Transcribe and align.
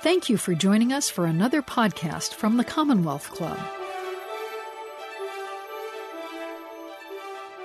Thank 0.00 0.28
you 0.28 0.36
for 0.36 0.54
joining 0.54 0.92
us 0.92 1.10
for 1.10 1.26
another 1.26 1.60
podcast 1.60 2.32
from 2.34 2.56
the 2.56 2.62
Commonwealth 2.62 3.30
Club. 3.30 3.58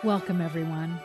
Welcome, 0.03 0.41
everyone. 0.41 0.99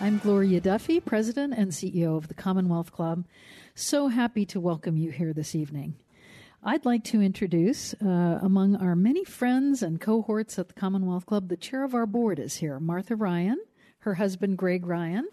I'm 0.00 0.16
Gloria 0.16 0.62
Duffy, 0.62 0.98
President 0.98 1.52
and 1.54 1.72
CEO 1.72 2.16
of 2.16 2.28
the 2.28 2.34
Commonwealth 2.34 2.90
Club. 2.90 3.26
So 3.74 4.08
happy 4.08 4.46
to 4.46 4.60
welcome 4.60 4.96
you 4.96 5.10
here 5.10 5.34
this 5.34 5.54
evening. 5.54 5.96
I'd 6.62 6.86
like 6.86 7.04
to 7.04 7.20
introduce, 7.20 7.92
uh, 8.02 8.38
among 8.40 8.76
our 8.76 8.96
many 8.96 9.24
friends 9.24 9.82
and 9.82 10.00
cohorts 10.00 10.58
at 10.58 10.68
the 10.68 10.74
Commonwealth 10.74 11.26
Club, 11.26 11.50
the 11.50 11.56
chair 11.58 11.84
of 11.84 11.94
our 11.94 12.06
board 12.06 12.38
is 12.38 12.56
here, 12.56 12.80
Martha 12.80 13.14
Ryan, 13.14 13.58
her 14.00 14.14
husband, 14.14 14.56
Greg 14.56 14.86
Ryan. 14.86 15.28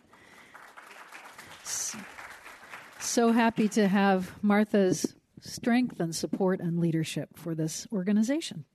So 2.99 3.31
happy 3.31 3.69
to 3.69 3.87
have 3.87 4.35
Martha's 4.43 5.15
strength 5.41 5.99
and 5.99 6.15
support 6.15 6.59
and 6.59 6.79
leadership 6.79 7.29
for 7.35 7.55
this 7.55 7.87
organization. 7.91 8.65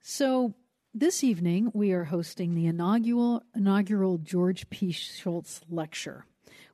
So, 0.00 0.54
this 0.94 1.22
evening 1.22 1.70
we 1.74 1.92
are 1.92 2.04
hosting 2.04 2.54
the 2.54 2.66
inaugural, 2.66 3.42
inaugural 3.54 4.18
George 4.18 4.70
P. 4.70 4.92
Shultz 4.92 5.60
Lecture, 5.68 6.24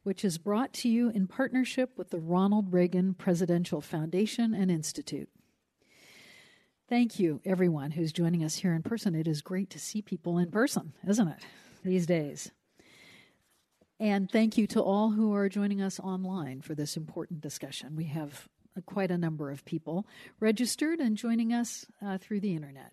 which 0.05 0.25
is 0.25 0.39
brought 0.39 0.73
to 0.75 0.89
you 0.89 1.11
in 1.11 1.27
partnership 1.27 1.91
with 1.97 2.11
the 2.11 2.21
Ronald 2.21 2.73
Reagan 2.73 3.15
Presidential 3.15 3.81
Foundation 3.81 4.55
and 4.55 4.71
Institute. 4.71 5.29
Thank 6.89 7.19
you, 7.19 7.41
everyone 7.45 7.93
who's 7.93 8.13
joining 8.13 8.45
us 8.45 8.57
here 8.57 8.75
in 8.75 8.83
person. 8.83 9.15
It 9.15 9.27
is 9.27 9.41
great 9.41 9.71
to 9.71 9.79
see 9.79 10.03
people 10.03 10.39
in 10.39 10.51
person, 10.51 10.93
isn't 11.09 11.29
it, 11.29 11.41
these 11.83 12.07
days? 12.07 12.51
And 13.99 14.31
thank 14.31 14.59
you 14.59 14.67
to 14.67 14.83
all 14.83 15.13
who 15.13 15.33
are 15.33 15.49
joining 15.49 15.81
us 15.81 16.01
online 16.01 16.61
for 16.61 16.75
this 16.75 16.97
important 16.97 17.41
discussion. 17.41 17.97
We 17.97 18.05
have 18.05 18.49
quite 18.81 19.11
a 19.11 19.19
number 19.19 19.51
of 19.51 19.65
people 19.65 20.07
registered 20.41 20.99
and 20.99 21.17
joining 21.17 21.53
us 21.53 21.85
uh, 22.05 22.19
through 22.19 22.41
the 22.41 22.55
internet. 22.55 22.93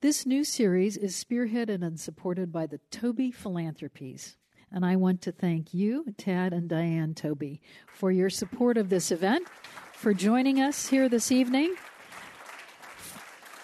This 0.00 0.26
new 0.26 0.44
series 0.44 0.96
is 0.96 1.14
spearheaded 1.14 1.82
and 1.82 1.98
supported 1.98 2.52
by 2.52 2.66
the 2.66 2.80
Taube 2.90 3.34
Philanthropies. 3.34 4.36
And 4.70 4.84
I 4.84 4.96
want 4.96 5.22
to 5.22 5.32
thank 5.32 5.72
you, 5.72 6.04
Tad 6.18 6.52
and 6.52 6.68
Diane 6.68 7.14
Taube, 7.14 7.60
for 7.86 8.10
your 8.10 8.28
support 8.28 8.76
of 8.76 8.88
this 8.88 9.12
event, 9.12 9.46
for 9.92 10.12
joining 10.12 10.60
us 10.60 10.88
here 10.88 11.08
this 11.08 11.30
evening, 11.30 11.74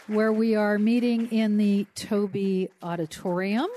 where 0.07 0.33
we 0.33 0.55
are 0.55 0.79
meeting 0.79 1.27
in 1.33 1.57
the 1.57 1.87
Taube 1.95 2.69
Auditorium. 2.83 3.69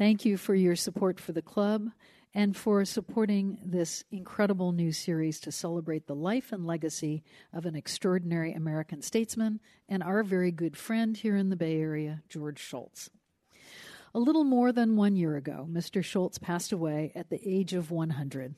Thank 0.00 0.24
you 0.24 0.38
for 0.38 0.54
your 0.54 0.76
support 0.76 1.20
for 1.20 1.32
the 1.32 1.42
club 1.42 1.90
and 2.32 2.56
for 2.56 2.82
supporting 2.86 3.58
this 3.62 4.02
incredible 4.10 4.72
new 4.72 4.92
series 4.92 5.38
to 5.40 5.52
celebrate 5.52 6.06
the 6.06 6.14
life 6.14 6.52
and 6.52 6.66
legacy 6.66 7.22
of 7.52 7.66
an 7.66 7.76
extraordinary 7.76 8.54
American 8.54 9.02
statesman 9.02 9.60
and 9.90 10.02
our 10.02 10.22
very 10.22 10.52
good 10.52 10.74
friend 10.74 11.18
here 11.18 11.36
in 11.36 11.50
the 11.50 11.54
Bay 11.56 11.78
Area, 11.78 12.22
George 12.30 12.58
Shultz. 12.58 13.10
A 14.14 14.18
little 14.18 14.42
more 14.42 14.72
than 14.72 14.96
one 14.96 15.16
year 15.16 15.36
ago, 15.36 15.68
Mr. 15.70 16.02
Shultz 16.02 16.38
passed 16.38 16.72
away 16.72 17.12
at 17.14 17.28
the 17.28 17.46
age 17.46 17.74
of 17.74 17.90
100. 17.90 18.54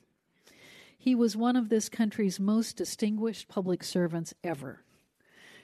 He 0.96 1.16
was 1.16 1.36
one 1.36 1.56
of 1.56 1.70
this 1.70 1.88
country's 1.88 2.38
most 2.38 2.76
distinguished 2.76 3.48
public 3.48 3.82
servants 3.82 4.32
ever. 4.44 4.84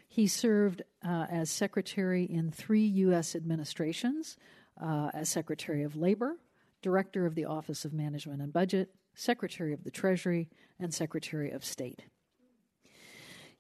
He 0.09 0.27
served 0.27 0.83
uh, 1.07 1.27
as 1.31 1.51
secretary 1.51 2.25
in 2.25 2.51
three 2.51 2.85
U.S. 2.85 3.37
administrations, 3.37 4.37
uh, 4.81 5.11
as 5.15 5.29
Secretary 5.29 5.83
of 5.83 5.97
Labor, 5.97 6.39
Director 6.83 7.27
of 7.27 7.35
the 7.35 7.45
Office 7.45 7.85
of 7.85 7.93
Management 7.93 8.43
and 8.43 8.53
Budget, 8.53 8.91
Secretary 9.15 9.73
of 9.73 9.85
the 9.85 9.91
Treasury, 9.91 10.49
and 10.79 10.95
Secretary 10.95 11.51
of 11.51 11.65
State. 11.65 12.05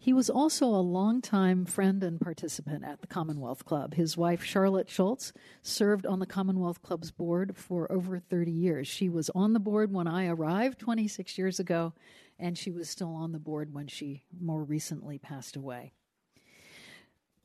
He 0.00 0.12
was 0.12 0.30
also 0.30 0.66
a 0.66 0.78
longtime 0.78 1.64
friend 1.66 2.04
and 2.04 2.20
participant 2.20 2.84
at 2.84 3.00
the 3.00 3.08
Commonwealth 3.08 3.64
Club. 3.64 3.94
His 3.94 4.16
wife, 4.16 4.44
Charlotte 4.44 4.88
Shultz, 4.88 5.32
served 5.60 6.06
on 6.06 6.20
the 6.20 6.26
Commonwealth 6.26 6.82
Club's 6.82 7.10
board 7.10 7.56
for 7.56 7.90
over 7.90 8.20
30 8.20 8.52
years. 8.52 8.86
She 8.86 9.08
was 9.08 9.28
on 9.30 9.54
the 9.54 9.60
board 9.60 9.92
when 9.92 10.06
I 10.06 10.28
arrived 10.28 10.78
26 10.78 11.36
years 11.36 11.58
ago, 11.58 11.94
and 12.38 12.56
she 12.56 12.70
was 12.70 12.88
still 12.88 13.12
on 13.12 13.32
the 13.32 13.40
board 13.40 13.74
when 13.74 13.88
she 13.88 14.22
more 14.40 14.62
recently 14.62 15.18
passed 15.18 15.56
away. 15.56 15.92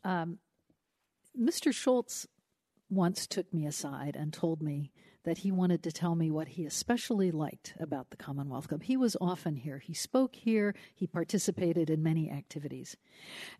Um, 0.03 0.38
Mr. 1.40 1.74
Shultz 1.74 2.28
once 2.96 3.28
took 3.28 3.54
me 3.54 3.66
aside 3.66 4.16
and 4.16 4.34
told 4.34 4.62
me 4.62 4.92
that 5.24 5.40
he 5.40 5.52
wanted 5.52 5.81
to 5.84 5.92
tell 5.92 6.16
me 6.16 6.30
what 6.30 6.50
he 6.50 6.66
especially 6.66 7.31
liked 7.31 7.74
about 7.80 8.09
the 8.09 8.18
Commonwealth 8.18 8.68
Club. 8.68 8.84
He 8.84 8.98
was 8.98 9.16
often 9.22 9.56
here. 9.56 9.80
He 9.80 9.94
spoke 9.94 10.36
here. 10.36 10.76
He 10.94 11.08
participated 11.08 11.90
in 11.90 12.03
many 12.03 12.30
activities. 12.30 12.98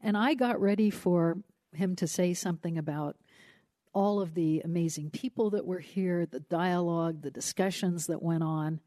And 0.02 0.18
I 0.18 0.34
got 0.34 0.60
ready 0.60 0.90
for 0.90 1.38
him 1.74 1.96
to 1.96 2.08
say 2.08 2.34
something 2.34 2.78
about 2.78 3.16
all 3.94 4.20
of 4.20 4.34
the 4.34 4.60
amazing 4.66 5.12
people 5.12 5.52
that 5.52 5.66
were 5.66 5.80
here, 5.80 6.26
the 6.26 6.40
dialogue, 6.40 7.22
the 7.22 7.32
discussions 7.32 8.08
that 8.08 8.22
went 8.22 8.44
on. 8.44 8.80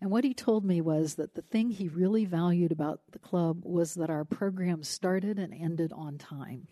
And 0.00 0.10
what 0.10 0.24
he 0.24 0.34
told 0.34 0.64
me 0.64 0.80
was 0.80 1.14
that 1.14 1.34
the 1.34 1.42
thing 1.42 1.70
he 1.70 1.88
really 1.88 2.26
valued 2.26 2.70
about 2.70 3.00
the 3.10 3.18
club 3.18 3.62
was 3.64 3.94
that 3.94 4.10
our 4.10 4.24
program 4.24 4.82
started 4.82 5.38
and 5.38 5.54
ended 5.54 5.92
on 5.92 6.18
time. 6.18 6.68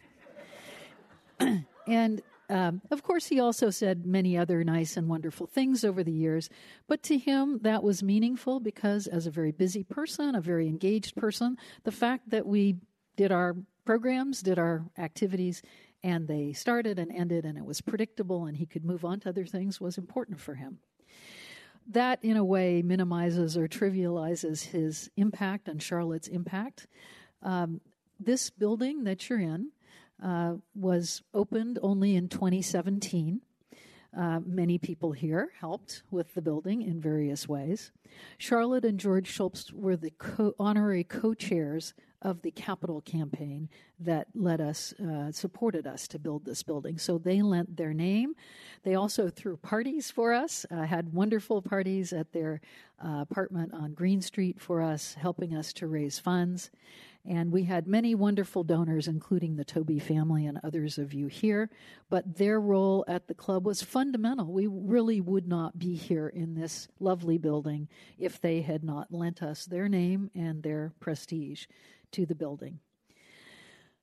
and 1.87 2.22
um, 2.50 2.81
of 2.91 3.03
course, 3.03 3.26
he 3.26 3.41
also 3.41 3.69
said 3.69 4.06
many 4.06 4.36
other 4.36 4.64
nice 4.64 4.97
and 4.97 5.09
wonderful 5.09 5.47
things 5.47 5.84
over 5.84 6.03
the 6.03 6.12
years, 6.12 6.48
but 6.86 7.03
to 7.04 7.19
him 7.19 7.59
that 7.62 7.82
was 7.82 8.03
meaningful 8.03 8.59
because, 8.59 9.06
as 9.06 9.26
a 9.26 9.31
very 9.31 9.53
busy 9.53 9.84
person, 9.84 10.34
a 10.34 10.41
very 10.41 10.66
engaged 10.66 11.14
person, 11.14 11.58
the 11.84 11.92
fact 11.92 12.31
that 12.31 12.47
we 12.47 12.76
did 13.16 13.32
our 13.32 13.54
programs, 13.84 14.42
did 14.42 14.58
our 14.58 14.84
activities, 14.97 15.62
and 16.03 16.26
they 16.26 16.53
started 16.53 16.98
and 16.98 17.12
ended, 17.12 17.44
and 17.44 17.58
it 17.58 17.64
was 17.64 17.82
predictable, 17.82 18.47
and 18.47 18.56
he 18.56 18.66
could 18.66 18.84
move 18.84 19.04
on 19.04 19.20
to 19.20 19.28
other 19.28 19.44
things 19.44 19.81
was 19.81 19.98
important 19.98 20.41
for 20.41 20.54
him. 20.54 20.78
That, 21.91 22.22
in 22.22 22.37
a 22.37 22.44
way, 22.44 22.82
minimizes 22.82 23.56
or 23.56 23.66
trivializes 23.66 24.66
his 24.66 25.10
impact 25.16 25.69
and 25.69 25.82
Charlotte's 25.82 26.28
impact. 26.28 26.87
Um, 27.42 27.81
this 28.20 28.50
building 28.50 29.04
that 29.04 29.28
you're 29.28 29.41
in 29.41 29.70
uh, 30.23 30.55
was 30.75 31.23
opened 31.34 31.79
only 31.83 32.17
in 32.17 32.29
2017. 32.29 33.41
Uh, 34.17 34.41
many 34.45 34.79
people 34.79 35.12
here 35.12 35.51
helped 35.61 36.03
with 36.11 36.34
the 36.34 36.43
building 36.43 36.83
in 36.83 37.01
various 37.01 37.47
ways. 37.47 37.93
Charlotte 38.39 38.84
and 38.84 38.99
George 38.99 39.29
Shultz 39.29 39.73
were 39.73 39.97
the 39.97 40.11
co- 40.11 40.55
honorary 40.59 41.05
co 41.05 41.34
chairs 41.34 41.95
of 42.21 42.43
the 42.43 42.51
capital 42.51 43.01
campaign 43.01 43.69
that 44.01 44.27
led 44.34 44.61
us, 44.61 44.93
uh, 44.95 45.31
supported 45.31 45.87
us 45.87 46.09
to 46.09 46.19
build 46.19 46.45
this 46.45 46.62
building. 46.62 46.99
So 46.99 47.17
they 47.17 47.43
lent 47.43 47.77
their 47.77 47.95
name. 47.95 48.35
They 48.83 48.95
also 48.95 49.29
threw 49.29 49.56
parties 49.56 50.11
for 50.11 50.33
us, 50.33 50.67
uh, 50.71 50.83
had 50.83 51.12
wonderful 51.12 51.62
parties 51.62 52.12
at 52.12 52.33
their 52.33 52.61
uh, 53.05 53.21
apartment 53.21 53.73
on 53.73 53.93
Green 53.93 54.21
Street 54.21 54.61
for 54.61 54.83
us, 54.83 55.15
helping 55.15 55.55
us 55.55 55.73
to 55.75 55.87
raise 55.87 56.19
funds. 56.19 56.71
And 57.27 57.53
we 57.53 57.65
had 57.65 57.87
many 57.87 58.15
wonderful 58.15 58.65
donors, 58.65 59.06
including 59.06 59.56
the 59.56 59.65
Taube 59.65 60.01
family 60.01 60.47
and 60.47 60.59
others 60.65 60.99
of 60.99 61.12
you 61.12 61.27
here. 61.27 61.69
But 62.09 62.37
their 62.37 62.61
role 62.61 63.05
at 63.06 63.27
the 63.27 63.34
club 63.34 63.67
was 63.67 63.83
fundamental. 63.83 64.53
We 64.53 64.67
really 64.67 65.21
would 65.21 65.47
not 65.47 65.79
be 65.79 65.95
here 65.95 66.29
in 66.29 66.55
this 66.55 66.89
lovely 67.01 67.37
building 67.37 67.89
if 68.19 68.41
they 68.41 68.62
had 68.62 68.83
not 68.83 69.12
lent 69.12 69.43
us 69.43 69.67
their 69.67 69.89
name 69.89 70.31
and 70.34 70.62
their 70.62 70.93
prestige 71.01 71.67
to 72.12 72.25
the 72.25 72.34
building. 72.34 72.81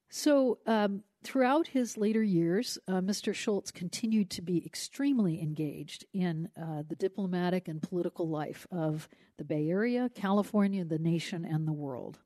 So, 0.10 0.60
um, 0.68 1.02
throughout 1.24 1.68
his 1.68 1.98
later 1.98 2.22
years, 2.22 2.78
uh, 2.88 3.02
Mr. 3.02 3.34
Shultz 3.34 3.72
continued 3.72 4.30
to 4.30 4.44
be 4.44 4.64
extremely 4.64 5.42
engaged 5.42 6.06
in 6.14 6.50
uh, 6.56 6.84
the 6.88 6.96
diplomatic 6.96 7.68
and 7.68 7.82
political 7.82 8.30
life 8.30 8.68
of 8.72 9.10
the 9.38 9.44
Bay 9.44 9.68
Area, 9.68 10.10
California, 10.14 10.86
the 10.86 11.00
nation, 11.00 11.44
and 11.44 11.68
the 11.68 11.74
world 11.74 12.20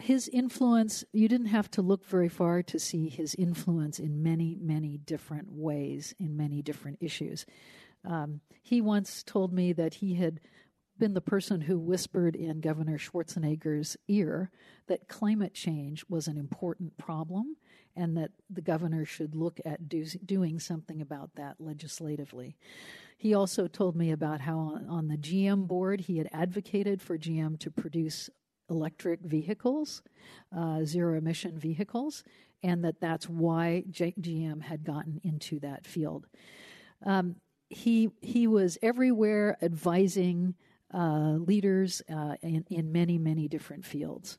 his 0.00 0.28
influence, 0.28 1.04
you 1.12 1.28
didn't 1.28 1.46
have 1.46 1.70
to 1.72 1.82
look 1.82 2.04
very 2.06 2.28
far 2.28 2.62
to 2.62 2.78
see 2.78 3.08
his 3.08 3.34
influence 3.34 3.98
in 3.98 4.22
many, 4.22 4.56
many 4.60 4.98
different 4.98 5.50
ways, 5.50 6.14
in 6.18 6.36
many 6.36 6.62
different 6.62 6.98
issues. 7.00 7.44
Um, 8.04 8.40
he 8.62 8.80
once 8.80 9.22
told 9.22 9.52
me 9.52 9.72
that 9.72 9.94
he 9.94 10.14
had 10.14 10.40
been 10.98 11.14
the 11.14 11.20
person 11.20 11.60
who 11.60 11.78
whispered 11.78 12.34
in 12.34 12.60
Governor 12.60 12.98
Schwarzenegger's 12.98 13.96
ear 14.08 14.50
that 14.88 15.08
climate 15.08 15.54
change 15.54 16.04
was 16.08 16.26
an 16.26 16.36
important 16.36 16.96
problem 16.98 17.56
and 17.94 18.16
that 18.16 18.30
the 18.50 18.60
governor 18.60 19.04
should 19.04 19.34
look 19.34 19.60
at 19.64 19.88
do, 19.88 20.04
doing 20.24 20.58
something 20.58 21.00
about 21.00 21.30
that 21.36 21.56
legislatively. 21.60 22.56
He 23.16 23.34
also 23.34 23.66
told 23.66 23.96
me 23.96 24.12
about 24.12 24.40
how 24.40 24.58
on, 24.58 24.86
on 24.88 25.08
the 25.08 25.16
GM 25.16 25.66
board 25.66 26.02
he 26.02 26.18
had 26.18 26.28
advocated 26.32 27.02
for 27.02 27.18
GM 27.18 27.58
to 27.60 27.70
produce 27.70 28.30
electric 28.70 29.20
vehicles, 29.20 30.02
uh, 30.56 30.84
zero 30.84 31.16
emission 31.16 31.58
vehicles, 31.58 32.24
and 32.62 32.84
that 32.84 33.00
that's 33.00 33.28
why 33.28 33.84
G- 33.90 34.14
GM 34.20 34.62
had 34.62 34.84
gotten 34.84 35.20
into 35.22 35.60
that 35.60 35.86
field. 35.86 36.26
Um, 37.04 37.36
he 37.70 38.10
he 38.20 38.46
was 38.46 38.78
everywhere 38.82 39.56
advising 39.62 40.54
uh, 40.92 41.36
leaders 41.38 42.02
uh, 42.10 42.36
in, 42.42 42.64
in 42.70 42.92
many 42.92 43.18
many 43.18 43.48
different 43.48 43.84
fields. 43.84 44.38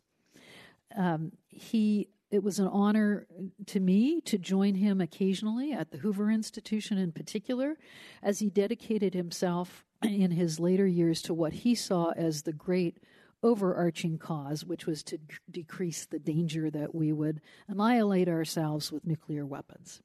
Um, 0.95 1.31
he 1.47 2.09
it 2.31 2.43
was 2.43 2.59
an 2.59 2.67
honor 2.67 3.25
to 3.67 3.79
me 3.79 4.21
to 4.21 4.37
join 4.37 4.75
him 4.75 5.01
occasionally 5.01 5.73
at 5.73 5.91
the 5.91 5.97
Hoover 5.97 6.29
Institution 6.29 6.97
in 6.97 7.11
particular, 7.11 7.77
as 8.21 8.39
he 8.39 8.49
dedicated 8.49 9.13
himself 9.13 9.85
in 10.03 10.31
his 10.31 10.59
later 10.59 10.85
years 10.85 11.21
to 11.23 11.33
what 11.33 11.53
he 11.53 11.73
saw 11.75 12.11
as 12.11 12.43
the 12.43 12.53
great 12.53 12.97
overarching 13.41 14.17
cause, 14.17 14.65
which 14.65 14.85
was 14.85 15.03
to 15.03 15.17
d- 15.17 15.35
decrease 15.49 16.05
the 16.05 16.19
danger 16.19 16.69
that 16.69 16.93
we 16.93 17.11
would 17.13 17.41
annihilate 17.67 18.27
ourselves 18.27 18.91
with 18.91 19.05
nuclear 19.05 19.45
weapons. 19.45 20.01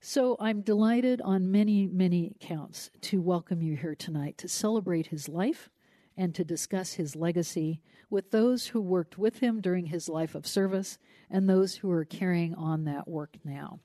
So 0.00 0.36
I'm 0.38 0.60
delighted 0.60 1.20
on 1.22 1.50
many, 1.50 1.86
many 1.86 2.36
counts 2.40 2.90
to 3.02 3.22
welcome 3.22 3.62
you 3.62 3.76
here 3.76 3.94
tonight 3.94 4.36
to 4.38 4.48
celebrate 4.48 5.06
his 5.06 5.28
life 5.28 5.70
and 6.16 6.34
to 6.34 6.44
discuss 6.44 6.94
his 6.94 7.16
legacy 7.16 7.80
with 8.10 8.30
those 8.30 8.68
who 8.68 8.80
worked 8.80 9.18
with 9.18 9.38
him 9.38 9.60
during 9.60 9.86
his 9.86 10.08
life 10.08 10.34
of 10.34 10.46
service 10.46 10.98
and 11.30 11.48
those 11.48 11.76
who 11.76 11.90
are 11.90 12.04
carrying 12.04 12.54
on 12.54 12.84
that 12.84 13.08
work 13.08 13.36
now. 13.44 13.80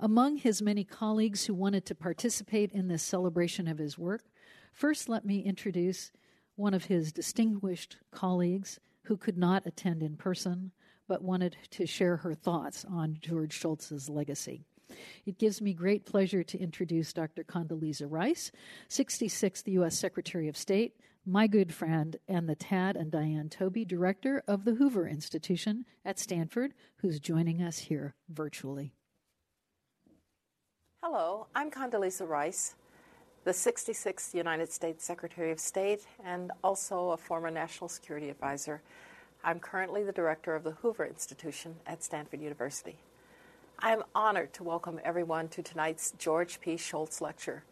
Among 0.00 0.36
his 0.36 0.62
many 0.62 0.84
colleagues 0.84 1.46
who 1.46 1.54
wanted 1.54 1.84
to 1.86 1.94
participate 1.94 2.70
in 2.70 2.86
this 2.86 3.02
celebration 3.02 3.66
of 3.66 3.78
his 3.78 3.98
work, 3.98 4.22
first 4.72 5.08
let 5.08 5.24
me 5.24 5.40
introduce 5.40 6.12
one 6.58 6.74
of 6.74 6.86
his 6.86 7.12
distinguished 7.12 7.96
colleagues 8.10 8.80
who 9.04 9.16
could 9.16 9.38
not 9.38 9.64
attend 9.64 10.02
in 10.02 10.16
person 10.16 10.72
but 11.06 11.22
wanted 11.22 11.56
to 11.70 11.86
share 11.86 12.16
her 12.16 12.34
thoughts 12.34 12.84
on 12.84 13.16
George 13.20 13.58
Shultz's 13.58 14.10
legacy. 14.10 14.64
It 15.24 15.38
gives 15.38 15.62
me 15.62 15.72
great 15.72 16.04
pleasure 16.04 16.42
to 16.42 16.58
introduce 16.58 17.12
Dr. 17.12 17.44
Condoleezza 17.44 18.06
Rice, 18.10 18.50
66th 18.90 19.68
U.S. 19.68 19.98
Secretary 19.98 20.48
of 20.48 20.56
State, 20.56 20.94
my 21.24 21.46
good 21.46 21.72
friend, 21.72 22.16
and 22.26 22.48
the 22.48 22.56
Tad 22.56 22.96
and 22.96 23.10
Diane 23.10 23.48
Taube 23.48 23.86
Director 23.86 24.42
of 24.48 24.64
the 24.64 24.74
Hoover 24.74 25.06
Institution 25.06 25.84
at 26.04 26.18
Stanford, 26.18 26.74
who's 26.96 27.20
joining 27.20 27.62
us 27.62 27.78
here 27.78 28.14
virtually. 28.28 28.94
Hello, 31.02 31.46
I'm 31.54 31.70
Condoleezza 31.70 32.26
Rice, 32.26 32.74
the 33.44 33.50
66th 33.52 34.34
United 34.34 34.70
States 34.70 35.04
Secretary 35.04 35.50
of 35.50 35.60
State 35.60 36.06
and 36.24 36.50
also 36.62 37.10
a 37.10 37.16
former 37.16 37.50
National 37.50 37.88
Security 37.88 38.28
Advisor. 38.28 38.82
I'm 39.44 39.60
currently 39.60 40.02
the 40.02 40.12
Director 40.12 40.54
of 40.54 40.64
the 40.64 40.72
Hoover 40.72 41.06
Institution 41.06 41.76
at 41.86 42.02
Stanford 42.02 42.40
University. 42.40 42.96
I 43.78 43.92
am 43.92 44.02
honored 44.14 44.52
to 44.54 44.64
welcome 44.64 45.00
everyone 45.04 45.48
to 45.50 45.62
tonight's 45.62 46.12
George 46.18 46.60
P. 46.60 46.76
Shultz 46.76 47.20
Lecture 47.20 47.62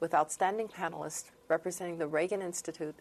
with 0.00 0.14
outstanding 0.14 0.68
panelists 0.68 1.30
representing 1.48 1.98
the 1.98 2.06
Reagan 2.06 2.40
Institute, 2.40 2.96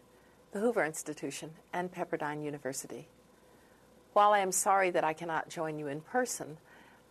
the 0.52 0.60
Hoover 0.60 0.84
Institution, 0.84 1.52
and 1.72 1.92
Pepperdine 1.92 2.44
University. 2.44 3.08
While 4.12 4.34
I 4.34 4.40
am 4.40 4.52
sorry 4.52 4.90
that 4.92 5.06
I 5.06 5.14
cannot 5.14 5.50
join 5.50 5.80
you 5.80 5.88
in 5.88 6.02
person, 6.02 6.58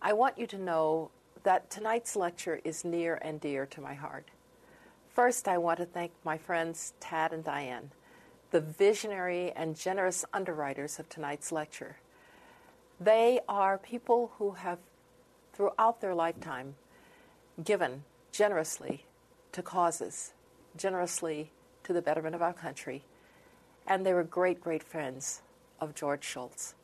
I 0.01 0.13
want 0.13 0.37
you 0.37 0.45
to 0.47 0.57
know 0.57 1.09
that 1.43 1.71
tonight's 1.71 2.15
lecture 2.15 2.61
is 2.63 2.85
near 2.85 3.15
and 3.15 3.41
dear 3.41 3.65
to 3.65 3.81
my 3.81 3.95
heart. 3.95 4.29
First, 5.19 5.49
I 5.49 5.57
want 5.57 5.79
to 5.79 5.85
thank 5.85 6.13
my 6.23 6.37
friends 6.37 6.93
Tad 7.01 7.33
and 7.33 7.43
Diane, 7.43 7.91
the 8.51 8.61
visionary 8.61 9.51
and 9.51 9.75
generous 9.75 10.23
underwriters 10.31 10.97
of 10.97 11.09
tonight's 11.09 11.51
lecture. 11.51 11.97
They 13.01 13.41
are 13.49 13.77
people 13.77 14.31
who 14.37 14.51
have 14.51 14.79
throughout 15.51 15.99
their 15.99 16.15
lifetime 16.15 16.75
given 17.61 18.05
generously 18.31 19.03
to 19.51 19.61
causes, 19.61 20.31
generously 20.77 21.51
to 21.83 21.91
the 21.91 22.01
betterment 22.01 22.33
of 22.33 22.41
our 22.41 22.53
country, 22.53 23.03
and 23.85 24.05
they 24.05 24.13
were 24.13 24.23
great, 24.23 24.61
great 24.61 24.83
friends 24.83 25.41
of 25.81 25.95
George 25.95 26.23
Shultz. 26.23 26.75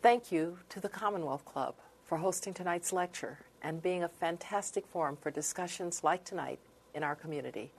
Thank 0.00 0.30
you 0.30 0.60
to 0.68 0.78
the 0.78 0.88
Commonwealth 0.88 1.44
Club 1.44 1.74
for 2.04 2.18
hosting 2.18 2.54
tonight's 2.54 2.92
lecture 2.92 3.40
and 3.60 3.82
being 3.82 4.04
a 4.04 4.08
fantastic 4.08 4.86
forum 4.86 5.18
for 5.20 5.32
discussions 5.32 6.04
like 6.04 6.24
tonight 6.24 6.60
in 6.96 7.04
our 7.04 7.14
community. 7.14 7.70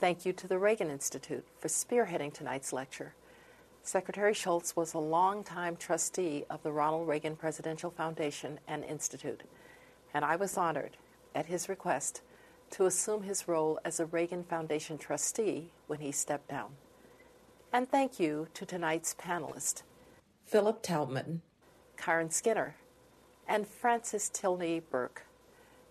Thank 0.00 0.26
you 0.26 0.34
to 0.34 0.46
the 0.46 0.58
Reagan 0.58 0.90
Institute 0.90 1.46
for 1.58 1.68
spearheading 1.68 2.34
tonight's 2.34 2.72
lecture 2.72 3.14
Secretary 3.84 4.32
Shultz 4.32 4.76
was 4.76 4.94
a 4.94 4.98
longtime 4.98 5.74
trustee 5.74 6.44
of 6.48 6.62
the 6.62 6.70
Ronald 6.70 7.08
Reagan 7.08 7.34
Presidential 7.34 7.90
Foundation 7.90 8.60
and 8.68 8.84
Institute, 8.84 9.42
and 10.14 10.24
I 10.24 10.36
was 10.36 10.56
honored, 10.56 10.96
at 11.34 11.46
his 11.46 11.68
request, 11.68 12.22
to 12.70 12.86
assume 12.86 13.24
his 13.24 13.48
role 13.48 13.80
as 13.84 13.98
a 13.98 14.06
Reagan 14.06 14.44
Foundation 14.44 14.98
trustee 14.98 15.72
when 15.88 15.98
he 15.98 16.12
stepped 16.12 16.48
down. 16.48 16.70
And 17.72 17.90
thank 17.90 18.20
you 18.20 18.46
to 18.54 18.64
tonight's 18.64 19.16
panelists, 19.16 19.82
Philip 20.46 20.80
Taubman, 20.82 21.40
Karen 21.96 22.30
Skinner, 22.30 22.76
and 23.48 23.66
Frances 23.66 24.28
Tilney 24.28 24.78
Burke. 24.78 25.26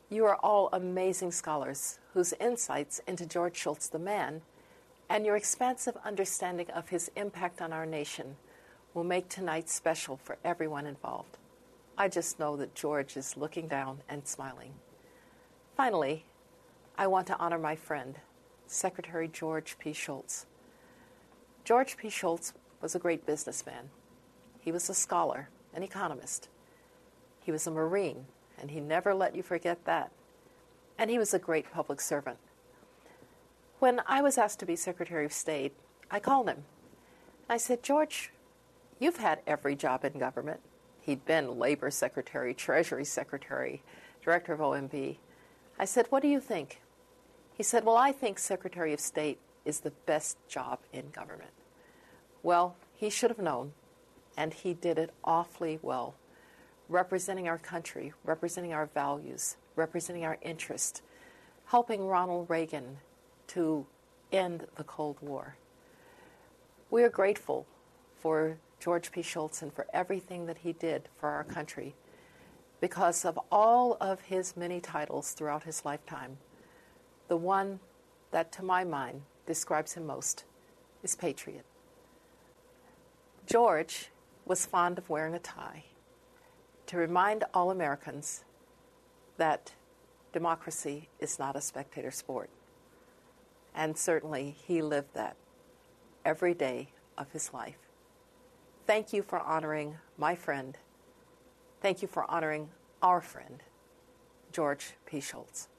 You 0.09 0.25
are 0.25 0.38
all 0.38 0.69
amazing 0.71 1.33
scholars 1.33 2.00
whose 2.13 2.34
insights 2.34 3.00
into 3.08 3.25
George 3.25 3.56
Shultz 3.56 3.88
the 3.88 4.00
man 4.00 4.42
and 5.10 5.25
your 5.25 5.36
expansive 5.36 5.98
understanding 6.06 6.69
of 6.72 6.90
his 6.90 7.12
impact 7.16 7.62
on 7.62 7.74
our 7.74 7.86
nation 7.86 8.38
will 8.94 9.04
make 9.04 9.30
tonight 9.30 9.69
special 9.69 10.18
for 10.18 10.38
everyone 10.44 10.86
involved. 10.86 11.38
I 11.98 12.08
just 12.08 12.40
know 12.40 12.56
that 12.58 12.75
George 12.75 13.18
is 13.18 13.38
looking 13.38 13.68
down 13.68 14.00
and 14.10 14.28
smiling. 14.28 14.74
Finally, 15.75 16.25
I 16.98 17.08
want 17.08 17.28
to 17.28 17.38
honor 17.38 17.58
my 17.58 17.75
friend, 17.75 18.16
Secretary 18.68 19.28
George 19.28 19.78
P. 19.80 19.94
Shultz. 19.94 20.46
George 21.63 21.98
P. 21.98 22.10
Shultz 22.10 22.54
was 22.81 22.96
a 22.96 23.00
great 23.00 23.25
businessman. 23.25 23.90
He 24.60 24.72
was 24.72 24.90
a 24.90 24.94
scholar, 24.94 25.50
an 25.74 25.84
economist. 25.84 26.50
He 27.42 27.52
was 27.52 27.68
a 27.68 27.72
Marine, 27.72 28.25
and 28.60 28.72
he 28.72 28.80
never 28.80 29.13
let 29.13 29.36
you 29.36 29.44
forget 29.44 29.84
that. 29.86 30.12
And 31.01 31.09
he 31.09 31.18
was 31.18 31.33
a 31.33 31.39
great 31.39 31.71
public 31.71 32.00
servant. 32.00 32.38
When 33.80 34.01
I 34.06 34.21
was 34.21 34.38
asked 34.38 34.59
to 34.59 34.68
be 34.68 34.75
Secretary 34.75 35.25
of 35.25 35.33
State, 35.33 35.74
I 36.12 36.19
called 36.19 36.48
him. 36.48 36.63
I 37.50 37.57
said, 37.57 37.81
George, 37.81 38.31
you've 39.00 39.18
had 39.18 39.39
every 39.48 39.75
job 39.75 40.06
in 40.06 40.19
government. 40.19 40.59
He'd 41.01 41.25
been 41.25 41.57
Labor 41.57 41.89
Secretary, 41.89 42.53
Treasury 42.53 43.03
Secretary, 43.03 43.81
Director 44.24 44.53
of 44.53 44.59
OMB. 44.59 45.18
I 45.80 45.86
said, 45.86 46.06
What 46.12 46.21
do 46.21 46.27
you 46.27 46.39
think? 46.39 46.84
He 47.51 47.63
said, 47.63 47.84
Well, 47.84 47.98
I 47.98 48.12
think 48.12 48.38
Secretary 48.38 48.93
of 48.93 49.00
State 49.00 49.39
is 49.65 49.79
the 49.79 49.93
best 50.05 50.38
job 50.48 50.77
in 50.93 51.10
government. 51.10 51.50
Well, 52.43 52.75
he 52.93 53.10
should 53.10 53.31
have 53.31 53.39
known, 53.39 53.74
and 54.38 54.53
he 54.53 54.75
did 54.75 55.00
it 55.00 55.10
awfully 55.24 55.79
well, 55.81 56.13
representing 56.91 57.48
our 57.48 57.57
country, 57.57 58.13
representing 58.25 58.74
our 58.74 58.88
values, 58.88 59.55
representing 59.75 60.25
our 60.25 60.38
interests, 60.41 61.01
helping 61.65 62.05
Ronald 62.05 62.50
Reagan 62.50 62.98
to 63.48 63.86
end 64.31 64.67
the 64.75 64.83
Cold 64.83 65.17
War. 65.21 65.55
We 66.89 67.03
are 67.03 67.10
grateful 67.10 67.65
for 68.19 68.57
George 68.79 69.12
P. 69.12 69.21
Shultz 69.21 69.62
and 69.62 69.74
for 69.74 69.88
everything 69.93 70.45
that 70.48 70.60
he 70.60 70.74
did 70.74 71.07
for 71.17 71.29
our 71.29 71.45
country 71.45 71.95
because 72.81 73.24
of 73.24 73.39
all 73.51 73.95
of 74.01 74.21
his 74.21 74.57
many 74.57 74.81
titles 74.81 75.31
throughout 75.31 75.63
his 75.63 75.86
lifetime. 75.86 76.38
The 77.29 77.38
one 77.38 77.79
that, 78.31 78.51
to 78.53 78.63
my 78.63 78.83
mind, 78.83 79.21
describes 79.45 79.93
him 79.93 80.05
most 80.07 80.43
is 81.03 81.15
Patriot. 81.15 81.65
George 83.45 84.10
was 84.45 84.65
fond 84.65 84.98
of 84.98 85.10
wearing 85.10 85.36
a 85.36 85.39
tie 85.39 85.83
to 86.91 86.98
remind 86.98 87.45
all 87.53 87.71
Americans 87.71 88.43
that 89.38 89.71
democracy 90.33 91.07
is 91.21 91.39
not 91.39 91.55
a 91.55 91.62
spectator 91.62 92.12
sport. 92.12 92.50
And 93.74 93.98
certainly 93.98 94.57
he 94.67 94.81
lived 94.81 95.13
that 95.13 95.38
every 96.25 96.53
day 96.53 96.89
of 97.17 97.31
his 97.31 97.53
life. 97.53 97.77
Thank 98.86 99.13
you 99.13 99.24
for 99.24 99.39
honoring 99.39 100.00
my 100.17 100.36
friend. 100.36 100.77
Thank 101.81 102.01
you 102.01 102.10
for 102.10 102.29
honoring 102.29 102.67
our 103.01 103.21
friend, 103.21 103.63
George 104.51 104.91
P. 105.05 105.21
Shultz. 105.21 105.69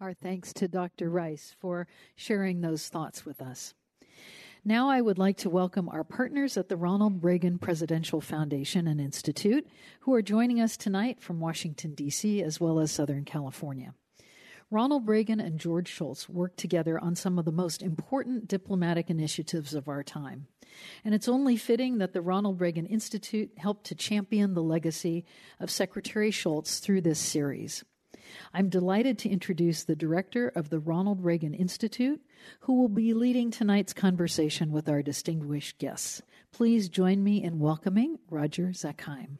Our 0.00 0.12
thanks 0.12 0.52
to 0.54 0.66
Dr. 0.66 1.08
Rice 1.08 1.54
for 1.60 1.86
sharing 2.16 2.62
those 2.62 2.88
thoughts 2.88 3.24
with 3.24 3.40
us. 3.40 3.74
Now, 4.64 4.88
I 4.90 5.00
would 5.00 5.18
like 5.18 5.38
to 5.38 5.50
welcome 5.50 5.88
our 5.88 6.04
partners 6.04 6.56
at 6.56 6.68
the 6.68 6.76
Ronald 6.76 7.24
Reagan 7.24 7.58
Presidential 7.58 8.20
Foundation 8.20 8.86
and 8.86 9.00
Institute 9.00 9.66
who 10.02 10.14
are 10.14 10.22
joining 10.22 10.60
us 10.60 10.76
tonight 10.76 11.20
from 11.20 11.40
Washington, 11.40 11.94
D.C., 11.94 12.40
as 12.40 12.60
well 12.60 12.78
as 12.78 12.92
Southern 12.92 13.24
California. 13.24 13.92
Ronald 14.70 15.08
Reagan 15.08 15.40
and 15.40 15.58
George 15.58 15.88
Shultz 15.88 16.28
worked 16.28 16.58
together 16.58 16.96
on 16.96 17.16
some 17.16 17.40
of 17.40 17.44
the 17.44 17.50
most 17.50 17.82
important 17.82 18.46
diplomatic 18.46 19.10
initiatives 19.10 19.74
of 19.74 19.88
our 19.88 20.04
time. 20.04 20.46
And 21.04 21.12
it's 21.12 21.28
only 21.28 21.56
fitting 21.56 21.98
that 21.98 22.12
the 22.12 22.22
Ronald 22.22 22.60
Reagan 22.60 22.86
Institute 22.86 23.50
helped 23.56 23.86
to 23.86 23.96
champion 23.96 24.54
the 24.54 24.62
legacy 24.62 25.24
of 25.58 25.72
Secretary 25.72 26.30
Shultz 26.30 26.78
through 26.78 27.00
this 27.00 27.18
series. 27.18 27.82
I'm 28.54 28.68
delighted 28.68 29.18
to 29.18 29.28
introduce 29.28 29.84
the 29.84 29.96
director 29.96 30.52
of 30.54 30.70
the 30.70 30.78
Ronald 30.78 31.24
Reagan 31.24 31.54
Institute, 31.54 32.20
who 32.60 32.80
will 32.80 32.88
be 32.88 33.14
leading 33.14 33.50
tonight's 33.50 33.92
conversation 33.92 34.72
with 34.72 34.88
our 34.88 35.02
distinguished 35.02 35.78
guests. 35.78 36.22
Please 36.52 36.88
join 36.88 37.22
me 37.22 37.42
in 37.42 37.58
welcoming 37.58 38.18
Roger 38.30 38.68
Zakheim. 38.68 39.38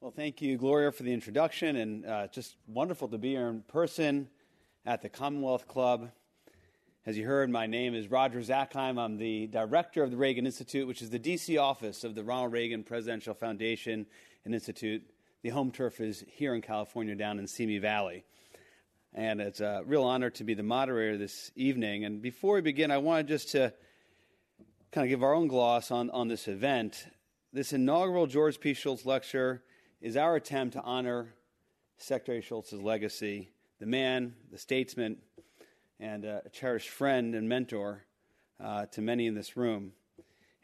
Well, 0.00 0.10
thank 0.10 0.42
you, 0.42 0.58
Gloria, 0.58 0.90
for 0.90 1.04
the 1.04 1.12
introduction, 1.12 1.76
and 1.76 2.04
uh, 2.04 2.26
just 2.26 2.56
wonderful 2.66 3.08
to 3.08 3.18
be 3.18 3.30
here 3.30 3.48
in 3.48 3.62
person 3.62 4.28
at 4.84 5.00
the 5.00 5.08
Commonwealth 5.08 5.68
Club. 5.68 6.10
As 7.04 7.18
you 7.18 7.26
heard, 7.26 7.50
my 7.50 7.66
name 7.66 7.96
is 7.96 8.12
Roger 8.12 8.38
Zakheim. 8.38 8.96
I'm 8.96 9.16
the 9.16 9.48
director 9.48 10.04
of 10.04 10.12
the 10.12 10.16
Reagan 10.16 10.46
Institute, 10.46 10.86
which 10.86 11.02
is 11.02 11.10
the 11.10 11.18
DC 11.18 11.60
office 11.60 12.04
of 12.04 12.14
the 12.14 12.22
Ronald 12.22 12.52
Reagan 12.52 12.84
Presidential 12.84 13.34
Foundation 13.34 14.06
and 14.44 14.54
Institute. 14.54 15.02
The 15.42 15.48
home 15.48 15.72
turf 15.72 16.00
is 16.00 16.24
here 16.28 16.54
in 16.54 16.62
California, 16.62 17.16
down 17.16 17.40
in 17.40 17.48
Simi 17.48 17.78
Valley. 17.78 18.22
And 19.12 19.40
it's 19.40 19.60
a 19.60 19.82
real 19.84 20.04
honor 20.04 20.30
to 20.30 20.44
be 20.44 20.54
the 20.54 20.62
moderator 20.62 21.18
this 21.18 21.50
evening. 21.56 22.04
And 22.04 22.22
before 22.22 22.54
we 22.54 22.60
begin, 22.60 22.92
I 22.92 22.98
wanted 22.98 23.26
just 23.26 23.50
to 23.50 23.74
kind 24.92 25.04
of 25.04 25.08
give 25.08 25.24
our 25.24 25.34
own 25.34 25.48
gloss 25.48 25.90
on, 25.90 26.08
on 26.10 26.28
this 26.28 26.46
event. 26.46 27.08
This 27.52 27.72
inaugural 27.72 28.28
George 28.28 28.60
P. 28.60 28.74
Shultz 28.74 29.04
lecture 29.04 29.64
is 30.00 30.16
our 30.16 30.36
attempt 30.36 30.74
to 30.74 30.82
honor 30.82 31.34
Secretary 31.96 32.42
Shultz's 32.42 32.80
legacy, 32.80 33.50
the 33.80 33.86
man, 33.86 34.36
the 34.52 34.58
statesman, 34.58 35.16
and 36.02 36.24
a 36.24 36.42
cherished 36.52 36.88
friend 36.88 37.32
and 37.36 37.48
mentor 37.48 38.04
uh, 38.58 38.86
to 38.86 39.00
many 39.00 39.28
in 39.28 39.36
this 39.36 39.56
room. 39.56 39.92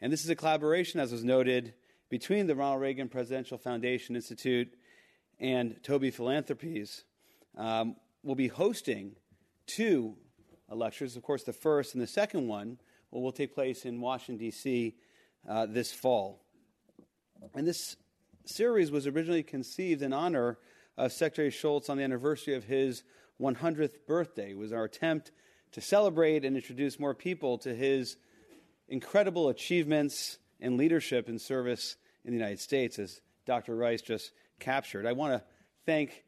And 0.01 0.11
this 0.11 0.25
is 0.25 0.29
a 0.29 0.35
collaboration, 0.35 0.99
as 0.99 1.13
was 1.13 1.23
noted, 1.23 1.73
between 2.09 2.45
the 2.45 2.55
Ronald 2.55 2.81
Reagan 2.81 3.07
Presidential 3.07 3.57
Foundation 3.57 4.17
Institute 4.17 4.67
and 5.39 5.81
Taube 5.81 6.13
Philanthropies. 6.13 7.05
Um, 7.57 7.95
we'll 8.21 8.35
be 8.35 8.49
hosting 8.49 9.15
two 9.65 10.17
lectures. 10.69 11.15
Of 11.15 11.23
course, 11.23 11.43
the 11.43 11.53
first 11.53 11.93
and 11.93 12.03
the 12.03 12.07
second 12.07 12.45
one 12.45 12.77
will, 13.09 13.31
take 13.31 13.55
place 13.55 13.85
in 13.85 14.01
Washington, 14.01 14.45
D.C. 14.45 14.97
Uh, 15.47 15.65
this 15.67 15.93
fall. 15.93 16.43
And 17.55 17.65
this 17.65 17.95
series 18.45 18.91
was 18.91 19.07
originally 19.07 19.43
conceived 19.43 20.01
in 20.01 20.11
honor 20.11 20.57
of 20.97 21.13
Secretary 21.13 21.49
Shultz 21.49 21.89
on 21.89 21.97
the 21.97 22.03
anniversary 22.03 22.55
of 22.55 22.65
his 22.65 23.03
100th 23.39 24.05
birthday. 24.07 24.53
Was 24.53 24.73
our 24.73 24.85
attempt 24.85 25.31
to 25.71 25.81
celebrate 25.81 26.45
and 26.45 26.55
introduce 26.55 26.99
more 26.99 27.13
people 27.13 27.57
to 27.59 27.73
his 27.73 28.17
incredible 28.87 29.49
achievements 29.49 30.37
and 30.59 30.77
leadership 30.77 31.27
and 31.27 31.39
service 31.39 31.95
in 32.25 32.31
the 32.31 32.37
United 32.37 32.59
States, 32.59 32.99
as 32.99 33.21
Dr. 33.45 33.75
Rice 33.75 34.01
just 34.01 34.31
captured. 34.59 35.05
I 35.05 35.13
want 35.13 35.33
to 35.33 35.43
thank 35.85 36.23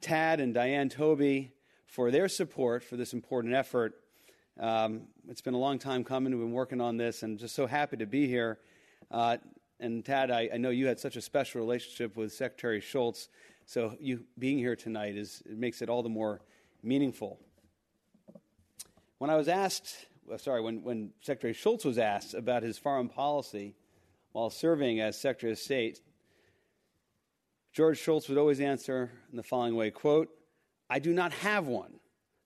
Tad 0.00 0.40
and 0.40 0.52
Diane 0.52 0.88
Taube 0.88 1.50
for 1.86 2.10
their 2.10 2.28
support 2.28 2.82
for 2.84 2.96
this 2.96 3.12
important 3.12 3.54
effort. 3.54 3.94
Um, 4.58 5.02
it's 5.28 5.40
been 5.40 5.54
a 5.54 5.58
long 5.58 5.78
time 5.78 6.04
coming. 6.04 6.32
We've 6.32 6.42
been 6.42 6.52
working 6.52 6.80
on 6.80 6.96
this 6.96 7.22
and 7.22 7.38
just 7.38 7.54
so 7.54 7.66
happy 7.66 7.96
to 7.98 8.06
be 8.06 8.26
here. 8.26 8.58
Uh, 9.10 9.36
and 9.80 10.04
Tad, 10.04 10.30
I, 10.30 10.50
I, 10.52 10.56
know 10.56 10.70
you 10.70 10.86
had 10.86 10.98
such 10.98 11.16
a 11.16 11.20
special 11.20 11.60
relationship 11.60 12.16
with 12.16 12.32
Secretary 12.32 12.80
Shultz, 12.80 13.28
so 13.68 13.94
you 14.00 14.24
being 14.38 14.56
here 14.56 14.74
tonight 14.74 15.14
is 15.14 15.42
it 15.44 15.58
makes 15.58 15.82
it 15.82 15.90
all 15.90 16.02
the 16.02 16.08
more 16.08 16.40
meaningful. 16.82 17.38
When 19.18 19.28
I 19.28 19.36
was 19.36 19.46
asked, 19.46 20.06
sorry, 20.38 20.62
when, 20.62 20.82
when 20.82 21.10
Secretary 21.20 21.52
Shultz 21.52 21.84
was 21.84 21.98
asked 21.98 22.32
about 22.32 22.62
his 22.62 22.78
foreign 22.78 23.10
policy 23.10 23.74
while 24.32 24.48
serving 24.48 25.00
as 25.00 25.20
Secretary 25.20 25.52
of 25.52 25.58
State, 25.58 26.00
George 27.74 27.98
Shultz 27.98 28.30
would 28.30 28.38
always 28.38 28.58
answer 28.58 29.10
in 29.30 29.36
the 29.36 29.42
following 29.42 29.76
way 29.76 29.90
quote, 29.90 30.30
I 30.88 30.98
do 30.98 31.12
not 31.12 31.32
have 31.34 31.66
one. 31.66 32.00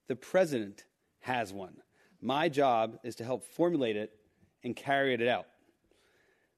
The 0.08 0.16
president 0.16 0.86
has 1.20 1.52
one. 1.52 1.76
My 2.20 2.48
job 2.48 2.98
is 3.04 3.14
to 3.16 3.24
help 3.24 3.44
formulate 3.44 3.94
it 3.96 4.12
and 4.64 4.74
carry 4.74 5.14
it 5.14 5.22
out. 5.28 5.46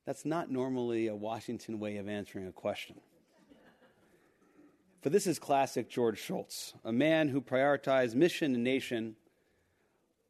That's 0.07 0.25
not 0.25 0.51
normally 0.51 1.09
a 1.09 1.15
Washington 1.15 1.79
way 1.79 1.99
of 1.99 2.09
answering 2.09 2.47
a 2.47 2.53
question. 2.53 2.97
For 5.05 5.11
this 5.11 5.27
is 5.27 5.39
classic 5.39 5.91
George 5.91 6.19
Shultz, 6.19 6.73
a 6.83 6.91
man 6.91 7.29
who 7.29 7.43
prioritized 7.43 8.15
mission 8.15 8.55
and 8.55 8.65
nation 8.65 9.17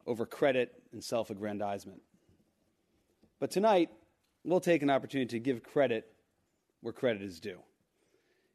over 0.05 0.25
credit 0.25 0.83
and 0.91 1.01
self 1.01 1.29
aggrandizement. 1.29 2.01
But 3.39 3.51
tonight, 3.51 3.89
we'll 4.43 4.59
take 4.59 4.81
an 4.81 4.89
opportunity 4.89 5.29
to 5.29 5.39
give 5.39 5.63
credit 5.63 6.11
where 6.81 6.91
credit 6.91 7.21
is 7.21 7.39
due. 7.39 7.59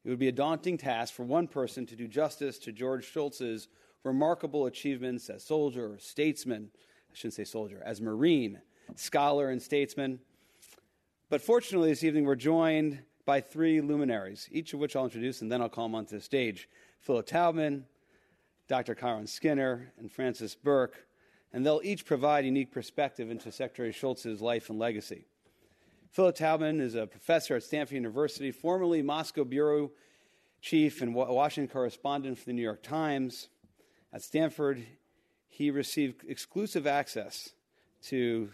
It 0.04 0.10
would 0.10 0.18
be 0.18 0.28
a 0.28 0.32
daunting 0.32 0.76
task 0.76 1.14
for 1.14 1.24
one 1.24 1.48
person 1.48 1.86
to 1.86 1.96
do 1.96 2.06
justice 2.06 2.58
to 2.58 2.72
George 2.72 3.10
Shultz's 3.10 3.68
remarkable 4.04 4.66
achievements 4.66 5.30
as 5.30 5.42
soldier, 5.42 5.96
statesman, 5.98 6.68
I 7.10 7.14
shouldn't 7.14 7.32
say 7.32 7.44
soldier, 7.44 7.82
as 7.82 8.02
Marine, 8.02 8.60
scholar, 8.94 9.48
and 9.48 9.62
statesman 9.62 10.20
but 11.30 11.40
fortunately, 11.40 11.90
this 11.90 12.02
evening 12.02 12.24
we're 12.24 12.34
joined 12.34 12.98
by 13.24 13.40
three 13.40 13.80
luminaries, 13.80 14.48
each 14.50 14.72
of 14.72 14.80
which 14.80 14.96
I'll 14.96 15.04
introduce 15.04 15.42
and 15.42 15.50
then 15.50 15.60
I'll 15.60 15.68
call 15.68 15.86
them 15.86 15.94
onto 15.94 16.16
the 16.16 16.22
stage 16.22 16.68
Philip 17.00 17.26
Taubman, 17.26 17.84
Dr. 18.68 18.94
Kiron 18.94 19.26
Skinner, 19.26 19.92
and 19.98 20.10
Frances 20.10 20.54
Burke, 20.54 21.06
and 21.52 21.64
they'll 21.64 21.80
each 21.82 22.04
provide 22.04 22.44
unique 22.44 22.70
perspective 22.70 23.30
into 23.30 23.50
Secretary 23.50 23.92
Shultz's 23.92 24.40
life 24.40 24.70
and 24.70 24.78
legacy. 24.78 25.26
Philip 26.10 26.36
Taubman 26.36 26.80
is 26.80 26.94
a 26.94 27.06
professor 27.06 27.56
at 27.56 27.62
Stanford 27.62 27.94
University, 27.94 28.50
formerly 28.50 29.02
Moscow 29.02 29.44
bureau 29.44 29.90
chief 30.60 31.00
and 31.00 31.14
Washington 31.14 31.72
correspondent 31.72 32.38
for 32.38 32.44
the 32.44 32.52
New 32.52 32.62
York 32.62 32.82
Times. 32.82 33.48
At 34.12 34.22
Stanford, 34.22 34.84
he 35.48 35.70
received 35.70 36.24
exclusive 36.28 36.86
access 36.86 37.50
to 38.04 38.50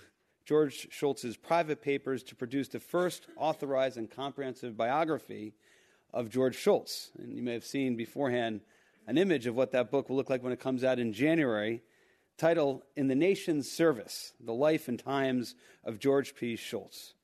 George 0.47 0.89
Shultz's 0.91 1.37
private 1.37 1.83
papers 1.83 2.23
to 2.23 2.37
produce 2.37 2.69
the 2.69 2.79
first 2.79 3.27
authorized 3.37 3.97
and 3.97 4.09
comprehensive 4.09 4.77
biography 4.77 5.55
of 6.15 6.31
George 6.31 6.57
Shultz. 6.57 7.11
And 7.19 7.35
you 7.35 7.43
may 7.43 7.53
have 7.53 7.65
seen 7.65 7.97
beforehand 7.97 8.61
an 9.09 9.19
image 9.19 9.47
of 9.47 9.57
what 9.57 9.73
that 9.73 9.91
book 9.91 10.09
will 10.09 10.17
look 10.17 10.31
like 10.31 10.45
when 10.45 10.53
it 10.53 10.61
comes 10.61 10.85
out 10.85 11.01
in 11.01 11.13
January, 11.13 11.83
titled 12.39 12.83
In 12.95 13.09
the 13.09 13.15
Nation's 13.17 13.69
Service 13.69 14.35
The 14.39 14.55
Life 14.55 14.87
and 14.87 15.01
Times 15.01 15.57
of 15.85 15.99
George 15.99 16.37
P. 16.37 16.55
Shultz. 16.55 17.15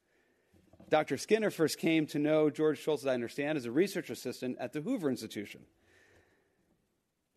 Dr. 0.91 1.17
Skinner 1.17 1.51
first 1.51 1.79
came 1.79 2.07
to 2.09 2.19
know 2.19 2.51
George 2.51 2.81
Shultz, 2.81 3.05
as 3.05 3.07
I 3.07 3.15
understand, 3.15 3.57
as 3.57 3.67
a 3.67 3.73
research 3.73 4.11
assistant 4.11 4.59
at 4.59 4.73
the 4.73 4.81
Hoover 4.81 5.09
Institution. 5.09 5.63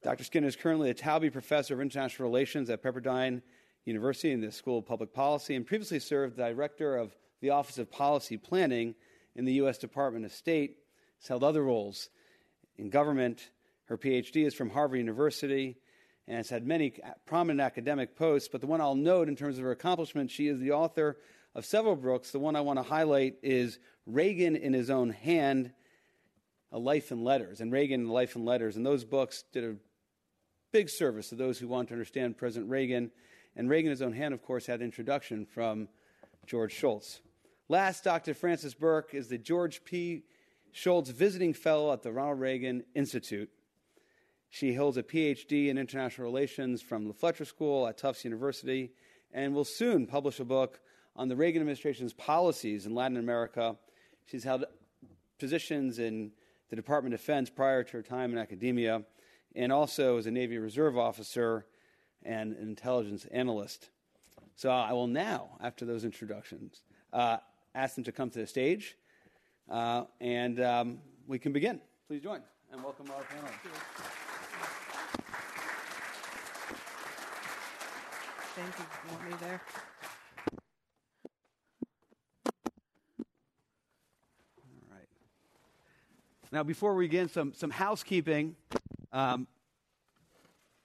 Dr. 0.04 0.24
Skinner 0.24 0.48
is 0.48 0.56
currently 0.56 0.90
a 0.90 0.96
Taube 0.96 1.32
Professor 1.32 1.76
of 1.76 1.82
International 1.82 2.28
Relations 2.28 2.70
at 2.70 2.84
Pepperdine 2.84 3.42
University 3.86 4.32
in 4.32 4.42
the 4.42 4.52
School 4.52 4.80
of 4.80 4.86
Public 4.86 5.14
Policy 5.14 5.56
and 5.56 5.66
previously 5.66 6.00
served 6.00 6.38
director 6.38 6.98
of 6.98 7.16
the 7.42 7.52
Office 7.52 7.78
of 7.78 7.92
Policy 7.92 8.38
Planning 8.38 8.96
in 9.36 9.46
the 9.46 9.54
U.S. 9.54 9.78
Department 9.78 10.26
of 10.26 10.32
State. 10.32 10.78
Has 11.20 11.28
held 11.28 11.44
other 11.44 11.64
roles 11.64 12.10
in 12.78 12.90
government. 12.90 13.50
Her 13.86 13.98
PhD 13.98 14.46
is 14.46 14.54
from 14.54 14.70
Harvard 14.70 14.98
University 14.98 15.78
and 16.28 16.38
has 16.38 16.50
had 16.50 16.66
many 16.66 16.94
prominent 17.26 17.62
academic 17.62 18.16
posts. 18.16 18.50
But 18.52 18.62
the 18.62 18.68
one 18.68 18.82
I'll 18.82 18.96
note 18.96 19.30
in 19.30 19.36
terms 19.36 19.58
of 19.58 19.64
her 19.64 19.72
accomplishments, 19.72 20.34
she 20.34 20.48
is 20.48 20.60
the 20.60 20.72
author 20.72 21.18
of 21.54 21.66
several 21.66 21.96
books. 21.96 22.32
The 22.32 22.40
one 22.40 22.56
I 22.56 22.62
want 22.62 22.80
to 22.80 22.84
highlight 22.84 23.36
is 23.44 23.80
Reagan 24.06 24.56
in 24.56 24.74
His 24.74 24.90
Own 24.90 25.12
Hand, 25.12 25.72
A 26.72 26.80
Life 26.80 27.12
in 27.12 27.24
Letters, 27.24 27.62
and 27.62 27.72
Reagan 27.72 28.02
in 28.02 28.10
Life 28.10 28.36
in 28.36 28.44
Letters. 28.44 28.76
And 28.76 28.86
those 28.86 29.06
books 29.06 29.44
did 29.54 29.64
a 29.64 29.76
big 30.72 30.90
service 30.90 31.30
to 31.30 31.36
those 31.36 31.60
who 31.60 31.68
want 31.68 31.88
to 31.90 31.94
understand 31.94 32.38
President 32.38 32.70
Reagan 32.70 33.12
and 33.56 33.70
Reagan, 33.70 33.92
his 33.92 34.02
own 34.02 34.14
hand, 34.14 34.34
of 34.34 34.42
course, 34.42 34.66
had 34.66 34.82
introduction 34.82 35.46
from 35.46 35.88
George 36.46 36.74
Shultz. 36.74 37.22
Last, 37.70 38.04
Dr. 38.04 38.34
Frances 38.34 38.74
Burke 38.74 39.14
is 39.14 39.28
the 39.28 39.38
George 39.38 39.84
P. 39.84 40.24
Shultz 40.72 41.10
Visiting 41.10 41.54
Fellow 41.54 41.94
at 41.94 42.04
the 42.04 42.12
Ronald 42.12 42.40
Reagan 42.40 42.84
Institute. 42.94 43.50
She 44.50 44.74
holds 44.74 44.98
a 44.98 45.04
PhD 45.04 45.70
in 45.70 45.78
international 45.78 46.28
relations 46.28 46.82
from 46.82 47.08
the 47.08 47.14
Fletcher 47.14 47.46
School 47.46 47.88
at 47.88 47.98
Tufts 47.98 48.24
University 48.24 48.92
and 49.34 49.56
will 49.56 49.66
soon 49.66 50.06
publish 50.06 50.40
a 50.40 50.46
book 50.46 50.80
on 51.16 51.28
the 51.30 51.36
Reagan 51.36 51.62
administration's 51.62 52.14
policies 52.14 52.86
in 52.86 52.94
Latin 52.94 53.18
America. 53.18 53.78
She's 54.26 54.44
held 54.44 54.66
positions 55.40 56.00
in 56.00 56.32
the 56.70 56.76
Department 56.76 57.14
of 57.14 57.20
Defense 57.20 57.50
prior 57.50 57.84
to 57.84 57.92
her 57.94 58.02
time 58.02 58.32
in 58.32 58.38
academia 58.38 59.04
and 59.56 59.72
also 59.72 60.18
as 60.18 60.26
a 60.26 60.32
Navy 60.32 60.58
Reserve 60.58 60.98
officer 60.98 61.66
and 62.26 62.56
an 62.56 62.68
intelligence 62.68 63.26
analyst. 63.32 63.90
So 64.56 64.70
I 64.70 64.94
will 64.94 65.08
now, 65.08 65.58
after 65.62 65.86
those 65.86 66.04
introductions, 66.04 66.82
uh, 67.14 67.38
ask 67.74 67.96
them 67.96 68.04
to 68.06 68.12
come 68.12 68.30
to 68.30 68.40
the 68.40 68.48
stage, 68.48 68.98
uh, 69.70 70.06
and 70.22 70.62
um, 70.62 71.00
we 71.28 71.40
can 71.40 71.52
begin. 71.52 71.82
Please 72.08 72.22
join 72.22 72.42
and 72.72 72.84
welcome 72.84 73.06
our 73.12 73.24
panel. 73.24 73.50
Thank 78.56 78.80
you. 78.80 78.86
you 78.86 79.18
want 79.18 79.30
me 79.30 79.36
there? 79.42 79.62
All 84.58 84.96
right. 84.96 85.08
Now, 86.54 86.64
before 86.64 86.96
we 86.96 87.06
begin, 87.06 87.28
some, 87.28 87.54
some 87.54 87.72
housekeeping. 87.72 88.56
Um, 89.12 89.48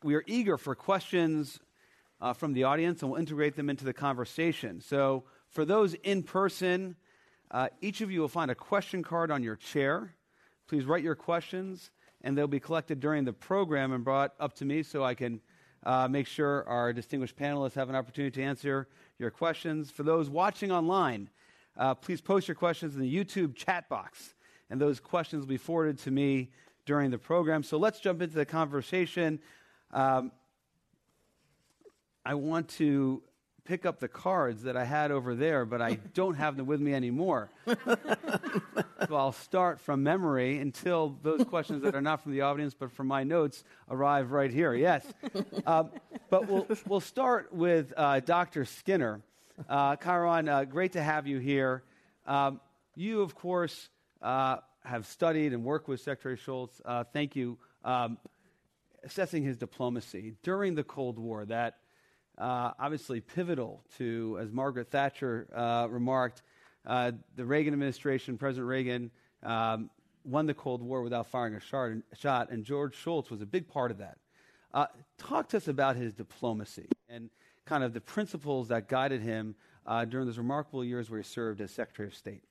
we 0.02 0.14
are 0.14 0.24
eager 0.26 0.56
for 0.56 0.74
questions 0.74 1.60
uh, 2.20 2.32
from 2.32 2.52
the 2.52 2.64
audience, 2.64 3.02
and 3.02 3.10
we'll 3.10 3.20
integrate 3.20 3.56
them 3.56 3.68
into 3.68 3.84
the 3.84 3.92
conversation. 3.92 4.80
So, 4.80 5.24
for 5.48 5.64
those 5.64 5.94
in 5.94 6.22
person, 6.22 6.96
uh, 7.50 7.68
each 7.80 8.00
of 8.00 8.10
you 8.10 8.20
will 8.20 8.28
find 8.28 8.50
a 8.50 8.54
question 8.54 9.02
card 9.02 9.30
on 9.30 9.42
your 9.42 9.56
chair. 9.56 10.14
Please 10.68 10.84
write 10.84 11.02
your 11.02 11.16
questions, 11.16 11.90
and 12.22 12.38
they'll 12.38 12.46
be 12.46 12.60
collected 12.60 13.00
during 13.00 13.24
the 13.24 13.32
program 13.32 13.92
and 13.92 14.04
brought 14.04 14.32
up 14.38 14.54
to 14.54 14.64
me 14.64 14.82
so 14.82 15.02
I 15.02 15.14
can 15.14 15.40
uh, 15.84 16.06
make 16.08 16.26
sure 16.26 16.64
our 16.68 16.92
distinguished 16.92 17.36
panelists 17.36 17.74
have 17.74 17.88
an 17.88 17.96
opportunity 17.96 18.40
to 18.40 18.46
answer 18.46 18.88
your 19.18 19.30
questions. 19.30 19.90
For 19.90 20.02
those 20.02 20.30
watching 20.30 20.70
online, 20.70 21.28
uh, 21.76 21.94
please 21.94 22.20
post 22.20 22.46
your 22.46 22.54
questions 22.54 22.94
in 22.94 23.00
the 23.00 23.12
YouTube 23.14 23.56
chat 23.56 23.88
box, 23.88 24.34
and 24.70 24.80
those 24.80 25.00
questions 25.00 25.40
will 25.40 25.48
be 25.48 25.56
forwarded 25.56 25.98
to 26.00 26.10
me 26.10 26.50
during 26.86 27.10
the 27.10 27.18
program. 27.18 27.62
So 27.62 27.76
let's 27.76 28.00
jump 28.00 28.22
into 28.22 28.36
the 28.36 28.46
conversation. 28.46 29.40
Um, 29.92 30.32
I 32.24 32.34
want 32.34 32.68
to 32.78 33.22
pick 33.64 33.86
up 33.86 34.00
the 34.00 34.08
cards 34.08 34.62
that 34.64 34.76
I 34.76 34.84
had 34.84 35.10
over 35.10 35.34
there, 35.34 35.64
but 35.64 35.80
I 35.80 35.94
don't 36.14 36.34
have 36.34 36.56
them 36.56 36.66
with 36.66 36.80
me 36.80 36.92
anymore. 36.94 37.50
so 37.66 39.14
I'll 39.14 39.32
start 39.32 39.80
from 39.80 40.02
memory 40.02 40.58
until 40.58 41.16
those 41.22 41.44
questions 41.44 41.82
that 41.82 41.94
are 41.94 42.00
not 42.00 42.22
from 42.22 42.32
the 42.32 42.40
audience 42.40 42.74
but 42.74 42.90
from 42.92 43.06
my 43.06 43.22
notes 43.22 43.64
arrive 43.88 44.32
right 44.32 44.50
here. 44.50 44.74
Yes. 44.74 45.06
Um, 45.66 45.90
but 46.30 46.48
we'll, 46.48 46.66
we'll 46.86 47.00
start 47.00 47.52
with 47.52 47.92
uh, 47.96 48.20
Dr. 48.20 48.64
Skinner. 48.64 49.20
Uh, 49.68 49.96
Kiron, 49.96 50.48
uh, 50.48 50.64
great 50.64 50.92
to 50.92 51.02
have 51.02 51.26
you 51.26 51.38
here. 51.38 51.82
Um, 52.26 52.60
you, 52.96 53.22
of 53.22 53.34
course, 53.34 53.88
uh, 54.22 54.56
have 54.84 55.06
studied 55.06 55.52
and 55.52 55.64
worked 55.64 55.88
with 55.88 56.00
Secretary 56.00 56.36
Shultz. 56.36 56.80
Uh, 56.84 57.04
thank 57.12 57.36
you. 57.36 57.58
Um, 57.84 58.18
assessing 59.04 59.42
his 59.42 59.56
diplomacy 59.56 60.34
during 60.42 60.74
the 60.74 60.84
Cold 60.84 61.18
War, 61.18 61.44
that 61.46 61.78
uh, 62.38 62.72
obviously 62.78 63.20
pivotal 63.20 63.84
to, 63.98 64.38
as 64.40 64.50
Margaret 64.50 64.90
Thatcher 64.90 65.48
uh, 65.54 65.86
remarked, 65.90 66.42
uh, 66.86 67.12
the 67.36 67.44
Reagan 67.44 67.74
administration, 67.74 68.38
President 68.38 68.66
Reagan, 68.66 69.10
um, 69.42 69.90
won 70.24 70.46
the 70.46 70.54
Cold 70.54 70.82
War 70.82 71.02
without 71.02 71.26
firing 71.26 71.54
a 71.54 72.16
shot, 72.16 72.50
and 72.50 72.64
George 72.64 72.94
Shultz 72.94 73.30
was 73.30 73.40
a 73.40 73.46
big 73.46 73.68
part 73.68 73.90
of 73.90 73.98
that. 73.98 74.18
Uh, 74.72 74.86
talk 75.18 75.48
to 75.50 75.56
us 75.56 75.68
about 75.68 75.96
his 75.96 76.12
diplomacy 76.12 76.88
and 77.08 77.30
kind 77.64 77.82
of 77.82 77.92
the 77.92 78.00
principles 78.00 78.68
that 78.68 78.88
guided 78.88 79.20
him 79.20 79.54
uh, 79.86 80.04
during 80.04 80.26
those 80.26 80.38
remarkable 80.38 80.84
years 80.84 81.10
where 81.10 81.20
he 81.20 81.24
served 81.24 81.60
as 81.60 81.70
Secretary 81.70 82.06
of 82.06 82.14
State. 82.14 82.42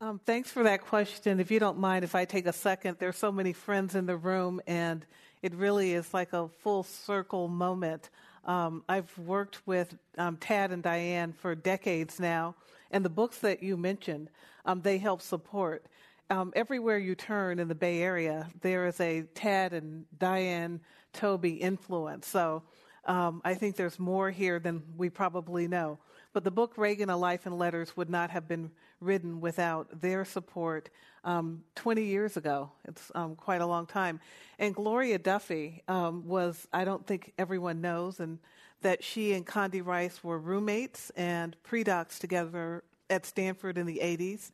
Um, 0.00 0.20
thanks 0.24 0.50
for 0.50 0.62
that 0.62 0.80
question. 0.80 1.40
If 1.40 1.50
you 1.50 1.58
don't 1.60 1.78
mind, 1.78 2.04
if 2.04 2.14
I 2.14 2.24
take 2.24 2.46
a 2.46 2.52
second, 2.52 2.96
there's 2.98 3.16
so 3.16 3.30
many 3.30 3.52
friends 3.52 3.94
in 3.94 4.06
the 4.06 4.16
room, 4.16 4.60
and 4.66 5.04
it 5.44 5.54
really 5.54 5.92
is 5.92 6.14
like 6.14 6.32
a 6.32 6.48
full 6.48 6.82
circle 6.82 7.48
moment. 7.48 8.08
Um, 8.46 8.82
I've 8.88 9.16
worked 9.18 9.60
with 9.66 9.94
um, 10.16 10.38
Tad 10.38 10.72
and 10.72 10.82
Diane 10.82 11.34
for 11.34 11.54
decades 11.54 12.18
now, 12.18 12.54
and 12.90 13.04
the 13.04 13.10
books 13.10 13.40
that 13.40 13.62
you 13.62 13.76
mentioned, 13.76 14.30
um, 14.64 14.80
they 14.80 14.96
help 14.96 15.20
support. 15.20 15.84
Um, 16.30 16.50
everywhere 16.56 16.96
you 16.96 17.14
turn 17.14 17.58
in 17.58 17.68
the 17.68 17.74
Bay 17.74 18.00
Area, 18.00 18.48
there 18.62 18.86
is 18.86 18.98
a 19.00 19.24
Tad 19.34 19.74
and 19.74 20.06
Diane 20.18 20.80
Taube 21.12 21.44
influence. 21.44 22.26
So 22.26 22.62
um, 23.04 23.42
I 23.44 23.52
think 23.52 23.76
there's 23.76 23.98
more 23.98 24.30
here 24.30 24.58
than 24.58 24.82
we 24.96 25.10
probably 25.10 25.68
know. 25.68 25.98
But 26.32 26.44
the 26.44 26.50
book 26.50 26.78
Reagan, 26.78 27.10
A 27.10 27.18
Life 27.18 27.46
in 27.46 27.58
Letters 27.58 27.94
would 27.98 28.08
not 28.08 28.30
have 28.30 28.48
been 28.48 28.70
written 29.04 29.40
without 29.40 30.00
their 30.00 30.24
support 30.24 30.90
um, 31.24 31.62
20 31.76 32.02
years 32.04 32.36
ago. 32.36 32.70
It's 32.86 33.10
um, 33.14 33.36
quite 33.36 33.60
a 33.60 33.66
long 33.66 33.86
time. 33.86 34.20
And 34.58 34.74
Gloria 34.74 35.18
Duffy 35.18 35.82
um, 35.88 36.26
was, 36.26 36.66
I 36.72 36.84
don't 36.84 37.06
think 37.06 37.32
everyone 37.38 37.80
knows, 37.80 38.20
and 38.20 38.38
that 38.82 39.02
she 39.02 39.32
and 39.32 39.46
Condi 39.46 39.84
Rice 39.84 40.22
were 40.22 40.38
roommates 40.38 41.10
and 41.16 41.56
pre-docs 41.62 42.18
together 42.18 42.84
at 43.08 43.24
Stanford 43.24 43.78
in 43.78 43.86
the 43.86 44.00
80s, 44.02 44.50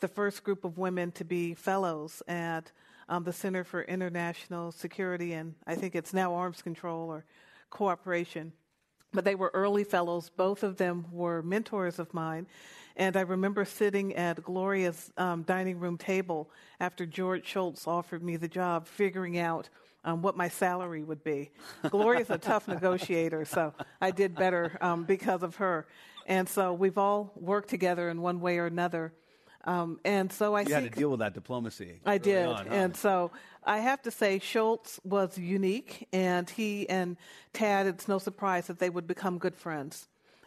the 0.00 0.08
first 0.08 0.44
group 0.44 0.64
of 0.64 0.78
women 0.78 1.12
to 1.12 1.24
be 1.24 1.54
fellows 1.54 2.22
at 2.28 2.72
um, 3.08 3.24
the 3.24 3.32
Center 3.32 3.64
for 3.64 3.82
International 3.82 4.72
Security 4.72 5.34
and 5.34 5.54
I 5.66 5.74
think 5.74 5.94
it's 5.94 6.14
now 6.14 6.34
Arms 6.34 6.62
Control 6.62 7.10
or 7.10 7.24
Cooperation 7.68 8.52
but 9.14 9.24
they 9.24 9.36
were 9.36 9.50
early 9.54 9.84
fellows. 9.84 10.28
Both 10.28 10.62
of 10.62 10.76
them 10.76 11.06
were 11.10 11.40
mentors 11.40 11.98
of 11.98 12.12
mine. 12.12 12.46
And 12.96 13.16
I 13.16 13.22
remember 13.22 13.64
sitting 13.64 14.14
at 14.14 14.42
Gloria's 14.42 15.12
um, 15.16 15.42
dining 15.42 15.80
room 15.80 15.98
table 15.98 16.48
after 16.78 17.06
George 17.06 17.44
Shultz 17.44 17.86
offered 17.86 18.22
me 18.22 18.36
the 18.36 18.48
job, 18.48 18.86
figuring 18.86 19.38
out 19.38 19.68
um, 20.04 20.22
what 20.22 20.36
my 20.36 20.48
salary 20.48 21.02
would 21.02 21.24
be. 21.24 21.50
Gloria's 21.88 22.30
a 22.30 22.38
tough 22.38 22.68
negotiator, 22.68 23.44
so 23.44 23.74
I 24.00 24.10
did 24.10 24.34
better 24.34 24.78
um, 24.80 25.04
because 25.04 25.42
of 25.42 25.56
her. 25.56 25.86
And 26.26 26.48
so 26.48 26.72
we've 26.72 26.98
all 26.98 27.32
worked 27.36 27.68
together 27.68 28.08
in 28.08 28.20
one 28.20 28.40
way 28.40 28.58
or 28.58 28.66
another. 28.66 29.12
Um, 29.64 29.98
and 30.04 30.30
so 30.30 30.54
I 30.54 30.62
you 30.62 30.74
had 30.74 30.84
to 30.84 30.90
deal 30.90 31.10
with 31.10 31.20
that 31.20 31.32
diplomacy. 31.32 32.00
I 32.04 32.18
did, 32.18 32.46
on, 32.46 32.66
huh? 32.66 32.74
and 32.74 32.96
so 32.96 33.30
I 33.64 33.78
have 33.78 34.02
to 34.02 34.10
say 34.10 34.38
Shultz 34.38 35.00
was 35.04 35.38
unique, 35.38 36.06
and 36.12 36.48
he 36.48 36.88
and 36.90 37.16
Tad. 37.54 37.86
It's 37.86 38.06
no 38.06 38.18
surprise 38.18 38.66
that 38.66 38.78
they 38.78 38.90
would 38.90 39.06
become 39.06 39.38
good 39.38 39.56
friends. 39.56 40.06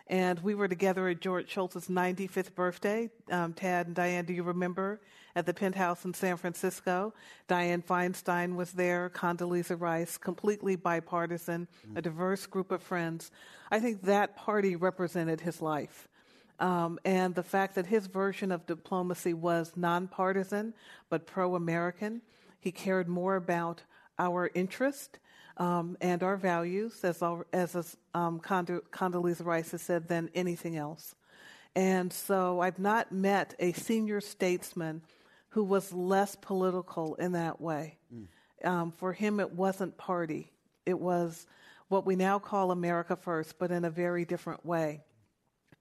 And 0.09 0.39
we 0.39 0.55
were 0.55 0.67
together 0.67 1.09
at 1.09 1.19
George 1.19 1.53
Shultz's 1.53 1.87
95th 1.87 2.55
birthday. 2.55 3.09
Um, 3.29 3.53
Tad 3.53 3.87
and 3.87 3.95
Diane, 3.95 4.25
do 4.25 4.33
you 4.33 4.43
remember? 4.43 5.01
At 5.35 5.45
the 5.45 5.53
penthouse 5.53 6.05
in 6.05 6.13
San 6.13 6.37
Francisco. 6.37 7.13
Dianne 7.47 7.83
Feinstein 7.83 8.55
was 8.55 8.71
there, 8.71 9.09
Condoleezza 9.09 9.79
Rice, 9.79 10.17
completely 10.17 10.75
bipartisan, 10.75 11.67
mm-hmm. 11.85 11.97
a 11.97 12.01
diverse 12.01 12.45
group 12.47 12.71
of 12.71 12.81
friends. 12.81 13.29
I 13.69 13.79
think 13.79 14.03
that 14.03 14.35
party 14.35 14.75
represented 14.75 15.41
his 15.41 15.61
life. 15.61 16.07
Um, 16.59 16.97
and 17.05 17.35
the 17.35 17.43
fact 17.43 17.75
that 17.75 17.85
his 17.85 18.07
version 18.07 18.51
of 18.51 18.65
diplomacy 18.65 19.33
was 19.33 19.73
nonpartisan 19.75 20.73
but 21.09 21.27
pro 21.27 21.55
American. 21.55 22.21
He 22.59 22.71
cared 22.71 23.07
more 23.07 23.35
about 23.35 23.83
our 24.17 24.49
interest 24.55 25.19
um, 25.57 25.97
and 26.01 26.23
our 26.23 26.37
values, 26.37 27.03
as, 27.03 27.21
as 27.53 27.97
um, 28.13 28.39
Condoleezza 28.39 29.45
Rice 29.45 29.71
has 29.71 29.81
said, 29.81 30.07
than 30.07 30.29
anything 30.33 30.77
else. 30.77 31.15
And 31.75 32.11
so 32.11 32.59
I've 32.59 32.79
not 32.79 33.11
met 33.11 33.55
a 33.59 33.71
senior 33.73 34.21
statesman 34.21 35.01
who 35.49 35.63
was 35.63 35.93
less 35.93 36.35
political 36.35 37.15
in 37.15 37.33
that 37.33 37.59
way. 37.61 37.97
Mm. 38.13 38.67
Um, 38.67 38.91
for 38.91 39.13
him, 39.13 39.39
it 39.39 39.51
wasn't 39.51 39.97
party, 39.97 40.51
it 40.85 40.99
was 40.99 41.45
what 41.89 42.05
we 42.05 42.15
now 42.15 42.39
call 42.39 42.71
America 42.71 43.15
First, 43.15 43.59
but 43.59 43.71
in 43.71 43.85
a 43.85 43.89
very 43.89 44.25
different 44.25 44.65
way 44.65 45.01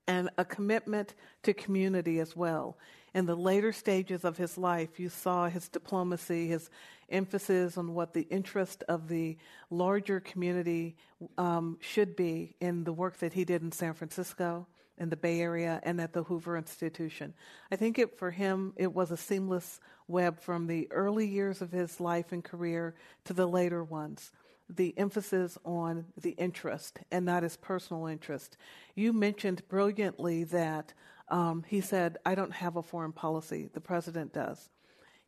and 0.07 0.31
a 0.39 0.45
commitment 0.45 1.15
to 1.43 1.53
community 1.53 2.21
as 2.21 2.37
well. 2.37 2.79
In 3.17 3.25
the 3.25 3.35
later 3.35 3.73
stages 3.73 4.27
of 4.27 4.37
his 4.37 4.59
life, 4.59 5.01
you 5.01 5.09
saw 5.09 5.49
his 5.49 5.71
diplomacy, 5.71 6.49
his 6.49 6.69
emphasis 7.09 7.79
on 7.79 7.95
what 7.95 8.13
the 8.13 8.27
interest 8.29 8.85
of 8.89 9.09
the 9.09 9.39
larger 9.71 10.21
community 10.21 10.97
um, 11.39 11.79
should 11.81 12.15
be 12.15 12.57
in 12.61 12.85
the 12.85 12.93
work 12.93 13.17
that 13.21 13.33
he 13.33 13.47
did 13.47 13.63
in 13.63 13.73
San 13.73 13.95
Francisco, 13.95 14.67
in 14.99 15.09
the 15.09 15.17
Bay 15.17 15.41
Area, 15.41 15.81
and 15.83 15.99
at 15.99 16.13
the 16.13 16.25
Hoover 16.25 16.59
Institution. 16.59 17.33
I 17.73 17.77
think 17.77 17.99
it, 17.99 18.19
for 18.19 18.33
him, 18.33 18.75
it 18.77 18.93
was 18.93 19.11
a 19.11 19.17
seamless 19.17 19.81
web 20.09 20.39
from 20.39 20.67
the 20.67 20.87
early 20.93 21.27
years 21.27 21.63
of 21.63 21.73
his 21.73 21.99
life 21.99 22.33
and 22.33 22.45
career 22.45 22.97
to 23.25 23.33
the 23.33 23.47
later 23.47 23.83
ones 23.83 24.31
the 24.69 24.93
emphasis 24.99 25.57
on 25.65 26.05
the 26.21 26.33
interest 26.33 26.99
and 27.13 27.25
not 27.25 27.45
his 27.45 27.57
personal 27.57 28.07
interest. 28.07 28.57
You 28.97 29.13
mentioned 29.13 29.63
brilliantly 29.69 30.43
that 30.45 30.93
um, 31.29 31.65
he 31.67 31.81
said, 31.81 32.19
I 32.25 32.35
don't 32.35 32.53
have 32.53 32.77
a 32.77 32.83
foreign 32.83 33.13
policy, 33.13 33.69
the 33.73 33.81
president 33.81 34.33
does. 34.33 34.69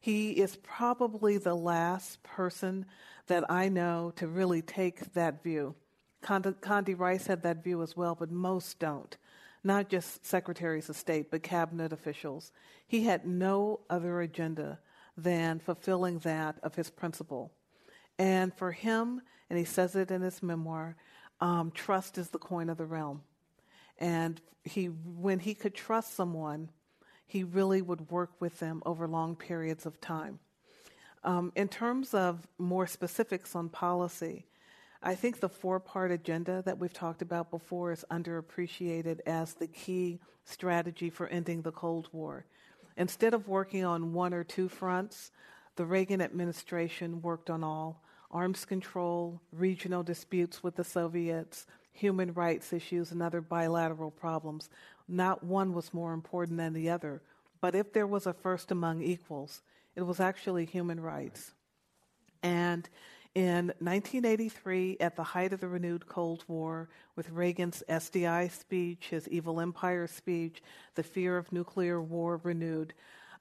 He 0.01 0.31
is 0.31 0.57
probably 0.57 1.39
the 1.39 1.57
last 1.57 2.23
person 2.23 2.87
that 3.27 3.51
I 3.51 3.69
know 3.69 4.13
to 4.17 4.29
really 4.29 4.63
take 4.63 5.13
that 5.15 5.43
view. 5.43 5.75
Condi, 6.23 6.99
Rice 6.99 7.27
had 7.27 7.43
that 7.43 7.65
view 7.65 7.83
as 7.83 7.97
well, 7.97 8.15
but 8.15 8.31
most 8.31 8.79
don't. 8.79 9.17
Not 9.65 9.89
just 9.89 10.25
secretaries 10.25 10.89
of 10.89 10.97
state, 10.97 11.31
but 11.31 11.43
cabinet 11.43 11.93
officials. 11.93 12.53
He 12.87 13.05
had 13.05 13.27
no 13.27 13.81
other 13.91 14.21
agenda 14.21 14.79
than 15.17 15.59
fulfilling 15.59 16.21
that 16.21 16.57
of 16.63 16.77
his 16.77 16.91
principle. 16.91 17.53
And 18.19 18.55
for 18.55 18.73
him, 18.73 19.21
and 19.51 19.59
he 19.59 19.65
says 19.65 19.97
it 19.97 20.11
in 20.11 20.23
his 20.23 20.43
memoir, 20.43 20.97
um, 21.41 21.73
trust 21.73 22.19
is 22.19 22.31
the 22.31 22.39
coin 22.39 22.69
of 22.69 22.79
the 22.79 22.87
realm. 22.87 23.23
And 23.99 24.41
he, 24.65 24.87
when 24.87 25.41
he 25.41 25.55
could 25.55 25.75
trust 25.75 26.15
someone, 26.15 26.71
he 27.27 27.45
really 27.45 27.83
would 27.83 28.11
work 28.11 28.31
with 28.41 28.59
them 28.59 28.83
over 28.87 29.07
long 29.07 29.37
periods 29.37 29.87
of 29.87 30.01
time. 30.01 30.39
Um, 31.25 31.53
in 31.57 31.69
terms 31.69 32.15
of 32.15 32.47
more 32.59 32.87
specifics 32.87 33.55
on 33.55 33.69
policy, 33.69 34.47
I 35.03 35.15
think 35.15 35.41
the 35.41 35.49
four 35.49 35.79
part 35.79 36.11
agenda 36.11 36.63
that 36.63 36.79
we've 36.79 36.93
talked 36.93 37.23
about 37.23 37.51
before 37.51 37.93
is 37.93 38.05
underappreciated 38.11 39.21
as 39.27 39.55
the 39.55 39.67
key 39.67 40.21
strategy 40.45 41.11
for 41.11 41.29
ending 41.29 41.63
the 41.63 41.73
Cold 41.73 42.09
War. 42.13 42.47
Instead 42.97 43.35
of 43.35 43.47
working 43.47 43.85
on 43.85 44.13
one 44.13 44.35
or 44.35 44.43
two 44.43 44.69
fronts, 44.69 45.31
the 45.77 45.85
Reagan 45.85 46.21
administration 46.21 47.23
worked 47.23 47.51
on 47.51 47.63
all 47.63 48.03
arms 48.31 48.65
control, 48.65 49.41
regional 49.53 50.03
disputes 50.03 50.63
with 50.63 50.77
the 50.77 50.85
Soviets, 50.85 51.67
human 51.99 52.33
rights 52.33 52.73
issues, 52.73 53.13
and 53.13 53.23
other 53.23 53.41
bilateral 53.41 54.11
problems. 54.11 54.71
Not 55.09 55.43
one 55.43 55.75
was 55.75 55.93
more 55.93 56.13
important 56.13 56.59
than 56.59 56.73
the 56.73 56.91
other. 56.91 57.23
But 57.61 57.75
if 57.75 57.93
there 57.93 58.07
was 58.07 58.27
a 58.27 58.33
first 58.33 58.71
among 58.71 59.03
equals, 59.03 59.63
it 59.97 60.03
was 60.03 60.21
actually 60.21 60.65
human 60.65 61.01
rights. 61.01 61.53
And 62.43 62.89
in 63.35 63.67
1983, 63.79 64.99
at 65.01 65.17
the 65.17 65.23
height 65.23 65.53
of 65.53 65.61
the 65.61 65.69
renewed 65.69 66.07
Cold 66.07 66.45
War, 66.49 66.89
with 67.17 67.31
Reagan's 67.31 67.83
SDI 67.89 68.51
speech, 68.51 69.09
his 69.11 69.29
evil 69.29 69.61
empire 69.61 70.07
speech, 70.07 70.63
the 70.95 71.03
fear 71.03 71.37
of 71.37 71.53
nuclear 71.53 72.01
war 72.01 72.41
renewed, 72.43 72.95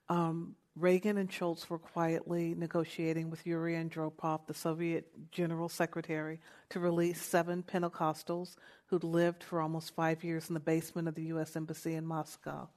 um, 0.10 0.56
Reagan 0.80 1.18
and 1.18 1.32
Shultz 1.32 1.72
were 1.72 1.80
quietly 1.80 2.54
negotiating 2.56 3.32
with 3.32 3.48
Yuri 3.48 3.74
Andropov, 3.74 4.46
the 4.46 4.54
Soviet 4.54 5.08
general 5.32 5.70
secretary, 5.70 6.40
to 6.70 6.80
release 6.80 7.20
seven 7.20 7.64
Pentecostals 7.64 8.58
who'd 8.86 9.04
lived 9.04 9.44
for 9.44 9.60
almost 9.60 9.96
five 9.96 10.24
years 10.24 10.50
in 10.50 10.54
the 10.54 10.60
basement 10.60 11.08
of 11.08 11.16
the 11.16 11.24
U.S. 11.24 11.56
Embassy 11.56 11.96
in 11.96 12.06
Moscow. 12.06 12.70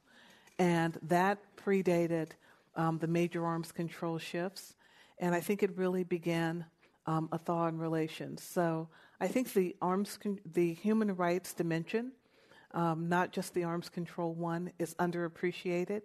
And 0.59 0.99
that 1.03 1.39
predated 1.57 2.29
um, 2.75 2.99
the 2.99 3.07
major 3.07 3.45
arms 3.45 3.71
control 3.71 4.17
shifts. 4.19 4.75
And 5.19 5.35
I 5.35 5.41
think 5.41 5.63
it 5.63 5.77
really 5.77 6.05
began 6.05 6.65
um, 7.07 7.29
a 7.33 7.39
thaw 7.39 7.67
in 7.67 7.79
relations. 7.79 8.43
So 8.43 8.89
I 9.21 9.29
think 9.29 9.53
the 9.53 9.77
arms, 9.83 10.19
con- 10.23 10.41
the 10.51 10.73
human 10.73 11.15
rights 11.17 11.53
dimension, 11.53 12.13
um, 12.73 13.11
not 13.11 13.33
just 13.33 13.53
the 13.53 13.65
arms 13.65 13.91
control 13.91 14.33
one, 14.33 14.73
is 14.79 14.95
underappreciated. 14.95 16.03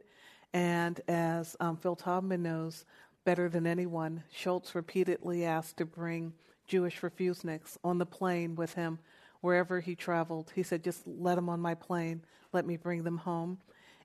And 0.56 1.02
as 1.10 1.58
um, 1.60 1.76
Phil 1.76 1.98
Taubman 1.98 2.39
knows 2.39 2.86
better 3.26 3.50
than 3.50 3.68
anyone, 3.68 4.24
Shultz 4.32 4.74
repeatedly 4.74 5.44
asked 5.44 5.76
to 5.78 5.86
bring 5.86 6.32
Jewish 6.65 7.02
refuseniks 7.02 7.78
on 7.84 7.98
the 7.98 8.06
plane 8.06 8.56
with 8.56 8.74
him 8.74 9.00
wherever 9.41 9.82
he 9.82 9.96
traveled. 9.96 10.54
He 10.56 10.63
said, 10.63 10.82
just 10.82 11.06
let 11.06 11.36
them 11.36 11.50
on 11.50 11.60
my 11.60 11.76
plane, 11.76 12.22
let 12.54 12.65
me 12.65 12.78
bring 12.78 13.04
them 13.04 13.18
home. 13.18 13.58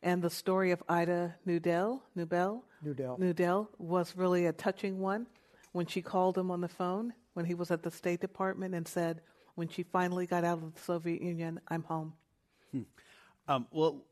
And 0.03 0.21
the 0.21 0.29
story 0.29 0.73
of 0.73 0.83
Ida 0.89 1.37
Nudel, 1.47 2.01
Nubel, 2.19 2.63
Nudel. 2.85 3.21
Nudel 3.21 3.69
was 3.79 4.17
really 4.17 4.47
a 4.47 4.53
touching 4.53 4.99
one 4.99 5.29
when 5.71 5.87
she 5.87 6.03
called 6.03 6.37
him 6.37 6.51
on 6.51 6.61
the 6.61 6.69
phone 6.69 7.13
when 7.35 7.47
he 7.47 7.55
was 7.55 7.71
at 7.71 7.85
the 7.85 7.93
State 7.93 8.21
Department 8.21 8.75
and 8.75 8.89
said, 8.89 9.21
when 9.55 9.69
she 9.69 9.85
finally 9.85 10.27
got 10.27 10.43
out 10.43 10.59
of 10.59 10.75
the 10.75 10.81
Soviet 10.81 11.23
Union, 11.23 11.61
I'm 11.69 11.85
home. 11.85 12.15
Hmm. 12.73 12.83
Um, 13.47 13.67
well, 13.71 14.03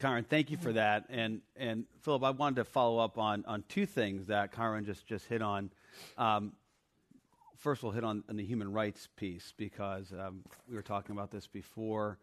Karen, 0.00 0.24
thank 0.24 0.50
you 0.50 0.56
for 0.56 0.72
that. 0.72 1.06
And 1.08 1.40
and 1.56 1.84
Philip, 2.02 2.22
I 2.22 2.30
wanted 2.30 2.56
to 2.56 2.64
follow 2.64 2.98
up 2.98 3.18
on 3.18 3.44
on 3.46 3.64
two 3.68 3.84
things 3.84 4.26
that 4.26 4.52
Karen 4.52 4.84
just 4.84 5.06
just 5.06 5.26
hit 5.26 5.42
on. 5.42 5.70
Um, 6.16 6.52
first, 7.56 7.82
we'll 7.82 7.92
hit 7.92 8.04
on, 8.04 8.22
on, 8.28 8.36
the 8.36 8.44
human 8.44 8.72
rights 8.72 9.08
piece 9.16 9.52
because 9.56 10.12
um, 10.12 10.44
we 10.68 10.76
were 10.76 10.82
talking 10.82 11.16
about 11.16 11.32
this 11.32 11.48
before 11.48 12.18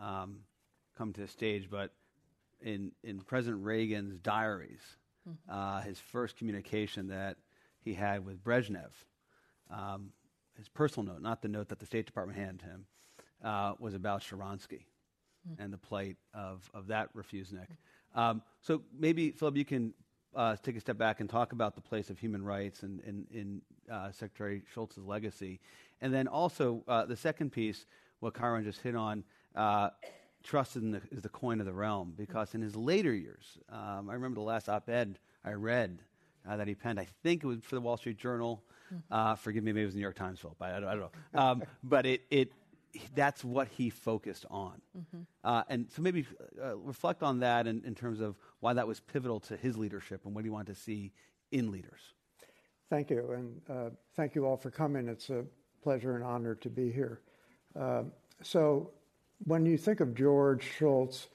um, 0.00 0.38
coming 0.96 1.12
to 1.14 1.20
the 1.20 1.28
stage. 1.28 1.68
But 1.70 1.92
in 2.62 2.92
in 3.04 3.20
President 3.20 3.62
Reagan's 3.62 4.18
diaries, 4.18 4.80
mm-hmm. 5.28 5.52
uh, 5.52 5.82
his 5.82 5.98
first 5.98 6.38
communication 6.38 7.08
that 7.08 7.36
he 7.84 7.92
had 7.92 8.24
with 8.24 8.42
Brezhnev, 8.42 8.90
um, 9.70 10.12
his 10.56 10.68
personal 10.70 11.12
note, 11.12 11.20
not 11.20 11.42
the 11.42 11.48
note 11.48 11.68
that 11.68 11.78
the 11.78 11.86
State 11.86 12.06
Department 12.06 12.38
handed 12.38 12.62
him, 12.62 12.86
uh, 13.44 13.74
was 13.78 13.92
about 13.92 14.22
Sharansky 14.22 14.84
and 15.58 15.72
the 15.72 15.78
plight 15.78 16.16
of, 16.34 16.70
of 16.74 16.86
that 16.88 17.14
refusenik. 17.14 17.66
Um, 18.14 18.42
so 18.60 18.82
maybe, 18.98 19.30
Philip, 19.30 19.56
you 19.56 19.64
can 19.64 19.94
uh, 20.34 20.56
take 20.62 20.76
a 20.76 20.80
step 20.80 20.98
back 20.98 21.20
and 21.20 21.28
talk 21.28 21.52
about 21.52 21.74
the 21.74 21.80
place 21.80 22.10
of 22.10 22.18
human 22.18 22.44
rights 22.44 22.82
and 22.82 23.00
in, 23.00 23.26
in, 23.32 23.62
in 23.88 23.92
uh, 23.92 24.10
Secretary 24.12 24.62
Shultz's 24.74 25.04
legacy. 25.04 25.60
And 26.00 26.12
then 26.12 26.26
also, 26.26 26.82
uh, 26.88 27.04
the 27.04 27.16
second 27.16 27.50
piece, 27.50 27.86
what 28.20 28.34
Kiron 28.34 28.64
just 28.64 28.80
hit 28.80 28.96
on, 28.96 29.24
uh, 29.54 29.90
trust 30.42 30.76
is 30.76 30.82
the, 30.82 31.00
is 31.10 31.22
the, 31.22 31.28
coin 31.28 31.60
of 31.60 31.66
the 31.66 31.72
realm. 31.72 32.14
Because 32.16 32.54
in 32.54 32.62
his 32.62 32.76
later 32.76 33.12
years, 33.12 33.58
um, 33.68 34.08
I 34.10 34.14
remember 34.14 34.36
the 34.36 34.46
last 34.46 34.68
op 34.68 34.88
ed 34.88 35.18
I 35.44 35.52
read 35.52 35.98
uh, 36.48 36.56
that 36.56 36.68
he 36.68 36.74
penned, 36.74 36.98
I 36.98 37.06
think 37.22 37.44
it 37.44 37.46
was 37.46 37.58
for 37.62 37.74
the 37.74 37.80
Wall 37.80 37.96
Street 37.96 38.16
Journal. 38.16 38.62
Mm-hmm. 38.92 39.14
Uh, 39.14 39.34
forgive 39.36 39.64
me, 39.64 39.72
maybe 39.72 39.82
it 39.82 39.86
was 39.86 39.94
the 39.94 39.98
New 39.98 40.04
York 40.04 40.16
Times, 40.16 40.40
Philip. 40.40 40.60
I, 40.60 40.76
I, 40.76 40.80
don't, 40.80 40.88
I 40.88 40.94
don't 40.94 41.00
know. 41.34 41.40
Um, 41.40 41.62
but 41.84 42.06
it, 42.06 42.22
it, 42.30 42.52
that's 43.14 43.44
what 43.44 43.68
he 43.68 43.90
focused 43.90 44.44
on. 44.50 44.80
Mm-hmm. 44.96 45.22
Uh, 45.44 45.62
and 45.68 45.90
so 45.90 46.02
maybe 46.02 46.26
uh, 46.62 46.76
reflect 46.76 47.22
on 47.22 47.40
that 47.40 47.66
in, 47.66 47.82
in, 47.84 47.94
terms 47.94 48.20
of 48.20 48.36
why 48.60 48.74
that 48.74 48.86
was 48.86 49.00
pivotal 49.00 49.40
to 49.40 49.56
his 49.56 49.76
leadership 49.76 50.22
and 50.24 50.34
what 50.34 50.44
he 50.44 50.50
wanted 50.50 50.74
to 50.74 50.80
see 50.80 51.12
in 51.50 51.70
leaders. 51.70 52.00
Thank 52.90 53.10
you. 53.10 53.30
And 53.32 53.60
uh, 53.70 53.90
thank 54.14 54.34
you 54.34 54.46
all 54.46 54.56
for 54.56 54.70
coming. 54.70 55.08
It's 55.08 55.30
a 55.30 55.44
pleasure 55.82 56.14
and 56.14 56.24
honor 56.24 56.54
to 56.56 56.68
be 56.68 56.92
here. 56.92 57.20
Uh, 57.78 58.04
so, 58.42 58.90
when 59.44 59.66
you 59.66 59.76
think 59.76 60.00
of 60.00 60.14
George 60.14 60.64
Shultz 60.78 61.28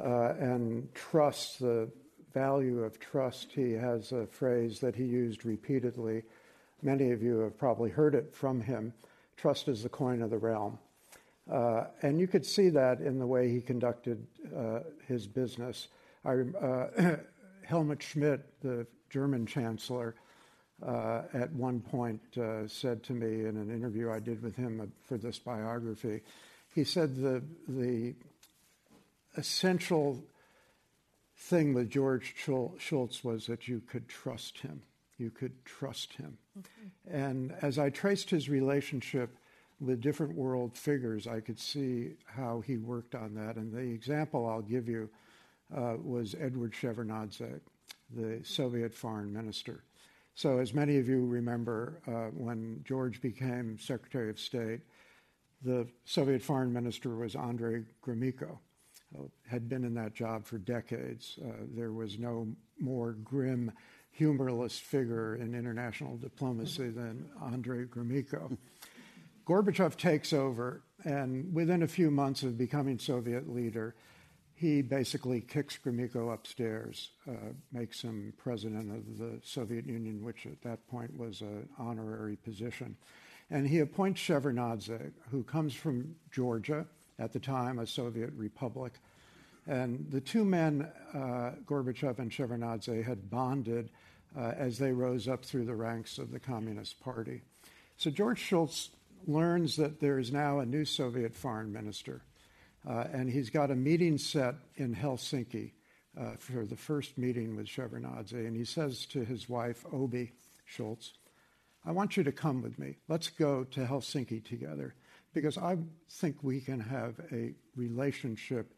uh, 0.00 0.34
and 0.38 0.92
trust, 0.94 1.60
the 1.60 1.90
value 2.32 2.82
of 2.82 2.98
trust, 2.98 3.52
he 3.52 3.72
has 3.72 4.12
a 4.12 4.26
phrase 4.26 4.80
that 4.80 4.94
he 4.94 5.04
used 5.04 5.44
repeatedly. 5.44 6.22
Many 6.82 7.10
of 7.10 7.22
you 7.22 7.40
have 7.40 7.58
probably 7.58 7.90
heard 7.90 8.14
it 8.14 8.32
from 8.32 8.60
him 8.60 8.94
trust 9.42 9.66
is 9.66 9.82
the 9.82 9.88
coin 9.88 10.22
of 10.22 10.30
the 10.30 10.38
realm. 10.38 10.78
Uh, 11.52 11.84
and 12.00 12.18
you 12.18 12.26
could 12.26 12.46
see 12.46 12.70
that 12.70 13.00
in 13.00 13.18
the 13.18 13.26
way 13.26 13.50
he 13.50 13.60
conducted 13.60 14.26
uh, 14.56 14.80
his 15.06 15.26
business. 15.26 15.88
I, 16.24 16.36
uh, 16.58 17.16
Helmut 17.62 18.02
Schmidt, 18.02 18.40
the 18.62 18.86
German 19.10 19.44
chancellor, 19.44 20.14
uh, 20.84 21.22
at 21.34 21.52
one 21.52 21.80
point 21.80 22.20
uh, 22.38 22.66
said 22.66 23.02
to 23.04 23.12
me 23.12 23.46
in 23.46 23.56
an 23.58 23.70
interview 23.70 24.10
I 24.10 24.18
did 24.18 24.42
with 24.42 24.56
him 24.56 24.90
for 25.06 25.18
this 25.18 25.38
biography, 25.38 26.22
he 26.74 26.84
said 26.84 27.16
the, 27.16 27.42
the 27.68 28.14
essential 29.36 30.24
thing 31.36 31.74
with 31.74 31.90
George 31.90 32.34
Shultz 32.78 33.22
was 33.22 33.46
that 33.46 33.68
you 33.68 33.82
could 33.86 34.08
trust 34.08 34.58
him. 34.58 34.80
You 35.18 35.30
could 35.30 35.64
trust 35.66 36.14
him. 36.14 36.38
Okay. 36.58 37.16
And 37.16 37.52
as 37.60 37.78
I 37.78 37.90
traced 37.90 38.30
his 38.30 38.48
relationship 38.48 39.36
with 39.82 40.00
different 40.00 40.34
world 40.34 40.76
figures, 40.76 41.26
I 41.26 41.40
could 41.40 41.58
see 41.58 42.12
how 42.24 42.62
he 42.64 42.76
worked 42.76 43.14
on 43.14 43.34
that. 43.34 43.56
And 43.56 43.72
the 43.72 43.78
example 43.78 44.48
I'll 44.48 44.62
give 44.62 44.88
you 44.88 45.10
uh, 45.76 45.96
was 46.02 46.36
Edward 46.40 46.72
Shevardnadze, 46.72 47.60
the 48.14 48.40
Soviet 48.44 48.94
foreign 48.94 49.32
minister. 49.32 49.82
So, 50.34 50.58
as 50.58 50.72
many 50.72 50.98
of 50.98 51.08
you 51.08 51.26
remember, 51.26 52.00
uh, 52.06 52.30
when 52.34 52.82
George 52.86 53.20
became 53.20 53.78
Secretary 53.78 54.30
of 54.30 54.38
State, 54.38 54.80
the 55.62 55.86
Soviet 56.04 56.42
foreign 56.42 56.72
minister 56.72 57.16
was 57.16 57.36
Andrei 57.36 57.82
Gromyko. 58.04 58.58
Uh, 59.18 59.24
had 59.46 59.68
been 59.68 59.84
in 59.84 59.94
that 59.94 60.14
job 60.14 60.46
for 60.46 60.56
decades. 60.58 61.38
Uh, 61.44 61.48
there 61.74 61.92
was 61.92 62.18
no 62.18 62.48
more 62.80 63.12
grim, 63.24 63.70
humorless 64.10 64.78
figure 64.78 65.36
in 65.36 65.54
international 65.54 66.16
diplomacy 66.16 66.88
than 66.88 67.28
Andrei 67.42 67.84
Gromyko. 67.84 68.56
Gorbachev 69.46 69.96
takes 69.96 70.32
over, 70.32 70.82
and 71.04 71.52
within 71.52 71.82
a 71.82 71.88
few 71.88 72.10
months 72.10 72.42
of 72.42 72.56
becoming 72.56 72.98
Soviet 72.98 73.52
leader, 73.52 73.94
he 74.54 74.80
basically 74.80 75.40
kicks 75.40 75.76
Gromyko 75.84 76.32
upstairs, 76.32 77.10
uh, 77.28 77.32
makes 77.72 78.00
him 78.00 78.32
president 78.36 78.90
of 78.92 79.18
the 79.18 79.40
Soviet 79.42 79.86
Union, 79.86 80.22
which 80.22 80.46
at 80.46 80.62
that 80.62 80.86
point 80.86 81.16
was 81.18 81.40
an 81.40 81.68
honorary 81.78 82.36
position. 82.36 82.96
And 83.50 83.66
he 83.66 83.80
appoints 83.80 84.20
Shevardnadze, 84.20 85.10
who 85.30 85.42
comes 85.42 85.74
from 85.74 86.14
Georgia, 86.30 86.86
at 87.18 87.32
the 87.32 87.40
time 87.40 87.80
a 87.80 87.86
Soviet 87.86 88.30
republic. 88.36 88.92
And 89.66 90.06
the 90.10 90.20
two 90.20 90.44
men, 90.44 90.88
uh, 91.12 91.52
Gorbachev 91.66 92.18
and 92.20 92.30
Shevardnadze, 92.30 93.04
had 93.04 93.28
bonded 93.28 93.90
uh, 94.36 94.52
as 94.56 94.78
they 94.78 94.92
rose 94.92 95.26
up 95.26 95.44
through 95.44 95.64
the 95.64 95.74
ranks 95.74 96.18
of 96.18 96.30
the 96.30 96.40
Communist 96.40 97.00
Party. 97.00 97.42
So 97.96 98.10
George 98.10 98.38
Shultz 98.38 98.90
learns 99.28 99.76
that 99.76 100.00
there 100.00 100.18
is 100.18 100.32
now 100.32 100.60
a 100.60 100.66
new 100.66 100.84
Soviet 100.84 101.34
foreign 101.34 101.72
minister, 101.72 102.22
uh, 102.88 103.04
and 103.12 103.30
he's 103.30 103.50
got 103.50 103.70
a 103.70 103.76
meeting 103.76 104.18
set 104.18 104.54
in 104.76 104.94
Helsinki 104.94 105.72
uh, 106.18 106.32
for 106.38 106.64
the 106.64 106.76
first 106.76 107.18
meeting 107.18 107.56
with 107.56 107.66
Shevardnadze, 107.66 108.32
and 108.32 108.56
he 108.56 108.64
says 108.64 109.06
to 109.06 109.24
his 109.24 109.48
wife, 109.48 109.84
Obi 109.92 110.32
Shultz, 110.66 111.12
I 111.84 111.92
want 111.92 112.16
you 112.16 112.22
to 112.24 112.32
come 112.32 112.62
with 112.62 112.78
me. 112.78 112.96
Let's 113.08 113.28
go 113.28 113.64
to 113.64 113.80
Helsinki 113.80 114.44
together 114.44 114.94
because 115.34 115.58
I 115.58 115.78
think 116.08 116.36
we 116.42 116.60
can 116.60 116.78
have 116.78 117.14
a 117.32 117.54
relationship 117.74 118.72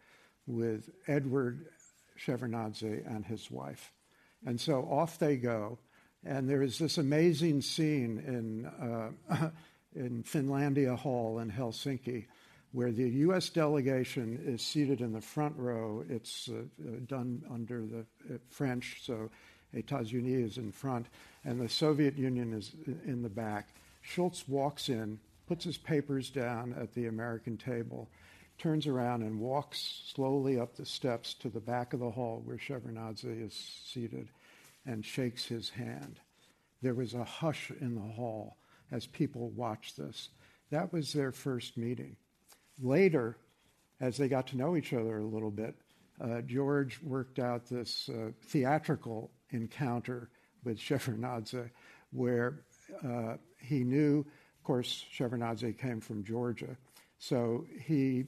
with 0.46 0.88
Edward 1.07 1.66
Shevardnadze 2.18 3.07
and 3.07 3.24
his 3.24 3.50
wife. 3.50 3.92
And 4.46 4.61
so 4.61 4.83
off 4.90 5.18
they 5.18 5.37
go. 5.37 5.78
And 6.24 6.48
there 6.48 6.62
is 6.62 6.78
this 6.78 6.96
amazing 6.96 7.61
scene 7.61 8.22
in 8.26 8.66
uh, 8.66 9.50
in 9.94 10.22
Finlandia 10.22 10.96
Hall 10.96 11.38
in 11.38 11.50
Helsinki, 11.50 12.26
where 12.72 12.90
the 12.90 13.09
U.S. 13.09 13.48
delegation 13.50 14.40
is 14.44 14.61
seated 14.61 15.00
in 15.00 15.12
the 15.12 15.20
front 15.20 15.57
row. 15.57 16.04
It's 16.09 16.48
uh, 16.48 16.62
uh, 16.87 16.96
done 17.07 17.42
under 17.50 17.87
the 17.87 18.00
uh, 18.00 18.38
French, 18.48 19.00
so 19.02 19.30
États-Unis 19.74 20.52
is 20.52 20.59
in 20.59 20.72
front, 20.72 21.07
and 21.44 21.61
the 21.61 21.68
Soviet 21.68 22.16
Union 22.16 22.52
is 22.52 22.72
in 23.07 23.22
the 23.22 23.28
back. 23.28 23.68
Shultz 24.02 24.48
walks 24.48 24.88
in, 24.88 25.18
puts 25.46 25.64
his 25.64 25.78
papers 25.78 26.30
down 26.30 26.74
at 26.78 26.92
the 26.94 27.07
American 27.07 27.57
table, 27.57 28.09
turns 28.59 28.87
around 28.87 29.22
and 29.22 29.40
walks 29.40 30.02
slowly 30.07 30.59
up 30.59 30.76
the 30.76 30.87
steps 30.87 31.35
to 31.35 31.48
the 31.48 31.61
back 31.61 31.92
of 31.92 32.00
the 32.00 32.11
hall 32.11 32.42
where 32.44 32.57
Shevardnadze 32.57 33.46
is 33.46 33.54
seated 33.85 34.28
and 34.87 35.04
shakes 35.04 35.44
his 35.44 35.70
hand. 35.70 36.20
There 36.83 36.94
was 36.94 37.14
a 37.14 37.24
hush 37.24 37.72
in 37.80 37.94
the 37.94 38.00
hall 38.00 38.57
as 38.94 39.07
people 39.07 39.50
watched 39.50 39.96
this. 39.96 40.28
That 40.70 40.92
was 40.92 41.12
their 41.12 41.33
first 41.33 41.76
meeting. 41.76 42.16
Later, 42.80 43.37
as 44.00 44.16
they 44.16 44.28
got 44.28 44.46
to 44.48 44.57
know 44.57 44.76
each 44.76 44.92
other 44.92 45.18
a 45.18 45.24
little 45.24 45.50
bit, 45.50 45.74
uh, 46.20 46.42
George 46.42 47.00
worked 47.02 47.40
out 47.40 47.66
this 47.66 48.09
uh, 48.09 48.30
theatrical 48.46 49.30
encounter 49.50 50.30
with 50.62 50.78
Shevardnadze 50.78 51.70
where 52.12 52.61
uh, 53.04 53.35
he 53.59 53.83
knew, 53.83 54.20
of 54.20 54.64
course, 54.64 55.04
Shevardnadze 55.16 55.76
came 55.76 56.00
from 56.00 56.22
Georgia. 56.22 56.76
So 57.18 57.66
he 57.85 58.26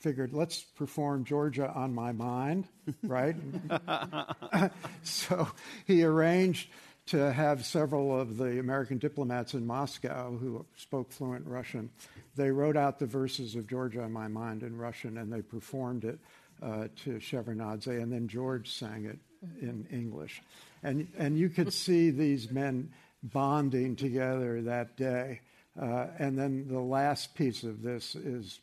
figured, 0.00 0.34
let's 0.34 0.62
perform 0.62 1.24
Georgia 1.24 1.72
on 1.74 1.94
my 1.94 2.12
mind, 2.12 2.68
right? 3.02 3.36
so 5.02 5.48
he 5.86 6.04
arranged 6.04 6.68
to 7.06 7.32
have 7.32 7.64
several 7.64 8.18
of 8.18 8.38
the 8.38 8.58
American 8.58 8.98
diplomats 8.98 9.54
in 9.54 9.66
Moscow 9.66 10.36
who 10.36 10.64
spoke 10.76 11.12
fluent 11.12 11.46
Russian. 11.46 11.90
They 12.36 12.50
wrote 12.50 12.76
out 12.76 12.98
the 12.98 13.06
verses 13.06 13.54
of 13.54 13.68
Georgia 13.68 14.02
on 14.02 14.12
my 14.12 14.28
mind 14.28 14.62
in 14.62 14.76
Russian 14.76 15.18
and 15.18 15.32
they 15.32 15.42
performed 15.42 16.04
it 16.04 16.18
uh, 16.62 16.88
to 17.04 17.18
Shevardnadze, 17.18 18.02
and 18.02 18.12
then 18.12 18.28
George 18.28 18.70
sang 18.70 19.04
it 19.04 19.18
in 19.60 19.86
English. 19.90 20.42
And, 20.82 21.08
and 21.18 21.38
you 21.38 21.48
could 21.48 21.72
see 21.72 22.10
these 22.10 22.50
men 22.50 22.90
bonding 23.22 23.96
together 23.96 24.62
that 24.62 24.96
day. 24.96 25.40
Uh, 25.80 26.06
and 26.18 26.38
then 26.38 26.68
the 26.68 26.80
last 26.80 27.34
piece 27.34 27.64
of 27.64 27.82
this 27.82 28.14
is 28.14 28.60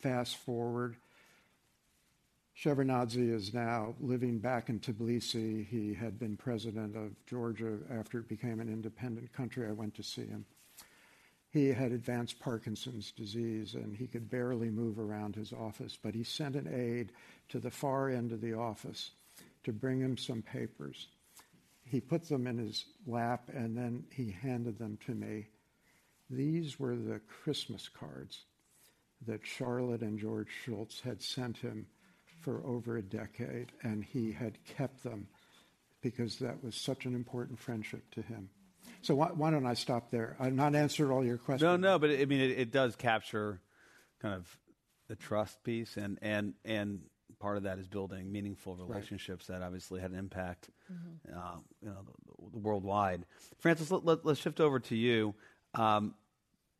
fast 0.00 0.36
forward. 0.36 0.96
Shevardnadze 2.56 3.34
is 3.34 3.52
now 3.52 3.96
living 4.00 4.38
back 4.38 4.68
in 4.68 4.78
Tbilisi. 4.78 5.66
He 5.66 5.92
had 5.92 6.20
been 6.20 6.36
president 6.36 6.94
of 6.96 7.12
Georgia 7.26 7.78
after 7.90 8.20
it 8.20 8.28
became 8.28 8.60
an 8.60 8.68
independent 8.68 9.32
country. 9.32 9.66
I 9.66 9.72
went 9.72 9.94
to 9.96 10.04
see 10.04 10.26
him. 10.26 10.46
He 11.50 11.68
had 11.68 11.90
advanced 11.90 12.38
Parkinson's 12.38 13.10
disease 13.10 13.74
and 13.74 13.96
he 13.96 14.06
could 14.06 14.30
barely 14.30 14.70
move 14.70 14.98
around 15.00 15.34
his 15.34 15.52
office, 15.52 15.98
but 16.00 16.14
he 16.14 16.22
sent 16.22 16.54
an 16.54 16.68
aide 16.72 17.12
to 17.48 17.58
the 17.58 17.70
far 17.70 18.08
end 18.08 18.30
of 18.30 18.40
the 18.40 18.54
office 18.54 19.10
to 19.64 19.72
bring 19.72 20.00
him 20.00 20.16
some 20.16 20.42
papers. 20.42 21.08
He 21.84 22.00
put 22.00 22.28
them 22.28 22.46
in 22.46 22.58
his 22.58 22.84
lap 23.06 23.50
and 23.52 23.76
then 23.76 24.04
he 24.10 24.30
handed 24.30 24.78
them 24.78 24.96
to 25.06 25.14
me. 25.14 25.48
These 26.30 26.78
were 26.78 26.96
the 26.96 27.20
Christmas 27.42 27.88
cards 27.88 28.44
that 29.26 29.44
Charlotte 29.44 30.02
and 30.02 30.18
George 30.18 30.50
Shultz 30.64 31.00
had 31.00 31.20
sent 31.20 31.56
him 31.56 31.86
for 32.44 32.62
over 32.66 32.96
a 32.98 33.02
decade, 33.02 33.72
and 33.82 34.04
he 34.04 34.32
had 34.32 34.58
kept 34.76 35.02
them 35.02 35.26
because 36.02 36.38
that 36.38 36.62
was 36.62 36.76
such 36.76 37.06
an 37.06 37.14
important 37.14 37.58
friendship 37.58 38.02
to 38.10 38.20
him. 38.20 38.50
So 39.00 39.14
why, 39.14 39.28
why 39.28 39.50
don't 39.50 39.66
I 39.66 39.74
stop 39.74 40.10
there? 40.10 40.36
I've 40.38 40.52
not 40.52 40.74
answered 40.74 41.10
all 41.10 41.24
your 41.24 41.38
questions. 41.38 41.62
No, 41.62 41.76
no, 41.76 41.98
but 41.98 42.10
I 42.10 42.26
mean, 42.26 42.40
it, 42.40 42.58
it 42.58 42.70
does 42.70 42.96
capture 42.96 43.60
kind 44.20 44.34
of 44.34 44.58
the 45.08 45.16
trust 45.16 45.62
piece, 45.64 45.96
and 45.96 46.18
and 46.20 46.54
and 46.64 47.00
part 47.38 47.56
of 47.56 47.64
that 47.64 47.78
is 47.78 47.88
building 47.88 48.30
meaningful 48.30 48.76
relationships 48.76 49.48
right. 49.48 49.58
that 49.58 49.64
obviously 49.64 50.00
had 50.00 50.10
an 50.10 50.18
impact, 50.18 50.70
mm-hmm. 50.92 51.38
uh, 51.38 51.58
you 51.82 51.88
know, 51.88 52.04
worldwide. 52.52 53.24
Frances, 53.58 53.90
let, 53.90 54.24
us 54.24 54.38
shift 54.38 54.60
over 54.60 54.80
to 54.80 54.96
you. 54.96 55.34
Um, 55.74 56.14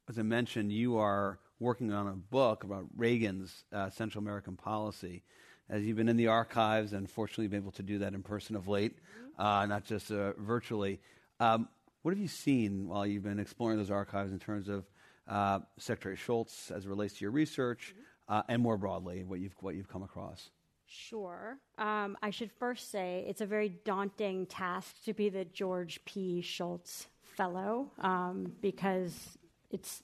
as 0.08 0.18
I 0.18 0.22
mentioned, 0.22 0.72
you 0.72 0.98
are 0.98 1.38
working 1.58 1.92
on 1.92 2.06
a 2.06 2.12
book 2.12 2.64
about 2.64 2.86
Reagan's 2.96 3.64
uh, 3.72 3.90
Central 3.90 4.22
American 4.22 4.56
policy. 4.56 5.22
As 5.68 5.82
you've 5.82 5.96
been 5.96 6.08
in 6.08 6.16
the 6.16 6.28
archives 6.28 6.92
and 6.92 7.10
fortunately 7.10 7.48
been 7.48 7.62
able 7.62 7.72
to 7.72 7.82
do 7.82 7.98
that 8.00 8.12
in 8.12 8.22
person 8.22 8.54
of 8.54 8.68
late, 8.68 8.98
uh, 9.38 9.66
not 9.66 9.84
just 9.84 10.10
uh, 10.10 10.32
virtually. 10.38 11.00
Um, 11.40 11.68
what 12.02 12.12
have 12.12 12.20
you 12.20 12.28
seen 12.28 12.86
while 12.88 13.06
you've 13.06 13.22
been 13.22 13.38
exploring 13.38 13.78
those 13.78 13.90
archives 13.90 14.32
in 14.32 14.38
terms 14.38 14.68
of 14.68 14.84
uh, 15.26 15.60
Secretary 15.78 16.16
Shultz 16.16 16.70
as 16.70 16.84
it 16.84 16.88
relates 16.88 17.14
to 17.14 17.22
your 17.22 17.30
research, 17.30 17.94
uh, 18.28 18.42
and 18.48 18.62
more 18.62 18.76
broadly, 18.76 19.24
what 19.24 19.40
you've 19.40 19.54
what 19.60 19.74
you've 19.74 19.88
come 19.88 20.02
across? 20.02 20.50
Sure. 20.86 21.58
Um, 21.78 22.16
I 22.22 22.30
should 22.30 22.52
first 22.52 22.90
say 22.90 23.24
it's 23.26 23.40
a 23.40 23.46
very 23.46 23.70
daunting 23.70 24.46
task 24.46 25.02
to 25.04 25.14
be 25.14 25.28
the 25.30 25.44
George 25.46 26.04
P. 26.04 26.42
Shultz 26.42 27.08
Fellow 27.22 27.90
um, 27.98 28.52
because 28.60 29.38
it's 29.70 30.02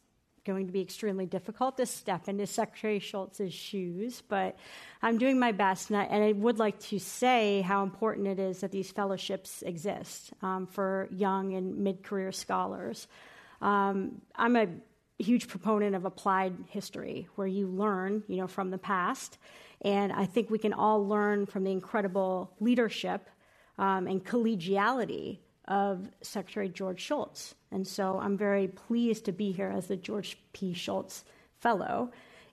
going 0.50 0.66
to 0.66 0.72
be 0.72 0.80
extremely 0.80 1.26
difficult 1.26 1.76
to 1.76 1.86
step 1.86 2.28
into 2.28 2.46
Secretary 2.46 2.98
Shultz's 2.98 3.54
shoes, 3.54 4.22
but 4.28 4.56
I'm 5.00 5.16
doing 5.16 5.38
my 5.38 5.52
best, 5.52 5.90
and 5.90 5.98
I, 5.98 6.04
and 6.04 6.24
I 6.24 6.32
would 6.32 6.58
like 6.58 6.80
to 6.90 6.98
say 6.98 7.60
how 7.60 7.84
important 7.84 8.26
it 8.26 8.38
is 8.38 8.60
that 8.60 8.72
these 8.72 8.90
fellowships 8.90 9.62
exist 9.62 10.32
um, 10.42 10.66
for 10.66 11.08
young 11.12 11.54
and 11.54 11.78
mid 11.78 12.02
career 12.02 12.32
scholars. 12.32 13.06
Um, 13.62 14.22
I'm 14.34 14.56
a 14.56 14.66
huge 15.18 15.46
proponent 15.48 15.94
of 15.94 16.04
applied 16.04 16.54
history, 16.68 17.28
where 17.36 17.46
you 17.46 17.68
learn, 17.68 18.24
you 18.26 18.38
know, 18.38 18.48
from 18.48 18.70
the 18.70 18.78
past, 18.78 19.38
and 19.82 20.12
I 20.12 20.26
think 20.26 20.50
we 20.50 20.58
can 20.58 20.72
all 20.72 21.06
learn 21.06 21.46
from 21.46 21.64
the 21.64 21.70
incredible 21.70 22.52
leadership 22.58 23.28
um, 23.78 24.06
and 24.06 24.24
collegiality 24.24 25.38
of 25.70 26.11
Secretary 26.20 26.68
George 26.68 27.00
Shultz. 27.00 27.54
And 27.70 27.87
so 27.87 28.18
I'm 28.20 28.37
very 28.37 28.66
pleased 28.68 29.24
to 29.26 29.33
be 29.33 29.52
here 29.52 29.72
as 29.74 29.87
the 29.87 29.96
George 29.96 30.37
P. 30.52 30.74
Shultz 30.74 31.24
Fellow 31.61 32.11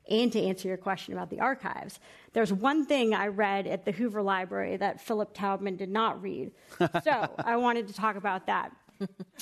and 0.10 0.32
to 0.32 0.42
answer 0.42 0.68
your 0.68 0.78
question 0.78 1.14
about 1.14 1.30
the 1.30 1.40
archives. 1.40 2.00
There's 2.34 2.54
one 2.54 2.86
thing 2.86 3.14
I 3.14 3.28
read 3.28 3.68
at 3.68 3.84
the 3.84 3.92
Hoover 3.92 4.22
Library 4.22 4.78
that 4.78 5.02
Philip 5.02 5.34
Taubman 5.34 5.78
did 5.78 5.90
not 5.90 6.22
read. 6.22 6.52
So 7.04 7.30
I 7.44 7.58
wanted 7.58 7.88
to 7.88 7.94
talk 7.94 8.16
about 8.16 8.46
that. 8.48 8.72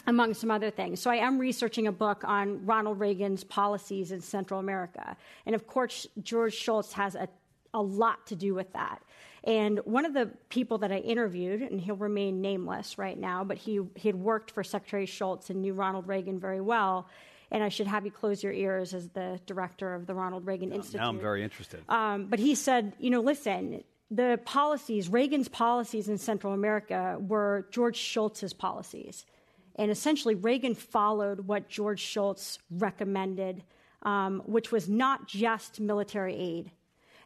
among 0.05 0.33
some 0.33 0.51
other 0.51 0.69
things. 0.69 0.99
So, 0.99 1.09
I 1.09 1.15
am 1.15 1.39
researching 1.39 1.88
a 1.88 1.91
book 1.93 2.25
on 2.25 2.65
Ronald 2.65 2.99
Reagan's 2.99 3.45
policies 3.45 4.11
in 4.11 4.19
Central 4.19 4.59
America. 4.59 5.15
And 5.45 5.55
of 5.55 5.65
course, 5.65 6.05
George 6.21 6.53
Shultz 6.53 6.91
has 6.91 7.15
a, 7.15 7.29
a 7.73 7.81
lot 7.81 8.27
to 8.27 8.35
do 8.35 8.53
with 8.53 8.73
that. 8.73 9.01
And 9.45 9.79
one 9.86 10.05
of 10.05 10.13
the 10.13 10.31
people 10.49 10.79
that 10.79 10.91
I 10.91 10.97
interviewed, 10.97 11.62
and 11.62 11.79
he'll 11.79 11.95
remain 11.95 12.41
nameless 12.41 12.97
right 12.97 13.17
now, 13.17 13.43
but 13.43 13.58
he, 13.58 13.79
he 13.95 14.10
had 14.10 14.15
worked 14.15 14.49
for 14.49 14.63
Secretary 14.63 15.05
Shultz 15.05 15.51
and 15.51 15.62
knew 15.62 15.73
Ronald 15.73 16.08
Reagan 16.08 16.39
very 16.39 16.62
well. 16.62 17.08
And 17.51 17.63
I 17.63 17.69
should 17.69 17.86
have 17.86 18.05
you 18.05 18.12
close 18.12 18.41
your 18.41 18.53
ears 18.53 18.95
as 18.95 19.10
the 19.10 19.39
director 19.45 19.93
of 19.93 20.08
the 20.08 20.15
Ronald 20.15 20.47
Reagan 20.47 20.69
now, 20.69 20.77
Institute. 20.77 20.99
Now 20.99 21.10
I'm 21.10 21.19
very 21.19 21.43
interested. 21.43 21.84
Um, 21.88 22.25
but 22.25 22.39
he 22.39 22.55
said, 22.55 22.93
you 22.99 23.12
know, 23.12 23.21
listen, 23.21 23.84
the 24.10 24.39
policies, 24.45 25.10
Reagan's 25.10 25.47
policies 25.47 26.10
in 26.10 26.17
Central 26.17 26.53
America 26.53 27.17
were 27.19 27.67
George 27.69 27.97
Shultz's 27.97 28.53
policies. 28.53 29.27
And 29.75 29.91
essentially, 29.91 30.34
Reagan 30.34 30.73
followed 30.73 31.41
what 31.41 31.69
George 31.69 31.99
Shultz 31.99 32.58
recommended, 32.71 33.63
um, 34.01 34.41
which 34.45 34.71
was 34.71 34.89
not 34.89 35.27
just 35.27 35.79
military 35.79 36.36
aid. 36.36 36.71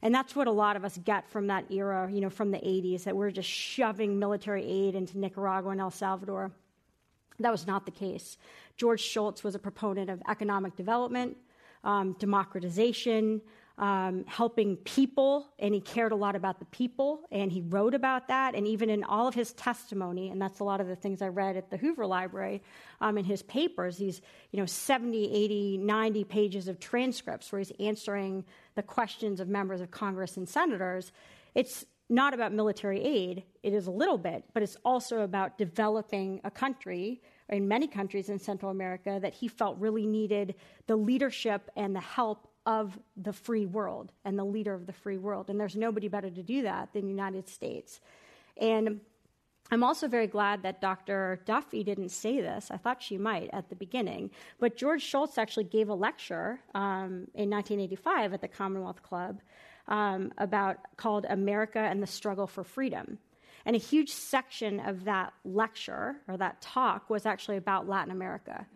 And 0.01 0.15
that's 0.15 0.35
what 0.35 0.47
a 0.47 0.51
lot 0.51 0.75
of 0.75 0.85
us 0.85 0.97
get 1.03 1.27
from 1.29 1.47
that 1.47 1.71
era, 1.71 2.09
you 2.11 2.21
know, 2.21 2.29
from 2.29 2.51
the 2.51 2.57
80s, 2.57 3.03
that 3.03 3.15
we're 3.15 3.31
just 3.31 3.49
shoving 3.49 4.17
military 4.17 4.63
aid 4.63 4.95
into 4.95 5.17
Nicaragua 5.17 5.71
and 5.71 5.81
El 5.81 5.91
Salvador. 5.91 6.51
That 7.39 7.51
was 7.51 7.67
not 7.67 7.85
the 7.85 7.91
case. 7.91 8.37
George 8.77 9.01
Shultz 9.01 9.43
was 9.43 9.55
a 9.55 9.59
proponent 9.59 10.09
of 10.09 10.21
economic 10.29 10.75
development, 10.75 11.35
um, 11.83 12.15
democratization, 12.19 13.41
um, 13.79 14.25
helping 14.27 14.75
people, 14.75 15.47
and 15.57 15.73
he 15.73 15.79
cared 15.79 16.11
a 16.11 16.15
lot 16.15 16.35
about 16.35 16.59
the 16.59 16.65
people, 16.65 17.21
and 17.31 17.49
he 17.49 17.61
wrote 17.61 17.93
about 17.93 18.27
that. 18.27 18.53
And 18.53 18.67
even 18.67 18.89
in 18.89 19.05
all 19.05 19.25
of 19.25 19.33
his 19.33 19.53
testimony, 19.53 20.29
and 20.29 20.41
that's 20.41 20.59
a 20.59 20.65
lot 20.65 20.81
of 20.81 20.87
the 20.87 20.97
things 20.97 21.21
I 21.21 21.29
read 21.29 21.55
at 21.55 21.69
the 21.69 21.77
Hoover 21.77 22.05
Library 22.05 22.61
um, 22.99 23.17
in 23.17 23.23
his 23.23 23.41
papers, 23.41 23.97
these 23.97 24.21
you 24.51 24.59
know 24.59 24.65
70, 24.65 25.31
80, 25.31 25.77
90 25.77 26.23
pages 26.25 26.67
of 26.67 26.81
transcripts 26.81 27.51
where 27.51 27.59
he's 27.59 27.71
answering 27.79 28.43
the 28.75 28.83
questions 28.83 29.39
of 29.39 29.47
members 29.47 29.79
of 29.79 29.89
Congress 29.91 30.35
and 30.35 30.47
senators. 30.47 31.13
It's 31.55 31.85
not 32.09 32.33
about 32.33 32.51
military 32.51 33.01
aid. 33.01 33.43
It 33.63 33.73
is 33.73 33.87
a 33.87 33.91
little 33.91 34.17
bit, 34.17 34.43
but 34.53 34.61
it's 34.61 34.75
also 34.83 35.21
about 35.21 35.57
developing 35.57 36.41
a 36.43 36.51
country 36.51 37.21
in 37.47 37.67
many 37.67 37.87
countries 37.87 38.27
in 38.27 38.39
Central 38.39 38.71
America 38.71 39.19
that 39.21 39.33
he 39.33 39.47
felt 39.47 39.77
really 39.79 40.05
needed 40.05 40.55
the 40.87 40.97
leadership 40.97 41.69
and 41.77 41.95
the 41.95 42.01
help 42.01 42.48
of 42.69 42.99
the 43.17 43.33
free 43.33 43.65
world 43.65 44.11
and 44.23 44.37
the 44.37 44.43
leader 44.43 44.75
of 44.75 44.85
the 44.85 44.93
free 44.93 45.17
world. 45.17 45.49
And 45.49 45.59
there's 45.59 45.75
nobody 45.75 46.07
better 46.07 46.29
to 46.29 46.43
do 46.43 46.61
that 46.61 46.93
than 46.93 47.01
the 47.01 47.09
United 47.09 47.49
States. 47.49 47.99
And 48.57 49.01
I'm 49.71 49.83
also 49.83 50.07
very 50.07 50.27
glad 50.27 50.61
that 50.61 50.79
Dr. 50.79 51.41
Duffy 51.45 51.83
didn't 51.83 52.09
say 52.09 52.41
this. 52.41 52.69
I 52.69 52.77
thought 52.77 53.01
she 53.01 53.17
might 53.17 53.49
at 53.53 53.69
the 53.69 53.75
beginning. 53.75 54.29
But 54.59 54.77
George 54.77 55.01
Shultz 55.01 55.39
actually 55.39 55.63
gave 55.63 55.89
a 55.89 55.95
lecture 55.95 56.59
um, 56.75 57.25
in 57.33 57.49
1985 57.49 58.33
at 58.35 58.41
the 58.41 58.47
Commonwealth 58.47 59.01
Club 59.01 59.41
um, 59.87 60.31
about 60.37 60.77
called 60.95 61.25
America 61.27 61.79
and 61.79 62.03
the 62.03 62.07
Struggle 62.07 62.45
for 62.45 62.63
Freedom. 62.63 63.17
And 63.65 63.75
a 63.75 63.79
huge 63.79 64.11
section 64.11 64.79
of 64.79 65.05
that 65.05 65.33
lecture 65.43 66.17
or 66.27 66.37
that 66.37 66.61
talk 66.61 67.09
was 67.09 67.25
actually 67.25 67.57
about 67.57 67.89
Latin 67.89 68.11
America. 68.11 68.67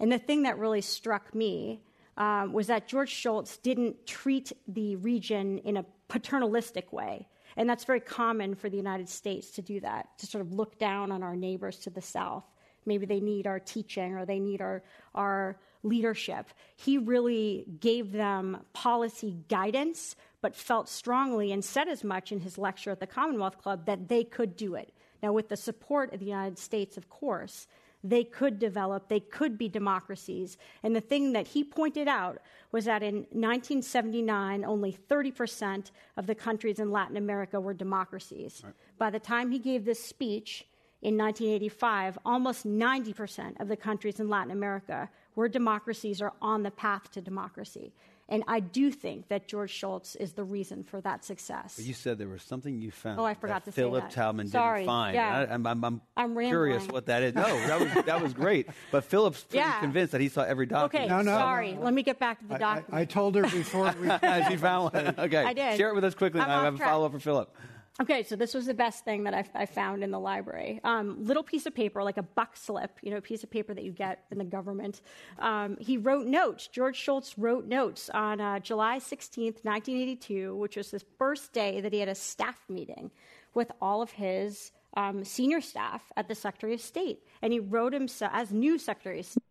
And 0.00 0.10
the 0.10 0.18
thing 0.18 0.44
that 0.44 0.58
really 0.58 0.80
struck 0.80 1.34
me 1.34 1.82
um, 2.16 2.52
was 2.52 2.68
that 2.68 2.88
George 2.88 3.10
Shultz 3.10 3.58
didn't 3.58 4.06
treat 4.06 4.52
the 4.68 4.96
region 4.96 5.58
in 5.58 5.76
a 5.76 5.84
paternalistic 6.08 6.92
way. 6.92 7.28
And 7.56 7.68
that's 7.68 7.84
very 7.84 8.00
common 8.00 8.54
for 8.54 8.68
the 8.68 8.76
United 8.76 9.08
States 9.08 9.50
to 9.52 9.62
do 9.62 9.80
that, 9.80 10.18
to 10.18 10.26
sort 10.26 10.42
of 10.42 10.52
look 10.52 10.78
down 10.78 11.12
on 11.12 11.22
our 11.22 11.36
neighbors 11.36 11.78
to 11.80 11.90
the 11.90 12.02
south. 12.02 12.44
Maybe 12.86 13.06
they 13.06 13.20
need 13.20 13.46
our 13.46 13.60
teaching 13.60 14.14
or 14.14 14.26
they 14.26 14.40
need 14.40 14.60
our, 14.60 14.82
our 15.14 15.58
leadership. 15.82 16.50
He 16.76 16.98
really 16.98 17.64
gave 17.80 18.12
them 18.12 18.58
policy 18.72 19.36
guidance, 19.48 20.16
but 20.40 20.54
felt 20.54 20.88
strongly 20.88 21.52
and 21.52 21.64
said 21.64 21.88
as 21.88 22.04
much 22.04 22.32
in 22.32 22.40
his 22.40 22.58
lecture 22.58 22.90
at 22.90 23.00
the 23.00 23.06
Commonwealth 23.06 23.58
Club 23.58 23.86
that 23.86 24.08
they 24.08 24.24
could 24.24 24.56
do 24.56 24.74
it. 24.74 24.92
Now, 25.22 25.32
with 25.32 25.48
the 25.48 25.56
support 25.56 26.12
of 26.12 26.20
the 26.20 26.26
United 26.26 26.58
States, 26.58 26.98
of 26.98 27.08
course, 27.08 27.66
they 28.04 28.22
could 28.22 28.58
develop, 28.58 29.08
they 29.08 29.18
could 29.18 29.56
be 29.56 29.66
democracies. 29.66 30.58
And 30.82 30.94
the 30.94 31.00
thing 31.00 31.32
that 31.32 31.48
he 31.48 31.64
pointed 31.64 32.06
out 32.06 32.38
was 32.70 32.84
that 32.84 33.02
in 33.02 33.26
1979, 33.30 34.64
only 34.64 34.92
30% 34.92 35.90
of 36.18 36.26
the 36.26 36.34
countries 36.34 36.78
in 36.78 36.90
Latin 36.90 37.16
America 37.16 37.58
were 37.58 37.72
democracies. 37.72 38.60
Right. 38.62 38.74
By 38.98 39.10
the 39.10 39.18
time 39.18 39.50
he 39.50 39.58
gave 39.58 39.86
this 39.86 40.04
speech 40.04 40.66
in 41.00 41.16
1985, 41.16 42.18
almost 42.26 42.66
90% 42.66 43.60
of 43.60 43.68
the 43.68 43.76
countries 43.76 44.20
in 44.20 44.28
Latin 44.28 44.50
America 44.50 45.08
were 45.34 45.48
democracies 45.48 46.20
or 46.20 46.32
on 46.42 46.62
the 46.62 46.70
path 46.70 47.10
to 47.12 47.22
democracy. 47.22 47.92
And 48.28 48.42
I 48.48 48.60
do 48.60 48.90
think 48.90 49.28
that 49.28 49.46
George 49.46 49.70
Shultz 49.70 50.16
is 50.16 50.32
the 50.32 50.44
reason 50.44 50.82
for 50.82 51.00
that 51.02 51.24
success. 51.24 51.74
But 51.76 51.84
you 51.84 51.92
said 51.92 52.16
there 52.16 52.28
was 52.28 52.42
something 52.42 52.80
you 52.80 52.90
found. 52.90 53.20
Oh, 53.20 53.24
I 53.24 53.34
forgot 53.34 53.66
to 53.66 53.72
Philip 53.72 54.04
say 54.04 54.08
that. 54.08 54.14
Talman 54.14 54.48
Sorry. 54.48 54.80
didn't 54.80 54.86
find. 54.86 55.14
Yeah. 55.14 55.46
I, 55.50 55.54
am 55.54 55.66
I'm, 55.66 55.84
I'm, 55.84 56.00
I'm 56.16 56.34
curious 56.34 56.86
what 56.88 57.06
that 57.06 57.22
is. 57.22 57.34
No, 57.34 57.42
that 57.42 57.80
was 57.80 58.04
that 58.06 58.22
was 58.22 58.32
great. 58.32 58.68
But 58.90 59.04
Philip's 59.04 59.44
pretty 59.44 59.58
Yeah. 59.58 59.78
convinced 59.80 60.12
that 60.12 60.22
he 60.22 60.30
saw 60.30 60.42
every 60.42 60.64
document. 60.64 61.10
Okay, 61.12 61.14
No, 61.14 61.20
no. 61.22 61.36
sorry. 61.36 61.76
Let 61.78 61.92
me 61.92 62.02
get 62.02 62.18
back 62.18 62.38
to 62.40 62.46
the 62.46 62.64
I, 62.64 62.82
I. 62.90 63.00
I 63.00 63.04
told 63.04 63.34
her 63.34 63.42
before 63.42 63.94
we. 64.00 64.08
she 64.48 64.56
found 64.56 64.94
one. 64.94 65.14
Okay, 65.18 65.44
I 65.44 65.52
did. 65.52 65.76
Share 65.76 65.90
it 65.90 65.94
with 65.94 66.04
us 66.04 66.14
quickly. 66.14 66.40
I'm 66.40 66.48
I 66.50 66.54
off 66.54 66.64
have 66.64 66.74
a 66.76 66.78
follow 66.78 67.06
up 67.06 67.12
for 67.12 67.20
Philip. 67.20 67.54
Okay, 68.00 68.24
so 68.24 68.34
this 68.34 68.54
was 68.54 68.66
the 68.66 68.74
best 68.74 69.04
thing 69.04 69.22
that 69.22 69.34
I, 69.34 69.44
I 69.54 69.66
found 69.66 70.02
in 70.02 70.10
the 70.10 70.18
library. 70.18 70.80
Um, 70.82 71.24
little 71.24 71.44
piece 71.44 71.64
of 71.64 71.76
paper, 71.76 72.02
like 72.02 72.16
a 72.16 72.24
buck 72.24 72.56
slip, 72.56 72.98
you 73.02 73.12
know, 73.12 73.18
a 73.18 73.22
piece 73.22 73.44
of 73.44 73.50
paper 73.50 73.72
that 73.72 73.84
you 73.84 73.92
get 73.92 74.24
in 74.32 74.38
the 74.38 74.44
government. 74.44 75.00
Um, 75.38 75.76
he 75.78 75.96
wrote 75.96 76.26
notes. 76.26 76.66
George 76.66 76.96
Shultz 76.96 77.38
wrote 77.38 77.66
notes 77.66 78.10
on 78.10 78.40
uh, 78.40 78.58
July 78.58 78.98
16th, 78.98 79.64
1982, 79.64 80.56
which 80.56 80.76
was 80.76 80.90
the 80.90 81.02
first 81.18 81.52
day 81.52 81.80
that 81.80 81.92
he 81.92 82.00
had 82.00 82.08
a 82.08 82.16
staff 82.16 82.60
meeting 82.68 83.12
with 83.54 83.70
all 83.80 84.02
of 84.02 84.10
his 84.10 84.72
um, 84.96 85.22
senior 85.22 85.60
staff 85.60 86.02
at 86.16 86.26
the 86.26 86.34
Secretary 86.34 86.74
of 86.74 86.80
State. 86.80 87.20
And 87.42 87.52
he 87.52 87.60
wrote 87.60 87.92
himself, 87.92 88.32
as 88.34 88.50
new 88.50 88.76
Secretary 88.76 89.20
of 89.20 89.26
State, 89.26 89.44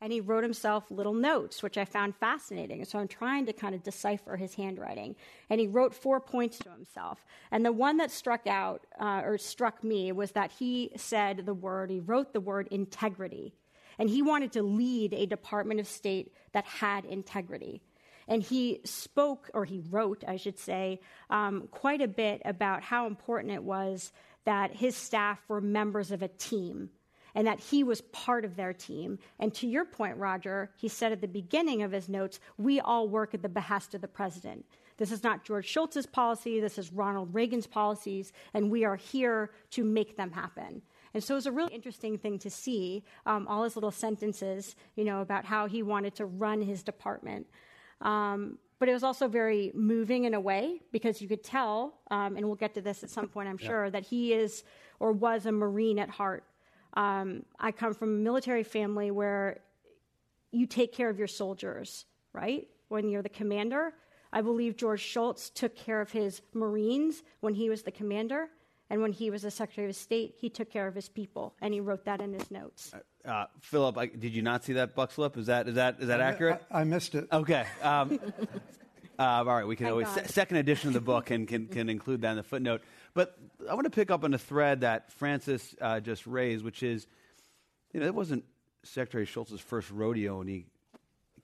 and 0.00 0.12
he 0.12 0.20
wrote 0.20 0.42
himself 0.42 0.90
little 0.90 1.12
notes, 1.12 1.62
which 1.62 1.76
I 1.76 1.84
found 1.84 2.16
fascinating. 2.16 2.84
So 2.84 2.98
I'm 2.98 3.08
trying 3.08 3.46
to 3.46 3.52
kind 3.52 3.74
of 3.74 3.82
decipher 3.82 4.36
his 4.36 4.54
handwriting. 4.54 5.14
And 5.50 5.60
he 5.60 5.66
wrote 5.66 5.94
four 5.94 6.20
points 6.20 6.58
to 6.60 6.70
himself. 6.70 7.24
And 7.50 7.64
the 7.64 7.72
one 7.72 7.98
that 7.98 8.10
struck 8.10 8.46
out 8.46 8.86
uh, 8.98 9.22
or 9.24 9.36
struck 9.36 9.84
me 9.84 10.10
was 10.12 10.32
that 10.32 10.52
he 10.52 10.92
said 10.96 11.44
the 11.44 11.54
word, 11.54 11.90
he 11.90 12.00
wrote 12.00 12.32
the 12.32 12.40
word 12.40 12.68
integrity. 12.70 13.52
And 13.98 14.08
he 14.08 14.22
wanted 14.22 14.52
to 14.52 14.62
lead 14.62 15.12
a 15.12 15.26
Department 15.26 15.80
of 15.80 15.86
State 15.86 16.32
that 16.52 16.64
had 16.64 17.04
integrity. 17.04 17.82
And 18.26 18.42
he 18.42 18.80
spoke, 18.84 19.50
or 19.52 19.66
he 19.66 19.82
wrote, 19.90 20.24
I 20.26 20.36
should 20.36 20.58
say, 20.58 21.00
um, 21.28 21.68
quite 21.70 22.00
a 22.00 22.08
bit 22.08 22.40
about 22.46 22.82
how 22.82 23.06
important 23.06 23.52
it 23.52 23.62
was 23.62 24.12
that 24.46 24.74
his 24.74 24.96
staff 24.96 25.38
were 25.48 25.60
members 25.60 26.10
of 26.10 26.22
a 26.22 26.28
team 26.28 26.88
and 27.34 27.46
that 27.46 27.60
he 27.60 27.84
was 27.84 28.00
part 28.00 28.44
of 28.44 28.56
their 28.56 28.72
team. 28.72 29.18
And 29.38 29.52
to 29.54 29.66
your 29.66 29.84
point, 29.84 30.16
Roger, 30.16 30.70
he 30.76 30.88
said 30.88 31.12
at 31.12 31.20
the 31.20 31.28
beginning 31.28 31.82
of 31.82 31.92
his 31.92 32.08
notes, 32.08 32.40
we 32.58 32.80
all 32.80 33.08
work 33.08 33.34
at 33.34 33.42
the 33.42 33.48
behest 33.48 33.94
of 33.94 34.00
the 34.00 34.08
president. 34.08 34.64
This 34.96 35.12
is 35.12 35.22
not 35.22 35.44
George 35.44 35.66
Shultz's 35.66 36.06
policy, 36.06 36.60
this 36.60 36.76
is 36.76 36.92
Ronald 36.92 37.34
Reagan's 37.34 37.66
policies, 37.66 38.32
and 38.52 38.70
we 38.70 38.84
are 38.84 38.96
here 38.96 39.50
to 39.70 39.82
make 39.82 40.16
them 40.16 40.30
happen. 40.30 40.82
And 41.14 41.24
so 41.24 41.34
it 41.34 41.38
was 41.38 41.46
a 41.46 41.52
really 41.52 41.74
interesting 41.74 42.18
thing 42.18 42.38
to 42.40 42.50
see 42.50 43.02
um, 43.26 43.48
all 43.48 43.64
his 43.64 43.76
little 43.76 43.90
sentences, 43.90 44.76
you 44.96 45.04
know, 45.04 45.22
about 45.22 45.44
how 45.44 45.66
he 45.66 45.82
wanted 45.82 46.14
to 46.16 46.26
run 46.26 46.60
his 46.60 46.82
department. 46.82 47.46
Um, 48.00 48.58
but 48.78 48.88
it 48.88 48.92
was 48.92 49.02
also 49.02 49.28
very 49.28 49.72
moving 49.74 50.24
in 50.24 50.34
a 50.34 50.40
way 50.40 50.80
because 50.90 51.20
you 51.20 51.28
could 51.28 51.44
tell, 51.44 51.98
um, 52.10 52.36
and 52.36 52.46
we'll 52.46 52.54
get 52.54 52.74
to 52.74 52.80
this 52.80 53.02
at 53.02 53.10
some 53.10 53.28
point, 53.28 53.48
I'm 53.48 53.58
sure, 53.58 53.90
that 53.90 54.04
he 54.04 54.32
is 54.32 54.64
or 55.00 55.12
was 55.12 55.46
a 55.46 55.52
Marine 55.52 55.98
at 55.98 56.08
heart. 56.08 56.44
Um, 56.94 57.44
I 57.58 57.72
come 57.72 57.94
from 57.94 58.08
a 58.08 58.18
military 58.18 58.64
family 58.64 59.10
where 59.10 59.60
you 60.52 60.66
take 60.66 60.92
care 60.92 61.08
of 61.08 61.18
your 61.18 61.28
soldiers, 61.28 62.06
right? 62.32 62.68
When 62.88 63.08
you're 63.08 63.22
the 63.22 63.28
commander. 63.28 63.92
I 64.32 64.42
believe 64.42 64.76
George 64.76 65.00
Shultz 65.00 65.50
took 65.50 65.74
care 65.74 66.00
of 66.00 66.10
his 66.10 66.40
Marines 66.54 67.22
when 67.40 67.54
he 67.54 67.68
was 67.68 67.82
the 67.82 67.90
commander. 67.90 68.48
And 68.90 69.00
when 69.00 69.12
he 69.12 69.30
was 69.30 69.42
the 69.42 69.52
Secretary 69.52 69.88
of 69.88 69.94
State, 69.94 70.34
he 70.40 70.50
took 70.50 70.68
care 70.68 70.88
of 70.88 70.96
his 70.96 71.08
people, 71.08 71.54
and 71.60 71.72
he 71.72 71.78
wrote 71.78 72.04
that 72.06 72.20
in 72.20 72.32
his 72.32 72.50
notes. 72.50 72.92
Uh, 73.24 73.44
Philip, 73.60 73.96
I, 73.96 74.06
did 74.06 74.34
you 74.34 74.42
not 74.42 74.64
see 74.64 74.72
that 74.72 74.96
buck 74.96 75.12
slip? 75.12 75.36
Is 75.36 75.46
that 75.46 75.68
is 75.68 75.76
that 75.76 75.98
is 76.00 76.08
that 76.08 76.20
accurate? 76.20 76.60
I, 76.72 76.80
I 76.80 76.84
missed 76.84 77.14
it. 77.14 77.28
Okay. 77.32 77.64
Um, 77.82 78.18
uh, 79.18 79.22
all 79.22 79.44
right, 79.44 79.64
we 79.64 79.76
can 79.76 79.86
Thank 79.86 79.92
always 79.92 80.08
se- 80.08 80.26
second 80.26 80.56
edition 80.56 80.88
of 80.88 80.94
the 80.94 81.00
book 81.00 81.30
and 81.30 81.46
can 81.46 81.66
can 81.66 81.88
include 81.88 82.22
that 82.22 82.32
in 82.32 82.36
the 82.38 82.42
footnote. 82.42 82.82
But 83.14 83.36
I 83.68 83.74
want 83.74 83.84
to 83.84 83.90
pick 83.90 84.10
up 84.10 84.24
on 84.24 84.34
a 84.34 84.38
thread 84.38 84.82
that 84.82 85.12
Frances 85.12 85.74
uh, 85.80 86.00
just 86.00 86.26
raised, 86.26 86.64
which 86.64 86.82
is, 86.82 87.06
you 87.92 88.00
know, 88.00 88.06
it 88.06 88.14
wasn't 88.14 88.44
Secretary 88.82 89.26
Shultz's 89.26 89.60
first 89.60 89.90
rodeo 89.90 90.38
when 90.38 90.46
he 90.46 90.66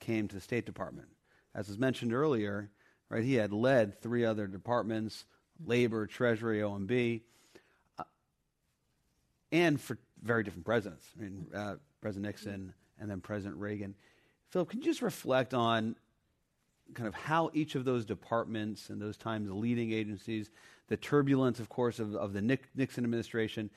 came 0.01 0.29
to 0.29 0.35
the 0.35 0.41
State 0.41 0.67
Department. 0.67 1.09
As 1.55 1.69
was 1.69 1.79
mentioned 1.79 2.13
earlier, 2.13 2.71
right, 3.09 3.25
he 3.25 3.35
had 3.35 3.53
led 3.53 4.01
three 4.01 4.25
other 4.25 4.47
departments: 4.47 5.25
Labor, 5.65 6.07
Treasury, 6.07 6.61
OMB, 6.61 7.23
uh, 7.99 8.05
and 9.51 9.81
for 9.81 9.99
very 10.23 10.45
different 10.45 10.65
presidents. 10.67 11.07
I 11.19 11.23
mean, 11.23 11.47
uh, 11.55 11.75
President 12.01 12.27
Nixon 12.27 12.75
and 12.99 13.11
then 13.11 13.21
President 13.21 13.61
Reagan. 13.61 13.95
Philip, 14.51 14.71
can 14.71 14.81
you 14.81 14.85
just 14.85 15.03
reflect 15.03 15.55
on 15.55 15.97
kind 16.95 17.07
of 17.07 17.15
how 17.15 17.51
each 17.53 17.75
of 17.75 17.85
those 17.85 18.05
departments 18.05 18.91
and 18.91 19.01
those 19.01 19.17
times 19.17 19.51
leading 19.51 19.93
agencies, 19.93 20.51
the 20.89 20.97
turbulence, 20.97 21.61
of 21.61 21.69
course, 21.69 21.99
of, 21.99 22.15
of 22.15 22.33
the 22.33 22.43
Nick, 22.43 22.69
Nixon 22.75 23.05
administration, 23.05 23.71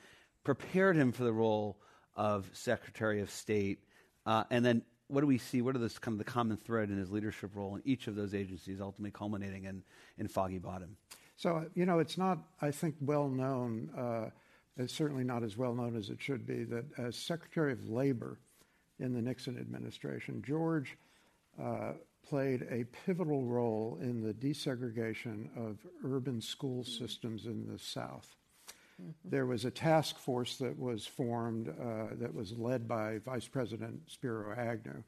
prepared 0.44 0.96
him 0.96 1.12
for 1.12 1.24
the 1.24 1.32
role 1.32 1.78
of 2.16 2.48
Secretary 2.52 3.20
of 3.20 3.30
State, 3.30 3.84
uh, 4.26 4.44
and 4.50 4.64
then 4.64 4.82
what 5.08 5.22
do 5.22 5.26
we 5.26 5.38
see? 5.38 5.60
What 5.60 5.74
are 5.74 5.80
the 5.80 5.88
kind 5.88 6.14
of 6.14 6.24
the 6.24 6.30
common 6.30 6.56
thread 6.56 6.90
in 6.90 6.96
his 6.96 7.10
leadership 7.10 7.50
role 7.54 7.74
in 7.74 7.82
each 7.84 8.06
of 8.06 8.14
those 8.14 8.34
agencies, 8.34 8.80
ultimately 8.80 9.10
culminating 9.10 9.64
in, 9.64 9.82
in 10.18 10.28
Foggy 10.28 10.58
Bottom? 10.58 10.96
So, 11.36 11.66
you 11.74 11.86
know, 11.86 11.98
it's 11.98 12.16
not, 12.16 12.38
I 12.60 12.70
think, 12.70 12.94
well 13.00 13.28
known, 13.28 13.90
uh, 13.96 14.30
it's 14.76 14.94
certainly 14.94 15.24
not 15.24 15.42
as 15.42 15.56
well 15.56 15.74
known 15.74 15.96
as 15.96 16.10
it 16.10 16.20
should 16.20 16.46
be, 16.46 16.64
that 16.64 16.84
as 16.98 17.16
Secretary 17.16 17.72
of 17.72 17.88
Labor 17.88 18.38
in 18.98 19.12
the 19.12 19.22
Nixon 19.22 19.58
administration, 19.58 20.42
George 20.46 20.96
uh, 21.60 21.92
played 22.28 22.66
a 22.70 22.84
pivotal 23.04 23.44
role 23.44 23.98
in 24.00 24.22
the 24.22 24.34
desegregation 24.34 25.48
of 25.56 25.78
urban 26.04 26.40
school 26.40 26.84
systems 26.84 27.46
in 27.46 27.66
the 27.66 27.78
South. 27.78 28.36
There 29.24 29.46
was 29.46 29.64
a 29.64 29.70
task 29.70 30.18
force 30.18 30.56
that 30.58 30.78
was 30.78 31.06
formed 31.06 31.68
uh, 31.68 32.14
that 32.20 32.34
was 32.34 32.52
led 32.52 32.86
by 32.86 33.18
Vice 33.18 33.46
President 33.46 34.00
Spiro 34.06 34.54
Agnew. 34.56 35.02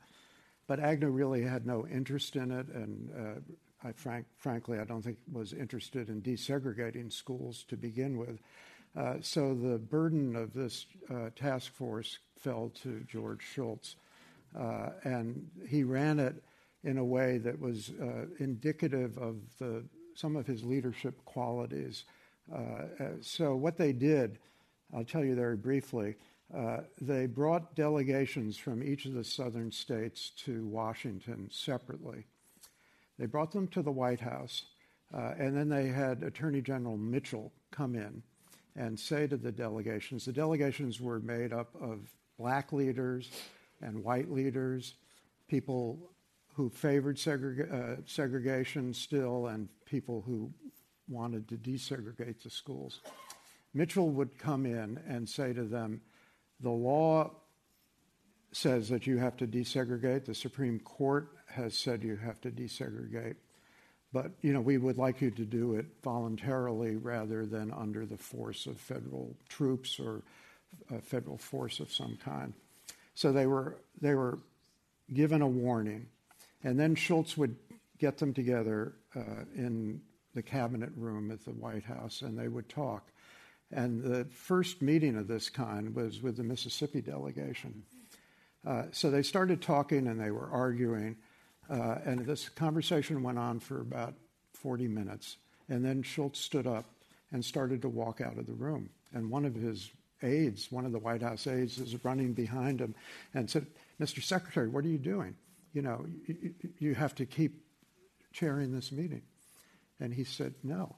But 0.67 0.81
Agnew 0.81 1.11
really 1.11 1.43
had 1.43 1.67
no 1.67 1.87
interest 1.87 2.37
in 2.37 2.51
it, 2.51 2.69
and 2.69 3.11
uh, 3.15 3.89
I 3.89 3.93
frank, 3.93 4.27
frankly, 4.37 4.79
I 4.79 4.85
don't 4.85 5.03
think 5.03 5.19
was 5.31 5.53
interested 5.53 6.09
in 6.09 6.23
desegregating 6.23 7.13
schools 7.13 7.65
to 7.69 7.77
begin 7.77 8.17
with. 8.17 8.41
Uh, 8.97 9.15
so 9.21 9.55
the 9.55 9.79
burden 9.79 10.37
of 10.37 10.53
this 10.53 10.87
uh, 11.11 11.31
task 11.35 11.73
force 11.73 12.19
fell 12.39 12.71
to 12.83 13.05
George 13.09 13.43
Shultz, 13.43 13.97
uh, 14.59 14.91
and 15.05 15.49
he 15.69 15.83
ran 15.83 16.19
it 16.21 16.43
in 16.85 16.99
a 16.99 17.05
way 17.05 17.39
that 17.39 17.59
was 17.59 17.93
uh, 18.01 18.27
indicative 18.39 19.17
of 19.19 19.37
the, 19.59 19.85
some 20.15 20.37
of 20.37 20.47
his 20.47 20.65
leadership 20.65 21.25
qualities. 21.25 22.05
Uh, 22.53 22.57
uh, 22.57 23.05
so 23.21 23.55
what 23.55 23.77
they 23.77 23.93
did, 23.93 24.39
I'll 24.95 25.05
tell 25.05 25.25
you 25.25 25.35
very 25.35 25.57
briefly. 25.57 26.17
Uh, 26.55 26.79
they 27.01 27.27
brought 27.27 27.75
delegations 27.75 28.57
from 28.57 28.83
each 28.83 29.07
of 29.07 29.15
the 29.15 29.25
southern 29.25 29.71
states 29.73 30.31
to 30.45 30.67
Washington 30.67 31.49
separately. 31.51 32.25
They 33.19 33.27
brought 33.27 33.53
them 33.53 33.69
to 33.69 33.83
the 33.83 33.93
White 33.93 34.21
House, 34.21 34.65
uh, 35.15 35.35
and 35.39 35.57
then 35.57 35.69
they 35.69 35.89
had 35.89 36.23
Attorney 36.23 36.61
General 36.61 36.97
Mitchell 36.97 37.53
come 37.71 37.95
in 37.95 38.23
and 38.77 38.99
say 38.99 39.27
to 39.27 39.37
the 39.37 39.53
delegations 39.53 40.25
the 40.25 40.33
delegations 40.33 41.01
were 41.01 41.21
made 41.21 41.53
up 41.53 41.75
of 41.81 42.01
black 42.39 42.73
leaders 42.73 43.31
and 43.81 44.03
white 44.03 44.31
leaders, 44.31 44.95
people 45.49 46.12
who 46.55 46.69
favored 46.69 47.19
uh, 47.27 47.97
segregation 48.07 48.93
still, 48.93 49.47
and 49.47 49.69
people 49.87 50.23
who 50.27 50.51
wanted 51.09 51.49
to 51.49 51.57
desegregate 51.57 52.43
the 52.43 52.51
schools. 52.51 53.01
Mitchell 53.75 54.11
would 54.11 54.39
come 54.39 54.67
in 54.67 55.01
and 55.09 55.29
say 55.29 55.53
to 55.53 55.65
them, 55.65 56.01
the 56.61 56.71
law 56.71 57.31
says 58.53 58.89
that 58.91 59.07
you 59.07 59.17
have 59.19 59.37
to 59.39 59.47
desegregate. 59.47 60.27
The 60.27 60.35
Supreme 60.35 60.79
Court 60.81 61.29
has 61.47 61.75
said 61.75 62.03
you 62.03 62.17
have 62.17 62.41
to 62.43 62.51
desegregate. 62.51 63.37
But, 64.13 64.33
you 64.43 64.53
know, 64.53 64.61
we 64.61 64.77
would 64.77 64.99
like 64.99 65.23
you 65.23 65.31
to 65.31 65.45
do 65.45 65.75
it 65.75 65.87
voluntarily 66.05 66.97
rather 66.97 67.47
than 67.47 67.73
under 67.73 68.05
the 68.05 68.19
force 68.19 68.67
of 68.67 68.77
federal 68.79 69.35
troops 69.49 69.99
or 69.99 70.23
a 70.91 71.01
federal 71.01 71.39
force 71.39 71.81
of 71.81 71.91
some 71.91 72.19
kind. 72.23 72.53
So 73.15 73.33
they 73.33 73.47
were, 73.47 73.79
they 74.03 74.15
were 74.15 74.39
given 75.13 75.41
a 75.41 75.49
warning. 75.49 76.07
And 76.65 76.79
then 76.79 76.95
Shultz 76.95 77.37
would 77.37 77.57
get 77.99 78.19
them 78.19 78.35
together 78.35 78.95
uh, 79.17 79.45
in 79.55 80.01
the 80.35 80.43
cabinet 80.43 80.91
room 80.97 81.31
at 81.31 81.45
the 81.45 81.51
White 81.51 81.85
House 81.85 82.23
and 82.23 82.39
they 82.39 82.49
would 82.49 82.69
talk. 82.69 83.13
And 83.71 84.03
the 84.03 84.27
first 84.27 84.83
meeting 84.83 85.17
of 85.17 85.29
this 85.29 85.49
kind 85.49 85.95
was 85.95 86.23
with 86.23 86.37
the 86.37 86.43
Mississippi 86.43 87.01
delegation. 87.01 87.83
Uh, 88.67 88.85
so 88.93 89.11
they 89.11 89.23
started 89.23 89.63
talking 89.63 90.07
and 90.07 90.21
they 90.21 90.31
were 90.31 90.51
arguing. 90.51 91.17
Uh, 91.71 91.97
and 92.05 92.27
this 92.27 92.49
conversation 92.49 93.23
went 93.23 93.39
on 93.39 93.61
for 93.61 93.81
about 93.81 94.15
40 94.53 94.89
minutes. 94.89 95.37
And 95.69 95.85
then 95.85 96.03
Shultz 96.03 96.39
stood 96.39 96.67
up 96.67 96.85
and 97.33 97.45
started 97.45 97.83
to 97.83 97.89
walk 97.89 98.21
out 98.21 98.39
of 98.39 98.47
the 98.47 98.53
room. 98.53 98.91
And 99.15 99.31
one 99.31 99.45
of 99.45 99.55
his 99.55 99.91
aides, 100.23 100.71
one 100.71 100.85
of 100.85 100.93
the 100.93 100.99
White 100.99 101.23
House 101.23 101.47
aides, 101.47 101.79
is 101.79 102.05
running 102.05 102.33
behind 102.35 102.81
him 102.81 102.95
and 103.35 103.51
said, 103.51 103.67
Mr. 104.01 104.23
Secretary, 104.23 104.69
what 104.69 104.85
are 104.85 104.89
you 104.89 104.99
doing? 104.99 105.35
You 105.73 105.83
know, 105.83 106.07
you, 106.79 106.95
have 106.95 107.15
to 107.17 107.27
keep 107.27 107.65
chairing 108.33 108.73
this 108.73 108.93
meeting. 108.93 109.23
And 110.01 110.13
he 110.13 110.25
said, 110.25 110.55
no. 110.63 110.97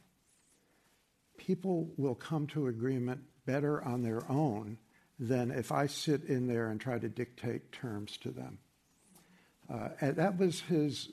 People 1.37 1.91
will 1.97 2.15
come 2.15 2.47
to 2.49 2.67
agreement 2.67 3.21
better 3.47 3.85
on 3.85 4.03
their 4.03 4.29
own 4.31 4.79
than 5.19 5.51
if 5.51 5.71
I 5.71 5.87
sit 5.87 6.25
in 6.25 6.47
there 6.47 6.71
and 6.71 6.81
try 6.81 6.99
to 6.99 7.09
dictate 7.09 7.71
terms 7.73 8.17
to 8.19 8.31
them. 8.31 8.59
Uh, 9.73 9.89
and 10.01 10.17
that 10.17 10.39
was 10.39 10.61
his 10.61 11.11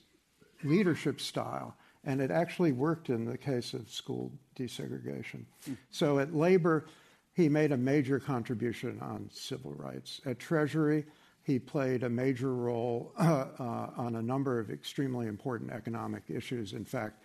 leadership 0.64 1.22
style, 1.22 1.76
and 2.04 2.22
it 2.22 2.32
actually 2.32 2.72
worked 2.72 3.10
in 3.10 3.26
the 3.26 3.38
case 3.38 3.74
of 3.74 3.90
school 3.90 4.32
desegregation. 4.56 5.46
Mm. 5.70 5.78
So 5.92 6.20
at 6.20 6.36
labor, 6.36 6.88
he 7.34 7.48
made 7.48 7.72
a 7.72 7.78
major 7.78 8.20
contribution 8.20 9.00
on 9.02 9.30
civil 9.32 9.74
rights. 9.74 10.20
At 10.26 10.40
Treasury, 10.40 11.06
he 11.44 11.58
played 11.58 12.04
a 12.04 12.10
major 12.10 12.54
role 12.54 13.14
uh, 13.20 13.46
uh, 13.60 13.90
on 13.98 14.16
a 14.16 14.22
number 14.22 14.60
of 14.60 14.70
extremely 14.70 15.28
important 15.28 15.72
economic 15.72 16.24
issues. 16.30 16.74
In 16.74 16.86
fact, 16.86 17.22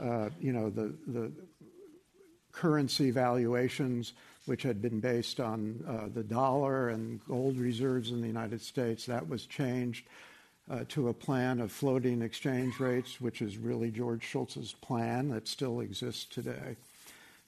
uh, 0.00 0.30
you 0.40 0.52
know, 0.52 0.70
the, 0.70 1.32
currency 2.50 3.10
valuations, 3.10 4.12
which 4.44 4.62
had 4.62 4.82
been 4.82 5.00
based 5.00 5.40
on 5.40 6.10
the 6.12 6.22
dollar 6.22 6.90
and 6.90 7.18
gold 7.26 7.56
reserves 7.56 8.10
in 8.10 8.20
the 8.20 8.26
United 8.26 8.60
States, 8.60 9.06
that 9.06 9.26
was 9.26 9.46
changed 9.46 10.04
to 10.88 11.08
a 11.08 11.14
plan 11.14 11.60
of 11.60 11.72
floating 11.72 12.20
exchange 12.20 12.78
rates, 12.78 13.22
which 13.22 13.40
is 13.40 13.56
really 13.56 13.90
George 13.90 14.22
Shultz's 14.22 14.74
plan 14.82 15.30
that 15.30 15.48
still 15.48 15.80
exists 15.80 16.26
today. 16.26 16.76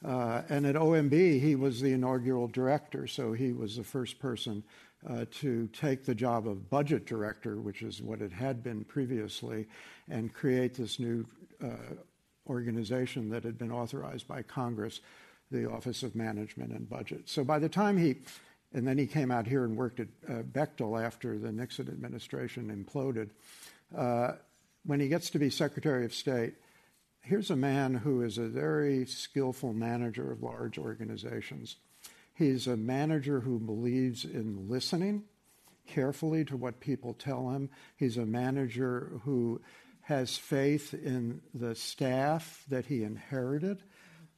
And 0.03 0.65
at 0.65 0.75
OMB, 0.75 1.39
he 1.39 1.55
was 1.55 1.83
the 1.83 1.93
inaugural 1.93 2.49
director, 2.49 3.07
so 3.07 3.35
he 3.35 3.53
was 3.53 3.77
the 3.77 3.85
first 3.85 4.19
person 4.19 4.63
to 5.41 5.69
take 5.69 6.05
the 6.05 6.15
job 6.15 6.49
of 6.49 6.71
budget 6.71 7.07
director, 7.07 7.61
which 7.61 7.83
is 7.83 8.01
what 8.01 8.23
it 8.23 8.33
had 8.33 8.63
been 8.63 8.85
previously, 8.85 9.67
and 10.09 10.33
create 10.33 10.75
this 10.75 10.99
new 10.99 11.27
uh, 11.63 11.95
organization 12.49 13.31
that 13.31 13.45
had 13.45 13.59
been 13.59 13.73
authorized 13.73 14.27
by 14.27 14.43
Congress, 14.43 15.01
the 15.51 15.71
Office 15.71 16.03
of 16.03 16.15
Management 16.15 16.73
and 16.73 16.89
Budget. 16.89 17.23
So 17.29 17.45
by 17.45 17.59
the 17.59 17.69
time 17.69 17.97
he, 17.97 18.17
and 18.73 18.87
then 18.87 18.99
he 18.99 19.07
came 19.07 19.31
out 19.31 19.47
here 19.47 19.65
and 19.65 19.77
worked 19.77 20.01
at 20.01 20.09
uh, 20.29 20.43
Bechtel 20.43 21.03
after 21.03 21.39
the 21.39 21.53
Nixon 21.53 21.89
administration 21.89 22.71
imploded. 22.71 23.31
Uh, 23.97 24.33
when 24.85 25.01
he 25.01 25.09
gets 25.09 25.31
to 25.31 25.39
be 25.39 25.51
Secretary 25.51 26.05
of 26.05 26.13
State, 26.13 26.55
here's 27.21 27.51
a 27.51 27.57
man 27.57 27.95
who 27.95 28.23
is 28.23 28.37
a 28.37 28.49
very 28.49 29.07
skillful 29.07 29.73
manager 29.73 30.31
of 30.31 30.43
large 30.43 30.79
organizations. 30.79 31.77
He's 32.35 32.67
a 32.67 32.77
manager 32.77 33.41
who 33.41 33.59
believes 33.59 34.25
in 34.25 34.69
listening 34.69 35.25
carefully 35.87 36.45
to 36.47 36.57
what 36.57 36.81
people 36.81 37.15
tell 37.15 37.51
him. 37.51 37.71
He's 37.97 38.17
a 38.17 38.27
manager 38.27 39.21
who 39.25 39.61
has 40.03 40.37
faith 40.37 40.93
in 40.95 41.41
the 41.55 41.75
staff 41.75 42.65
that 42.69 42.87
he 42.87 43.03
inherited. 43.03 43.83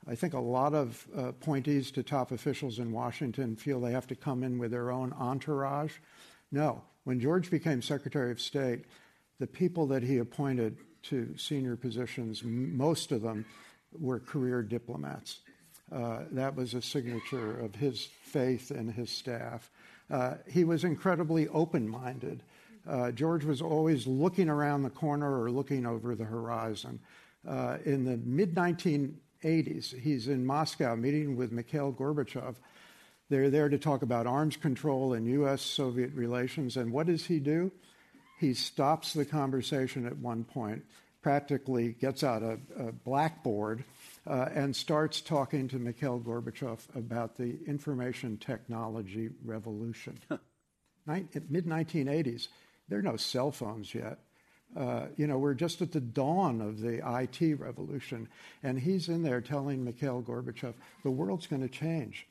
I 0.09 0.14
think 0.14 0.34
a 0.34 0.40
lot 0.40 0.74
of 0.74 1.07
uh, 1.16 1.28
appointees 1.28 1.90
to 1.92 2.03
top 2.03 2.30
officials 2.30 2.78
in 2.78 2.92
Washington 2.92 3.57
feel 3.57 3.80
they 3.80 3.92
have 3.92 4.07
to 4.09 4.14
come 4.14 4.44
in 4.44 4.59
with 4.59 4.70
their 4.70 4.90
own 4.90 5.12
entourage. 5.12 5.94
No. 6.53 6.82
When 7.05 7.18
George 7.18 7.51
became 7.51 7.82
Secretary 7.82 8.30
of 8.30 8.40
State, 8.40 8.84
the 9.38 9.47
people 9.47 9.86
that 9.88 10.03
he 10.03 10.18
appointed 10.18 10.76
to 11.05 11.36
senior 11.36 11.76
positions, 11.76 12.42
most 12.44 13.11
of 13.11 13.22
them 13.22 13.47
were 13.99 14.20
career 14.20 14.62
diplomats. 14.62 15.40
Uh, 15.93 16.20
that 16.32 16.57
was 16.57 16.74
a 16.74 16.82
signature 16.82 17.61
of 17.61 17.74
his 17.74 18.09
faith 18.24 18.70
in 18.70 18.89
his 18.89 19.11
staff. 19.11 19.70
Uh, 20.11 20.34
he 20.49 20.64
was 20.64 20.84
incredibly 20.84 21.49
open 21.49 21.89
minded. 21.89 22.43
Uh, 22.89 23.11
George 23.11 23.45
was 23.45 23.61
always 23.61 24.07
looking 24.07 24.49
around 24.49 24.82
the 24.82 24.91
corner 24.91 25.43
or 25.43 25.51
looking 25.51 25.87
over 25.87 26.14
the 26.14 26.24
horizon. 26.24 27.01
Uh, 27.47 27.78
in 27.84 28.05
the 28.05 28.16
mid 28.16 28.55
1980s, 28.55 29.99
he's 30.01 30.28
in 30.28 30.45
Moscow 30.45 30.95
meeting 30.95 31.37
with 31.37 31.53
Mikhail 31.53 31.93
Gorbachev. 31.93 32.57
They're 33.28 33.51
there 33.51 33.68
to 33.68 33.78
talk 33.78 34.03
about 34.03 34.26
arms 34.26 34.57
control 34.57 35.12
and 35.12 35.26
U.S. 35.26 35.62
Soviet 35.62 36.12
relations. 36.14 36.76
And 36.76 36.93
what 36.93 37.07
does 37.07 37.26
he 37.26 37.41
do? 37.41 37.72
He 38.39 38.55
stops 38.55 39.14
the 39.14 39.24
conversation 39.24 40.07
at 40.07 40.16
one 40.18 40.45
point, 40.45 40.84
practically 41.22 41.93
gets 41.93 42.22
out 42.22 42.43
a, 42.43 42.59
a 42.76 42.93
blackboard, 42.93 43.82
and 44.27 44.74
starts 44.74 45.20
talking 45.20 45.68
to 45.68 45.79
Mikhail 45.79 46.18
Gorbachev 46.20 46.81
about 46.97 47.37
the 47.37 47.59
information 47.66 48.39
technology 48.39 49.31
revolution. 49.45 50.18
Mid 51.07 51.66
1980s. 51.66 52.49
There 52.89 52.99
are 52.99 53.03
no 53.03 53.16
cell 53.16 53.53
phones 53.53 53.95
yet. 53.95 54.18
Uh, 54.77 55.07
you 55.16 55.27
know, 55.27 55.39
we're 55.39 55.55
just 55.55 55.81
at 55.81 55.93
the 55.93 56.01
dawn 56.01 56.61
of 56.61 56.81
the 56.81 57.01
IT 57.20 57.61
revolution. 57.61 58.29
And 58.62 58.79
he's 58.79 59.09
in 59.09 59.22
there 59.22 59.41
telling 59.41 59.85
Mikhail 59.85 60.22
Gorbachev, 60.22 60.74
the 61.03 61.11
world's 61.11 61.47
going 61.47 61.62
to 61.62 61.68
change. 61.68 62.27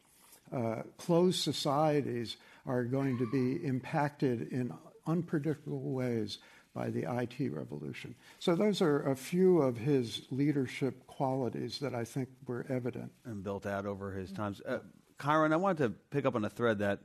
Uh, 0.54 0.84
closed 0.98 1.42
societies 1.42 2.38
are 2.66 2.84
going 2.84 3.18
to 3.18 3.30
be 3.32 3.66
impacted 3.66 4.52
in 4.52 4.74
unpredictable 5.08 5.92
ways 5.92 6.40
by 6.76 6.90
the 6.90 7.04
IT 7.10 7.52
revolution. 7.54 8.14
So 8.38 8.54
those 8.54 8.82
are 8.82 9.10
a 9.10 9.16
few 9.16 9.62
of 9.62 9.78
his 9.78 10.24
leadership 10.30 11.08
qualities 11.08 11.80
that 11.80 11.96
I 11.96 12.04
think 12.04 12.28
were 12.46 12.66
evident. 12.70 13.14
And 13.24 13.42
built 13.42 13.66
out 13.66 13.86
over 13.86 14.12
his 14.12 14.32
times. 14.32 14.62
Uh, 14.62 14.80
Kiron, 15.18 15.54
I 15.54 15.56
wanted 15.56 15.84
to 15.84 15.90
pick 16.12 16.26
up 16.26 16.36
on 16.36 16.44
a 16.44 16.50
thread 16.50 16.80
that 16.80 17.00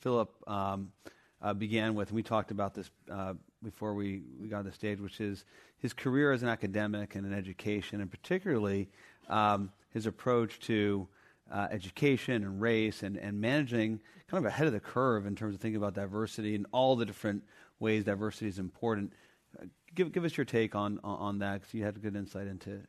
Philip 0.00 0.30
um, 0.48 0.90
uh, 1.40 1.54
began 1.54 1.94
with, 1.94 2.08
and 2.08 2.16
we 2.16 2.24
talked 2.24 2.50
about 2.50 2.74
this 2.74 2.90
uh, 3.10 3.34
before 3.62 3.94
we, 3.94 4.22
we 4.40 4.48
got 4.48 4.58
on 4.58 4.64
the 4.64 4.72
stage, 4.72 5.00
which 5.00 5.20
is 5.20 5.44
his 5.78 5.92
career 5.92 6.32
as 6.32 6.42
an 6.42 6.48
academic 6.48 7.14
and 7.14 7.24
an 7.24 7.32
education, 7.32 8.00
and 8.00 8.10
particularly 8.10 8.88
um, 9.28 9.70
his 9.90 10.06
approach 10.06 10.58
to 10.60 11.06
uh, 11.52 11.68
education 11.70 12.42
and 12.42 12.60
race 12.60 13.04
and, 13.04 13.16
and 13.16 13.40
managing 13.40 14.00
kind 14.28 14.44
of 14.44 14.48
ahead 14.48 14.66
of 14.66 14.72
the 14.72 14.80
curve 14.80 15.24
in 15.24 15.36
terms 15.36 15.54
of 15.54 15.60
thinking 15.60 15.76
about 15.76 15.94
diversity 15.94 16.56
and 16.56 16.66
all 16.72 16.96
the 16.96 17.06
different 17.06 17.44
ways 17.80 18.04
diversity 18.04 18.48
is 18.48 18.58
important. 18.58 19.12
Uh, 19.58 19.66
give, 19.94 20.12
give 20.12 20.24
us 20.24 20.36
your 20.36 20.44
take 20.44 20.74
on, 20.74 21.00
on, 21.02 21.38
that 21.38 21.60
because 21.60 21.74
you 21.74 21.84
had 21.84 21.96
a 21.96 21.98
good 22.00 22.16
insight 22.16 22.46
into, 22.46 22.80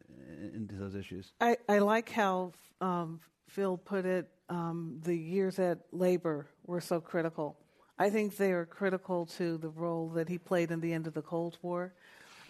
into 0.54 0.76
those 0.76 0.96
issues. 0.96 1.32
I, 1.40 1.58
I 1.68 1.80
like 1.80 2.10
how 2.10 2.54
um, 2.82 3.20
Phil 3.48 3.78
put 3.78 4.06
it 4.06 4.30
um, 4.50 5.00
the 5.04 5.16
years 5.16 5.60
at 5.60 5.80
labor 5.92 6.48
were 6.66 6.82
so 6.82 7.00
critical 7.00 7.58
I 8.02 8.10
think 8.10 8.38
they 8.38 8.54
are 8.54 8.66
critical 8.66 9.26
to 9.38 9.58
the 9.58 9.68
role 9.68 10.08
that 10.12 10.30
he 10.30 10.38
played 10.38 10.72
in 10.72 10.80
the 10.80 10.94
end 10.94 11.06
of 11.06 11.14
the 11.14 11.22
Cold 11.22 11.58
War. 11.62 11.94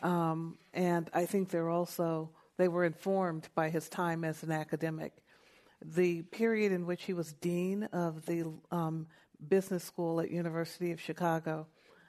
Um, 0.03 0.59
and 0.75 1.09
I 1.11 1.25
think 1.25 1.49
they're 1.49 1.71
also, 1.71 2.29
they 2.57 2.67
were 2.67 2.85
informed 2.85 3.49
by 3.55 3.71
his 3.71 3.89
time 3.89 4.23
as 4.23 4.43
an 4.43 4.51
academic. 4.51 5.11
The 5.81 6.21
period 6.21 6.71
in 6.71 6.85
which 6.85 7.03
he 7.03 7.13
was 7.13 7.33
dean 7.33 7.85
of 7.85 8.27
the 8.27 8.53
um, 8.71 9.07
business 9.47 9.83
school 9.83 10.21
at 10.21 10.29
University 10.29 10.91
of 10.91 11.01
Chicago, 11.01 11.65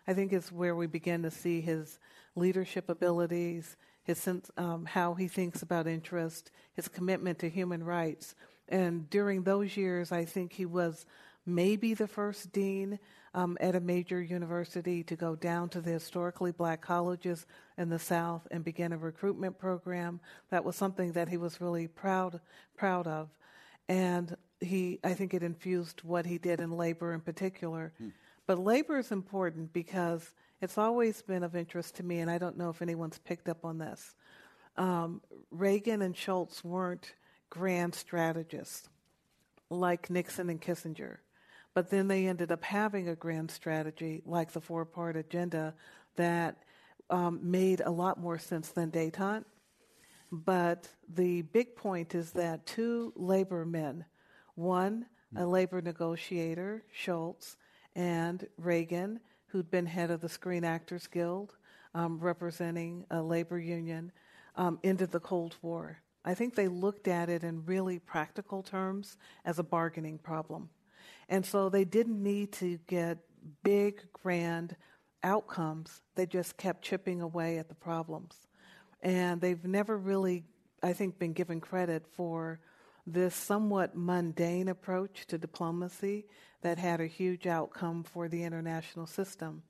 I 0.07 0.15
think 0.15 0.33
is 0.33 0.53
where 0.53 0.75
we 0.75 0.87
begin 0.87 1.23
to 1.23 1.31
see 1.31 1.61
his 1.61 1.99
leadership 2.35 2.89
abilities, 2.89 3.77
his 4.03 4.19
sense, 4.19 4.51
um, 4.57 4.85
how 4.85 5.15
he 5.15 5.29
thinks 5.29 5.63
about 5.63 5.87
interest, 5.87 6.51
his 6.75 6.89
commitment 6.89 7.39
to 7.41 7.49
human 7.49 7.85
rights. 7.85 8.35
And 8.69 9.09
during 9.11 9.43
those 9.43 9.77
years, 9.77 10.13
I 10.13 10.25
think 10.25 10.53
he 10.53 10.67
was 10.67 11.07
maybe 11.47 11.95
the 11.95 12.07
first 12.07 12.53
dean 12.53 12.99
um, 13.35 13.57
at 13.61 13.75
a 13.75 13.81
major 13.81 14.21
university 14.21 15.03
to 15.05 15.17
go 15.17 15.37
down 15.37 15.69
to 15.71 15.81
the 15.81 15.91
historically 15.91 16.53
black 16.53 16.81
colleges 16.81 17.47
in 17.79 17.89
the 17.89 17.99
South 17.99 18.47
and 18.51 18.65
begin 18.65 18.93
a 18.93 18.99
recruitment 18.99 19.59
program. 19.59 20.21
That 20.51 20.65
was 20.65 20.77
something 20.77 21.13
that 21.13 21.29
he 21.29 21.37
was 21.37 21.61
really 21.61 21.89
proud 21.89 22.41
proud 22.77 23.07
of. 23.07 23.29
and 23.89 24.37
he, 24.61 25.01
I 25.03 25.15
think 25.15 25.35
it 25.35 25.43
infused 25.43 26.03
what 26.03 26.27
he 26.27 26.39
did 26.39 26.61
in 26.61 26.71
labor 26.77 27.13
in 27.15 27.21
particular. 27.21 27.93
Hmm. 27.99 28.09
But 28.51 28.59
labor 28.59 28.99
is 28.99 29.13
important 29.13 29.73
because 29.73 30.33
it's 30.61 30.77
always 30.77 31.23
been 31.23 31.45
of 31.45 31.55
interest 31.55 31.95
to 31.99 32.03
me, 32.03 32.19
and 32.19 32.29
I 32.29 32.39
don't 32.39 32.59
know 32.59 32.69
if 32.69 32.83
anyone's 32.83 33.17
picked 33.17 33.49
up 33.49 33.65
on 33.65 33.79
this. 33.79 34.17
Um, 34.77 35.21
Reagan 35.53 36.03
and 36.03 36.17
Shultz 36.17 36.65
weren't 36.65 37.15
grand 37.49 37.95
strategists 37.95 38.89
like 39.69 40.11
Nixon 40.11 40.51
and 40.51 40.61
Kissinger, 40.61 41.19
but 41.75 41.91
then 41.91 42.09
they 42.09 42.27
ended 42.27 42.51
up 42.51 42.65
having 42.65 43.09
a 43.09 43.15
grand 43.15 43.53
strategy 43.53 44.21
like 44.27 44.51
the 44.51 44.61
four 44.61 44.85
part 44.85 45.17
agenda 45.17 45.73
that 46.17 46.57
um, 47.09 47.39
made 47.49 47.83
a 47.83 47.91
lot 47.93 48.19
more 48.19 48.41
sense 48.41 48.71
than 48.71 48.91
detente. 48.91 49.45
But 50.33 50.89
the 51.09 51.43
big 51.43 51.77
point 51.77 52.17
is 52.17 52.33
that 52.33 52.67
two 52.67 53.13
labor 53.15 53.65
men, 53.65 54.07
one 54.57 55.07
a 55.37 55.47
labor 55.47 55.81
negotiator, 55.81 56.83
Shultz, 56.93 57.57
and 57.95 58.47
Reagan, 58.57 59.21
who'd 59.47 59.71
been 59.71 59.87
head 59.87 60.11
of 60.11 60.21
the 60.21 60.29
Screen 60.29 60.65
Actors 60.65 61.07
Guild, 61.07 61.57
um, 61.95 62.19
representing 62.21 63.05
a 63.11 63.21
labor 63.21 63.59
union, 63.59 64.13
um, 64.57 64.79
ended 64.85 65.11
the 65.11 65.21
Cold 65.21 65.57
War. 65.63 65.99
I 66.25 66.35
think 66.35 66.55
they 66.55 66.69
looked 66.69 67.09
at 67.09 67.29
it 67.29 67.43
in 67.43 67.65
really 67.65 67.99
practical 67.99 68.63
terms 68.63 69.17
as 69.45 69.59
a 69.59 69.65
bargaining 69.65 70.19
problem. 70.19 70.69
And 71.29 71.45
so 71.45 71.69
they 71.69 71.85
didn't 71.85 72.23
need 72.23 72.53
to 72.55 72.79
get 72.87 73.19
big, 73.63 74.03
grand 74.13 74.77
outcomes. 75.23 76.03
They 76.15 76.27
just 76.27 76.57
kept 76.57 76.83
chipping 76.83 77.23
away 77.23 77.59
at 77.59 77.69
the 77.69 77.75
problems. 77.75 78.35
And 79.03 79.41
they've 79.41 79.65
never 79.65 79.97
really, 79.97 80.45
I 80.83 80.93
think, 80.93 81.19
been 81.19 81.33
given 81.33 81.61
credit 81.61 82.05
for 82.13 82.61
this 83.07 83.35
somewhat 83.35 83.97
mundane 83.97 84.69
approach 84.69 85.27
to 85.29 85.39
diplomacy 85.39 86.27
that 86.63 86.79
had 86.79 87.01
a 87.01 87.07
huge 87.07 87.47
outcome 87.47 88.03
for 88.03 88.29
the 88.29 88.45
international 88.45 89.07
system. 89.07 89.63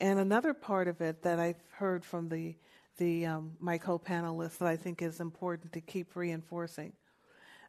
And 0.00 0.18
another 0.18 0.54
part 0.54 0.88
of 0.88 1.00
it 1.00 1.22
that 1.22 1.38
I've 1.38 1.62
heard 1.70 2.04
from 2.04 2.28
the, 2.28 2.56
the 2.98 3.26
um, 3.26 3.52
my 3.60 3.78
co-panelists 3.78 4.58
that 4.58 4.68
I 4.68 4.76
think 4.76 5.02
is 5.02 5.20
important 5.20 5.72
to 5.72 5.80
keep 5.80 6.16
reinforcing 6.16 6.92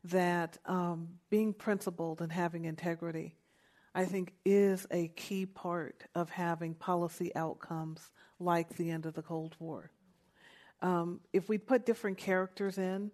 that 0.06 0.58
um, 0.66 1.08
being 1.30 1.54
principled 1.54 2.22
and 2.22 2.32
having 2.32 2.66
integrity, 2.66 3.36
I 3.96 4.06
think, 4.06 4.34
is 4.44 4.86
a 4.92 5.08
key 5.10 5.46
part 5.46 6.04
of 6.16 6.30
having 6.30 6.74
policy 6.74 7.34
outcomes 7.36 8.12
like 8.40 8.76
the 8.76 8.92
end 8.92 9.06
of 9.06 9.14
the 9.14 9.22
Cold 9.22 9.56
War. 9.60 9.92
Um, 10.82 11.22
if 11.32 11.48
we 11.48 11.58
put 11.58 11.86
different 11.86 12.18
characters 12.18 12.78
in, 12.78 13.12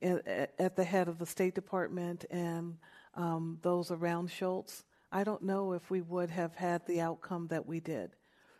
in, 0.00 0.22
at 0.58 0.76
the 0.76 0.84
head 0.84 1.08
of 1.08 1.18
the 1.18 1.26
State 1.26 1.54
Department 1.54 2.24
and 2.30 2.78
um, 3.14 3.58
those 3.62 3.90
around 3.90 4.30
Shultz, 4.30 4.84
I 5.10 5.24
don't 5.24 5.42
know 5.42 5.72
if 5.72 5.90
we 5.90 6.00
would 6.00 6.30
have 6.30 6.54
had 6.54 6.86
the 6.86 7.00
outcome 7.00 7.48
that 7.48 7.66
we 7.66 7.80
did. 7.80 8.10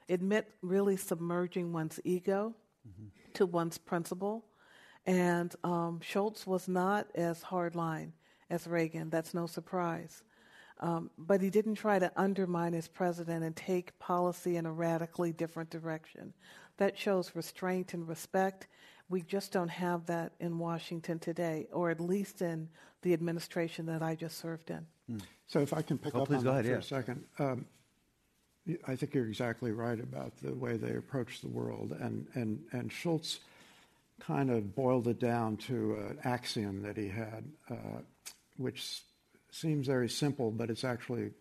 It 0.09 0.21
meant 0.21 0.47
really 0.61 0.97
submerging 0.97 1.73
one's 1.73 1.99
ego 2.05 2.55
mm-hmm. 2.87 3.09
to 3.35 3.47
one's 3.47 3.79
principle. 3.79 4.45
And 5.07 5.55
um, 5.65 6.01
Shultz 6.03 6.47
was 6.47 6.69
not 6.69 7.09
as 7.15 7.43
hardline 7.43 8.13
as 8.51 8.67
Reagan. 8.67 9.11
That's 9.11 9.35
no 9.35 9.47
surprise. 9.47 10.23
Um, 10.81 11.11
but 11.17 11.41
he 11.41 11.49
didn't 11.49 11.77
try 11.77 11.99
to 11.99 12.13
undermine 12.17 12.73
his 12.73 12.89
president 12.89 13.45
and 13.45 13.55
take 13.55 13.99
policy 13.99 14.57
in 14.57 14.67
a 14.67 14.73
radically 14.73 15.33
different 15.33 15.71
direction. 15.71 16.35
That 16.77 16.99
shows 16.99 17.35
restraint 17.35 17.95
and 17.95 18.09
respect. 18.09 18.67
We 19.13 19.21
just 19.21 19.53
don't 19.53 19.69
have 19.69 20.07
that 20.07 20.33
in 20.41 20.59
Washington 20.59 21.19
today, 21.19 21.69
or 21.71 21.91
at 21.91 22.01
least 22.01 22.41
in 22.41 22.69
the 23.03 23.13
administration 23.13 23.87
that 23.87 24.03
I 24.03 24.15
just 24.15 24.39
served 24.39 24.71
in. 24.71 24.87
Mm. 25.11 25.21
So, 25.47 25.61
if 25.61 25.75
I 25.75 25.83
can 25.83 25.99
pick 25.99 26.15
oh, 26.15 26.23
up 26.23 26.31
on 26.31 26.43
that 26.45 26.51
ahead, 26.51 26.65
for 26.65 26.71
yeah. 26.71 26.79
a 26.79 26.83
second. 26.83 27.25
Um, 27.39 27.67
I 28.87 28.97
think 28.97 29.15
you're 29.15 29.27
exactly 29.27 29.73
right 29.73 29.99
about 29.99 30.37
the 30.39 30.55
way 30.55 30.77
they 30.77 30.95
approach 30.97 31.41
the 31.41 31.49
world. 31.49 31.97
And, 32.01 32.27
and, 32.35 32.63
and 32.73 32.91
Shultz 32.93 33.41
kind 34.21 34.51
of 34.51 34.75
boiled 34.75 35.09
it 35.09 35.19
down 35.19 35.57
to 35.69 35.95
an 35.95 36.19
axiom 36.25 36.83
that 36.83 36.97
he 36.97 37.09
had, 37.09 37.45
uh, 37.71 38.01
which 38.57 39.03
seems 39.51 39.87
very 39.87 40.09
simple, 40.09 40.51
but 40.51 40.71
it's 40.71 40.85
actually 40.85 41.33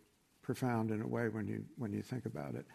profound 0.42 0.92
in 0.92 1.02
a 1.02 1.08
way 1.08 1.30
when 1.30 1.48
you, 1.48 1.64
when 1.78 1.94
you 1.94 2.02
think 2.02 2.26
about 2.26 2.56
it. 2.56 2.66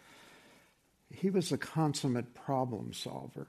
He 1.11 1.29
was 1.29 1.53
a 1.53 1.59
consummate 1.59 2.35
problem 2.35 2.93
solver. 2.93 3.49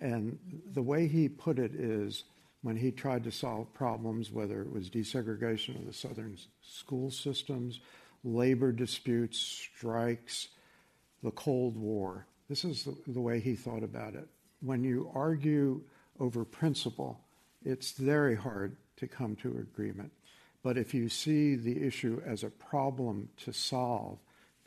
And 0.00 0.38
the 0.72 0.82
way 0.82 1.08
he 1.08 1.28
put 1.28 1.58
it 1.58 1.74
is 1.74 2.24
when 2.62 2.76
he 2.76 2.90
tried 2.90 3.24
to 3.24 3.30
solve 3.30 3.72
problems, 3.74 4.30
whether 4.30 4.60
it 4.62 4.72
was 4.72 4.90
desegregation 4.90 5.78
of 5.78 5.86
the 5.86 5.92
southern 5.92 6.36
school 6.62 7.10
systems, 7.10 7.80
labor 8.24 8.72
disputes, 8.72 9.38
strikes, 9.38 10.48
the 11.22 11.30
Cold 11.32 11.76
War. 11.76 12.26
This 12.48 12.64
is 12.64 12.84
the, 12.84 12.96
the, 13.08 13.20
way 13.20 13.40
he 13.40 13.54
thought 13.54 13.82
about 13.82 14.14
it. 14.14 14.28
When 14.60 14.82
you 14.82 15.10
argue 15.14 15.82
over 16.18 16.44
principle, 16.44 17.20
it's 17.64 17.92
very 17.92 18.34
hard 18.34 18.76
to 18.96 19.06
come 19.06 19.36
to 19.36 19.58
agreement. 19.58 20.12
But 20.62 20.76
if 20.76 20.94
you 20.94 21.08
see 21.08 21.54
the 21.54 21.84
issue 21.86 22.20
as 22.26 22.42
a 22.42 22.50
problem 22.50 23.28
to 23.44 23.52
solve, 23.52 24.18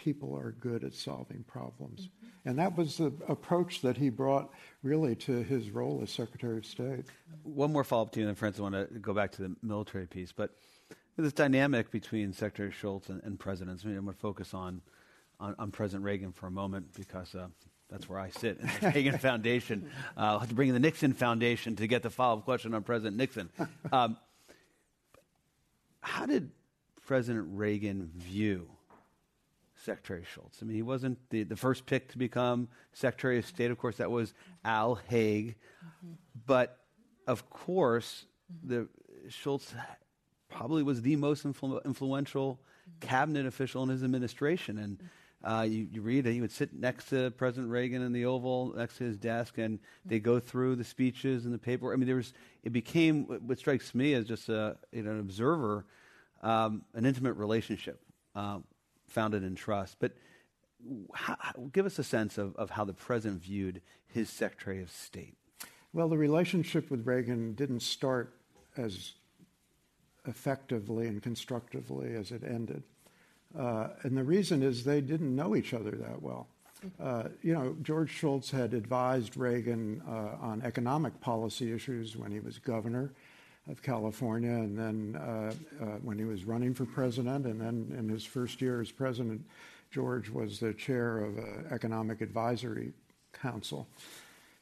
people 0.02 0.36
are 0.36 0.52
good 0.60 0.84
at 0.84 0.93
solving 0.93 1.43
problems. 1.47 2.08
Mm-hmm. 2.08 2.49
And 2.49 2.60
that 2.60 2.76
was 2.76 2.97
the 2.97 3.14
approach 3.28 3.82
that 3.82 3.97
he 3.97 4.10
brought 4.10 4.52
really 4.82 5.16
to 5.18 5.43
his 5.43 5.70
role 5.70 5.99
as 6.02 6.10
Secretary 6.10 6.58
of 6.58 6.66
State. 6.66 7.06
One 7.43 7.72
more 7.72 7.84
follow 7.84 8.04
up 8.04 8.12
to 8.14 8.20
you, 8.20 8.28
and 8.28 8.38
friends, 8.38 8.60
I 8.60 8.64
want 8.64 8.76
to 8.76 8.99
go 8.99 9.14
back 9.14 9.32
to 9.34 9.43
the 9.43 9.56
military 9.62 10.08
piece. 10.08 10.32
But 10.32 10.56
this 11.18 11.34
dynamic 11.34 11.91
between 11.91 12.34
Secretary 12.34 12.72
Shultz 12.72 13.10
and, 13.10 13.22
and 13.24 13.39
presidents, 13.39 13.84
I 13.84 13.89
mean, 13.89 13.97
I'm 13.97 14.06
going 14.06 14.16
to 14.16 14.20
focus 14.20 14.56
on, 14.56 14.82
on, 15.39 15.56
on, 15.60 15.70
President 15.70 16.04
Reagan 16.04 16.32
for 16.32 16.47
a 16.47 16.52
moment 16.52 16.88
because 16.95 17.36
uh, 17.36 17.47
that's 17.91 18.10
where 18.10 18.20
I 18.20 18.32
sit 18.32 18.58
in 18.60 18.70
the 18.82 18.91
Reagan 18.95 19.20
Foundation. 19.20 19.91
Uh, 20.18 20.22
I'll 20.22 20.39
have 20.39 20.49
to 20.49 20.56
bring 20.56 20.70
in 20.70 20.74
the 20.74 20.80
Nixon 20.80 21.14
Foundation 21.14 21.76
to 21.76 21.86
get 21.86 22.02
the 22.02 22.10
follow 22.10 22.39
up 22.39 22.45
question 22.45 22.74
on 22.74 22.82
President 22.84 23.18
Nixon. 23.18 23.49
Um, 23.91 24.18
how 26.04 26.26
did 26.26 26.49
President 27.06 27.45
Reagan 27.52 28.10
view 28.16 28.68
Secretary 29.84 30.24
Shultz. 30.34 30.60
I 30.62 30.66
mean, 30.66 30.76
he 30.76 30.82
wasn't 30.82 31.18
the, 31.30 31.44
the 31.44 31.56
first 31.56 31.86
pick 31.86 32.10
to 32.10 32.18
become 32.18 32.68
Secretary 32.94 33.38
of 33.38 33.46
State. 33.46 33.72
Of 33.72 33.78
course, 33.78 33.98
that 33.98 34.12
was 34.12 34.34
Al 34.64 34.96
Haig. 34.96 35.56
Mm-hmm. 35.84 36.14
But 36.46 36.78
of 37.28 37.50
course, 37.50 38.26
the 38.64 38.88
Shultz 39.30 39.74
probably 40.50 40.84
was 40.84 41.02
the 41.02 41.16
most 41.16 41.46
influ- 41.46 41.84
influential 41.86 42.60
cabinet 43.00 43.46
official 43.46 43.84
in 43.84 43.90
his 43.90 44.04
administration. 44.04 44.78
And 44.78 45.00
uh, 45.44 45.64
you, 45.64 45.88
you, 45.92 46.02
read 46.02 46.26
that 46.26 46.34
he 46.34 46.42
would 46.42 46.52
sit 46.52 46.74
next 46.74 47.06
to 47.10 47.32
President 47.32 47.72
Reagan 47.72 48.04
in 48.04 48.12
the 48.12 48.26
Oval, 48.26 48.74
next 48.76 48.98
to 48.98 49.06
his 49.06 49.18
desk, 49.18 49.58
and 49.58 49.80
they 50.06 50.20
go 50.20 50.40
through 50.40 50.76
the 50.76 50.84
speeches 50.84 51.46
and 51.46 51.54
the 51.54 51.58
paper. 51.58 51.92
I 51.92 51.96
mean, 51.96 52.06
there 52.06 52.18
was 52.18 52.34
it 52.64 52.72
became 52.72 53.24
what 53.24 53.58
strikes 53.58 53.96
me 53.96 54.14
as 54.14 54.28
just 54.28 54.50
a, 54.50 54.78
you 54.92 55.02
know, 55.02 55.12
an 55.12 55.20
observer, 55.20 55.86
um, 56.44 56.84
an 56.94 57.06
intimate 57.06 57.34
relationship 57.34 58.00
uh, 58.36 58.60
founded 59.12 59.43
in 59.43 59.55
trust. 59.55 59.97
But 59.99 60.14
how, 61.14 61.38
give 61.72 61.86
us 61.86 61.99
a 61.99 62.03
sense 62.03 62.38
of, 62.38 62.55
of 62.55 62.72
how 62.72 62.86
the 62.86 62.93
president 62.93 63.41
viewed 63.41 63.82
his 64.07 64.30
Secretary 64.30 64.82
of 64.82 64.89
State. 64.89 65.36
Well, 65.93 66.09
the 66.09 66.18
relationship 66.18 66.89
with 66.89 67.05
Reagan 67.05 67.53
didn't 67.53 67.82
start 67.82 68.34
as 68.78 69.14
effectively 70.28 71.07
and 71.07 71.22
constructively 71.22 72.16
as 72.16 72.32
it 72.32 72.43
ended. 72.43 72.84
Uh, 73.57 73.89
and 74.03 74.18
the 74.18 74.24
reason 74.24 74.64
is 74.64 74.84
they 74.84 75.01
didn't 75.01 75.36
know 75.36 75.55
each 75.55 75.74
other 75.74 75.91
that 75.91 76.22
well. 76.22 76.47
Uh, 76.99 77.26
you 77.43 77.53
know, 77.53 77.76
George 77.84 78.09
Shultz 78.09 78.49
had 78.49 78.74
advised 78.74 79.38
Reagan 79.38 80.01
uh, 80.07 80.38
on 80.41 80.62
economic 80.64 81.20
policy 81.22 81.72
issues 81.74 82.16
when 82.16 82.32
he 82.32 82.39
was 82.39 82.57
governor 82.57 83.12
of 83.72 83.82
California, 83.82 84.52
and 84.52 84.78
then 84.78 85.16
uh, 85.16 85.54
uh, 85.82 85.86
when 86.04 86.20
he 86.20 86.26
was 86.26 86.44
running 86.44 86.74
for 86.74 86.86
president, 86.86 87.46
and 87.46 87.62
then 87.62 87.96
in 87.98 88.10
his 88.10 88.26
first 88.26 88.62
year 88.62 88.82
as 88.82 88.92
president, 88.92 89.46
George 89.90 90.30
was 90.30 90.60
the 90.60 90.74
chair 90.74 91.20
of 91.20 91.38
an 91.38 91.68
economic 91.72 92.22
advisory 92.22 92.94
council. 93.34 93.88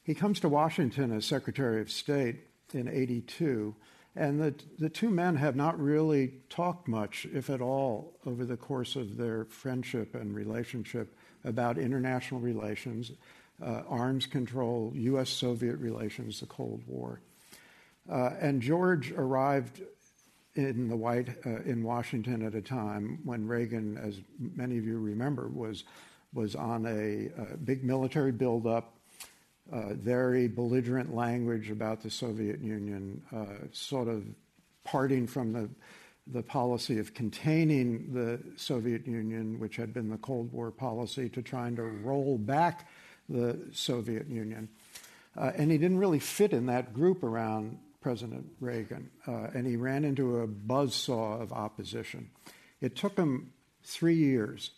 He 0.04 0.14
comes 0.14 0.40
to 0.42 0.50
Washington 0.50 1.12
as 1.12 1.26
Secretary 1.26 1.82
of 1.82 1.92
State 1.92 2.38
in 2.74 2.88
82 2.88 3.76
and 4.16 4.42
the, 4.42 4.54
the 4.78 4.90
two 4.90 5.10
men 5.10 5.36
have 5.36 5.56
not 5.56 5.80
really 5.80 6.34
talked 6.50 6.88
much, 6.88 7.28
if 7.34 7.50
at 7.50 7.62
all, 7.62 8.14
over 8.26 8.44
the 8.44 8.58
course 8.58 8.96
of 8.96 9.18
their 9.18 9.46
friendship 9.46 10.16
and 10.16 10.36
relationship 10.36 11.16
about 11.44 11.78
international 11.78 12.42
relations, 12.42 13.12
uh, 13.62 13.84
arms 13.88 14.26
control, 14.26 14.92
U.S. 14.96 15.30
Soviet 15.30 15.78
relations, 15.78 16.40
the 16.40 16.48
Cold 16.48 16.82
War. 16.88 17.22
Uh, 18.10 18.32
and 18.40 18.62
George 18.62 19.12
arrived 19.12 19.82
in 20.56 20.90
the 20.90 20.96
White 20.96 21.30
uh, 21.46 21.62
in 21.62 21.84
Washington 21.84 22.46
at 22.46 22.56
a 22.56 22.62
time 22.62 23.20
when 23.24 23.48
Reagan, 23.48 23.98
as 23.98 24.20
many 24.40 24.78
of 24.78 24.86
you 24.86 25.00
remember, 25.00 25.48
was 25.48 25.84
was 26.34 26.56
on 26.56 26.86
a, 26.86 27.30
a 27.42 27.58
big 27.58 27.84
military 27.84 28.32
buildup 28.32 29.00
uh, 29.72 29.94
very 29.94 30.48
belligerent 30.48 31.14
language 31.14 31.70
about 31.70 32.02
the 32.02 32.10
Soviet 32.10 32.60
Union, 32.60 33.22
uh, 33.36 33.68
sort 33.72 34.08
of 34.08 34.24
parting 34.84 35.28
from 35.28 35.54
the 35.54 35.70
the 36.32 36.44
policy 36.44 37.00
of 37.00 37.12
containing 37.16 38.14
the 38.14 38.40
Soviet 38.56 39.08
Union, 39.08 39.60
which 39.60 39.76
had 39.76 39.92
been 39.92 40.10
the 40.10 40.18
Cold 40.18 40.52
War 40.52 40.70
policy, 40.70 41.28
to 41.30 41.42
trying 41.42 41.76
to 41.76 41.82
roll 41.82 42.38
back 42.38 42.88
the 43.28 43.60
Soviet 43.72 44.28
Union. 44.28 44.70
Uh, 45.36 45.52
and 45.56 45.72
he 45.72 45.78
didn't 45.80 45.98
really 45.98 46.20
fit 46.20 46.54
in 46.54 46.68
that 46.68 46.94
group 46.94 47.24
around 47.24 47.80
President 48.02 48.46
Reagan, 48.60 49.10
uh, 49.28 49.48
and 49.54 49.68
he 49.68 49.76
ran 49.76 50.06
into 50.06 50.40
a 50.40 50.48
buzzsaw 50.48 51.42
of 51.42 51.52
opposition. 51.52 52.30
It 52.82 52.96
took 52.96 53.18
him 53.18 53.52
three 53.84 54.16
years 54.16 54.72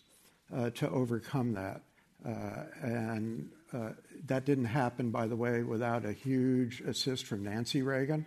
uh, 0.54 0.70
to 0.70 0.90
overcome 0.90 1.54
that. 1.54 1.82
Uh, 2.24 2.64
and 2.82 3.50
uh, 3.72 3.90
that 4.26 4.44
didn't 4.44 4.66
happen, 4.66 5.10
by 5.10 5.26
the 5.26 5.34
way, 5.34 5.62
without 5.62 6.04
a 6.04 6.12
huge 6.12 6.80
assist 6.82 7.26
from 7.26 7.42
Nancy 7.42 7.82
Reagan, 7.82 8.24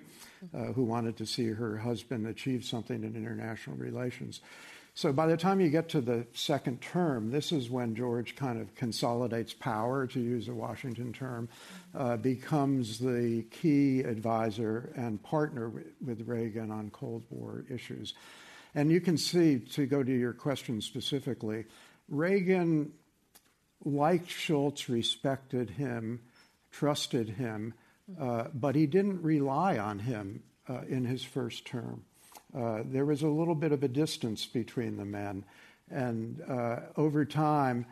uh, 0.53 0.73
who 0.73 0.83
wanted 0.83 1.17
to 1.17 1.25
see 1.25 1.47
her 1.47 1.77
husband 1.77 2.27
achieve 2.27 2.65
something 2.65 3.03
in 3.03 3.15
international 3.15 3.77
relations. 3.77 4.41
So 4.97 5.11
by 5.11 5.27
the 5.27 5.35
time 5.35 5.59
you 5.59 5.67
get 5.67 5.89
to 5.89 5.99
the 5.99 6.25
second 6.31 6.79
term, 6.79 7.29
this 7.29 7.51
is 7.51 7.69
when 7.69 7.95
George 7.95 8.37
kind 8.37 8.61
of 8.61 8.73
consolidates 8.75 9.53
power, 9.53 10.07
to 10.07 10.21
use 10.21 10.47
a 10.47 10.53
Washington 10.53 11.11
term, 11.11 11.49
uh, 11.93 12.15
becomes 12.15 12.97
the 12.97 13.43
key 13.51 13.99
advisor 13.99 14.93
and 14.95 15.21
partner 15.21 15.69
with 16.03 16.25
Reagan 16.25 16.71
on 16.71 16.91
Cold 16.91 17.25
War 17.29 17.65
issues. 17.69 18.13
And 18.73 18.89
you 18.89 19.01
can 19.01 19.17
see, 19.17 19.59
to 19.73 19.85
go 19.85 20.01
to 20.01 20.11
your 20.17 20.31
question 20.31 20.79
specifically, 20.79 21.65
Reagan 22.07 22.93
liked 23.83 24.29
Shultz, 24.29 24.87
respected 24.87 25.71
him, 25.71 26.21
trusted 26.71 27.27
him, 27.27 27.73
uh, 28.17 28.45
but 28.53 28.75
he 28.75 28.87
didn't 28.87 29.21
rely 29.21 29.77
on 29.77 29.99
him 29.99 30.43
uh, 30.69 30.83
in 30.87 31.03
his 31.03 31.21
first 31.21 31.65
term. 31.65 32.05
Uh, 32.55 32.83
there 32.85 33.05
was 33.05 33.21
a 33.21 33.27
little 33.27 33.55
bit 33.55 33.71
of 33.71 33.83
a 33.83 33.87
distance 33.87 34.45
between 34.45 34.97
the 34.97 35.05
men, 35.05 35.43
and 35.89 36.41
uh, 36.49 36.77
over 36.97 37.25
time, 37.25 37.85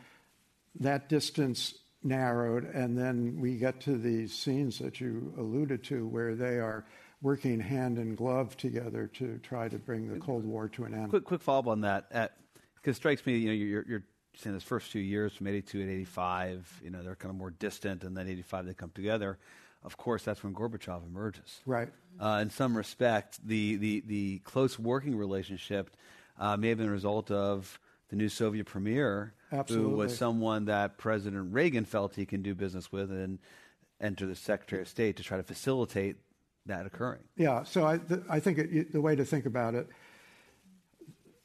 that 0.80 1.10
distance 1.10 1.76
narrowed, 2.04 2.66
and 2.66 2.98
then 2.98 3.40
we 3.40 3.56
get 3.56 3.80
to 3.82 3.98
these 3.98 4.34
scenes 4.34 4.80
that 4.80 5.00
you 5.00 5.34
alluded 5.38 5.84
to 5.84 6.08
where 6.08 6.36
they 6.36 6.60
are 6.60 6.86
working 7.22 7.60
hand 7.60 7.98
in 7.98 8.16
glove 8.16 8.56
together 8.58 9.08
to 9.08 9.40
try 9.40 9.70
to 9.70 9.78
bring 9.78 10.12
the 10.14 10.20
Cold 10.20 10.46
War 10.46 10.68
to 10.70 10.84
an 10.84 10.94
end. 10.94 11.10
Quick, 11.10 11.24
quick 11.24 11.42
follow 11.42 11.60
up 11.60 11.68
on 11.68 11.82
that. 11.82 12.10
Because 12.10 12.96
it 12.96 12.96
strikes 12.96 13.26
me, 13.26 13.38
you 13.38 13.48
know, 13.48 13.54
you're, 13.54 13.86
you're 13.88 14.04
saying 14.36 14.54
those 14.54 14.64
first 14.64 14.92
few 14.92 15.02
years 15.02 15.34
from 15.34 15.48
82 15.48 15.80
and 15.80 15.90
85, 15.90 16.82
you 16.84 16.90
know, 16.90 17.02
they're 17.02 17.16
kind 17.16 17.30
of 17.30 17.38
more 17.38 17.52
distant, 17.52 18.04
and 18.04 18.16
then 18.16 18.28
85 18.28 18.66
they 18.66 18.74
come 18.74 18.92
together. 18.94 19.38
Of 19.84 19.98
course, 19.98 20.24
that's 20.24 20.44
when 20.44 20.54
Gorbachev 20.54 21.06
emerges. 21.06 21.62
Right. 21.66 21.90
Uh, 22.20 22.40
in 22.42 22.50
some 22.50 22.76
respect, 22.78 23.46
the, 23.46 23.76
the, 23.76 24.04
the 24.06 24.40
close 24.40 24.80
working 24.80 25.18
relationship 25.18 25.96
uh, 26.40 26.56
may 26.58 26.70
have 26.70 26.78
been 26.78 26.88
a 26.88 26.92
result 26.92 27.32
of 27.32 27.80
the 28.10 28.16
new 28.16 28.30
Soviet 28.30 28.66
premier, 28.66 29.34
Absolutely. 29.52 29.90
who 29.90 29.98
was 29.98 30.18
someone 30.18 30.66
that 30.66 30.98
President 30.98 31.54
Reagan 31.54 31.86
felt 31.86 32.16
he 32.16 32.26
can 32.26 32.42
do 32.42 32.56
business 32.56 32.92
with 32.92 33.12
and 33.12 33.40
enter 34.00 34.26
the 34.26 34.36
Secretary 34.36 34.82
of 34.82 34.88
State 34.88 35.18
to 35.18 35.24
try 35.24 35.38
to 35.38 35.44
facilitate 35.44 36.18
that 36.66 36.86
occurring. 36.86 37.22
Yeah, 37.36 37.64
so 37.64 37.86
I, 37.86 37.98
th- 37.98 38.22
I 38.30 38.40
think 38.40 38.58
it, 38.58 38.94
the 38.94 39.02
way 39.02 39.16
to 39.16 39.26
think 39.26 39.46
about 39.46 39.76
it 39.76 39.88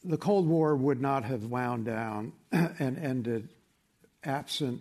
the 0.05 0.17
Cold 0.17 0.47
War 0.47 0.77
would 0.77 1.01
not 1.01 1.25
have 1.25 1.45
wound 1.45 1.85
down 1.85 2.33
and 2.53 2.99
ended 2.99 3.49
absent 4.25 4.81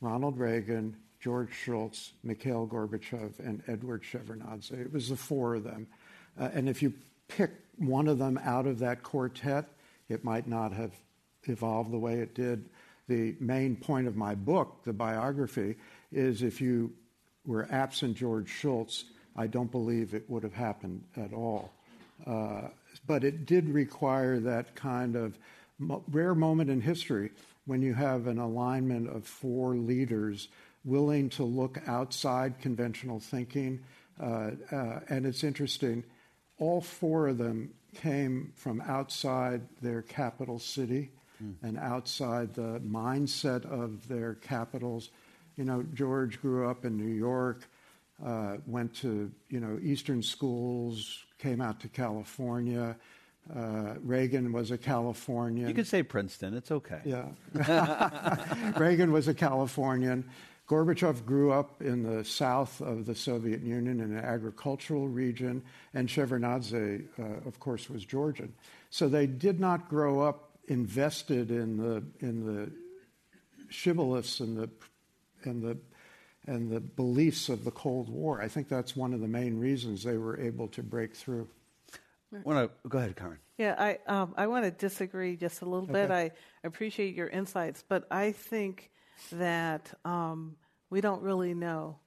Ronald 0.00 0.38
Reagan, 0.38 0.96
George 1.26 1.52
Shultz, 1.52 2.12
Mikhail 2.22 2.68
Gorbachev, 2.68 3.40
and 3.40 3.60
Edward 3.66 4.04
Shevardnadze. 4.04 4.70
It 4.70 4.92
was 4.92 5.08
the 5.08 5.16
four 5.16 5.56
of 5.56 5.64
them. 5.64 5.88
Uh, 6.40 6.50
and 6.54 6.68
if 6.68 6.80
you 6.84 6.92
pick 7.26 7.50
one 7.78 8.06
of 8.06 8.18
them 8.18 8.38
out 8.44 8.64
of 8.68 8.78
that 8.78 9.02
quartet, 9.02 9.64
it 10.08 10.22
might 10.22 10.46
not 10.46 10.72
have 10.72 10.92
evolved 11.48 11.90
the 11.90 11.98
way 11.98 12.20
it 12.20 12.36
did. 12.36 12.68
The 13.08 13.34
main 13.40 13.74
point 13.74 14.06
of 14.06 14.14
my 14.14 14.36
book, 14.36 14.84
the 14.84 14.92
biography, 14.92 15.74
is 16.12 16.42
if 16.42 16.60
you 16.60 16.92
were 17.44 17.66
absent 17.72 18.16
George 18.16 18.48
Shultz, 18.48 19.06
I 19.34 19.48
don't 19.48 19.72
believe 19.72 20.14
it 20.14 20.30
would 20.30 20.44
have 20.44 20.54
happened 20.54 21.02
at 21.16 21.32
all. 21.32 21.72
Uh, 22.24 22.68
but 23.04 23.24
it 23.24 23.46
did 23.46 23.68
require 23.68 24.38
that 24.38 24.76
kind 24.76 25.16
of 25.16 25.36
rare 25.80 26.36
moment 26.36 26.70
in 26.70 26.80
history 26.80 27.32
when 27.64 27.82
you 27.82 27.94
have 27.94 28.28
an 28.28 28.38
alignment 28.38 29.08
of 29.08 29.26
four 29.26 29.74
leaders 29.74 30.46
willing 30.86 31.28
to 31.28 31.42
look 31.42 31.78
outside 31.86 32.58
conventional 32.60 33.20
thinking. 33.20 33.80
Uh, 34.18 34.52
uh, 34.72 35.00
and 35.10 35.26
it's 35.26 35.44
interesting, 35.44 36.02
all 36.58 36.80
four 36.80 37.28
of 37.28 37.36
them 37.36 37.74
came 37.94 38.52
from 38.54 38.80
outside 38.82 39.60
their 39.82 40.02
capital 40.02 40.58
city 40.58 41.10
mm. 41.42 41.54
and 41.62 41.76
outside 41.78 42.54
the 42.54 42.80
mindset 42.80 43.66
of 43.66 44.06
their 44.08 44.34
capitals. 44.34 45.10
You 45.56 45.64
know, 45.64 45.84
George 45.92 46.40
grew 46.40 46.68
up 46.68 46.84
in 46.84 46.96
New 46.96 47.14
York, 47.14 47.68
uh, 48.24 48.56
went 48.66 48.94
to, 48.96 49.30
you 49.50 49.60
know, 49.60 49.78
Eastern 49.82 50.22
schools, 50.22 51.24
came 51.38 51.60
out 51.60 51.80
to 51.80 51.88
California. 51.88 52.96
Uh, 53.54 53.94
Reagan 54.02 54.52
was 54.52 54.70
a 54.70 54.78
Californian. 54.78 55.68
You 55.68 55.74
could 55.74 55.86
say 55.86 56.02
Princeton, 56.02 56.54
it's 56.54 56.70
okay. 56.70 57.00
Yeah. 57.04 57.26
Reagan 58.76 59.12
was 59.12 59.28
a 59.28 59.34
Californian. 59.34 60.28
Gorbachev 60.68 61.24
grew 61.24 61.52
up 61.52 61.80
in 61.80 62.02
the 62.02 62.24
south 62.24 62.80
of 62.80 63.06
the 63.06 63.14
Soviet 63.14 63.62
Union 63.62 64.00
in 64.00 64.16
an 64.16 64.24
agricultural 64.24 65.06
region, 65.06 65.62
and 65.94 66.08
Shevardnadze, 66.08 67.04
uh, 67.18 67.46
of 67.46 67.60
course, 67.60 67.88
was 67.88 68.04
Georgian. 68.04 68.52
So 68.90 69.08
they 69.08 69.26
did 69.26 69.60
not 69.60 69.88
grow 69.88 70.20
up 70.20 70.50
invested 70.68 71.50
in 71.50 71.76
the 71.76 72.02
in 72.18 72.44
the 72.44 72.70
shibboleths 73.70 74.40
and 74.40 74.56
the 74.56 74.68
and 75.44 75.62
the 75.62 75.78
and 76.46 76.70
the 76.70 76.80
beliefs 76.80 77.48
of 77.48 77.64
the 77.64 77.70
Cold 77.70 78.08
War. 78.08 78.40
I 78.40 78.48
think 78.48 78.68
that's 78.68 78.96
one 78.96 79.12
of 79.12 79.20
the 79.20 79.28
main 79.28 79.58
reasons 79.58 80.02
they 80.02 80.16
were 80.16 80.38
able 80.38 80.68
to 80.68 80.82
break 80.82 81.14
through. 81.14 81.48
Want 82.44 82.70
to 82.70 82.88
go 82.88 82.98
ahead, 82.98 83.16
Kiron? 83.16 83.38
Yeah, 83.56 83.74
I 83.78 83.98
um, 84.06 84.34
I 84.36 84.48
want 84.48 84.64
to 84.64 84.70
disagree 84.70 85.36
just 85.36 85.62
a 85.62 85.64
little 85.64 85.84
okay. 85.84 85.92
bit. 85.92 86.10
I 86.10 86.32
appreciate 86.64 87.14
your 87.14 87.28
insights, 87.28 87.84
but 87.88 88.06
I 88.10 88.32
think 88.32 88.90
that 89.32 89.92
um, 90.04 90.56
we 90.90 91.00
don't 91.00 91.22
really 91.22 91.54
know 91.54 91.98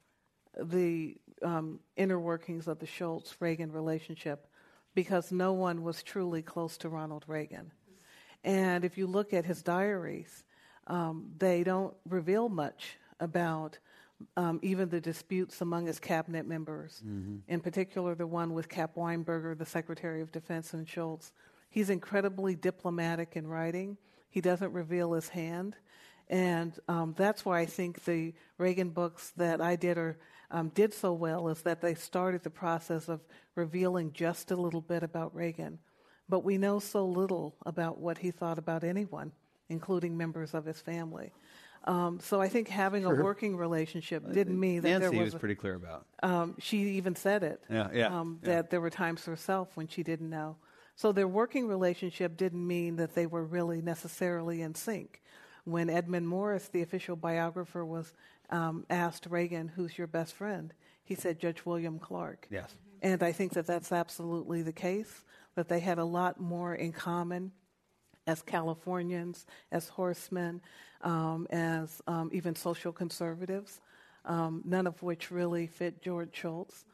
the 0.61 1.15
um, 1.41 1.79
inner 1.95 2.19
workings 2.19 2.67
of 2.67 2.79
the 2.79 2.85
Shultz 2.85 3.35
Reagan 3.39 3.71
relationship 3.71 4.47
because 4.95 5.31
no 5.31 5.53
one 5.53 5.83
was 5.83 6.03
truly 6.03 6.41
close 6.41 6.77
to 6.79 6.89
Ronald 6.89 7.23
Reagan. 7.27 7.71
And 8.43 8.83
if 8.83 8.97
you 8.97 9.07
look 9.07 9.33
at 9.33 9.45
his 9.45 9.61
diaries, 9.61 10.43
um, 10.87 11.31
they 11.37 11.63
don't 11.63 11.93
reveal 12.07 12.49
much 12.49 12.97
about 13.19 13.77
um, 14.35 14.59
even 14.61 14.89
the 14.89 14.99
disputes 14.99 15.61
among 15.61 15.85
his 15.85 15.99
cabinet 15.99 16.45
members, 16.45 17.01
mm-hmm. 17.05 17.37
in 17.47 17.59
particular 17.61 18.15
the 18.15 18.27
one 18.27 18.53
with 18.53 18.67
Cap 18.67 18.95
Weinberger, 18.95 19.57
the 19.57 19.65
Secretary 19.65 20.21
of 20.21 20.31
Defense, 20.31 20.73
and 20.73 20.87
Shultz. 20.87 21.31
He's 21.69 21.89
incredibly 21.89 22.55
diplomatic 22.55 23.35
in 23.35 23.47
writing. 23.47 23.97
He 24.29 24.41
doesn't 24.41 24.73
reveal 24.73 25.13
his 25.13 25.29
hand. 25.29 25.75
And 26.29 26.77
um, 26.87 27.15
that's 27.17 27.43
why 27.43 27.59
I 27.59 27.65
think 27.65 28.05
the 28.05 28.33
Reagan 28.57 28.89
books 28.89 29.31
that 29.37 29.61
I 29.61 29.75
did 29.75 29.97
or 29.97 30.17
um, 30.51 30.69
did 30.69 30.93
so 30.93 31.13
well 31.13 31.47
is 31.49 31.61
that 31.63 31.81
they 31.81 31.95
started 31.95 32.43
the 32.43 32.49
process 32.49 33.09
of 33.09 33.21
revealing 33.55 34.13
just 34.13 34.51
a 34.51 34.55
little 34.55 34.81
bit 34.81 35.03
about 35.03 35.35
Reagan. 35.35 35.79
But 36.27 36.43
we 36.43 36.57
know 36.57 36.79
so 36.79 37.05
little 37.05 37.55
about 37.65 37.97
what 37.97 38.19
he 38.19 38.29
thought 38.31 38.59
about 38.59 38.83
anyone, 38.83 39.31
including 39.69 40.15
members 40.15 40.53
of 40.53 40.65
his 40.65 40.79
family. 40.79 41.31
Um, 41.85 42.19
so 42.19 42.41
I 42.41 42.49
think 42.49 42.67
having 42.67 43.05
a 43.05 43.09
working 43.09 43.55
relationship 43.55 44.31
didn't 44.31 44.59
mean 44.59 44.81
that 44.81 44.89
Nancy 44.89 45.01
there 45.01 45.11
was, 45.23 45.33
was 45.33 45.39
pretty 45.39 45.55
clear 45.55 45.75
about. 45.75 46.05
Um, 46.21 46.55
she 46.59 46.77
even 46.97 47.15
said 47.15 47.41
it. 47.41 47.63
Yeah, 47.69 47.87
yeah, 47.93 48.19
um, 48.19 48.39
yeah, 48.43 48.49
That 48.49 48.69
there 48.69 48.81
were 48.81 48.89
times 48.89 49.25
herself 49.25 49.69
when 49.75 49.87
she 49.87 50.03
didn't 50.03 50.29
know. 50.29 50.57
So 50.95 51.13
their 51.13 51.27
working 51.27 51.67
relationship 51.67 52.35
didn't 52.35 52.67
mean 52.67 52.97
that 52.97 53.15
they 53.15 53.25
were 53.25 53.45
really 53.45 53.81
necessarily 53.81 54.61
in 54.61 54.75
sync. 54.75 55.21
When 55.69 55.89
Edmund 55.89 56.27
Morris, 56.27 56.67
the 56.67 56.81
official 56.81 57.15
biographer, 57.15 57.85
was 57.85 58.13
um, 58.49 58.85
asked 58.89 59.27
Reagan, 59.29 59.67
"Who's 59.69 59.97
your 59.97 60.07
best 60.07 60.33
friend?" 60.33 60.73
he 61.09 61.15
said 61.15 61.39
Judge 61.39 61.65
William 61.65 61.97
Clark. 61.97 62.47
Yes. 62.51 62.75
And 63.01 63.23
I 63.23 63.31
think 63.31 63.53
that 63.53 63.65
that's 63.65 63.91
absolutely 63.91 64.61
the 64.61 64.71
case. 64.71 65.25
That 65.55 65.67
they 65.67 65.79
had 65.79 65.97
a 65.97 66.05
lot 66.05 66.39
more 66.39 66.75
in 66.75 66.91
common 66.91 67.51
as 68.27 68.43
Californians, 68.43 69.47
as 69.71 69.89
horsemen, 69.89 70.61
um, 71.01 71.47
as 71.49 71.99
um, 72.05 72.29
even 72.31 72.53
social 72.53 72.91
conservatives, 72.91 73.81
um, 74.25 74.61
none 74.63 74.85
of 74.85 75.01
which 75.01 75.31
really 75.31 75.65
fit 75.65 75.99
George 76.03 76.29
Shultz. 76.31 76.85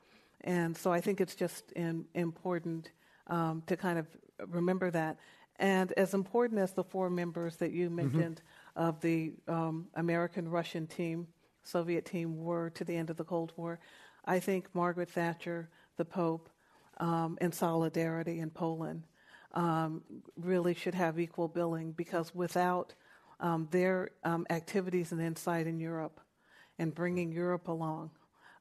And 0.41 0.77
so 0.77 0.93
I 0.93 1.01
think 1.01 1.19
it's 1.19 1.35
just 1.35 1.73
in, 1.73 2.05
important 2.13 2.91
um, 3.27 3.63
to 3.67 3.75
kind 3.75 3.99
of 3.99 4.07
remember 4.47 4.91
that. 4.91 5.17
And 5.59 5.91
as 5.97 6.13
important 6.13 6.61
as 6.61 6.71
the 6.71 6.85
four 6.85 7.09
members 7.09 7.57
that 7.57 7.71
you 7.71 7.87
mm-hmm. 7.87 7.95
mentioned. 7.97 8.41
Of 8.75 8.99
the 9.01 9.33
um, 9.47 9.87
American 9.95 10.49
Russian 10.49 10.87
team, 10.87 11.27
Soviet 11.63 12.05
team, 12.05 12.43
were 12.43 12.69
to 12.71 12.83
the 12.83 12.95
end 12.95 13.09
of 13.09 13.17
the 13.17 13.23
Cold 13.23 13.53
War, 13.55 13.79
I 14.25 14.39
think 14.39 14.67
Margaret 14.73 15.09
Thatcher, 15.09 15.69
the 15.97 16.05
Pope, 16.05 16.49
um, 16.97 17.37
and 17.41 17.53
Solidarity 17.53 18.39
in 18.39 18.49
Poland 18.49 19.03
um, 19.53 20.01
really 20.37 20.73
should 20.73 20.95
have 20.95 21.19
equal 21.19 21.47
billing 21.47 21.91
because 21.93 22.35
without 22.35 22.93
um, 23.39 23.67
their 23.71 24.09
um, 24.23 24.45
activities 24.49 25.11
and 25.11 25.21
insight 25.21 25.67
in 25.67 25.79
Europe 25.79 26.19
and 26.77 26.93
bringing 26.93 27.31
Europe 27.31 27.67
along, 27.67 28.11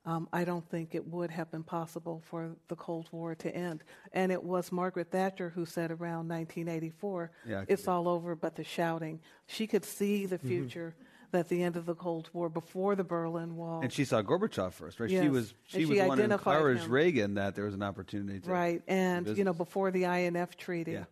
um, 0.07 0.29
I 0.33 0.45
don't 0.45 0.69
think 0.69 0.95
it 0.95 1.07
would 1.07 1.31
have 1.31 1.51
been 1.51 1.63
possible 1.63 2.23
for 2.27 2.51
the 2.69 2.77
Cold 2.77 3.09
War 3.11 3.35
to 3.37 3.55
end. 3.55 3.83
And 4.13 4.31
it 4.31 4.43
was 4.43 4.71
Margaret 4.71 5.11
Thatcher 5.11 5.51
who 5.51 5.65
said 5.65 5.91
around 5.91 6.29
1984, 6.29 7.31
Yeah, 7.47 7.65
it's 7.69 7.89
all 7.89 8.09
over 8.09 8.35
but 8.35 8.55
the 8.57 8.65
shouting. 8.65 9.21
She 9.47 9.67
could 9.67 9.85
see 9.85 10.27
the 10.27 10.39
future. 10.39 10.95
At 11.33 11.49
the 11.49 11.65
end 11.65 11.75
of 11.75 11.85
the 11.85 11.97
Cold 11.97 12.31
War, 12.33 12.49
before 12.49 12.95
the 12.95 13.03
Berlin 13.03 13.57
Wall, 13.57 13.81
And 13.83 13.93
she 13.93 14.05
saw 14.05 14.23
Gorbachev 14.23 14.73
first, 14.73 15.01
right? 15.01 15.11
She 15.11 15.29
was 15.29 15.53
she, 15.65 15.81
And 15.81 15.89
was 15.89 15.99
one 15.99 16.07
who 16.07 16.13
identified 16.13 16.55
encouraged 16.59 16.85
him. 16.85 16.93
Reagan 16.93 17.35
that 17.35 17.57
there 17.57 17.65
was 17.65 17.75
an 17.75 17.83
opportunity 17.83 18.39
to 18.39 18.49
right? 18.49 18.83
And 18.87 19.27
you 19.37 19.43
know, 19.43 19.53
before 19.53 19.91
the 19.91 20.05
INF 20.05 20.57
treaty, 20.57 20.93
Yeah. 20.93 21.05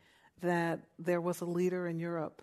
that 0.43 0.79
there 0.97 1.21
was 1.21 1.41
a 1.41 1.45
leader 1.45 1.89
in 1.89 1.99
Europe 1.99 2.41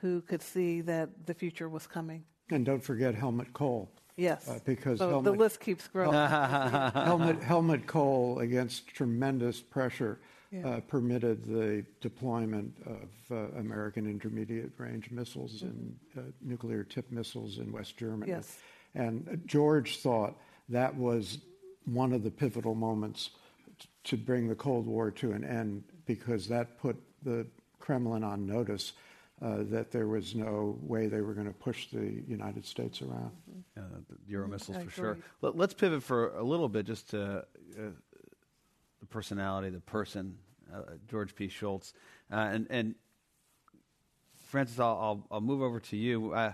who 0.00 0.22
could 0.22 0.42
see 0.42 0.80
that 0.80 1.24
the 1.26 1.34
future 1.34 1.68
was 1.68 1.86
coming. 1.86 2.24
And 2.50 2.66
don't 2.66 2.82
forget 2.82 3.14
Helmut 3.14 3.52
Kohl. 3.52 3.92
Yes, 4.20 4.46
Uh, 4.48 4.58
because 4.66 4.98
so 4.98 5.22
the 5.22 5.32
list 5.32 5.60
keeps 5.60 5.88
growing. 5.88 6.12
Helmut, 6.12 7.42
Helmut 7.42 7.86
Kohl, 7.86 8.40
against 8.40 8.86
tremendous 8.88 9.60
pressure, 9.62 10.18
uh, 10.64 10.80
permitted 10.88 11.44
the 11.44 11.84
deployment 12.00 12.74
of 12.86 13.08
uh, 13.30 13.58
American 13.58 14.06
intermediate 14.06 14.72
range 14.76 15.10
missiles 15.10 15.62
and 15.62 15.96
uh, 16.18 16.20
nuclear 16.42 16.84
tip 16.84 17.10
missiles 17.10 17.58
in 17.58 17.72
West 17.72 17.96
Germany. 17.96 18.30
Yes. 18.32 18.58
And 18.94 19.26
uh, 19.28 19.36
George 19.46 19.98
thought 20.00 20.36
that 20.68 20.94
was 20.94 21.38
one 21.86 22.12
of 22.12 22.22
the 22.22 22.30
pivotal 22.30 22.74
moments 22.74 23.30
t- 23.78 23.88
to 24.04 24.16
bring 24.18 24.48
the 24.48 24.54
Cold 24.54 24.86
War 24.86 25.10
to 25.12 25.32
an 25.32 25.44
end 25.44 25.82
because 26.04 26.46
that 26.48 26.78
put 26.78 26.96
the 27.22 27.46
Kremlin 27.78 28.22
on 28.24 28.44
notice 28.46 28.92
that 29.40 29.90
there 29.90 30.06
was 30.06 30.34
no 30.34 30.78
way 30.82 31.06
they 31.06 31.20
were 31.22 31.34
going 31.34 31.46
to 31.46 31.52
push 31.52 31.88
the 31.88 32.22
United 32.28 32.64
States 32.64 33.00
around. 33.02 33.30
uh, 33.76 33.80
the 34.08 34.16
Euro 34.32 34.48
missiles 34.48 34.76
for 34.84 34.90
sure. 34.90 35.18
Let, 35.40 35.56
let's 35.56 35.74
pivot 35.74 36.02
for 36.02 36.36
a 36.36 36.42
little 36.42 36.68
bit 36.68 36.86
just 36.86 37.10
to 37.10 37.38
uh, 37.38 37.90
the 39.00 39.06
personality, 39.08 39.70
the 39.70 39.80
person, 39.80 40.36
uh, 40.74 40.82
George 41.08 41.34
P. 41.34 41.48
Shultz, 41.48 41.94
uh, 42.30 42.36
and 42.36 42.66
and 42.70 42.94
Frances, 44.48 44.78
I'll, 44.80 44.98
I'll 45.00 45.26
I'll 45.30 45.40
move 45.40 45.62
over 45.62 45.80
to 45.80 45.96
you 45.96 46.32
uh, 46.32 46.52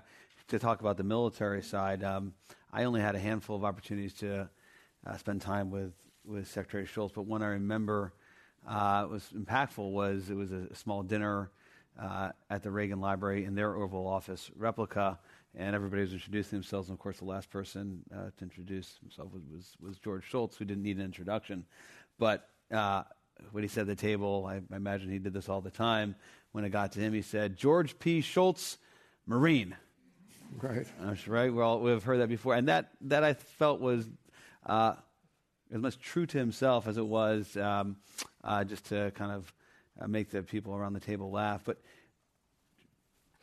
to 0.49 0.59
talk 0.59 0.81
about 0.81 0.97
the 0.97 1.05
military 1.05 1.63
side. 1.63 2.05
Um, 2.05 2.35
I 2.73 2.85
only 2.85 3.01
had 3.01 3.15
a 3.15 3.19
handful 3.19 3.57
of 3.57 3.65
opportunities 3.65 4.15
to 4.15 4.49
uh, 5.07 5.17
spend 5.17 5.41
time 5.43 5.71
with 5.71 5.93
with 6.25 6.49
Secretary 6.49 6.87
Shultz, 6.87 7.15
but 7.15 7.23
one 7.23 7.43
I 7.43 7.49
remember 7.49 8.13
uh, 8.69 9.07
was 9.11 9.29
impactful 9.37 9.91
was 9.91 10.31
it 10.31 10.37
was 10.37 10.53
a 10.53 10.75
small 10.75 11.03
dinner 11.03 11.51
uh, 12.01 12.31
at 12.51 12.63
the 12.63 12.71
Reagan 12.71 13.01
Library 13.01 13.45
in 13.45 13.55
their 13.55 13.75
Oval 13.77 14.07
Office 14.07 14.51
replica, 14.57 15.19
and 15.55 15.75
everybody 15.75 16.03
was 16.03 16.13
introducing 16.13 16.59
themselves. 16.59 16.89
And 16.89 16.97
of 16.97 17.01
course, 17.01 17.19
the 17.19 17.25
last 17.25 17.51
person 17.51 18.03
uh, 18.15 18.31
to 18.37 18.43
introduce 18.43 18.99
himself 19.01 19.33
was, 19.33 19.43
was, 19.51 19.77
was 19.81 19.99
George 19.99 20.25
Shultz, 20.25 20.57
who 20.57 20.65
didn't 20.65 20.83
need 20.83 20.99
an 20.99 21.05
introduction. 21.05 21.65
But 22.19 22.49
uh, 22.71 23.05
when 23.53 23.63
he 23.65 23.69
said 23.69 23.87
the 23.87 23.97
table, 23.97 24.47
I, 24.49 24.57
I 24.73 24.77
imagine 24.77 25.11
he 25.11 25.19
did 25.19 25.33
this 25.33 25.49
all 25.49 25.61
the 25.61 25.71
time. 25.71 26.15
When 26.53 26.65
it 26.65 26.71
got 26.71 26.93
to 26.93 27.01
him, 27.01 27.13
he 27.13 27.23
said, 27.23 27.57
George 27.57 27.99
P. 27.99 28.21
Shultz, 28.21 28.79
Marine. 29.27 29.77
Right. 30.61 30.87
That's 31.01 31.29
right. 31.29 31.53
Well, 31.53 31.81
we've 31.81 32.03
heard 32.03 32.21
that 32.21 32.29
before, 32.29 32.55
and 32.55 32.69
that 32.69 32.91
that 33.03 33.25
I 33.25 33.35
felt 33.35 33.81
was 33.81 34.09
uh, 34.65 34.95
as 35.73 35.81
much 35.81 35.99
true 35.99 36.25
to 36.27 36.39
himself 36.39 36.87
as 36.87 36.97
it 36.97 37.07
was 37.07 37.57
um, 37.57 37.97
uh, 38.45 38.65
just 38.65 38.87
to 38.87 39.11
kind 39.17 39.33
of 39.33 39.53
uh, 40.01 40.07
make 40.07 40.31
the 40.31 40.43
people 40.43 40.75
around 40.75 40.93
the 40.93 41.01
table 41.01 41.31
laugh. 41.31 41.63
But 41.65 41.79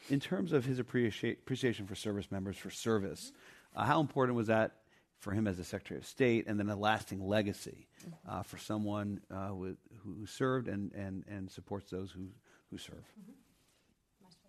in 0.09 0.19
terms 0.19 0.53
of 0.53 0.65
his 0.65 0.79
appreciate, 0.79 1.39
appreciation 1.39 1.87
for 1.87 1.95
service 1.95 2.31
members 2.31 2.57
for 2.57 2.69
service, 2.69 3.31
uh, 3.75 3.85
how 3.85 4.01
important 4.01 4.35
was 4.35 4.47
that 4.47 4.71
for 5.19 5.31
him 5.31 5.47
as 5.47 5.57
a 5.57 5.63
Secretary 5.63 5.97
of 5.97 6.05
State, 6.05 6.47
and 6.47 6.59
then 6.59 6.69
a 6.69 6.75
lasting 6.75 7.25
legacy 7.25 7.87
uh, 8.27 8.43
for 8.43 8.57
someone 8.57 9.21
uh, 9.31 9.53
with, 9.55 9.77
who 10.03 10.25
served 10.25 10.67
and, 10.67 10.91
and, 10.91 11.23
and 11.29 11.49
supports 11.49 11.89
those 11.89 12.11
who, 12.11 12.27
who 12.69 12.77
serve? 12.77 13.05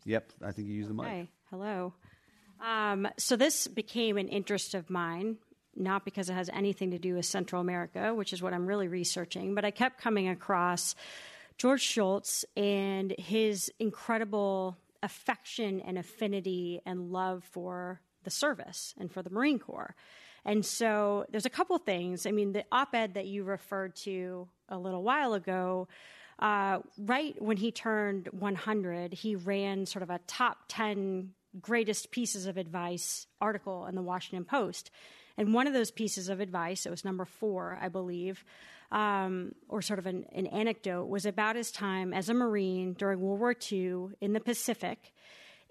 Yep, 0.04 0.32
I 0.44 0.50
think 0.50 0.66
you 0.66 0.74
use 0.74 0.88
the 0.88 0.94
mic. 0.94 1.06
Hi, 1.06 1.28
hello. 1.50 1.94
Um, 2.60 3.06
so 3.18 3.36
this 3.36 3.68
became 3.68 4.16
an 4.16 4.28
interest 4.28 4.74
of 4.74 4.90
mine, 4.90 5.36
not 5.76 6.04
because 6.04 6.28
it 6.28 6.34
has 6.34 6.50
anything 6.52 6.90
to 6.90 6.98
do 6.98 7.14
with 7.14 7.26
Central 7.26 7.60
America, 7.60 8.12
which 8.12 8.32
is 8.32 8.42
what 8.42 8.52
I'm 8.52 8.66
really 8.66 8.88
researching, 8.88 9.54
but 9.54 9.64
I 9.64 9.70
kept 9.70 10.00
coming 10.00 10.28
across 10.28 10.96
George 11.56 11.82
Shultz 11.82 12.44
and 12.56 13.14
his 13.18 13.70
incredible 13.78 14.76
affection 15.02 15.80
and 15.80 15.98
affinity 15.98 16.80
and 16.84 17.10
love 17.12 17.44
for 17.44 18.00
the 18.24 18.30
service 18.30 18.94
and 18.98 19.12
for 19.12 19.22
the 19.22 19.30
Marine 19.30 19.58
Corps. 19.58 19.94
And 20.44 20.64
so 20.64 21.26
there's 21.30 21.46
a 21.46 21.50
couple 21.50 21.76
things. 21.78 22.26
I 22.26 22.30
mean, 22.30 22.52
the 22.52 22.64
op 22.72 22.94
ed 22.94 23.14
that 23.14 23.26
you 23.26 23.44
referred 23.44 23.96
to 23.96 24.48
a 24.68 24.78
little 24.78 25.02
while 25.02 25.34
ago, 25.34 25.88
uh, 26.38 26.80
right 26.98 27.40
when 27.40 27.56
he 27.56 27.70
turned 27.70 28.28
100, 28.32 29.12
he 29.14 29.36
ran 29.36 29.86
sort 29.86 30.02
of 30.02 30.10
a 30.10 30.20
top 30.26 30.58
10 30.68 31.30
greatest 31.60 32.10
pieces 32.10 32.46
of 32.46 32.56
advice 32.56 33.26
article 33.40 33.86
in 33.86 33.94
the 33.94 34.02
Washington 34.02 34.44
Post. 34.44 34.90
And 35.36 35.54
one 35.54 35.66
of 35.66 35.72
those 35.72 35.90
pieces 35.90 36.28
of 36.28 36.40
advice, 36.40 36.86
it 36.86 36.90
was 36.90 37.04
number 37.04 37.24
four, 37.24 37.78
I 37.80 37.88
believe, 37.88 38.44
um, 38.94 39.56
or 39.68 39.82
sort 39.82 39.98
of 39.98 40.06
an, 40.06 40.24
an 40.32 40.46
anecdote, 40.46 41.08
was 41.08 41.26
about 41.26 41.56
his 41.56 41.72
time 41.72 42.14
as 42.14 42.28
a 42.28 42.34
Marine 42.34 42.92
during 42.94 43.20
World 43.20 43.40
War 43.40 43.54
II 43.70 44.14
in 44.20 44.32
the 44.32 44.40
Pacific. 44.40 45.12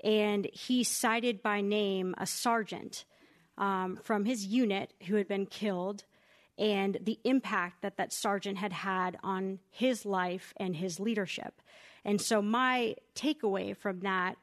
And 0.04 0.46
he 0.52 0.84
cited 0.84 1.42
by 1.42 1.62
name 1.62 2.14
a 2.18 2.28
sergeant 2.28 3.06
um, 3.58 3.98
from 4.04 4.26
his 4.26 4.46
unit 4.46 4.94
who 5.08 5.16
had 5.16 5.30
been 5.30 5.46
killed 5.46 6.04
and 6.58 6.98
the 7.02 7.18
impact 7.24 7.82
that 7.82 7.96
that 7.96 8.12
sergeant 8.12 8.58
had 8.58 8.74
had 8.74 9.18
on 9.24 9.60
his 9.72 10.06
life 10.06 10.54
and 10.58 10.76
his 10.76 11.00
leadership. 11.00 11.62
And 12.04 12.20
so 12.20 12.42
my 12.42 12.98
takeaway 13.16 13.76
from 13.76 14.02
that 14.02 14.36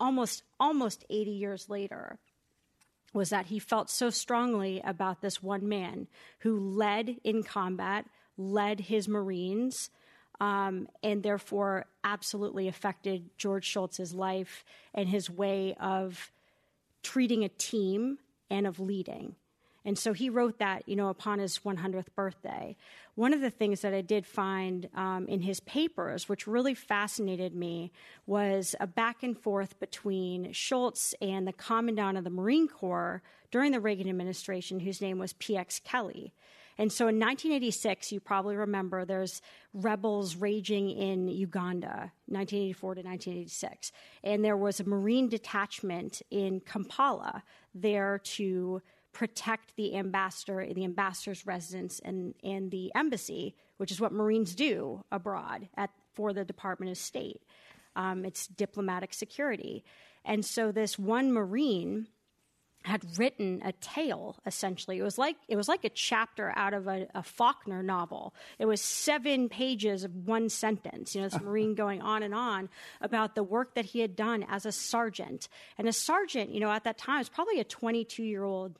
almost 0.00 0.42
almost 0.58 1.04
80 1.10 1.30
years 1.32 1.68
later 1.68 2.18
was 3.16 3.30
that 3.30 3.46
he 3.46 3.58
felt 3.58 3.90
so 3.90 4.10
strongly 4.10 4.80
about 4.84 5.22
this 5.22 5.42
one 5.42 5.66
man 5.66 6.06
who 6.40 6.60
led 6.60 7.16
in 7.24 7.42
combat, 7.42 8.04
led 8.36 8.78
his 8.78 9.08
Marines, 9.08 9.90
um, 10.38 10.86
and 11.02 11.22
therefore 11.22 11.86
absolutely 12.04 12.68
affected 12.68 13.30
George 13.38 13.66
Shultz's 13.66 14.14
life 14.14 14.64
and 14.94 15.08
his 15.08 15.30
way 15.30 15.74
of 15.80 16.30
treating 17.02 17.42
a 17.42 17.48
team 17.48 18.18
and 18.50 18.66
of 18.66 18.78
leading. 18.78 19.34
And 19.86 19.96
so 19.96 20.12
he 20.12 20.28
wrote 20.28 20.58
that, 20.58 20.82
you 20.88 20.96
know, 20.96 21.10
upon 21.10 21.38
his 21.38 21.60
100th 21.60 22.12
birthday. 22.16 22.76
One 23.14 23.32
of 23.32 23.40
the 23.40 23.50
things 23.50 23.82
that 23.82 23.94
I 23.94 24.00
did 24.00 24.26
find 24.26 24.88
um, 24.96 25.28
in 25.28 25.40
his 25.40 25.60
papers, 25.60 26.28
which 26.28 26.48
really 26.48 26.74
fascinated 26.74 27.54
me, 27.54 27.92
was 28.26 28.74
a 28.80 28.88
back 28.88 29.22
and 29.22 29.38
forth 29.38 29.78
between 29.78 30.52
Shultz 30.52 31.14
and 31.22 31.46
the 31.46 31.52
commandant 31.52 32.18
of 32.18 32.24
the 32.24 32.30
Marine 32.30 32.66
Corps 32.66 33.22
during 33.52 33.70
the 33.70 33.80
Reagan 33.80 34.08
administration, 34.08 34.80
whose 34.80 35.00
name 35.00 35.18
was 35.18 35.34
P.X. 35.34 35.80
Kelley. 35.84 36.34
And 36.78 36.92
so 36.92 37.04
in 37.04 37.18
1986, 37.18 38.12
you 38.12 38.20
probably 38.20 38.56
remember 38.56 39.04
there's 39.04 39.40
rebels 39.72 40.36
raging 40.36 40.90
in 40.90 41.28
Uganda, 41.28 42.12
1984 42.26 42.96
to 42.96 43.00
1986. 43.02 43.92
And 44.24 44.44
there 44.44 44.56
was 44.56 44.80
a 44.80 44.84
Marine 44.84 45.28
detachment 45.28 46.22
in 46.30 46.60
Kampala 46.60 47.44
there 47.74 48.18
to 48.18 48.82
protect 49.16 49.74
the 49.76 49.96
ambassador, 49.96 50.66
the 50.74 50.84
ambassador's 50.84 51.46
residence, 51.46 52.02
and, 52.04 52.34
and 52.44 52.70
the 52.70 52.92
embassy, 52.94 53.54
which 53.78 53.90
is 53.90 53.98
what 53.98 54.12
Marines 54.12 54.54
do 54.54 55.02
abroad 55.10 55.70
at, 55.74 55.88
for 56.12 56.34
the 56.34 56.44
Department 56.44 56.90
of 56.92 56.98
State. 56.98 57.40
Um, 57.96 58.26
it's 58.26 58.46
diplomatic 58.46 59.14
security. 59.14 59.84
And 60.22 60.44
so 60.44 60.70
this 60.70 60.98
one 60.98 61.32
Marine 61.32 62.08
had 62.84 63.18
written 63.18 63.62
a 63.64 63.72
tale 63.72 64.36
essentially 64.46 64.98
it 64.98 65.02
was 65.02 65.18
like 65.18 65.34
it 65.48 65.56
was 65.56 65.66
like 65.66 65.82
a 65.82 65.88
chapter 65.88 66.52
out 66.54 66.72
of 66.72 66.86
a, 66.86 67.08
a, 67.16 67.22
faulkner 67.22 67.82
novel 67.82 68.32
it 68.60 68.64
was 68.64 68.80
seven 68.80 69.48
pages 69.48 70.04
of 70.04 70.14
one 70.14 70.48
sentence 70.48 71.12
you 71.12 71.20
know 71.20 71.28
this 71.28 71.40
marine 71.40 71.74
going 71.84 72.00
on 72.00 72.22
and 72.22 72.32
on 72.32 72.68
about 73.00 73.34
the 73.34 73.42
work 73.42 73.74
that 73.74 73.86
he 73.86 73.98
had 73.98 74.14
done 74.14 74.46
as 74.48 74.64
a 74.64 74.70
sergeant 74.70 75.48
and 75.78 75.88
a 75.88 75.92
sergeant 75.92 76.50
you 76.50 76.60
know 76.60 76.70
at 76.70 76.84
that 76.84 76.96
time 76.96 77.18
was 77.18 77.28
probably 77.28 77.58
a 77.58 77.64
22 77.64 78.22
year 78.22 78.44
old 78.44 78.78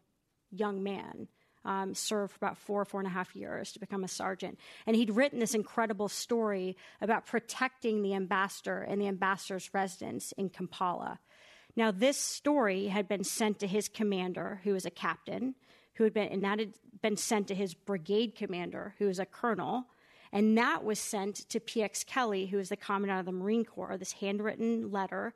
young 0.56 0.82
man 0.82 1.28
um, 1.66 1.94
served 1.94 2.32
for 2.32 2.36
about 2.36 2.56
four, 2.56 2.84
four 2.84 3.00
and 3.00 3.06
a 3.06 3.12
half 3.12 3.34
years 3.34 3.72
to 3.72 3.80
become 3.80 4.04
a 4.04 4.08
sergeant. 4.08 4.58
And 4.86 4.96
he'd 4.96 5.10
written 5.10 5.40
this 5.40 5.54
incredible 5.54 6.08
story 6.08 6.76
about 7.00 7.26
protecting 7.26 8.02
the 8.02 8.14
ambassador 8.14 8.80
and 8.80 9.00
the 9.00 9.08
ambassador's 9.08 9.68
residence 9.74 10.32
in 10.32 10.48
Kampala. 10.48 11.18
Now, 11.74 11.90
this 11.90 12.16
story 12.16 12.86
had 12.86 13.08
been 13.08 13.24
sent 13.24 13.58
to 13.58 13.66
his 13.66 13.88
commander, 13.88 14.60
who 14.64 14.72
was 14.72 14.86
a 14.86 14.90
captain, 14.90 15.56
who 15.94 16.04
had 16.04 16.14
been, 16.14 16.28
and 16.28 16.44
that 16.44 16.58
had 16.58 16.72
been 17.02 17.16
sent 17.16 17.48
to 17.48 17.54
his 17.54 17.74
brigade 17.74 18.34
commander, 18.34 18.94
who 18.98 19.06
was 19.06 19.18
a 19.18 19.26
colonel. 19.26 19.84
And 20.32 20.56
that 20.56 20.84
was 20.84 20.98
sent 20.98 21.48
to 21.50 21.60
P.X. 21.60 22.04
Kelley, 22.04 22.46
who 22.46 22.56
was 22.56 22.68
the 22.68 22.76
Commandant 22.76 23.20
of 23.20 23.26
the 23.26 23.32
Marine 23.32 23.64
Corps, 23.64 23.96
this 23.98 24.12
handwritten 24.12 24.90
letter. 24.90 25.34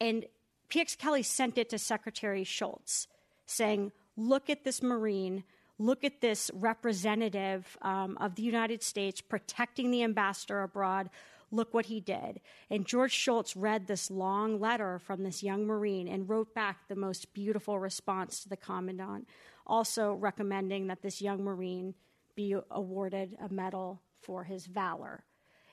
And 0.00 0.26
P.X. 0.68 0.96
Kelley 0.96 1.22
sent 1.22 1.58
it 1.58 1.68
to 1.70 1.78
Secretary 1.78 2.44
Shultz, 2.44 3.06
saying, 3.46 3.92
Look 4.16 4.50
at 4.50 4.64
this 4.64 4.82
Marine, 4.82 5.44
look 5.78 6.04
at 6.04 6.20
this 6.20 6.50
representative 6.54 7.76
um, 7.82 8.18
of 8.20 8.34
the 8.34 8.42
United 8.42 8.82
States 8.82 9.20
protecting 9.20 9.90
the 9.90 10.02
ambassador 10.02 10.62
abroad. 10.62 11.10
Look 11.50 11.74
what 11.74 11.86
he 11.86 12.00
did. 12.00 12.40
And 12.70 12.86
George 12.86 13.12
Shultz 13.12 13.56
read 13.56 13.86
this 13.86 14.10
long 14.10 14.60
letter 14.60 15.00
from 15.00 15.24
this 15.24 15.42
young 15.42 15.66
Marine 15.66 16.06
and 16.06 16.28
wrote 16.28 16.54
back 16.54 16.86
the 16.88 16.94
most 16.94 17.32
beautiful 17.34 17.78
response 17.78 18.42
to 18.42 18.48
the 18.48 18.56
Commandant, 18.56 19.26
also 19.66 20.12
recommending 20.14 20.86
that 20.86 21.02
this 21.02 21.20
young 21.20 21.42
Marine 21.42 21.94
be 22.36 22.54
awarded 22.70 23.36
a 23.40 23.52
medal 23.52 24.00
for 24.20 24.44
his 24.44 24.66
valor. 24.66 25.24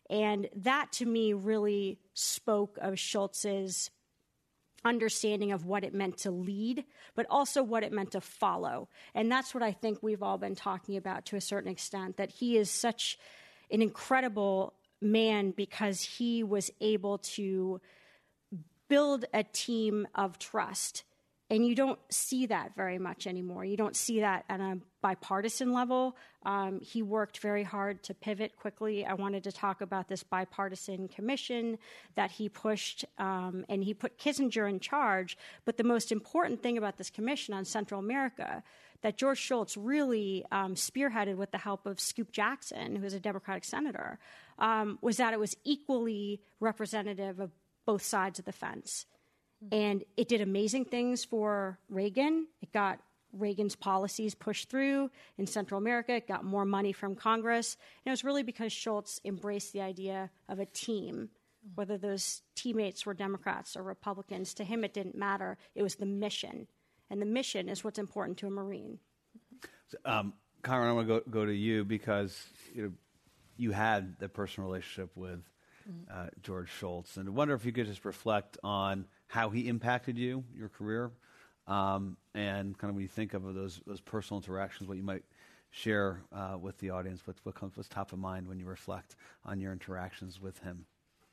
And 0.09 0.49
that 0.55 0.91
to 0.93 1.05
me 1.05 1.33
really 1.33 1.99
spoke 2.13 2.77
of 2.81 2.95
Shultz's 2.95 3.91
understanding 4.87 5.51
of 5.51 5.65
what 5.65 5.83
it 5.83 5.93
meant 5.93 6.17
to 6.19 6.31
lead, 6.31 6.83
but 7.15 7.27
also 7.29 7.61
what 7.61 7.83
it 7.83 7.91
meant 7.91 8.11
to 8.11 8.21
follow. 8.21 8.89
And 9.13 9.31
that's 9.31 9.53
what 9.53 9.63
I 9.63 9.71
think 9.71 10.01
we've 10.01 10.23
all 10.23 10.37
been 10.37 10.55
talking 10.55 10.97
about 10.97 11.25
to 11.27 11.35
a 11.35 11.41
certain 11.41 11.71
extent 11.71 12.17
that 12.17 12.31
he 12.31 12.57
is 12.57 12.71
such 12.71 13.19
an 13.69 13.81
incredible 13.81 14.73
man 15.01 15.51
because 15.51 16.01
he 16.01 16.43
was 16.43 16.71
able 16.81 17.19
to 17.19 17.79
build 18.89 19.25
a 19.33 19.43
team 19.43 20.07
of 20.15 20.39
trust 20.39 21.03
and 21.49 21.65
you 21.65 21.75
don't 21.75 21.99
see 22.09 22.45
that 22.47 22.75
very 22.75 22.99
much 22.99 23.25
anymore. 23.25 23.63
You 23.63 23.77
don't 23.77 23.95
see 23.95 24.19
that 24.19 24.43
at 24.49 24.59
a 24.59 24.79
bipartisan 25.01 25.71
level. 25.71 26.17
Um, 26.45 26.81
he 26.81 27.01
worked 27.01 27.39
very 27.39 27.63
hard 27.63 28.03
to 28.03 28.13
pivot 28.13 28.57
quickly. 28.57 29.05
I 29.05 29.13
wanted 29.13 29.45
to 29.45 29.51
talk 29.53 29.79
about 29.79 30.09
this 30.09 30.23
bipartisan 30.23 31.07
commission 31.07 31.77
that 32.15 32.31
he 32.31 32.49
pushed, 32.49 33.05
um, 33.17 33.65
and 33.69 33.81
he 33.81 33.93
put 33.93 34.17
Kissinger 34.17 34.67
in 34.67 34.81
charge. 34.81 35.37
But 35.63 35.77
the 35.77 35.85
most 35.85 36.11
important 36.11 36.61
thing 36.61 36.77
about 36.77 36.97
this 36.97 37.09
commission 37.09 37.53
on 37.53 37.63
Central 37.63 37.99
America 37.99 38.61
that 39.01 39.15
George 39.15 39.37
Shultz 39.37 39.77
really 39.77 40.43
um, 40.51 40.75
spearheaded 40.75 41.35
with 41.35 41.51
the 41.51 41.57
help 41.57 41.85
of 41.85 41.99
Scoop 41.99 42.31
Jackson, 42.31 42.95
who 42.95 43.03
was 43.03 43.13
a 43.13 43.19
Democratic 43.19 43.63
senator, 43.63 44.19
um, 44.59 44.97
was 45.01 45.17
that 45.17 45.33
it 45.33 45.39
was 45.39 45.55
equally 45.63 46.41
representative 46.59 47.39
of 47.39 47.51
both 47.85 48.03
sides 48.03 48.39
of 48.39 48.45
the 48.45 48.51
fence. 48.51 49.05
And 49.71 50.03
it 50.15 50.27
did 50.27 50.41
amazing 50.41 50.85
things 50.85 51.25
for 51.25 51.79
Reagan. 51.89 52.47
It 52.61 52.71
got 52.71 52.99
Reagan's 53.33 53.75
policies 53.75 54.35
pushed 54.35 54.69
through 54.69 55.09
in 55.37 55.47
Central 55.47 55.79
America. 55.79 56.13
It 56.13 56.27
got 56.27 56.43
more 56.43 56.65
money 56.65 56.93
from 56.93 57.15
Congress. 57.15 57.77
And 58.05 58.11
it 58.11 58.11
was 58.11 58.23
really 58.23 58.43
because 58.43 58.71
Shultz 58.71 59.19
embraced 59.25 59.73
the 59.73 59.81
idea 59.81 60.29
of 60.47 60.59
a 60.59 60.65
team, 60.65 61.29
whether 61.75 61.97
those 61.97 62.41
teammates 62.55 63.05
were 63.05 63.13
Democrats 63.13 63.75
or 63.75 63.83
Republicans. 63.83 64.53
To 64.55 64.63
him, 64.63 64.83
it 64.83 64.93
didn't 64.93 65.15
matter. 65.15 65.57
It 65.75 65.83
was 65.83 65.95
the 65.95 66.05
mission. 66.05 66.67
And 67.09 67.21
the 67.21 67.25
mission 67.25 67.69
is 67.69 67.83
what's 67.83 67.99
important 67.99 68.37
to 68.39 68.47
a 68.47 68.49
Marine. 68.49 68.99
Um, 70.05 70.33
Kiron, 70.63 70.89
I 70.89 70.93
want 70.93 71.07
to 71.07 71.13
go, 71.19 71.21
go 71.29 71.45
to 71.45 71.53
you 71.53 71.83
because 71.85 72.45
you, 72.73 72.83
know, 72.83 72.91
you 73.55 73.71
had 73.71 74.19
the 74.19 74.29
personal 74.29 74.69
relationship 74.69 75.11
with 75.15 75.41
uh, 76.13 76.27
George 76.43 76.69
Shultz. 76.69 77.17
And 77.17 77.27
I 77.27 77.31
wonder 77.31 77.53
if 77.53 77.65
you 77.65 77.71
could 77.71 77.85
just 77.87 78.05
reflect 78.05 78.57
on 78.63 79.05
how 79.27 79.49
he 79.49 79.67
impacted 79.67 80.17
you, 80.17 80.43
your 80.55 80.69
career, 80.69 81.11
um, 81.67 82.17
and 82.33 82.77
kind 82.77 82.89
of 82.89 82.95
when 82.95 83.03
you 83.03 83.09
think 83.09 83.33
of 83.33 83.53
those 83.53 83.81
those 83.85 84.01
personal 84.01 84.41
interactions, 84.41 84.87
what 84.87 84.97
you 84.97 85.03
might 85.03 85.23
share 85.71 86.21
uh, 86.31 86.57
with 86.59 86.77
the 86.79 86.89
audience, 86.89 87.21
what, 87.25 87.35
what 87.43 87.55
comes 87.55 87.75
what's 87.75 87.89
top 87.89 88.13
of 88.13 88.19
mind 88.19 88.47
when 88.47 88.59
you 88.59 88.65
reflect 88.65 89.15
on 89.45 89.59
your 89.59 89.71
interactions 89.71 90.41
with 90.41 90.57
him. 90.59 90.85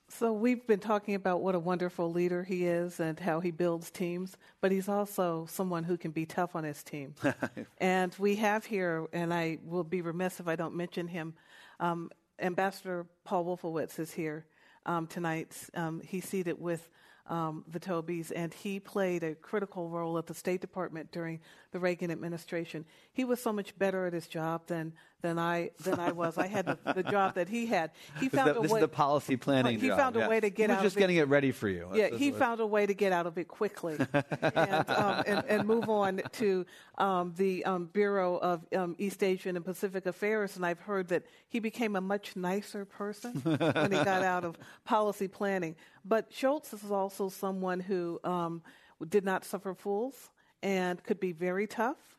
So 0.08 0.32
we've 0.32 0.66
been 0.66 0.80
talking 0.80 1.14
about 1.14 1.40
what 1.40 1.54
a 1.54 1.58
wonderful 1.58 2.12
leader 2.12 2.44
he 2.44 2.66
is 2.66 3.00
and 3.00 3.18
how 3.18 3.40
he 3.40 3.50
builds 3.50 3.90
teams, 3.90 4.36
but 4.60 4.70
he's 4.70 4.88
also 4.88 5.46
someone 5.48 5.82
who 5.82 5.96
can 5.96 6.10
be 6.10 6.26
tough 6.26 6.54
on 6.54 6.62
his 6.62 6.82
team. 6.82 7.14
and 7.78 8.14
we 8.18 8.36
have 8.36 8.66
here, 8.66 9.06
and 9.12 9.32
I 9.32 9.58
will 9.64 9.82
be 9.82 10.02
remiss 10.02 10.40
if 10.40 10.46
I 10.46 10.56
don't 10.56 10.74
mention 10.74 11.08
him. 11.08 11.34
Um, 11.80 12.10
Ambassador 12.38 13.06
Paul 13.24 13.44
Wolfowitz 13.44 13.98
is 13.98 14.12
here 14.12 14.44
um, 14.84 15.06
tonight. 15.06 15.56
Um, 15.74 16.02
he's 16.04 16.26
seated 16.26 16.60
with 16.60 16.88
um, 17.26 17.64
the 17.68 17.80
Tobys, 17.80 18.32
and 18.34 18.52
he 18.52 18.78
played 18.78 19.22
a 19.22 19.34
critical 19.34 19.88
role 19.88 20.18
at 20.18 20.26
the 20.26 20.34
State 20.34 20.60
Department 20.60 21.10
during 21.10 21.40
the 21.72 21.78
Reagan 21.78 22.10
administration. 22.10 22.84
He 23.12 23.24
was 23.24 23.42
so 23.42 23.52
much 23.52 23.78
better 23.78 24.06
at 24.06 24.12
his 24.12 24.26
job 24.26 24.66
than 24.66 24.92
than 25.24 25.38
I 25.38 25.70
than 25.80 25.98
I 25.98 26.12
was. 26.12 26.36
I 26.36 26.46
had 26.46 26.66
the, 26.66 26.92
the 26.92 27.02
job 27.02 27.36
that 27.36 27.48
he 27.48 27.64
had. 27.64 27.92
He 28.20 28.28
found 28.28 28.50
this 28.50 28.56
a 28.58 28.60
way. 28.60 28.66
This 28.68 28.72
is 28.74 28.80
the 28.80 28.88
policy 28.88 29.36
planning. 29.38 29.80
He 29.80 29.86
job, 29.86 29.98
found 29.98 30.16
a 30.16 30.18
yeah. 30.18 30.28
way 30.28 30.38
to 30.38 30.50
get 30.50 30.68
he 30.68 30.72
was 30.72 30.78
out. 30.78 30.82
Just 30.82 30.96
of 30.96 31.00
getting 31.00 31.16
it. 31.16 31.22
it 31.22 31.28
ready 31.28 31.50
for 31.50 31.66
you. 31.66 31.88
Yeah, 31.94 32.02
That's- 32.02 32.20
he 32.20 32.30
found 32.30 32.60
a 32.60 32.66
way 32.66 32.84
to 32.84 32.92
get 32.92 33.10
out 33.10 33.26
of 33.26 33.38
it 33.38 33.48
quickly 33.48 33.96
and, 34.42 34.90
um, 34.90 35.22
and, 35.26 35.44
and 35.48 35.66
move 35.66 35.88
on 35.88 36.20
to 36.32 36.66
um, 36.98 37.32
the 37.38 37.64
um, 37.64 37.86
Bureau 37.86 38.36
of 38.36 38.66
um, 38.76 38.96
East 38.98 39.22
Asian 39.22 39.56
and 39.56 39.64
Pacific 39.64 40.04
Affairs. 40.04 40.56
And 40.56 40.66
I've 40.66 40.80
heard 40.80 41.08
that 41.08 41.22
he 41.48 41.58
became 41.58 41.96
a 41.96 42.02
much 42.02 42.36
nicer 42.36 42.84
person 42.84 43.32
when 43.40 43.92
he 43.92 44.04
got 44.04 44.22
out 44.22 44.44
of 44.44 44.58
policy 44.84 45.26
planning. 45.26 45.74
But 46.04 46.30
Shultz 46.30 46.74
is 46.74 46.90
also 46.90 47.30
someone 47.30 47.80
who 47.80 48.20
um, 48.24 48.62
did 49.08 49.24
not 49.24 49.46
suffer 49.46 49.72
fools 49.72 50.28
and 50.62 51.02
could 51.02 51.18
be 51.18 51.32
very 51.32 51.66
tough. 51.66 52.13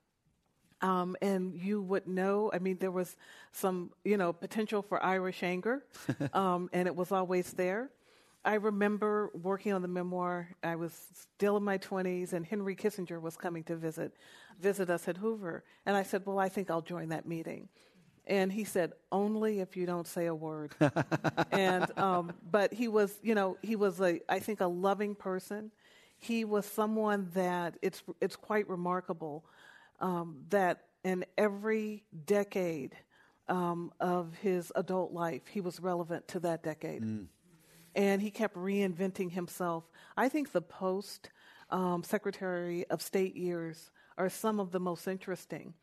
Um, 0.81 1.15
and 1.21 1.55
you 1.55 1.81
would 1.81 2.07
know, 2.07 2.51
I 2.53 2.59
mean, 2.59 2.77
there 2.79 2.91
was 2.91 3.15
some, 3.51 3.91
you 4.03 4.17
know, 4.17 4.33
potential 4.33 4.81
for 4.81 5.01
Irish 5.03 5.41
anger, 5.41 5.85
um, 6.33 6.69
and 6.73 6.87
it 6.87 6.95
was 6.95 7.11
always 7.11 7.53
there. 7.53 7.89
I 8.43 8.55
remember 8.55 9.31
working 9.33 9.73
on 9.73 9.81
the 9.81 9.87
memoir. 9.87 10.49
I 10.63 10.75
was 10.75 10.93
still 11.13 11.57
in 11.57 11.63
my 11.63 11.79
20s, 11.79 12.33
and 12.33 12.45
Henry 12.45 12.75
Kissinger 12.75 13.19
was 13.19 13.35
coming 13.35 13.63
to 13.63 13.75
visit 13.75 14.13
visit 14.59 14.89
us 14.89 15.07
at 15.07 15.17
Hoover. 15.17 15.63
And 15.85 15.97
I 15.97 16.03
said, 16.03 16.25
Well, 16.25 16.39
I 16.39 16.49
think 16.49 16.69
I'll 16.69 16.81
join 16.81 17.09
that 17.09 17.27
meeting. 17.27 17.69
And 18.27 18.51
he 18.51 18.63
said, 18.63 18.93
Only 19.11 19.59
if 19.59 19.75
you 19.75 19.85
don't 19.85 20.07
say 20.07 20.27
a 20.27 20.35
word. 20.35 20.73
and, 21.51 21.97
um, 21.97 22.33
but 22.49 22.73
he 22.73 22.87
was, 22.87 23.17
you 23.23 23.35
know, 23.35 23.57
he 23.61 23.75
was, 23.75 23.99
a, 23.99 24.21
I 24.29 24.39
think, 24.39 24.61
a 24.61 24.67
loving 24.67 25.15
person. 25.15 25.71
He 26.17 26.45
was 26.45 26.65
someone 26.65 27.29
that 27.33 27.77
it's, 27.81 28.03
it's 28.21 28.35
quite 28.35 28.69
remarkable 28.69 29.43
um, 29.99 30.43
that 30.49 30.85
in 31.03 31.25
every 31.37 32.03
decade 32.25 32.95
um, 33.47 33.91
of 33.99 34.33
his 34.41 34.71
adult 34.75 35.11
life, 35.11 35.43
he 35.47 35.61
was 35.61 35.79
relevant 35.79 36.27
to 36.29 36.39
that 36.41 36.63
decade. 36.63 37.03
And 37.95 38.21
he 38.21 38.31
kept 38.31 38.55
reinventing 38.55 39.31
himself. 39.31 39.85
I 40.17 40.27
think 40.29 40.51
the 40.51 40.61
post 40.61 41.29
um, 41.69 42.03
Secretary 42.03 42.85
of 42.89 43.01
State 43.01 43.35
years 43.35 43.91
are 44.17 44.29
some 44.29 44.59
of 44.59 44.71
the 44.71 44.79
most 44.79 45.07
interesting 45.07 45.73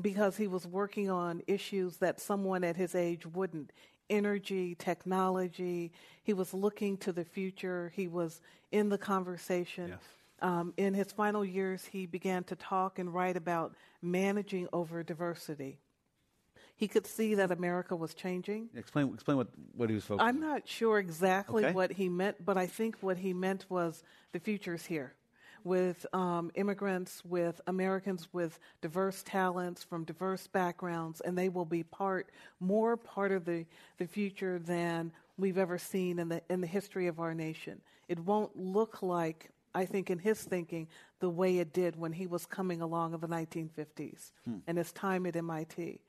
because 0.00 0.36
he 0.36 0.46
was 0.46 0.66
working 0.66 1.10
on 1.10 1.42
issues 1.46 1.96
that 1.98 2.20
someone 2.20 2.62
at 2.64 2.76
his 2.76 2.94
age 2.94 3.26
wouldn't 3.26 3.72
energy, 4.08 4.74
technology. 4.74 5.92
He 6.22 6.32
was 6.32 6.54
looking 6.54 6.96
to 6.98 7.12
the 7.12 7.24
future, 7.24 7.92
he 7.94 8.08
was 8.08 8.40
in 8.72 8.88
the 8.88 8.98
conversation. 8.98 9.88
Yes. 9.88 9.98
Um, 10.40 10.72
in 10.76 10.94
his 10.94 11.10
final 11.12 11.44
years, 11.44 11.84
he 11.84 12.06
began 12.06 12.44
to 12.44 12.56
talk 12.56 12.98
and 12.98 13.12
write 13.12 13.36
about 13.36 13.74
managing 14.02 14.68
over 14.72 15.02
diversity. 15.02 15.80
He 16.76 16.86
could 16.86 17.06
see 17.06 17.34
that 17.34 17.50
America 17.50 17.96
was 17.96 18.14
changing. 18.14 18.68
Explain, 18.76 19.12
explain 19.12 19.36
what, 19.36 19.48
what 19.76 19.88
he 19.88 19.96
was 19.96 20.04
focused 20.04 20.24
I'm 20.24 20.40
not 20.40 20.68
sure 20.68 20.98
exactly 20.98 21.64
Okay. 21.64 21.72
what 21.72 21.92
he 21.92 22.08
meant, 22.08 22.44
but 22.44 22.56
I 22.56 22.66
think 22.66 22.96
what 23.00 23.18
he 23.18 23.32
meant 23.34 23.66
was 23.68 24.04
the 24.32 24.38
future's 24.38 24.86
here 24.86 25.14
with 25.64 26.06
um, 26.12 26.52
immigrants, 26.54 27.24
with 27.24 27.60
Americans 27.66 28.28
with 28.32 28.60
diverse 28.80 29.24
talents 29.24 29.82
from 29.82 30.04
diverse 30.04 30.46
backgrounds, 30.46 31.20
and 31.20 31.36
they 31.36 31.48
will 31.48 31.64
be 31.64 31.82
part, 31.82 32.30
more 32.60 32.96
part 32.96 33.32
of 33.32 33.44
the, 33.44 33.66
the 33.98 34.06
future 34.06 34.60
than 34.60 35.10
we've 35.36 35.58
ever 35.58 35.76
seen 35.76 36.20
in 36.20 36.28
the, 36.28 36.40
in 36.48 36.60
the 36.60 36.66
history 36.66 37.08
of 37.08 37.18
our 37.18 37.34
nation. 37.34 37.80
It 38.08 38.18
won't 38.20 38.56
look 38.56 39.02
like, 39.02 39.50
I 39.78 39.86
think, 39.86 40.10
in 40.10 40.18
his 40.18 40.42
thinking, 40.42 40.88
the 41.20 41.30
way 41.30 41.58
it 41.58 41.72
did 41.72 41.96
when 41.96 42.12
he 42.12 42.26
was 42.26 42.46
coming 42.46 42.80
along 42.80 43.14
in 43.14 43.20
the 43.20 43.28
1950s 43.28 44.32
and 44.66 44.78
his 44.78 44.92
time 44.92 45.26
at 45.26 45.36
MIT 45.36 46.00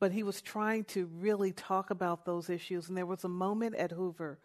but 0.00 0.12
he 0.12 0.22
was 0.22 0.40
trying 0.40 0.84
to 0.84 1.06
really 1.18 1.52
talk 1.52 1.90
about 1.90 2.24
those 2.24 2.48
issues. 2.48 2.88
And 2.88 2.96
there 2.96 3.06
was 3.06 3.24
a 3.24 3.28
moment 3.28 3.74
at 3.74 3.90
Hoover 3.90 4.38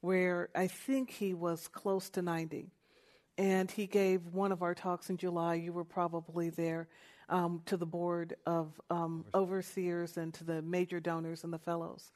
where 0.00 0.48
I 0.54 0.66
think 0.66 1.10
he 1.10 1.34
was 1.34 1.68
close 1.68 2.10
to 2.10 2.22
90. 2.22 2.70
And 3.38 3.70
he 3.70 3.86
gave 3.86 4.26
one 4.26 4.50
of 4.50 4.62
our 4.62 4.74
talks 4.74 5.10
in 5.10 5.16
July. 5.16 5.54
You 5.54 5.72
were 5.72 5.84
probably 5.84 6.50
there 6.50 6.88
um, 7.28 7.62
to 7.66 7.76
the 7.76 7.86
board 7.86 8.34
of 8.46 8.80
um, 8.90 9.24
overseers 9.34 10.16
and 10.16 10.32
to 10.34 10.44
the 10.44 10.62
major 10.62 11.00
donors 11.00 11.44
and 11.44 11.52
the 11.52 11.58
fellows. 11.58 12.12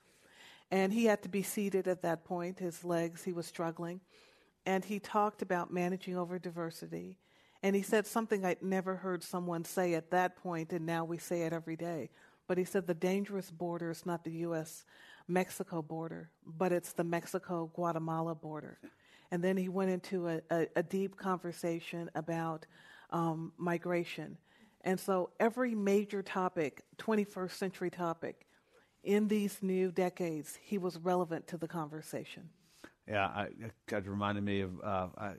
And 0.70 0.92
he 0.92 1.04
had 1.04 1.22
to 1.22 1.28
be 1.28 1.42
seated 1.42 1.88
at 1.88 2.02
that 2.02 2.24
point, 2.24 2.60
his 2.60 2.84
legs, 2.84 3.24
he 3.24 3.32
was 3.32 3.46
struggling. 3.46 4.00
And 4.66 4.84
he 4.84 4.98
talked 4.98 5.42
about 5.42 5.72
managing 5.72 6.16
over 6.16 6.38
diversity. 6.38 7.18
And 7.62 7.76
he 7.76 7.82
said 7.82 8.06
something 8.06 8.44
I'd 8.44 8.62
never 8.62 8.96
heard 8.96 9.22
someone 9.22 9.64
say 9.64 9.94
at 9.94 10.10
that 10.10 10.36
point, 10.36 10.72
and 10.72 10.86
now 10.86 11.04
we 11.04 11.18
say 11.18 11.42
it 11.42 11.52
every 11.52 11.76
day. 11.76 12.10
But 12.46 12.58
he 12.58 12.64
said 12.64 12.86
the 12.86 12.94
dangerous 12.94 13.50
border 13.50 13.90
is 13.90 14.06
not 14.06 14.24
the 14.24 14.32
U.S. 14.32 14.84
Mexico 15.28 15.82
border, 15.82 16.30
but 16.44 16.72
it's 16.72 16.92
the 16.92 17.04
Mexico 17.04 17.70
Guatemala 17.74 18.34
border. 18.34 18.78
And 19.30 19.44
then 19.44 19.56
he 19.56 19.68
went 19.68 19.90
into 19.90 20.28
a, 20.28 20.40
a, 20.50 20.66
a 20.76 20.82
deep 20.82 21.16
conversation 21.16 22.10
about 22.14 22.66
um, 23.10 23.52
migration. 23.56 24.36
And 24.82 24.98
so 24.98 25.30
every 25.38 25.74
major 25.74 26.22
topic, 26.22 26.82
21st 26.98 27.52
century 27.52 27.90
topic, 27.90 28.46
in 29.04 29.28
these 29.28 29.58
new 29.62 29.92
decades, 29.92 30.58
he 30.62 30.78
was 30.78 30.98
relevant 30.98 31.46
to 31.48 31.56
the 31.56 31.68
conversation. 31.68 32.48
Yeah, 33.08 33.26
I, 33.26 33.48
it 33.88 34.06
reminded 34.06 34.44
me 34.44 34.60
of 34.60 34.80
uh, 34.82 35.08
I, 35.18 35.32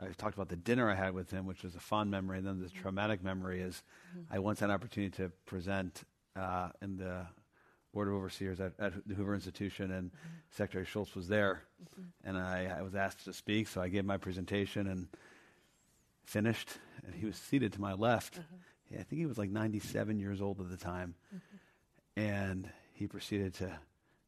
I 0.00 0.06
talked 0.16 0.34
about 0.34 0.48
the 0.48 0.56
dinner 0.56 0.90
I 0.90 0.94
had 0.94 1.12
with 1.12 1.30
him, 1.30 1.46
which 1.46 1.62
was 1.62 1.74
a 1.74 1.80
fond 1.80 2.10
memory, 2.10 2.38
and 2.38 2.46
then 2.46 2.58
the 2.58 2.66
mm-hmm. 2.66 2.80
traumatic 2.80 3.22
memory 3.22 3.60
is 3.60 3.82
mm-hmm. 4.10 4.32
I 4.34 4.38
once 4.38 4.60
had 4.60 4.70
an 4.70 4.74
opportunity 4.74 5.10
to 5.22 5.30
present 5.46 6.02
uh, 6.36 6.70
in 6.80 6.96
the 6.96 7.26
Board 7.92 8.08
of 8.08 8.14
Overseers 8.14 8.60
at, 8.60 8.72
at 8.78 8.92
the 9.06 9.14
Hoover 9.14 9.34
Institution, 9.34 9.90
and 9.90 10.08
mm-hmm. 10.08 10.28
Secretary 10.50 10.84
Shultz 10.84 11.14
was 11.14 11.28
there, 11.28 11.62
mm-hmm. 11.82 12.28
and 12.28 12.38
I, 12.38 12.76
I, 12.78 12.82
was 12.82 12.94
asked 12.94 13.24
to 13.24 13.32
speak, 13.32 13.68
so 13.68 13.80
I 13.80 13.88
gave 13.88 14.04
my 14.04 14.16
presentation 14.16 14.86
and 14.86 15.08
finished, 16.24 16.70
and 17.04 17.14
he 17.14 17.26
was 17.26 17.36
seated 17.36 17.72
to 17.74 17.80
my 17.80 17.92
left. 17.92 18.36
Yeah, 18.36 18.40
uh-huh. 18.40 19.00
I 19.00 19.02
think 19.02 19.18
he 19.18 19.26
was 19.26 19.38
like 19.38 19.50
97 19.50 20.18
years 20.18 20.40
old 20.40 20.60
at 20.60 20.70
the 20.70 20.76
time, 20.76 21.14
mm-hmm. 21.34 22.20
and 22.20 22.70
he 22.94 23.06
proceeded 23.06 23.54
to 23.54 23.70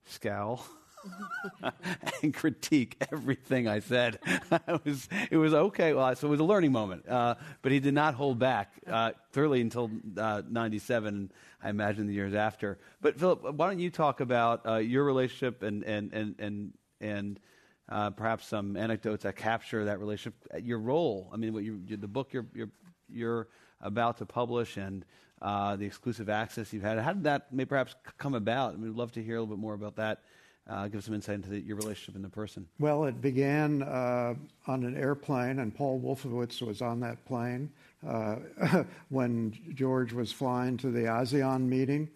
scowl. 0.05 0.65
and 2.23 2.35
critique 2.35 2.97
everything 3.13 3.69
I 3.69 3.81
said. 3.81 4.19
it 4.69 4.85
was 4.85 5.09
it 5.31 5.37
was 5.37 5.55
okay. 5.55 5.93
Well, 5.93 6.15
so 6.17 6.29
it 6.29 6.31
was 6.31 6.41
a 6.41 6.45
learning 6.45 6.73
moment, 6.73 7.09
uh, 7.09 7.37
but 7.63 7.73
he 7.73 7.81
did 7.81 7.95
not 7.95 8.15
hold 8.15 8.39
back 8.39 8.73
uh, 8.87 9.13
thoroughly 9.33 9.61
until 9.61 9.91
'97. 10.15 11.31
Uh, 11.33 11.67
I 11.67 11.71
imagine 11.71 12.07
the 12.07 12.15
years 12.15 12.35
after. 12.35 12.79
But 13.01 13.19
Philip, 13.19 13.55
why 13.55 13.69
don't 13.69 13.79
you 13.79 13.91
talk 13.91 14.21
about 14.21 14.67
uh, 14.67 14.77
your 14.77 15.05
relationship 15.05 15.63
and 15.63 15.83
and 15.85 16.13
and 16.13 16.35
and 16.39 16.73
and 17.01 17.41
uh, 17.89 18.11
perhaps 18.11 18.47
some 18.47 18.77
anecdotes 18.77 19.25
that 19.25 19.37
capture 19.37 19.85
that 19.85 19.99
relationship, 19.99 20.35
your 20.63 20.79
role. 20.79 21.31
I 21.33 21.37
mean, 21.37 21.53
what 21.53 21.65
you, 21.65 21.81
the 21.89 22.09
book 22.09 22.33
you're 22.33 22.47
you're 22.55 22.71
you're 23.09 23.49
about 23.81 24.19
to 24.19 24.27
publish 24.27 24.77
and 24.77 25.05
uh, 25.41 25.77
the 25.77 25.85
exclusive 25.85 26.29
access 26.29 26.73
you've 26.73 26.85
had. 26.85 26.99
How 26.99 27.13
did 27.13 27.25
that 27.25 27.53
may 27.53 27.65
perhaps 27.65 27.95
come 28.17 28.35
about? 28.35 28.75
I 28.75 28.77
mean, 28.77 28.91
we'd 28.91 28.97
love 28.97 29.13
to 29.13 29.23
hear 29.23 29.37
a 29.37 29.41
little 29.41 29.57
bit 29.57 29.61
more 29.61 29.75
about 29.75 29.97
that 29.97 30.23
uh, 30.69 30.89
give 30.89 31.03
some 31.05 31.15
insight 31.15 31.37
into 31.37 31.51
the, 31.51 31.61
your 31.61 31.77
relationship 31.77 32.17
in 32.17 32.23
the 32.23 32.29
person. 32.29 32.67
Well, 32.79 33.05
it 33.05 33.21
began 33.21 33.83
uh, 33.83 34.35
on 34.67 34.85
an 34.85 34.97
airplane, 34.97 35.59
and 35.59 35.75
Paul 35.75 36.01
Wolfowitz 36.01 36.63
was 36.63 36.81
on 36.83 37.01
that 37.01 37.25
plane 37.25 37.71
uh, 38.07 38.37
when 39.09 39.59
George 39.75 40.13
was 40.13 40.33
flying 40.33 40.77
to 40.79 40.91
the 40.91 41.01
ASEAN 41.01 41.63
meeting 41.63 42.09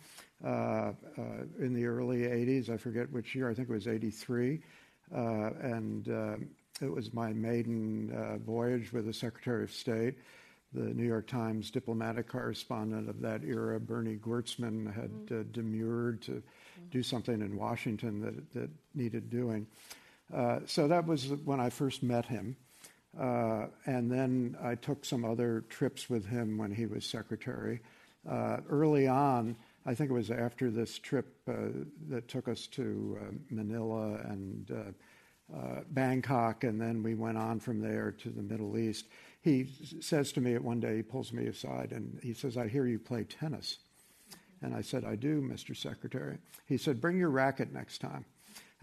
uh, 0.44 0.48
uh, 0.48 0.92
in 1.58 1.74
the 1.74 1.86
early 1.86 2.18
80s. 2.18 2.70
I 2.70 2.76
forget 2.76 3.10
which 3.10 3.34
year, 3.34 3.50
I 3.50 3.54
think 3.54 3.68
it 3.68 3.72
was 3.72 3.88
83. 3.88 4.60
Uh, 5.14 5.18
and 5.60 6.08
it 6.82 6.90
was 6.90 7.14
my 7.14 7.32
maiden 7.32 8.40
voyage 8.44 8.92
with 8.92 9.06
the 9.06 9.12
Secretary 9.12 9.64
of 9.64 9.72
State 9.72 10.14
the 10.72 10.92
New 10.94 11.06
York 11.06 11.26
Times 11.26 11.70
diplomatic 11.70 12.28
correspondent 12.28 13.08
of 13.08 13.20
that 13.20 13.42
era, 13.44 13.80
Bernie 13.80 14.16
Gwertzman, 14.16 14.92
had 14.94 15.10
mm-hmm. 15.10 15.40
uh, 15.40 15.44
demurred 15.52 16.20
to 16.22 16.42
do 16.90 17.02
something 17.02 17.40
in 17.40 17.56
Washington 17.56 18.20
that, 18.20 18.52
that 18.54 18.70
needed 18.94 19.30
doing. 19.30 19.66
Uh, 20.32 20.60
so 20.66 20.88
that 20.88 21.06
was 21.06 21.28
when 21.44 21.60
I 21.60 21.70
first 21.70 22.02
met 22.02 22.26
him. 22.26 22.56
Uh, 23.18 23.66
and 23.86 24.10
then 24.10 24.56
I 24.62 24.74
took 24.74 25.04
some 25.04 25.24
other 25.24 25.64
trips 25.70 26.10
with 26.10 26.26
him 26.26 26.58
when 26.58 26.70
he 26.70 26.86
was 26.86 27.06
secretary. 27.06 27.80
Uh, 28.28 28.58
early 28.68 29.06
on, 29.06 29.56
I 29.86 29.94
think 29.94 30.10
it 30.10 30.14
was 30.14 30.30
after 30.30 30.70
this 30.70 30.98
trip 30.98 31.26
uh, 31.48 31.68
that 32.08 32.28
took 32.28 32.48
us 32.48 32.66
to 32.68 33.18
uh, 33.20 33.32
Manila 33.50 34.16
and 34.24 34.70
uh, 35.54 35.80
Bangkok, 35.90 36.64
and 36.64 36.80
then 36.80 37.02
we 37.02 37.14
went 37.14 37.38
on 37.38 37.60
from 37.60 37.80
there 37.80 38.10
to 38.10 38.30
the 38.30 38.42
Middle 38.42 38.76
East. 38.76 39.06
He 39.40 39.70
says 40.00 40.32
to 40.32 40.40
me 40.40 40.58
one 40.58 40.80
day, 40.80 40.96
he 40.96 41.02
pulls 41.02 41.32
me 41.32 41.46
aside 41.46 41.92
and 41.92 42.18
he 42.20 42.34
says, 42.34 42.56
I 42.56 42.66
hear 42.66 42.86
you 42.86 42.98
play 42.98 43.22
tennis. 43.22 43.78
And 44.62 44.74
I 44.74 44.80
said, 44.80 45.04
I 45.04 45.16
do, 45.16 45.40
Mr. 45.40 45.76
Secretary. 45.76 46.38
He 46.66 46.76
said, 46.76 47.00
Bring 47.00 47.18
your 47.18 47.30
racket 47.30 47.72
next 47.72 47.98
time. 47.98 48.24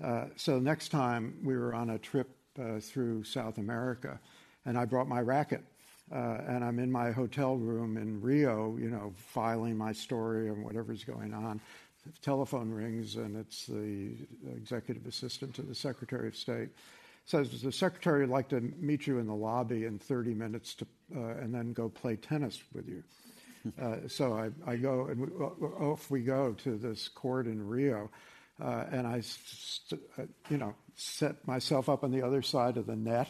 Uh, 0.03 0.25
so 0.35 0.59
next 0.59 0.89
time 0.89 1.35
we 1.43 1.55
were 1.55 1.73
on 1.73 1.91
a 1.91 1.97
trip 1.97 2.29
uh, 2.59 2.79
through 2.79 3.23
South 3.23 3.57
America, 3.57 4.19
and 4.65 4.77
I 4.77 4.85
brought 4.85 5.07
my 5.07 5.21
racket. 5.21 5.63
Uh, 6.11 6.41
and 6.47 6.63
I'm 6.63 6.79
in 6.79 6.91
my 6.91 7.11
hotel 7.11 7.55
room 7.55 7.97
in 7.97 8.21
Rio, 8.21 8.77
you 8.77 8.89
know, 8.89 9.13
filing 9.15 9.77
my 9.77 9.93
story 9.93 10.49
and 10.49 10.63
whatever's 10.63 11.03
going 11.03 11.33
on. 11.33 11.61
The 12.05 12.11
telephone 12.21 12.69
rings, 12.69 13.15
and 13.15 13.37
it's 13.37 13.65
the 13.65 14.11
executive 14.55 15.07
assistant 15.07 15.55
to 15.55 15.61
the 15.61 15.73
Secretary 15.73 16.27
of 16.27 16.35
State. 16.35 16.69
Says 17.25 17.61
the 17.61 17.71
secretary 17.71 18.19
would 18.21 18.29
like 18.29 18.49
to 18.49 18.59
meet 18.59 19.07
you 19.07 19.17
in 19.19 19.27
the 19.27 19.33
lobby 19.33 19.85
in 19.85 19.97
30 19.97 20.33
minutes 20.33 20.75
to, 20.75 20.85
uh, 21.15 21.19
and 21.41 21.55
then 21.55 21.71
go 21.71 21.87
play 21.87 22.17
tennis 22.17 22.61
with 22.73 22.87
you. 22.89 23.01
Uh, 23.81 23.95
so 24.07 24.33
I, 24.33 24.49
I, 24.69 24.75
go 24.75 25.05
and 25.05 25.21
we, 25.21 25.27
off 25.27 26.11
we 26.11 26.21
go 26.21 26.53
to 26.63 26.77
this 26.77 27.07
court 27.07 27.47
in 27.47 27.65
Rio, 27.65 28.09
uh, 28.61 28.85
and 28.91 29.07
I, 29.07 29.21
st- 29.21 30.01
uh, 30.17 30.23
you 30.49 30.57
know, 30.57 30.75
set 30.95 31.47
myself 31.47 31.87
up 31.87 32.03
on 32.03 32.11
the 32.11 32.21
other 32.21 32.41
side 32.41 32.75
of 32.75 32.85
the 32.85 32.95
net, 32.95 33.29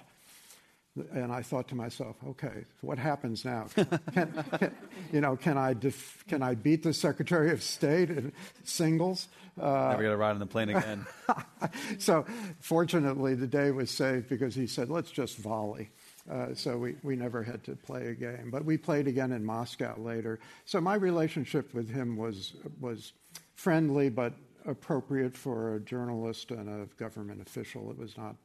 and 1.11 1.31
I 1.31 1.41
thought 1.41 1.67
to 1.69 1.75
myself, 1.75 2.15
okay, 2.27 2.65
what 2.81 2.97
happens 2.97 3.45
now? 3.45 3.67
Can, 3.75 3.99
can, 4.13 4.75
you 5.11 5.21
know, 5.21 5.35
can 5.35 5.57
I 5.57 5.73
def- 5.73 6.23
can 6.27 6.41
I 6.41 6.55
beat 6.55 6.83
the 6.83 6.93
Secretary 6.93 7.51
of 7.51 7.61
State 7.61 8.09
in 8.09 8.31
singles? 8.63 9.27
Uh, 9.59 9.89
Never 9.91 10.03
got 10.03 10.09
to 10.09 10.17
ride 10.17 10.31
on 10.31 10.39
the 10.39 10.45
plane 10.47 10.69
again. 10.69 11.05
so, 11.99 12.25
fortunately, 12.59 13.35
the 13.35 13.47
day 13.47 13.71
was 13.71 13.91
saved 13.91 14.29
because 14.29 14.55
he 14.55 14.65
said, 14.65 14.89
let's 14.89 15.11
just 15.11 15.37
volley. 15.37 15.89
Uh, 16.31 16.53
so 16.53 16.77
we, 16.77 16.95
we 17.03 17.15
never 17.15 17.43
had 17.43 17.63
to 17.65 17.75
play 17.75 18.07
a 18.07 18.13
game. 18.13 18.49
But 18.49 18.63
we 18.63 18.77
played 18.77 19.07
again 19.07 19.33
in 19.33 19.43
Moscow 19.43 19.99
later. 19.99 20.39
So 20.65 20.79
my 20.79 20.95
relationship 20.95 21.73
with 21.73 21.89
him 21.89 22.15
was, 22.15 22.53
was 22.79 23.13
friendly 23.55 24.09
but 24.09 24.33
appropriate 24.65 25.35
for 25.35 25.75
a 25.75 25.79
journalist 25.81 26.51
and 26.51 26.69
a 26.69 26.85
government 26.95 27.41
official. 27.41 27.91
It 27.91 27.97
was 27.97 28.17
not 28.17 28.35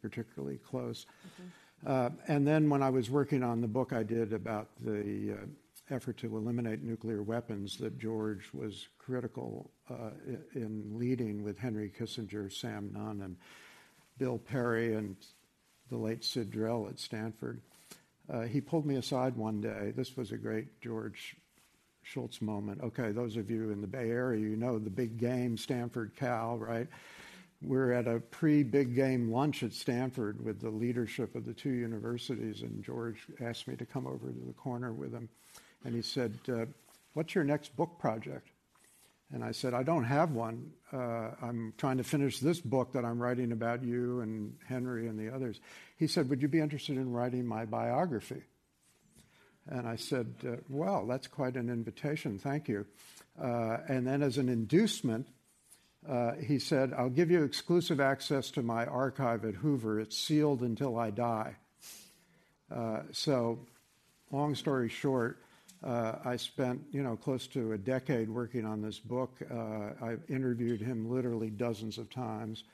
particularly 0.00 0.58
close. 0.58 1.04
Mm-hmm. 1.26 1.48
Uh, 1.86 2.10
and 2.28 2.46
then 2.46 2.70
when 2.70 2.82
I 2.82 2.88
was 2.88 3.10
working 3.10 3.42
on 3.42 3.60
the 3.60 3.68
book 3.68 3.92
I 3.92 4.02
did 4.02 4.32
about 4.32 4.68
the 4.82 5.32
uh, 5.32 5.46
effort 5.94 6.16
to 6.18 6.36
eliminate 6.36 6.82
nuclear 6.82 7.22
weapons 7.22 7.76
that 7.78 7.98
George 7.98 8.50
was 8.52 8.88
critical 8.98 9.70
uh, 9.90 10.10
in 10.54 10.84
leading 10.94 11.44
with 11.44 11.58
Henry 11.58 11.92
Kissinger, 11.96 12.52
Sam 12.52 12.90
Nunn, 12.92 13.20
and 13.22 13.36
Bill 14.18 14.38
Perry, 14.38 14.94
and 14.94 15.16
the 15.90 15.96
late 15.96 16.24
Sid 16.24 16.50
Drell 16.50 16.88
at 16.88 16.98
Stanford. 16.98 17.60
Uh, 18.32 18.42
he 18.42 18.60
pulled 18.60 18.86
me 18.86 18.96
aside 18.96 19.36
one 19.36 19.60
day. 19.60 19.92
This 19.96 20.16
was 20.16 20.32
a 20.32 20.36
great 20.36 20.80
George 20.80 21.36
Shultz 22.02 22.40
moment. 22.40 22.80
Okay, 22.82 23.12
those 23.12 23.36
of 23.36 23.50
you 23.50 23.70
in 23.70 23.80
the 23.80 23.86
Bay 23.86 24.10
Area, 24.10 24.40
you 24.40 24.56
know 24.56 24.78
the 24.78 24.90
big 24.90 25.18
game, 25.18 25.56
Stanford 25.56 26.12
Cal, 26.16 26.56
right? 26.58 26.88
We're 27.62 27.92
at 27.92 28.06
a 28.06 28.20
pre 28.20 28.62
big 28.62 28.94
game 28.94 29.30
lunch 29.30 29.62
at 29.62 29.72
Stanford 29.72 30.44
with 30.44 30.60
the 30.60 30.70
leadership 30.70 31.34
of 31.34 31.44
the 31.44 31.54
two 31.54 31.70
universities, 31.70 32.62
and 32.62 32.82
George 32.84 33.26
asked 33.40 33.66
me 33.66 33.76
to 33.76 33.86
come 33.86 34.06
over 34.06 34.28
to 34.28 34.46
the 34.46 34.52
corner 34.52 34.92
with 34.92 35.12
him. 35.12 35.28
And 35.84 35.94
he 35.94 36.02
said, 36.02 36.38
uh, 36.48 36.66
What's 37.14 37.34
your 37.34 37.44
next 37.44 37.74
book 37.76 37.98
project? 37.98 38.48
And 39.32 39.42
I 39.42 39.52
said, 39.52 39.74
I 39.74 39.82
don't 39.82 40.04
have 40.04 40.30
one. 40.30 40.70
Uh, 40.92 41.30
I'm 41.42 41.74
trying 41.78 41.96
to 41.96 42.04
finish 42.04 42.38
this 42.38 42.60
book 42.60 42.92
that 42.92 43.04
I'm 43.04 43.20
writing 43.20 43.50
about 43.50 43.82
you 43.82 44.20
and 44.20 44.54
Henry 44.66 45.08
and 45.08 45.18
the 45.18 45.34
others. 45.34 45.60
He 45.96 46.06
said, 46.06 46.30
Would 46.30 46.42
you 46.42 46.48
be 46.48 46.60
interested 46.60 46.96
in 46.96 47.10
writing 47.10 47.44
my 47.44 47.64
biography? 47.64 48.42
And 49.68 49.88
I 49.88 49.96
said, 49.96 50.32
uh, 50.46 50.56
Well, 50.68 51.06
that's 51.06 51.26
quite 51.26 51.56
an 51.56 51.70
invitation. 51.70 52.38
Thank 52.38 52.68
you. 52.68 52.86
Uh, 53.40 53.78
and 53.88 54.06
then, 54.06 54.22
as 54.22 54.38
an 54.38 54.48
inducement, 54.48 55.26
uh, 56.08 56.32
he 56.34 56.58
said, 56.58 56.92
I'll 56.96 57.10
give 57.10 57.30
you 57.30 57.42
exclusive 57.42 58.00
access 58.00 58.50
to 58.52 58.62
my 58.62 58.86
archive 58.86 59.44
at 59.44 59.54
Hoover. 59.54 60.00
It's 60.00 60.16
sealed 60.16 60.60
until 60.60 60.96
I 60.96 61.10
die. 61.10 61.56
Uh, 62.74 63.00
so, 63.12 63.58
long 64.30 64.54
story 64.54 64.88
short, 64.88 65.38
I 65.86 66.36
spent, 66.36 66.82
you 66.90 67.02
know, 67.02 67.16
close 67.16 67.46
to 67.48 67.72
a 67.72 67.78
decade 67.78 68.28
working 68.28 68.64
on 68.64 68.82
this 68.82 68.98
book. 68.98 69.38
Uh, 69.50 70.04
I 70.04 70.16
interviewed 70.28 70.80
him 70.80 71.10
literally 71.10 71.50
dozens 71.50 71.98
of 71.98 72.10
times, 72.10 72.64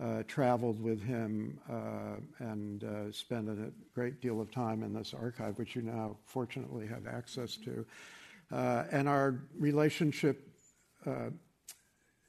uh, 0.00 0.22
traveled 0.26 0.82
with 0.82 1.02
him, 1.02 1.58
uh, 1.70 2.16
and 2.38 2.84
uh, 2.84 3.12
spent 3.12 3.48
a 3.48 3.70
great 3.94 4.20
deal 4.20 4.40
of 4.40 4.50
time 4.50 4.82
in 4.82 4.94
this 4.94 5.14
archive, 5.14 5.58
which 5.58 5.76
you 5.76 5.82
now 5.82 6.16
fortunately 6.24 6.86
have 6.86 7.06
access 7.06 7.56
to. 7.56 7.84
Uh, 8.50 8.84
and 8.90 9.08
our 9.08 9.40
relationship 9.58 10.50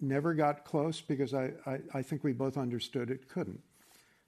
never 0.01 0.33
got 0.33 0.65
close 0.65 0.99
because 0.99 1.33
I, 1.33 2.01
think 2.01 2.23
we 2.25 2.33
both 2.33 2.57
understood 2.57 3.09
it 3.09 3.29
couldn't. 3.29 3.61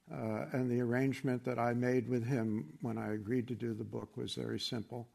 and 0.10 0.72
the 0.72 0.80
arrangement 0.80 1.44
that 1.44 1.60
I 1.60 1.74
made 1.74 2.08
with 2.08 2.26
him 2.26 2.66
when 2.82 2.98
I 2.98 3.14
agreed 3.14 3.48
to 3.50 3.56
do 3.56 3.74
the 3.74 3.84
book 3.84 4.16
was 4.16 4.36
very 4.36 4.60
simple. 4.60 5.06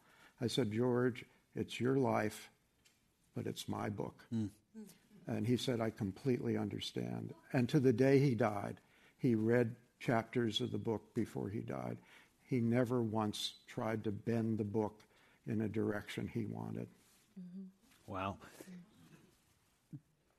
I 0.42 0.48
said, 0.48 0.72
George, 0.72 1.24
it's 1.54 1.78
your 1.78 1.96
life, 1.96 2.50
but 3.36 3.46
it's 3.46 3.68
my 3.68 3.88
book. 3.88 4.24
Mm. 4.34 4.48
And 5.28 5.46
he 5.46 5.56
said, 5.56 5.80
I 5.80 5.90
completely 5.90 6.56
understand. 6.56 7.32
And 7.52 7.68
to 7.68 7.78
the 7.78 7.92
day 7.92 8.18
he 8.18 8.34
died, 8.34 8.78
he 9.18 9.36
read 9.36 9.76
chapters 10.00 10.60
of 10.60 10.72
the 10.72 10.78
book 10.78 11.02
before 11.14 11.48
he 11.48 11.60
died. 11.60 11.96
He 12.42 12.60
never 12.60 13.02
once 13.02 13.54
tried 13.68 14.02
to 14.04 14.10
bend 14.10 14.58
the 14.58 14.64
book 14.64 15.00
in 15.46 15.60
a 15.60 15.68
direction 15.68 16.28
he 16.32 16.44
wanted. 16.46 16.88
Mm-hmm. 17.38 18.12
Wow. 18.12 18.36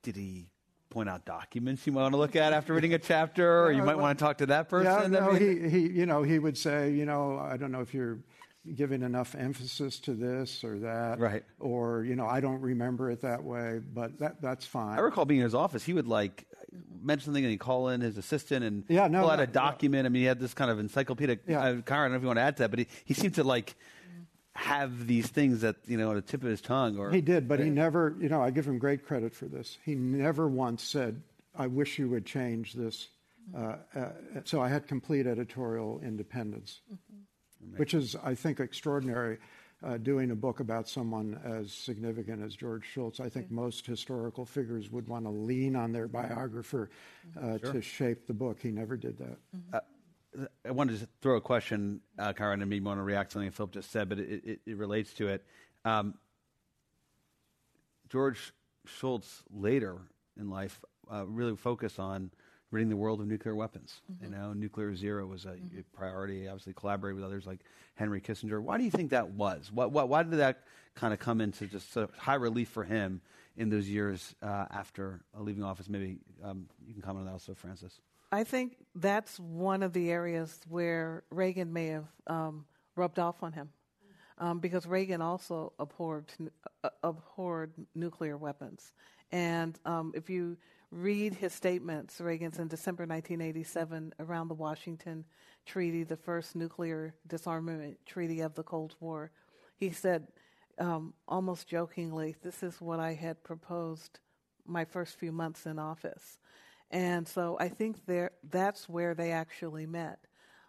Did 0.02 0.16
he 0.16 0.50
point 0.90 1.08
out 1.08 1.24
documents 1.24 1.86
you 1.86 1.92
might 1.92 2.02
want 2.02 2.12
to 2.12 2.18
look 2.18 2.36
at 2.36 2.52
after 2.52 2.74
reading 2.74 2.92
a 2.92 2.98
chapter, 2.98 3.64
or 3.64 3.72
you 3.72 3.82
might 3.82 3.96
want 3.96 4.18
to 4.18 4.22
talk 4.22 4.38
to 4.38 4.46
that 4.46 4.68
person? 4.68 5.12
Yeah, 5.12 5.20
no, 5.20 5.32
he, 5.32 5.66
he, 5.68 5.88
you 5.88 6.04
know, 6.04 6.22
he 6.22 6.38
would 6.38 6.58
say, 6.58 6.92
you 6.92 7.06
know, 7.06 7.38
I 7.38 7.56
don't 7.56 7.72
know 7.72 7.80
if 7.80 7.94
you're 7.94 8.18
giving 8.74 9.02
enough 9.02 9.34
emphasis 9.34 9.98
to 10.00 10.14
this 10.14 10.64
or 10.64 10.78
that, 10.80 11.18
right? 11.18 11.44
Or 11.60 12.04
you 12.04 12.16
know, 12.16 12.26
I 12.26 12.40
don't 12.40 12.60
remember 12.60 13.10
it 13.10 13.22
that 13.22 13.42
way, 13.42 13.80
but 13.92 14.18
that 14.20 14.40
that's 14.40 14.64
fine. 14.64 14.98
I 14.98 15.02
recall 15.02 15.24
being 15.24 15.40
in 15.40 15.44
his 15.44 15.54
office. 15.54 15.84
He 15.84 15.92
would 15.92 16.08
like 16.08 16.46
mention 17.02 17.26
something 17.26 17.44
and 17.44 17.50
he'd 17.50 17.58
call 17.58 17.88
in 17.88 18.00
his 18.00 18.16
assistant 18.18 18.64
and 18.64 18.84
yeah, 18.88 19.06
no, 19.08 19.22
pull 19.22 19.30
out 19.30 19.38
no, 19.38 19.44
a 19.44 19.46
document. 19.46 20.04
No. 20.04 20.06
I 20.06 20.08
mean, 20.10 20.22
he 20.22 20.26
had 20.26 20.40
this 20.40 20.54
kind 20.54 20.70
of 20.70 20.78
encyclopedic. 20.78 21.40
Yeah. 21.46 21.60
Uh, 21.60 21.62
I 21.62 21.72
don't 21.72 22.10
know 22.10 22.16
if 22.16 22.22
you 22.22 22.26
want 22.26 22.38
to 22.38 22.42
add 22.42 22.56
to 22.56 22.62
that, 22.64 22.70
but 22.70 22.78
he, 22.80 22.86
he 23.04 23.14
seemed 23.14 23.34
to 23.34 23.44
like 23.44 23.74
have 24.54 25.06
these 25.06 25.26
things 25.26 25.62
that 25.62 25.76
you 25.86 25.98
know 25.98 26.10
on 26.10 26.16
the 26.16 26.22
tip 26.22 26.42
of 26.42 26.48
his 26.48 26.60
tongue. 26.60 26.98
Or 26.98 27.10
he 27.10 27.20
did, 27.20 27.48
but 27.48 27.60
he 27.60 27.70
never. 27.70 28.16
You 28.20 28.28
know, 28.28 28.42
I 28.42 28.50
give 28.50 28.66
him 28.66 28.78
great 28.78 29.06
credit 29.06 29.34
for 29.34 29.46
this. 29.46 29.78
He 29.84 29.94
never 29.94 30.48
once 30.48 30.82
said, 30.82 31.22
"I 31.54 31.66
wish 31.66 31.98
you 31.98 32.08
would 32.10 32.24
change 32.24 32.72
this." 32.72 33.08
Uh, 33.54 33.76
uh, 33.94 34.08
so 34.44 34.62
I 34.62 34.70
had 34.70 34.88
complete 34.88 35.26
editorial 35.26 36.00
independence. 36.02 36.80
Mm-hmm 36.90 37.20
which 37.76 37.94
is, 37.94 38.16
I 38.22 38.34
think, 38.34 38.60
extraordinary. 38.60 39.38
Uh, 39.82 39.98
doing 39.98 40.30
a 40.30 40.34
book 40.34 40.60
about 40.60 40.88
someone 40.88 41.38
as 41.44 41.70
significant 41.70 42.42
as 42.42 42.56
George 42.56 42.86
Shultz, 42.86 43.20
I 43.20 43.28
think 43.28 43.50
most 43.50 43.84
historical 43.84 44.46
figures 44.46 44.90
would 44.90 45.06
want 45.08 45.26
to 45.26 45.30
lean 45.30 45.76
on 45.76 45.92
their 45.92 46.08
biographer 46.08 46.88
uh, 47.36 47.58
sure. 47.58 47.72
to 47.72 47.82
shape 47.82 48.26
the 48.26 48.32
book. 48.32 48.58
He 48.62 48.70
never 48.70 48.96
did 48.96 49.18
that. 49.18 49.36
Mm-hmm. 49.54 49.74
Uh, 49.74 50.46
I 50.64 50.70
wanted 50.70 51.00
to 51.00 51.08
throw 51.20 51.36
a 51.36 51.40
question, 51.40 52.00
uh, 52.18 52.32
Kiron, 52.32 52.62
and 52.62 52.70
me 52.70 52.80
want 52.80 52.98
to 52.98 53.02
react 53.02 53.30
to 53.30 53.34
something 53.34 53.50
Philip 53.50 53.72
just 53.72 53.90
said, 53.90 54.08
but 54.08 54.18
it, 54.18 54.42
it, 54.44 54.60
it 54.64 54.76
relates 54.78 55.12
to 55.14 55.28
it. 55.28 55.44
Um, 55.84 56.14
George 58.08 58.52
Shultz 58.86 59.42
later 59.52 59.98
in 60.38 60.50
life 60.50 60.80
uh, 61.12 61.26
really 61.26 61.56
focused 61.56 61.98
on 61.98 62.30
ridding 62.74 62.90
the 62.90 62.96
world 62.96 63.20
of 63.20 63.26
nuclear 63.26 63.54
weapons. 63.54 64.00
Mm-hmm. 64.12 64.24
You 64.24 64.30
know, 64.30 64.52
nuclear 64.52 64.94
zero 64.94 65.24
was 65.26 65.44
a, 65.44 65.50
mm-hmm. 65.50 65.80
priority. 65.96 66.48
Obviously, 66.48 66.74
collaborate 66.74 67.14
with 67.14 67.24
others 67.24 67.46
like 67.46 67.60
Henry 67.94 68.20
Kissinger. 68.20 68.60
Why 68.60 68.76
do 68.76 68.84
you 68.84 68.90
think 68.90 69.10
that 69.10 69.30
was? 69.30 69.70
What, 69.72 69.92
what, 69.92 70.08
why 70.08 70.24
did 70.24 70.38
that 70.38 70.62
kind 70.94 71.14
of 71.14 71.20
come 71.20 71.40
into 71.40 71.66
just 71.66 71.96
high 72.18 72.34
relief 72.34 72.68
for 72.68 72.84
him 72.84 73.20
in 73.56 73.70
those 73.70 73.88
years 73.88 74.34
uh, 74.42 74.66
after 74.70 75.20
leaving 75.38 75.62
office? 75.62 75.88
Maybe 75.88 76.18
um, 76.42 76.66
you 76.86 76.92
can 76.92 77.02
comment 77.02 77.20
on 77.20 77.26
that 77.26 77.32
also, 77.32 77.54
Frances. 77.54 78.00
I 78.32 78.42
think 78.42 78.76
that's 78.96 79.38
one 79.38 79.84
of 79.84 79.92
the 79.92 80.10
areas 80.10 80.60
where 80.68 81.22
Reagan 81.30 81.72
may 81.72 81.86
have 81.88 82.06
um, 82.26 82.64
rubbed 82.96 83.20
off 83.20 83.42
on 83.44 83.52
him. 83.52 83.70
Um, 84.38 84.58
because 84.58 84.84
Reagan 84.86 85.22
also 85.22 85.72
abhorred, 85.78 86.32
uh, 86.82 86.90
abhorred 87.02 87.72
nuclear 87.94 88.36
weapons. 88.36 88.92
And 89.30 89.78
um, 89.84 90.12
if 90.14 90.28
you 90.28 90.56
read 90.90 91.34
his 91.34 91.52
statements, 91.52 92.20
Reagan's 92.20 92.58
in 92.58 92.68
December 92.68 93.02
1987 93.04 94.14
around 94.18 94.48
the 94.48 94.54
Washington 94.54 95.24
Treaty, 95.66 96.04
the 96.04 96.16
first 96.16 96.56
nuclear 96.56 97.14
disarmament 97.26 97.98
treaty 98.06 98.40
of 98.40 98.54
the 98.54 98.62
Cold 98.62 98.94
War. 99.00 99.30
He 99.76 99.90
said, 99.90 100.28
um, 100.78 101.14
almost 101.26 101.68
jokingly, 101.68 102.36
this 102.42 102.62
is 102.62 102.80
what 102.80 103.00
I 103.00 103.14
had 103.14 103.42
proposed 103.42 104.20
my 104.66 104.84
first 104.84 105.18
few 105.18 105.32
months 105.32 105.66
in 105.66 105.78
office. 105.78 106.38
And 106.90 107.26
so 107.26 107.56
I 107.58 107.68
think 107.68 108.06
there, 108.06 108.32
that's 108.50 108.88
where 108.88 109.14
they 109.14 109.32
actually 109.32 109.86
met 109.86 110.18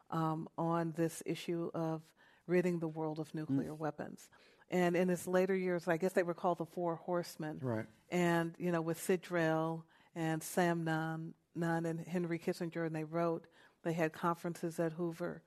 um, 0.09 0.47
on 0.57 0.93
this 0.95 1.21
issue 1.25 1.69
of 1.73 2.01
ridding 2.47 2.79
the 2.79 2.87
world 2.87 3.19
of 3.19 3.33
nuclear 3.33 3.71
mm. 3.71 3.77
weapons. 3.77 4.29
And 4.71 4.95
in 4.95 5.09
his 5.09 5.27
later 5.27 5.55
years, 5.55 5.87
I 5.87 5.97
guess 5.97 6.13
they 6.13 6.23
were 6.23 6.33
called 6.33 6.57
the 6.57 6.65
Four 6.65 6.95
Horsemen. 6.95 7.59
Right. 7.61 7.85
And, 8.09 8.55
you 8.57 8.71
know, 8.71 8.81
with 8.81 8.99
Sid 9.01 9.21
Drell 9.23 9.83
and 10.15 10.41
Sam 10.41 10.83
Nunn, 10.83 11.33
Nunn 11.55 11.85
and 11.85 11.99
Henry 12.05 12.39
Kissinger, 12.39 12.85
and 12.85 12.95
they 12.95 13.03
wrote. 13.03 13.47
They 13.83 13.93
had 13.93 14.13
conferences 14.13 14.79
at 14.79 14.93
Hoover. 14.93 15.43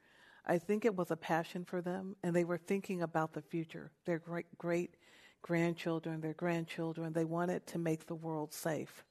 I 0.47 0.59
think 0.59 0.85
it 0.85 0.97
was 0.97 1.11
a 1.11 1.17
passion 1.17 1.65
for 1.65 1.83
them, 1.83 2.17
and 2.23 2.35
they 2.35 2.45
were 2.45 2.57
thinking 2.57 3.03
about 3.03 3.33
the 3.33 3.43
future. 3.43 3.91
Their 4.07 4.19
great 4.19 4.47
great 4.57 4.97
grandchildren, 5.43 6.21
their 6.21 6.35
grandchildren. 6.35 7.13
They 7.13 7.25
wanted 7.25 7.67
to 7.67 7.79
make 7.79 8.07
the 8.07 8.15
world 8.15 8.55
safe. 8.55 9.05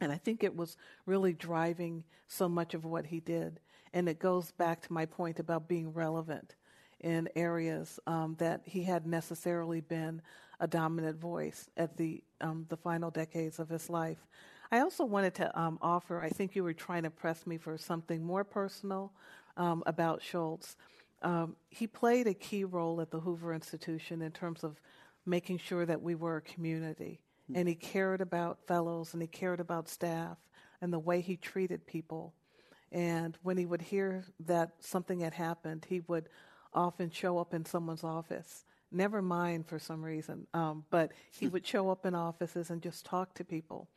And 0.00 0.12
I 0.12 0.16
think 0.16 0.44
it 0.44 0.54
was 0.54 0.76
really 1.06 1.32
driving 1.32 2.04
so 2.26 2.48
much 2.48 2.74
of 2.74 2.84
what 2.84 3.06
he 3.06 3.20
did. 3.20 3.60
And 3.92 4.08
it 4.08 4.20
goes 4.20 4.52
back 4.52 4.82
to 4.82 4.92
my 4.92 5.06
point 5.06 5.40
about 5.40 5.66
being 5.66 5.92
relevant 5.92 6.54
in 7.00 7.28
areas 7.36 8.00
um, 8.06 8.36
that 8.38 8.62
he 8.64 8.82
had 8.82 9.06
necessarily 9.06 9.80
been 9.80 10.20
a 10.60 10.66
dominant 10.66 11.20
voice 11.20 11.70
at 11.76 11.96
the 11.96 12.22
um, 12.40 12.66
the 12.68 12.76
final 12.76 13.10
decades 13.10 13.58
of 13.58 13.68
his 13.68 13.88
life. 13.88 14.26
I 14.70 14.80
also 14.80 15.04
wanted 15.04 15.34
to 15.36 15.58
um, 15.58 15.78
offer, 15.80 16.20
I 16.20 16.28
think 16.28 16.54
you 16.54 16.62
were 16.62 16.74
trying 16.74 17.04
to 17.04 17.10
press 17.10 17.46
me 17.46 17.56
for 17.56 17.78
something 17.78 18.22
more 18.22 18.44
personal 18.44 19.12
um, 19.56 19.82
about 19.86 20.22
Shultz. 20.22 20.76
Um, 21.22 21.56
he 21.70 21.86
played 21.86 22.26
a 22.26 22.34
key 22.34 22.64
role 22.64 23.00
at 23.00 23.10
the 23.10 23.20
Hoover 23.20 23.54
Institution 23.54 24.20
in 24.22 24.30
terms 24.30 24.62
of 24.62 24.80
making 25.24 25.58
sure 25.58 25.86
that 25.86 26.02
we 26.02 26.14
were 26.14 26.36
a 26.36 26.42
community. 26.42 27.20
And 27.54 27.66
he 27.66 27.74
cared 27.74 28.20
about 28.20 28.58
fellows 28.66 29.14
and 29.14 29.22
he 29.22 29.28
cared 29.28 29.58
about 29.58 29.88
staff 29.88 30.36
and 30.82 30.92
the 30.92 30.98
way 30.98 31.22
he 31.22 31.36
treated 31.36 31.86
people. 31.86 32.34
And 32.92 33.36
when 33.42 33.56
he 33.56 33.64
would 33.64 33.82
hear 33.82 34.24
that 34.40 34.72
something 34.80 35.20
had 35.20 35.32
happened, 35.32 35.86
he 35.88 36.00
would 36.08 36.28
often 36.72 37.10
show 37.10 37.38
up 37.38 37.54
in 37.54 37.64
someone's 37.64 38.04
office. 38.04 38.64
Never 38.90 39.20
mind 39.20 39.66
for 39.66 39.78
some 39.78 40.02
reason, 40.02 40.46
um, 40.54 40.84
but 40.90 41.12
he 41.30 41.46
would 41.46 41.66
show 41.66 41.90
up 41.90 42.06
in 42.06 42.14
offices 42.14 42.70
and 42.70 42.82
just 42.82 43.04
talk 43.04 43.34
to 43.34 43.44
people 43.44 43.88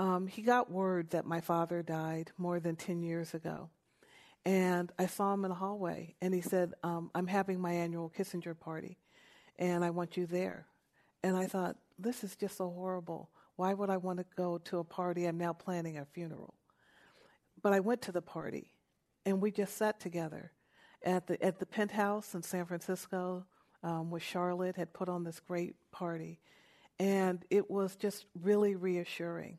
um, 0.00 0.26
he 0.26 0.40
got 0.40 0.70
word 0.70 1.10
that 1.10 1.26
my 1.26 1.42
father 1.42 1.82
died 1.82 2.32
more 2.38 2.58
than 2.58 2.74
10 2.74 3.02
years 3.02 3.34
ago. 3.34 3.68
And 4.46 4.90
I 4.98 5.04
saw 5.04 5.34
him 5.34 5.44
in 5.44 5.50
the 5.50 5.54
hallway, 5.54 6.14
and 6.22 6.32
he 6.32 6.40
said, 6.40 6.72
um, 6.82 7.10
I'm 7.14 7.26
having 7.26 7.60
my 7.60 7.72
annual 7.72 8.08
Kissinger 8.08 8.58
party, 8.58 8.96
and 9.58 9.84
I 9.84 9.90
want 9.90 10.16
you 10.16 10.24
there. 10.24 10.66
And 11.22 11.36
I 11.36 11.46
thought, 11.46 11.76
this 11.98 12.24
is 12.24 12.34
just 12.34 12.56
so 12.56 12.70
horrible. 12.70 13.28
Why 13.56 13.74
would 13.74 13.90
I 13.90 13.98
want 13.98 14.20
to 14.20 14.24
go 14.34 14.56
to 14.56 14.78
a 14.78 14.84
party? 14.84 15.26
I'm 15.26 15.36
now 15.36 15.52
planning 15.52 15.98
a 15.98 16.06
funeral. 16.06 16.54
But 17.62 17.74
I 17.74 17.80
went 17.80 18.00
to 18.02 18.12
the 18.12 18.22
party, 18.22 18.72
and 19.26 19.42
we 19.42 19.50
just 19.50 19.76
sat 19.76 20.00
together 20.00 20.52
at 21.02 21.26
the, 21.26 21.42
at 21.42 21.58
the 21.58 21.66
penthouse 21.66 22.34
in 22.34 22.42
San 22.42 22.66
Francisco 22.66 23.44
um, 23.82 24.10
with 24.10 24.22
Charlotte, 24.22 24.76
had 24.76 24.92
put 24.92 25.08
on 25.08 25.24
this 25.24 25.40
great 25.40 25.74
party. 25.92 26.38
And 26.98 27.44
it 27.48 27.70
was 27.70 27.96
just 27.96 28.26
really 28.34 28.74
reassuring 28.76 29.58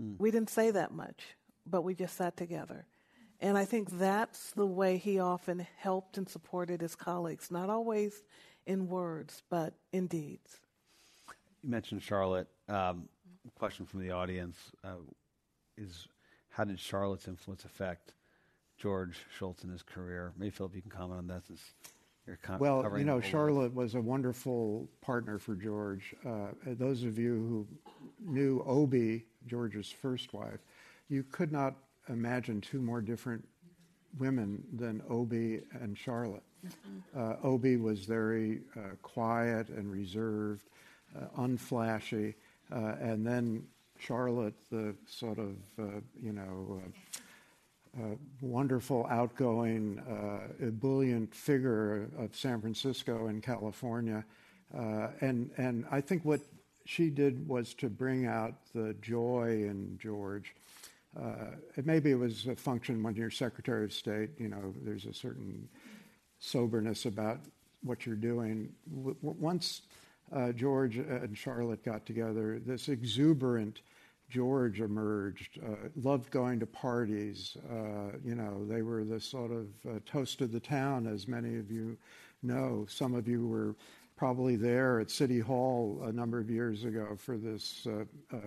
Mm. 0.00 0.16
We 0.18 0.30
didn't 0.30 0.50
say 0.50 0.70
that 0.70 0.92
much, 0.92 1.36
but 1.66 1.82
we 1.82 1.94
just 1.94 2.16
sat 2.16 2.36
together. 2.36 2.86
And 3.40 3.58
I 3.58 3.64
think 3.64 3.90
that's 3.98 4.52
the 4.52 4.66
way 4.66 4.98
he 4.98 5.18
often 5.18 5.66
helped 5.78 6.16
and 6.16 6.28
supported 6.28 6.80
his 6.80 6.94
colleagues, 6.94 7.50
not 7.50 7.68
always 7.68 8.22
in 8.66 8.86
words, 8.86 9.42
but 9.50 9.74
in 9.92 10.06
deeds. 10.06 10.60
You 11.62 11.70
mentioned 11.70 12.02
Charlotte. 12.02 12.48
Um, 12.68 13.08
question 13.58 13.86
from 13.86 14.00
the 14.00 14.12
audience 14.12 14.56
uh, 14.84 14.94
is 15.76 16.06
how 16.50 16.64
did 16.64 16.78
Charlotte's 16.78 17.26
influence 17.26 17.64
affect 17.64 18.12
George 18.82 19.18
Shultz 19.38 19.62
in 19.62 19.70
his 19.70 19.82
career? 19.82 20.32
Maybe, 20.36 20.50
Philip, 20.50 20.74
you 20.74 20.82
can 20.82 20.90
comment 20.90 21.18
on 21.18 21.26
that 21.28 21.46
since 21.46 21.60
you're 22.26 22.36
con- 22.42 22.58
Well, 22.58 22.84
you 22.98 23.04
know, 23.04 23.20
Charlotte 23.20 23.72
was 23.72 23.94
a 23.94 24.00
wonderful 24.00 24.88
partner 25.00 25.38
for 25.38 25.54
George. 25.54 26.16
Uh, 26.26 26.48
those 26.66 27.04
of 27.04 27.16
you 27.16 27.32
who 27.32 28.32
knew 28.32 28.60
Obie 28.66 29.24
George's 29.46 29.88
first 29.88 30.32
wife, 30.34 30.58
you 31.08 31.22
could 31.22 31.52
not 31.52 31.76
imagine 32.08 32.60
two 32.60 32.82
more 32.82 33.00
different 33.00 33.46
women 34.18 34.64
than 34.72 35.00
Obie 35.08 35.60
and 35.80 35.96
Charlotte. 35.96 36.42
Uh, 37.16 37.36
Obie 37.44 37.76
was 37.76 38.04
very 38.04 38.62
uh, 38.76 38.96
quiet 39.02 39.68
and 39.68 39.92
reserved, 39.92 40.68
uh, 41.16 41.26
unflashy, 41.40 42.34
uh, 42.72 42.96
and 43.00 43.24
then 43.24 43.64
Charlotte, 43.98 44.54
the 44.72 44.96
sort 45.06 45.38
of 45.38 45.54
uh, 45.78 46.00
you 46.20 46.32
know. 46.32 46.82
Uh, 47.94 48.16
wonderful, 48.40 49.06
outgoing, 49.10 50.00
ebullient 50.62 51.34
figure 51.34 52.08
of 52.18 52.34
San 52.34 52.58
Francisco 52.60 53.26
and 53.26 53.42
California, 53.42 54.24
and 55.20 55.50
and 55.58 55.84
I 55.90 56.00
think 56.00 56.24
what 56.24 56.40
she 56.86 57.10
did 57.10 57.46
was 57.46 57.74
to 57.74 57.88
bring 57.90 58.26
out 58.26 58.54
the 58.74 58.94
joy 59.02 59.64
in 59.68 59.98
George. 60.00 60.54
Uh, 61.18 61.50
maybe 61.84 62.10
it 62.10 62.18
was 62.18 62.46
a 62.46 62.56
function 62.56 63.02
when 63.02 63.14
you're 63.14 63.30
Secretary 63.30 63.84
of 63.84 63.92
State, 63.92 64.30
you 64.38 64.48
know, 64.48 64.72
there's 64.82 65.04
a 65.04 65.12
certain 65.12 65.68
soberness 66.38 67.04
about 67.04 67.40
what 67.82 68.06
you're 68.06 68.16
doing. 68.16 68.72
W- 68.96 69.16
once 69.20 69.82
uh, 70.32 70.52
George 70.52 70.96
and 70.96 71.36
Charlotte 71.36 71.84
got 71.84 72.06
together, 72.06 72.58
this 72.64 72.88
exuberant 72.88 73.82
George 74.32 74.80
emerged, 74.80 75.60
uh, 75.62 75.88
loved 76.02 76.30
going 76.30 76.58
to 76.60 76.66
parties. 76.66 77.54
Uh, 77.70 78.16
you 78.24 78.34
know, 78.34 78.64
they 78.66 78.80
were 78.80 79.04
the 79.04 79.20
sort 79.20 79.50
of 79.50 79.66
uh, 79.86 79.98
toast 80.06 80.40
of 80.40 80.52
the 80.52 80.60
town, 80.60 81.06
as 81.06 81.28
many 81.28 81.58
of 81.58 81.70
you 81.70 81.98
know. 82.42 82.86
Some 82.88 83.14
of 83.14 83.28
you 83.28 83.46
were 83.46 83.76
probably 84.16 84.56
there 84.56 85.00
at 85.00 85.10
City 85.10 85.38
Hall 85.38 86.00
a 86.06 86.12
number 86.12 86.38
of 86.38 86.48
years 86.48 86.84
ago 86.84 87.08
for 87.18 87.36
this 87.36 87.86
uh, 87.86 88.04
uh, 88.34 88.38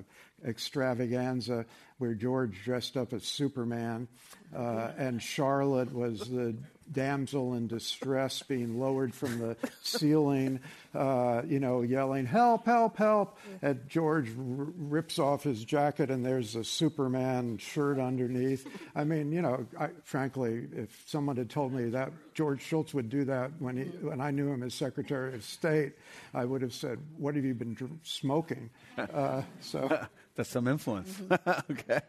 extravaganza 0.43 1.65
where 1.99 2.15
George 2.15 2.63
dressed 2.63 2.97
up 2.97 3.13
as 3.13 3.23
Superman 3.23 4.07
uh, 4.55 4.91
and 4.97 5.21
Charlotte 5.21 5.93
was 5.93 6.21
the 6.21 6.55
damsel 6.91 7.53
in 7.55 7.67
distress 7.67 8.41
being 8.43 8.79
lowered 8.79 9.13
from 9.13 9.39
the 9.39 9.57
ceiling, 9.81 10.59
uh, 10.93 11.41
you 11.47 11.59
know, 11.59 11.81
yelling, 11.81 12.25
help, 12.25 12.65
help, 12.65 12.97
help. 12.97 13.37
And 13.61 13.87
George 13.89 14.29
r- 14.29 14.33
rips 14.77 15.19
off 15.19 15.43
his 15.43 15.63
jacket 15.63 16.09
and 16.09 16.25
there's 16.25 16.55
a 16.55 16.63
Superman 16.63 17.57
shirt 17.57 17.99
underneath. 17.99 18.67
I 18.95 19.03
mean, 19.03 19.31
you 19.31 19.41
know, 19.41 19.65
I, 19.79 19.89
frankly, 20.03 20.67
if 20.75 21.03
someone 21.05 21.37
had 21.37 21.49
told 21.49 21.73
me 21.73 21.89
that 21.89 22.11
George 22.33 22.61
Shultz 22.61 22.93
would 22.93 23.09
do 23.09 23.23
that 23.25 23.51
when, 23.59 23.77
he, 23.77 23.83
when 24.05 24.21
I 24.21 24.31
knew 24.31 24.49
him 24.51 24.63
as 24.63 24.73
Secretary 24.73 25.33
of 25.33 25.43
State, 25.43 25.93
I 26.33 26.45
would 26.45 26.61
have 26.61 26.73
said, 26.73 26.99
what 27.17 27.35
have 27.35 27.45
you 27.45 27.53
been 27.53 27.73
dr- 27.73 27.91
smoking? 28.03 28.69
Uh, 28.97 29.41
so 29.61 30.05
That's 30.35 30.49
some 30.49 30.67
influence. 30.67 31.21
Okay. 31.71 32.01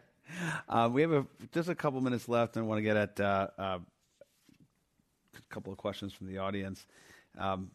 Uh, 0.67 0.89
we 0.91 1.01
have 1.01 1.11
a, 1.13 1.25
just 1.53 1.69
a 1.69 1.75
couple 1.75 2.01
minutes 2.01 2.27
left 2.27 2.57
and 2.57 2.65
I 2.65 2.67
want 2.67 2.79
to 2.79 2.81
get 2.81 2.97
at 2.97 3.19
uh, 3.19 3.47
uh, 3.57 3.79
a 5.39 5.53
couple 5.53 5.71
of 5.71 5.77
questions 5.77 6.13
from 6.13 6.27
the 6.27 6.37
audience. 6.37 6.85
Um, 7.37 7.71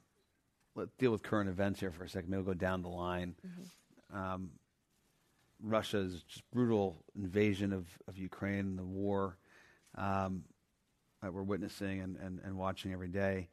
let's 0.74 0.92
deal 0.98 1.12
with 1.12 1.22
current 1.22 1.48
events 1.48 1.80
here 1.80 1.90
for 1.90 2.04
a 2.04 2.08
second. 2.08 2.30
Maybe 2.30 2.42
we'll 2.42 2.54
go 2.54 2.58
down 2.58 2.82
the 2.82 2.88
line. 2.88 3.34
Mm-hmm. 3.46 4.16
Um, 4.16 4.50
Russia's 5.62 6.22
just 6.24 6.50
brutal 6.50 7.04
invasion 7.16 7.72
of, 7.72 7.86
of 8.08 8.18
Ukraine, 8.18 8.76
the 8.76 8.84
war 8.84 9.36
um, 9.96 10.42
that 11.22 11.32
we're 11.32 11.42
witnessing 11.42 12.00
and, 12.00 12.16
and, 12.16 12.40
and 12.44 12.56
watching 12.56 12.92
every 12.92 13.08
day. 13.08 13.48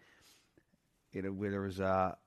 You 1.14 1.22
know, 1.22 1.50
there 1.50 1.62
was 1.62 1.80
a, 1.80 2.18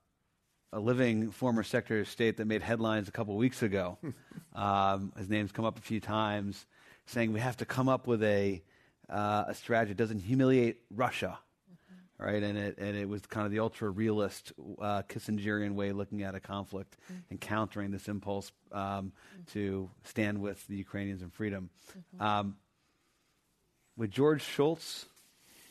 a 0.73 0.81
living 0.81 1.31
former 1.31 1.63
Secretary 1.63 2.01
of 2.01 2.09
State 2.09 2.37
that 2.37 2.47
made 2.47 2.63
headlines 2.63 3.09
a 3.09 3.13
couple 3.13 3.35
of 3.35 3.39
weeks 3.39 3.63
ago. 3.63 3.99
um, 4.55 5.13
his 5.17 5.29
name's 5.29 5.53
come 5.53 5.65
up 5.65 5.79
a 5.79 5.83
few 5.83 6.01
times, 6.01 6.67
saying 7.07 7.33
we 7.33 7.41
have 7.41 7.57
to 7.59 7.65
come 7.65 7.89
up 7.89 8.07
with 8.07 8.23
a, 8.23 8.63
uh, 9.09 9.45
a 9.49 9.55
strategy 9.55 9.93
that 9.93 9.99
doesn't 9.99 10.21
humiliate 10.21 10.81
Russia 10.91 11.39
right? 12.23 12.43
And 12.43 12.57
it 12.57 12.79
and 12.79 12.97
it 12.97 13.09
was 13.09 13.23
kind 13.27 13.47
of 13.47 13.53
the 13.53 13.61
ultra 13.61 13.91
realist 13.91 14.53
uh, 14.81 15.03
Kissingerian 15.09 15.75
way 15.75 15.93
looking 15.93 16.23
at 16.23 16.35
a 16.35 16.41
conflict 16.41 16.97
mm-hmm. 17.05 17.21
and 17.31 17.41
countering 17.41 17.91
this 17.91 18.09
impulse 18.09 18.53
um, 18.71 18.81
mm-hmm. 18.81 19.43
to 19.53 19.91
stand 20.05 20.41
with 20.41 20.67
the 20.67 20.77
Ukrainians 20.77 21.23
in 21.23 21.31
freedom. 21.31 21.71
Mm-hmm. 21.91 22.23
Um, 22.23 22.57
would 23.97 24.11
George 24.11 24.43
Shultz 24.43 25.07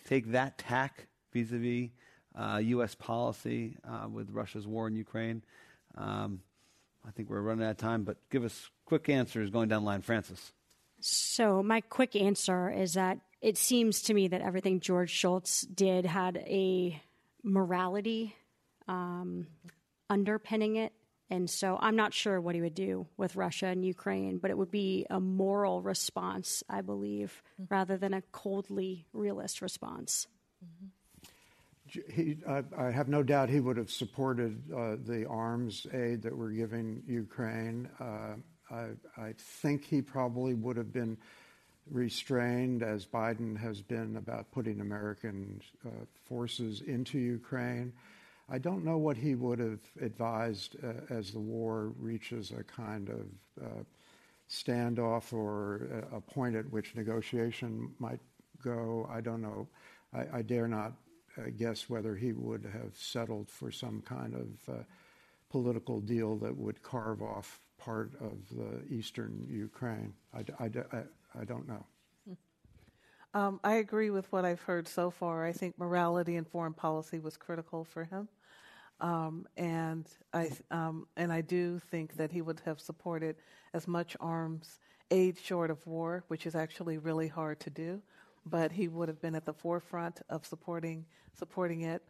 take 0.08 0.32
that 0.32 0.58
tack 0.58 1.08
vis-a-vis 1.34 1.90
uh, 2.36 2.58
U.S. 2.58 2.96
policy 2.96 3.78
uh, 3.88 4.08
with 4.08 4.30
Russia's 4.30 4.68
war 4.68 4.88
in 4.88 4.96
Ukraine? 4.96 5.44
Um, 5.98 6.42
I 7.08 7.12
think 7.12 7.30
we're 7.30 7.42
running 7.42 7.66
out 7.66 7.72
of 7.72 7.78
time, 7.78 8.04
but 8.04 8.18
give 8.30 8.44
us 8.44 8.70
quick 8.86 9.10
answers 9.10 9.50
going 9.50 9.70
down 9.70 9.82
the 9.84 9.88
line, 9.88 10.02
Frances. 10.02 10.52
So 11.00 11.64
my 11.64 11.82
quick 11.82 12.16
answer 12.16 12.70
is 12.70 12.94
that 12.94 13.18
it 13.42 13.58
seems 13.58 14.04
to 14.04 14.14
me 14.14 14.28
that 14.28 14.42
everything 14.42 14.80
George 14.80 15.10
Shultz 15.10 15.62
did 15.62 16.06
had 16.06 16.38
a 16.38 17.02
morality 17.44 18.36
um, 18.88 19.48
underpinning 20.10 20.76
it. 20.76 20.94
And 21.30 21.50
so 21.50 21.78
I'm 21.80 21.96
not 21.96 22.14
sure 22.14 22.42
what 22.42 22.56
he 22.56 22.62
would 22.62 22.76
do 22.76 23.08
with 23.16 23.38
Russia 23.38 23.68
and 23.68 23.86
Ukraine, 23.86 24.38
but 24.38 24.52
it 24.52 24.58
would 24.58 24.70
be 24.70 25.08
a 25.10 25.20
moral 25.20 25.82
response, 25.82 26.62
I 26.70 26.82
believe, 26.82 27.42
mm-hmm. 27.54 27.74
rather 27.74 27.98
than 27.98 28.14
a 28.14 28.22
coldly 28.34 29.08
realist 29.14 29.62
response. 29.62 30.28
Mm-hmm. 30.64 30.88
He, 32.10 32.38
I, 32.48 32.64
I, 32.78 32.92
have 32.92 33.10
no 33.10 33.22
doubt 33.22 33.50
he 33.50 33.60
would 33.60 33.76
have 33.76 33.92
supported 33.92 34.62
uh, 34.72 34.96
the 35.06 35.26
arms 35.30 35.86
aid 35.94 36.22
that 36.22 36.38
we're 36.38 36.52
giving 36.52 37.04
Ukraine. 37.06 37.90
Uh, 38.00 38.36
I, 38.70 38.88
I, 39.18 39.34
think 39.38 39.84
he 39.84 40.02
probably 40.02 40.54
would 40.54 40.78
have 40.78 40.94
been 40.94 41.18
restrained, 41.90 42.84
as 42.84 43.06
Biden 43.06 43.58
has 43.58 43.82
been 43.82 44.16
about 44.18 44.52
putting 44.52 44.82
American 44.82 45.62
uh, 45.86 45.90
forces 46.26 46.82
into 46.82 47.18
Ukraine. 47.18 47.94
I 48.50 48.58
don't 48.58 48.84
know 48.84 48.98
what 48.98 49.18
he 49.18 49.36
would 49.36 49.60
have 49.60 49.80
advised 50.02 50.76
uh, 50.84 51.14
as 51.14 51.32
the 51.32 51.40
war 51.40 51.94
reaches 51.98 52.52
a 52.52 52.64
kind 52.64 53.10
of 53.10 53.66
uh, 53.66 53.84
standoff 54.50 55.34
or 55.34 56.06
a, 56.12 56.18
a, 56.18 56.22
point 56.22 56.56
at 56.56 56.70
which 56.70 56.96
negotiation 56.96 57.92
might 58.00 58.20
go. 58.62 59.10
I 59.10 59.22
don't 59.22 59.42
know. 59.42 59.68
I, 60.14 60.40
I 60.40 60.42
dare 60.42 60.68
not 60.68 60.94
uh, 61.38 61.44
guess 61.58 61.90
whether 61.90 62.16
he 62.16 62.34
would 62.34 62.66
have 62.66 62.94
settled 62.94 63.50
for 63.50 63.72
some 63.72 64.02
kind 64.02 64.36
of 64.36 64.76
uh, 64.76 64.84
political 65.50 66.02
deal 66.02 66.36
that 66.38 66.56
would 66.56 66.84
carve 66.84 67.22
off 67.22 67.62
part 67.78 68.12
of 68.20 68.38
the 68.52 68.94
eastern 68.94 69.48
Ukraine. 69.50 70.14
I, 70.34 70.40
I, 70.64 70.70
I, 71.40 71.46
don't 71.46 71.68
know. 71.68 71.86
Um, 73.34 73.60
I 73.64 73.76
agree 73.76 74.10
with 74.10 74.30
what 74.32 74.44
I've 74.44 74.62
heard 74.62 74.88
so 74.88 75.10
far. 75.10 75.46
I 75.46 75.54
think 75.54 75.78
morality 75.78 76.36
and 76.36 76.48
foreign 76.48 76.74
policy 76.74 77.20
was 77.20 77.38
critical 77.38 77.86
for 77.86 78.04
him, 78.04 78.28
um, 79.00 79.48
and 79.56 80.06
I 80.34 80.52
um, 80.70 81.08
and 81.16 81.32
I 81.32 81.40
do 81.40 81.80
think 81.80 82.18
that 82.18 82.32
he 82.32 82.42
would 82.42 82.62
have 82.66 82.82
supported 82.82 83.38
as 83.74 83.88
much 83.88 84.18
arms 84.20 84.80
aid 85.12 85.38
short 85.38 85.72
of 85.72 85.86
war, 85.88 86.26
which 86.28 86.46
is 86.46 86.56
actually 86.56 86.98
really 86.98 87.30
hard 87.30 87.60
to 87.62 87.70
do, 87.70 88.02
but 88.46 88.72
he 88.74 88.90
would 88.90 89.08
have 89.08 89.22
been 89.22 89.36
at 89.36 89.46
the 89.46 89.54
forefront 89.54 90.22
of 90.30 90.46
supporting 90.46 91.06
supporting 91.34 91.82
it. 91.82 92.04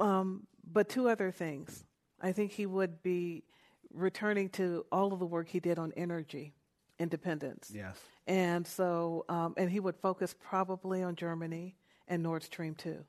Um, 0.00 0.46
but 0.70 0.90
two 0.90 1.08
other 1.08 1.30
things, 1.30 1.84
I 2.20 2.32
think 2.32 2.52
he 2.52 2.66
would 2.66 3.02
be 3.02 3.44
returning 3.92 4.50
to 4.50 4.84
all 4.92 5.12
of 5.14 5.18
the 5.18 5.26
work 5.26 5.48
he 5.48 5.60
did 5.60 5.78
on 5.78 5.92
energy 5.96 6.52
independence. 7.00 7.72
Yes. 7.74 7.98
And 8.26 8.66
so, 8.66 9.24
um, 9.28 9.54
and 9.56 9.70
he 9.70 9.80
would 9.80 9.96
focus 9.96 10.34
probably 10.38 11.02
on 11.02 11.16
Germany 11.16 11.74
and 12.06 12.22
Nord 12.22 12.44
Stream 12.44 12.74
2. 12.74 13.04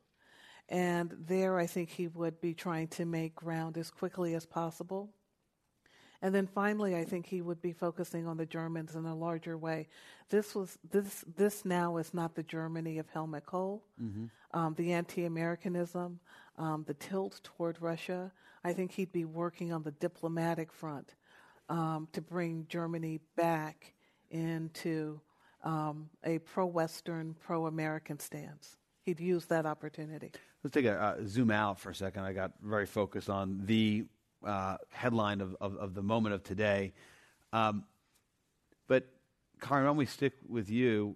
And 0.70 1.14
there, 1.28 1.60
I 1.60 1.68
think 1.68 1.90
he 1.90 2.08
would 2.08 2.40
be 2.40 2.54
trying 2.54 2.88
to 2.90 3.06
make 3.06 3.36
ground 3.36 3.78
as 3.78 3.92
quickly 3.92 4.34
as 4.34 4.46
possible. 4.46 5.10
And 6.22 6.34
then 6.34 6.48
finally, 6.48 6.96
I 6.96 7.04
think 7.04 7.26
he 7.26 7.42
would 7.42 7.62
be 7.62 7.74
focusing 7.74 8.28
on 8.28 8.38
the 8.38 8.46
Germans 8.46 8.96
in 8.96 9.06
a 9.06 9.16
larger 9.16 9.58
way. 9.58 9.90
This 10.30 10.54
was 10.54 10.78
this 10.90 11.26
this 11.36 11.66
now 11.66 11.98
is 11.98 12.14
not 12.14 12.36
the 12.36 12.44
Germany 12.44 13.00
of 13.00 13.10
Helmut 13.10 13.46
Kohl, 13.46 13.84
mm-hmm. 14.02 14.26
um, 14.58 14.76
the 14.76 14.94
anti-Americanism, 14.94 16.20
um, 16.60 16.84
the 16.88 16.94
tilt 16.94 17.42
toward 17.44 17.82
Russia. 17.82 18.32
I 18.64 18.74
think 18.74 18.92
he'd 18.92 19.12
be 19.12 19.26
working 19.26 19.74
on 19.74 19.82
the 19.82 19.92
diplomatic 19.92 20.72
front 20.72 21.16
um, 21.72 22.10
to 22.12 22.22
bring 22.22 22.66
Germany 22.68 23.22
back 23.38 23.94
into 24.30 25.22
um, 25.64 26.10
a 26.26 26.40
pro 26.40 26.66
Western, 26.66 27.34
pro 27.34 27.66
American 27.66 28.20
stance. 28.20 28.78
He'd 29.06 29.22
use 29.22 29.46
that 29.46 29.66
opportunity. 29.66 30.32
Let's 30.64 30.74
take 30.74 30.86
a 30.86 31.02
uh, 31.02 31.16
zoom 31.26 31.50
out 31.50 31.80
for 31.80 31.90
a 31.90 31.96
second. 31.96 32.24
I 32.24 32.34
got 32.34 32.52
very 32.62 32.86
focused 32.86 33.30
on 33.30 33.62
the 33.66 34.06
uh, 34.46 34.78
headline 34.90 35.40
of, 35.40 35.56
of, 35.62 35.78
of, 35.78 35.94
the 35.94 36.04
moment 36.04 36.36
of 36.36 36.44
today. 36.44 36.92
Um, 37.54 37.86
but, 38.88 39.08
Kiron, 39.62 39.84
why 39.84 39.90
don't 39.90 39.98
we 39.98 40.06
stick 40.06 40.34
with 40.48 40.70
you? 40.70 41.16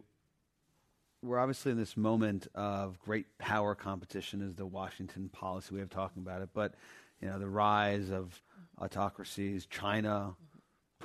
We're 1.22 1.40
obviously 1.40 1.74
in 1.74 1.78
this 1.78 1.98
moment 1.98 2.48
of 2.56 2.98
great 3.00 3.26
power 3.40 3.76
competition, 3.76 4.42
is 4.42 4.56
the 4.56 4.66
Washington 4.66 5.28
policy 5.30 5.76
way 5.76 5.82
of 5.82 5.90
talking 5.90 6.22
about 6.22 6.42
it. 6.42 6.50
But, 6.54 6.76
you 7.22 7.28
know, 7.28 7.40
the 7.40 7.50
rise 7.50 8.10
of 8.10 8.42
autocracies, 8.80 9.66
China, 9.66 10.36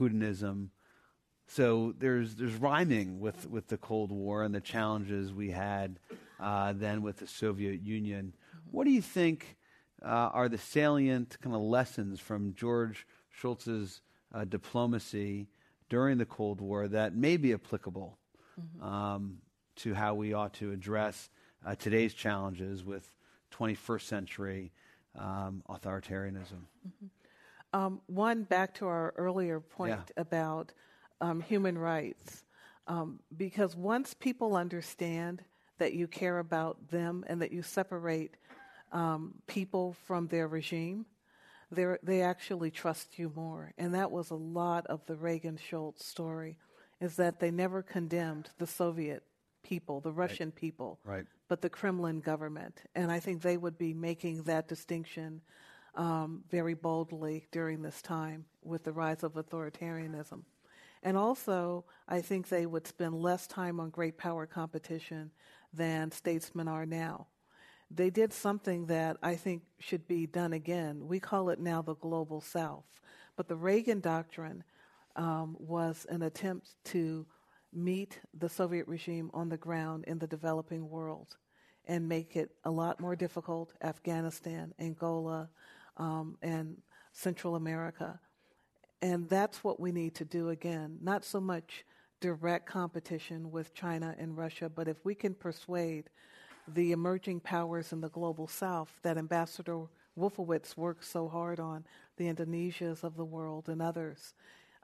Putinism. 0.00 0.68
So 1.46 1.94
there's 1.98 2.36
there's 2.36 2.54
rhyming 2.54 3.20
with, 3.20 3.48
with 3.50 3.68
the 3.68 3.76
Cold 3.76 4.12
War 4.12 4.44
and 4.44 4.54
the 4.54 4.60
challenges 4.60 5.32
we 5.32 5.50
had 5.50 5.98
uh, 6.38 6.72
then 6.74 7.02
with 7.02 7.18
the 7.18 7.26
Soviet 7.26 7.82
Union. 7.82 8.34
What 8.70 8.84
do 8.84 8.90
you 8.90 9.02
think 9.02 9.56
uh, 10.02 10.30
are 10.32 10.48
the 10.48 10.58
salient 10.58 11.36
kind 11.42 11.54
of 11.54 11.62
lessons 11.62 12.20
from 12.20 12.54
George 12.54 13.06
Shultz's 13.30 14.00
uh, 14.32 14.44
diplomacy 14.44 15.48
during 15.88 16.18
the 16.18 16.24
Cold 16.24 16.60
War 16.60 16.88
that 16.88 17.14
may 17.14 17.36
be 17.36 17.52
applicable 17.52 18.16
mm-hmm. 18.58 18.84
um, 18.86 19.38
to 19.76 19.92
how 19.92 20.14
we 20.14 20.32
ought 20.32 20.54
to 20.54 20.72
address 20.72 21.30
uh, 21.66 21.74
today's 21.74 22.14
challenges 22.14 22.84
with 22.84 23.14
21st 23.52 24.02
century 24.02 24.72
um, 25.18 25.62
authoritarianism? 25.68 26.62
Mm-hmm. 26.86 27.06
Um, 27.72 28.00
one, 28.06 28.42
back 28.42 28.74
to 28.74 28.86
our 28.86 29.14
earlier 29.16 29.60
point 29.60 30.12
yeah. 30.16 30.22
about 30.22 30.72
um, 31.20 31.40
human 31.40 31.78
rights, 31.78 32.44
um, 32.86 33.20
because 33.36 33.76
once 33.76 34.14
people 34.14 34.56
understand 34.56 35.42
that 35.78 35.92
you 35.94 36.08
care 36.08 36.38
about 36.38 36.90
them 36.90 37.24
and 37.28 37.40
that 37.42 37.52
you 37.52 37.62
separate 37.62 38.36
um, 38.92 39.34
people 39.46 39.96
from 40.04 40.26
their 40.28 40.48
regime, 40.48 41.06
they 41.70 42.22
actually 42.22 42.70
trust 42.70 43.18
you 43.18 43.30
more. 43.36 43.72
And 43.78 43.94
that 43.94 44.10
was 44.10 44.30
a 44.30 44.34
lot 44.34 44.86
of 44.88 45.06
the 45.06 45.14
Reagan 45.14 45.56
Shultz 45.56 46.04
story, 46.04 46.58
is 47.00 47.16
that 47.16 47.38
they 47.38 47.52
never 47.52 47.82
condemned 47.82 48.50
the 48.58 48.66
Soviet 48.66 49.22
people, 49.62 50.00
the 50.00 50.10
Russian 50.10 50.48
right. 50.48 50.56
people, 50.56 50.98
right. 51.04 51.24
but 51.48 51.60
the 51.60 51.70
Kremlin 51.70 52.20
government. 52.20 52.82
And 52.96 53.12
I 53.12 53.20
think 53.20 53.42
they 53.42 53.56
would 53.56 53.78
be 53.78 53.94
making 53.94 54.42
that 54.44 54.66
distinction 54.66 55.42
um, 55.94 56.44
very 56.50 56.74
boldly 56.74 57.46
during 57.50 57.82
this 57.82 58.02
time 58.02 58.44
with 58.62 58.84
the 58.84 58.92
rise 58.92 59.22
of 59.22 59.34
authoritarianism. 59.34 60.42
And 61.02 61.16
also, 61.16 61.84
I 62.08 62.20
think 62.20 62.48
they 62.48 62.66
would 62.66 62.86
spend 62.86 63.14
less 63.14 63.46
time 63.46 63.80
on 63.80 63.90
great 63.90 64.18
power 64.18 64.46
competition 64.46 65.30
than 65.72 66.10
statesmen 66.10 66.68
are 66.68 66.86
now. 66.86 67.26
They 67.90 68.10
did 68.10 68.32
something 68.32 68.86
that 68.86 69.16
I 69.22 69.34
think 69.34 69.62
should 69.78 70.06
be 70.06 70.26
done 70.26 70.52
again. 70.52 71.08
We 71.08 71.18
call 71.18 71.48
it 71.50 71.58
now 71.58 71.82
the 71.82 71.96
global 71.96 72.40
south. 72.40 72.84
But 73.36 73.48
the 73.48 73.56
Reagan 73.56 74.00
doctrine 74.00 74.62
um, 75.16 75.56
was 75.58 76.06
an 76.08 76.22
attempt 76.22 76.74
to 76.86 77.26
meet 77.72 78.20
the 78.38 78.48
Soviet 78.48 78.86
regime 78.86 79.30
on 79.32 79.48
the 79.48 79.56
ground 79.56 80.04
in 80.06 80.18
the 80.18 80.26
developing 80.26 80.88
world 80.88 81.36
and 81.86 82.08
make 82.08 82.36
it 82.36 82.50
a 82.64 82.70
lot 82.70 83.00
more 83.00 83.16
difficult. 83.16 83.72
Afghanistan, 83.82 84.72
Angola, 84.78 85.48
um, 85.96 86.36
and 86.42 86.76
Central 87.12 87.56
America. 87.56 88.18
And 89.02 89.28
that's 89.28 89.64
what 89.64 89.80
we 89.80 89.92
need 89.92 90.14
to 90.16 90.24
do 90.24 90.50
again. 90.50 90.98
Not 91.00 91.24
so 91.24 91.40
much 91.40 91.84
direct 92.20 92.66
competition 92.66 93.50
with 93.50 93.74
China 93.74 94.14
and 94.18 94.36
Russia, 94.36 94.68
but 94.68 94.88
if 94.88 95.04
we 95.04 95.14
can 95.14 95.34
persuade 95.34 96.10
the 96.68 96.92
emerging 96.92 97.40
powers 97.40 97.92
in 97.92 98.00
the 98.00 98.10
global 98.10 98.46
south 98.46 99.00
that 99.02 99.16
Ambassador 99.16 99.86
Wolfowitz 100.18 100.76
works 100.76 101.08
so 101.08 101.28
hard 101.28 101.58
on, 101.58 101.84
the 102.16 102.28
Indonesias 102.28 103.02
of 103.02 103.16
the 103.16 103.24
world 103.24 103.68
and 103.68 103.80
others, 103.80 104.34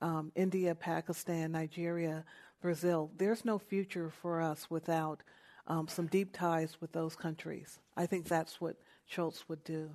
um, 0.01 0.33
India, 0.35 0.75
Pakistan, 0.75 1.53
Nigeria, 1.53 2.25
Brazil, 2.61 3.11
there's 3.17 3.45
no 3.45 3.59
future 3.59 4.11
for 4.11 4.41
us 4.41 4.71
without 4.71 5.23
um, 5.67 5.89
some 5.89 6.07
deep 6.07 6.33
ties 6.33 6.81
with 6.81 6.93
those 6.93 7.17
countries. 7.17 7.81
I 7.97 8.07
think 8.07 8.27
that's 8.27 8.61
what 8.61 8.77
Shultz 9.07 9.49
would 9.49 9.63
do. 9.65 9.95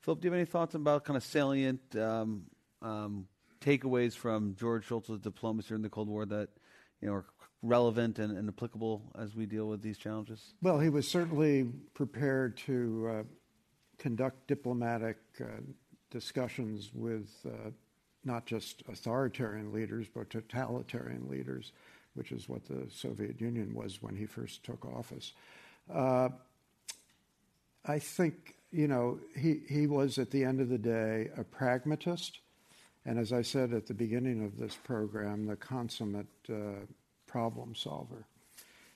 Philip, 0.00 0.20
do 0.20 0.26
you 0.26 0.32
have 0.32 0.38
any 0.38 0.46
thoughts 0.46 0.74
about 0.74 1.04
kind 1.04 1.16
of 1.16 1.22
salient 1.22 1.80
um, 1.94 2.44
um, 2.80 3.26
takeaways 3.60 4.14
from 4.14 4.56
George 4.58 4.88
Shultz's 4.88 5.20
diplomacy 5.20 5.68
during 5.68 5.82
the 5.82 5.90
Cold 5.90 6.08
War 6.08 6.24
that 6.26 6.48
you 7.02 7.08
know 7.08 7.14
are 7.14 7.24
relevant 7.62 8.18
and, 8.18 8.36
and, 8.36 8.48
applicable 8.48 9.02
as 9.18 9.36
we 9.36 9.44
deal 9.44 9.68
with 9.68 9.82
these 9.82 9.98
challenges? 9.98 10.54
Well, 10.62 10.80
he 10.80 10.88
was 10.88 11.06
certainly 11.06 11.64
prepared 11.92 12.56
to 12.58 13.08
uh, 13.10 13.22
conduct 13.98 14.46
diplomatic 14.46 15.18
uh, 15.38 15.60
discussions 16.10 16.90
with 16.94 17.28
uh, 17.46 17.70
not 18.24 18.46
just 18.46 18.82
authoritarian 18.88 19.72
leaders, 19.72 20.06
but 20.12 20.30
totalitarian 20.30 21.28
leaders, 21.28 21.72
which 22.14 22.32
is 22.32 22.48
what 22.48 22.64
the 22.64 22.86
Soviet 22.90 23.38
Union 23.38 23.74
was 23.74 24.02
when 24.02 24.16
he 24.16 24.24
first 24.24 24.64
took 24.64 24.86
office. 24.86 25.34
Uh, 25.92 26.30
I 27.84 27.98
think 27.98 28.56
you 28.72 28.88
know, 28.88 29.18
he, 29.36 29.60
he 29.68 29.86
was 29.86 30.18
at 30.18 30.30
the 30.30 30.44
end 30.44 30.60
of 30.60 30.68
the 30.68 30.78
day 30.78 31.28
a 31.36 31.44
pragmatist, 31.44 32.38
and 33.04 33.18
as 33.18 33.32
I 33.32 33.42
said 33.42 33.72
at 33.72 33.86
the 33.86 33.94
beginning 33.94 34.44
of 34.44 34.58
this 34.58 34.76
program, 34.76 35.46
the 35.46 35.56
consummate 35.56 36.26
uh, 36.48 36.84
problem 37.26 37.74
solver. 37.74 38.24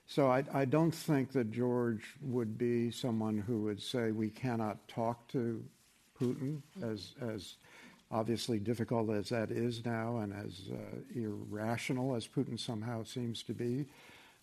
So 0.07 0.31
I, 0.31 0.45
I, 0.53 0.65
don't 0.67 0.95
think 0.95 1.33
that 1.33 1.51
George 1.51 2.05
would 2.21 2.59
be 2.59 2.91
someone 2.91 3.39
who 3.39 3.63
would 3.63 3.81
say 3.81 4.11
we 4.11 4.29
cannot 4.29 4.87
talk 4.87 5.27
to 5.29 5.65
Putin, 6.21 6.61
as 6.83 7.15
as 7.23 7.55
obviously 8.11 8.59
difficult 8.59 9.11
as 9.11 9.31
that 9.31 9.51
is 9.51 9.85
now, 9.85 10.19
and 10.19 10.33
as 10.33 10.71
uh, 10.71 10.99
irrational 11.15 12.15
as 12.15 12.29
Putin 12.29 12.61
somehow 12.61 13.03
seems 13.03 13.43
to 13.45 13.55
be. 13.55 13.87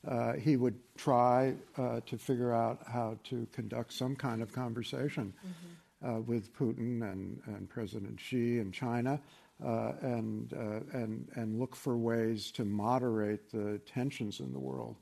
Uh, 0.08 0.34
he 0.34 0.56
would 0.56 0.76
try 0.98 1.54
uh, 1.78 2.00
to 2.08 2.18
figure 2.18 2.54
out 2.54 2.80
how 2.88 3.18
to 3.24 3.48
conduct 3.52 3.94
some 3.94 4.16
kind 4.16 4.42
of 4.42 4.52
conversation 4.52 5.32
mm-hmm. 5.46 6.10
uh, 6.10 6.20
with 6.22 6.52
Putin 6.56 7.12
and, 7.12 7.40
and, 7.46 7.70
President 7.70 8.20
Xi 8.20 8.58
in 8.58 8.72
China, 8.72 9.22
uh, 9.64 9.92
and 10.02 10.54
uh, 10.54 10.98
and 10.98 11.28
and 11.36 11.60
look 11.60 11.76
for 11.76 11.98
ways 11.98 12.52
to 12.52 12.66
moderate 12.66 13.52
the 13.52 13.80
tensions 13.86 14.40
in 14.40 14.52
the 14.52 14.60
world, 14.60 14.96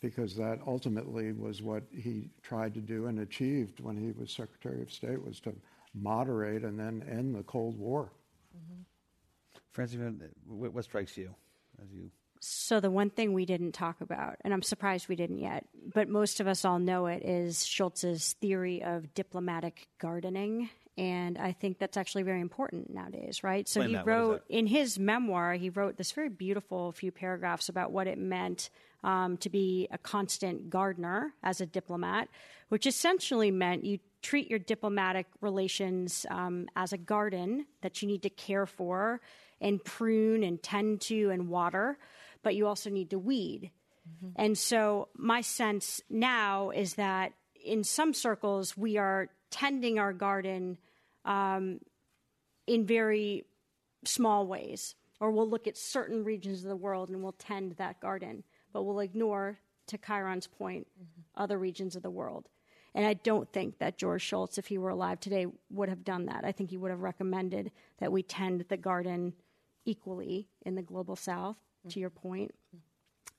because 0.00 0.34
that 0.34 0.58
ultimately 0.66 1.30
was 1.30 1.62
what 1.62 1.84
he 1.96 2.28
tried 2.42 2.74
to 2.74 2.80
do 2.80 3.06
and 3.06 3.20
achieved 3.20 3.78
when 3.78 3.96
he 3.96 4.10
was 4.20 4.32
Secretary 4.32 4.82
of 4.82 4.90
State 4.90 5.24
was 5.24 5.38
to 5.38 5.54
moderate 5.94 6.64
and 6.64 6.76
then 6.78 7.04
end 7.08 7.36
the 7.36 7.44
Cold 7.44 7.78
War. 7.78 8.10
Mm-hmm. 8.56 8.82
Francie, 9.70 9.98
what 10.44 10.84
strikes 10.84 11.16
you 11.16 11.32
as 11.80 11.92
you 11.92 12.10
so, 12.42 12.80
the 12.80 12.90
one 12.90 13.10
thing 13.10 13.34
we 13.34 13.44
didn't 13.44 13.72
talk 13.72 14.00
about, 14.00 14.36
and 14.40 14.54
I'm 14.54 14.62
surprised 14.62 15.08
we 15.08 15.16
didn't 15.16 15.40
yet, 15.40 15.66
but 15.92 16.08
most 16.08 16.40
of 16.40 16.48
us 16.48 16.64
all 16.64 16.78
know 16.78 17.06
it, 17.06 17.22
is 17.22 17.58
Shultz's 17.58 18.32
theory 18.40 18.82
of 18.82 19.12
diplomatic 19.12 19.88
gardening. 19.98 20.70
And 20.96 21.36
I 21.36 21.52
think 21.52 21.78
that's 21.78 21.98
actually 21.98 22.22
very 22.22 22.40
important 22.40 22.94
nowadays, 22.94 23.44
right? 23.44 23.68
So, 23.68 23.80
Explain 23.80 23.88
he 23.90 23.94
that. 23.96 24.06
wrote 24.06 24.42
in 24.48 24.66
his 24.66 24.98
memoir, 24.98 25.52
he 25.52 25.68
wrote 25.68 25.98
this 25.98 26.12
very 26.12 26.30
beautiful 26.30 26.92
few 26.92 27.12
paragraphs 27.12 27.68
about 27.68 27.92
what 27.92 28.06
it 28.06 28.16
meant 28.16 28.70
um, 29.04 29.36
to 29.38 29.50
be 29.50 29.86
a 29.90 29.98
constant 29.98 30.70
gardener 30.70 31.34
as 31.42 31.60
a 31.60 31.66
diplomat, 31.66 32.28
which 32.70 32.86
essentially 32.86 33.50
meant 33.50 33.84
you 33.84 33.98
treat 34.22 34.48
your 34.48 34.58
diplomatic 34.58 35.26
relations 35.42 36.24
um, 36.30 36.68
as 36.74 36.94
a 36.94 36.98
garden 36.98 37.66
that 37.82 38.00
you 38.00 38.08
need 38.08 38.22
to 38.22 38.30
care 38.30 38.64
for 38.64 39.20
and 39.60 39.84
prune 39.84 40.42
and 40.42 40.62
tend 40.62 41.02
to 41.02 41.30
and 41.30 41.48
water 41.48 41.98
but 42.42 42.54
you 42.54 42.66
also 42.66 42.90
need 42.90 43.10
to 43.10 43.18
weed. 43.18 43.70
Mm-hmm. 44.08 44.32
And 44.36 44.58
so 44.58 45.08
my 45.16 45.40
sense 45.40 46.00
now 46.08 46.70
is 46.70 46.94
that 46.94 47.32
in 47.64 47.84
some 47.84 48.14
circles 48.14 48.76
we 48.76 48.96
are 48.96 49.28
tending 49.50 49.98
our 49.98 50.12
garden 50.12 50.78
um, 51.24 51.80
in 52.66 52.86
very 52.86 53.44
small 54.04 54.46
ways, 54.46 54.94
or 55.20 55.30
we'll 55.30 55.48
look 55.48 55.66
at 55.66 55.76
certain 55.76 56.24
regions 56.24 56.62
of 56.62 56.68
the 56.68 56.76
world 56.76 57.10
and 57.10 57.22
we'll 57.22 57.32
tend 57.32 57.72
that 57.72 58.00
garden, 58.00 58.42
but 58.72 58.84
we'll 58.84 59.00
ignore, 59.00 59.58
to 59.88 59.98
Kiron's 59.98 60.46
point, 60.46 60.86
mm-hmm. 60.94 61.42
other 61.42 61.58
regions 61.58 61.96
of 61.96 62.02
the 62.02 62.10
world. 62.10 62.48
And 62.94 63.06
I 63.06 63.14
don't 63.14 63.52
think 63.52 63.78
that 63.78 63.98
George 63.98 64.22
Shultz, 64.22 64.58
if 64.58 64.66
he 64.66 64.78
were 64.78 64.90
alive 64.90 65.20
today, 65.20 65.46
would 65.70 65.88
have 65.88 66.04
done 66.04 66.26
that. 66.26 66.44
I 66.44 66.52
think 66.52 66.70
he 66.70 66.76
would 66.76 66.90
have 66.90 67.00
recommended 67.00 67.70
that 67.98 68.12
we 68.12 68.22
tend 68.22 68.64
the 68.68 68.76
garden 68.76 69.34
equally 69.84 70.48
in 70.62 70.74
the 70.74 70.82
global 70.82 71.16
south 71.16 71.56
to 71.88 72.00
your 72.00 72.10
point, 72.10 72.54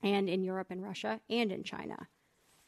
and 0.02 0.28
in 0.28 0.42
Europe 0.42 0.68
and 0.70 0.82
Russia 0.82 1.20
and 1.30 1.52
in 1.52 1.62
China. 1.62 2.08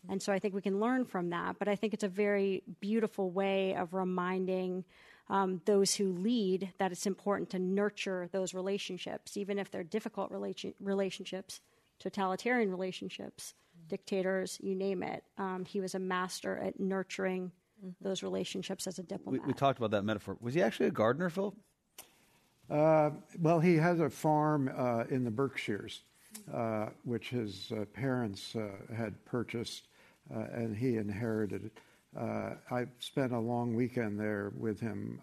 And 0.09 0.23
so 0.23 0.33
I 0.33 0.39
think 0.39 0.55
we 0.55 0.61
can 0.61 0.81
learn 0.81 1.05
from 1.05 1.31
that. 1.31 1.59
But 1.59 1.69
I 1.69 1.77
think 1.77 1.95
it's 1.95 2.05
a 2.05 2.09
very 2.09 2.63
beautiful 2.81 3.31
way 3.31 3.75
of 3.75 3.95
reminding 3.95 4.85
um, 5.29 5.63
those 5.65 5.95
who 5.95 6.13
lead 6.13 6.73
that 6.79 6.93
it's 6.93 7.07
important 7.07 7.51
to 7.51 7.59
nurture 7.59 8.29
those 8.33 8.53
relationships, 8.53 9.37
even 9.37 9.59
if 9.59 9.71
they're 9.71 9.83
difficult 9.83 10.31
relation- 10.31 10.75
relationships, 10.81 11.61
totalitarian 11.99 12.71
relationships, 12.71 13.55
dictators, 13.89 14.59
you 14.61 14.75
name 14.75 15.03
it. 15.03 15.25
Um, 15.39 15.65
he 15.65 15.81
was 15.81 15.95
a 15.95 15.99
master 15.99 16.59
at 16.59 16.79
nurturing 16.79 17.53
mm-hmm. 17.83 17.91
those 18.07 18.23
relationships 18.23 18.87
as 18.87 18.99
a 18.99 19.03
diplomat. 19.03 19.43
We, 19.43 19.49
we, 19.49 19.55
talked 19.55 19.79
about 19.79 19.93
that 19.93 20.05
metaphor. 20.05 20.37
Was 20.41 20.55
he 20.55 20.63
actually 20.63 20.87
a 20.87 20.93
gardener, 20.93 21.31
Philip? 21.31 21.55
Uh, 22.71 23.11
well, 23.41 23.61
he 23.61 23.77
has 23.77 24.01
a 24.01 24.09
farm 24.09 24.71
uh, 24.77 25.05
in 25.11 25.25
the 25.25 25.31
Berkshires, 25.31 26.03
uh, 26.53 26.87
which 27.05 27.29
his 27.29 27.73
uh, 27.73 27.85
parents 27.93 28.57
uh, 28.57 28.69
had 28.95 29.23
purchased, 29.25 29.89
uh, 30.35 30.45
and 30.53 30.77
he 30.77 30.97
inherited 30.97 31.67
it. 31.67 31.73
I 32.71 32.87
spent 33.01 33.33
a 33.33 33.39
long 33.39 33.75
weekend 33.75 34.19
there 34.19 34.53
with 34.57 34.81
him. 34.81 35.21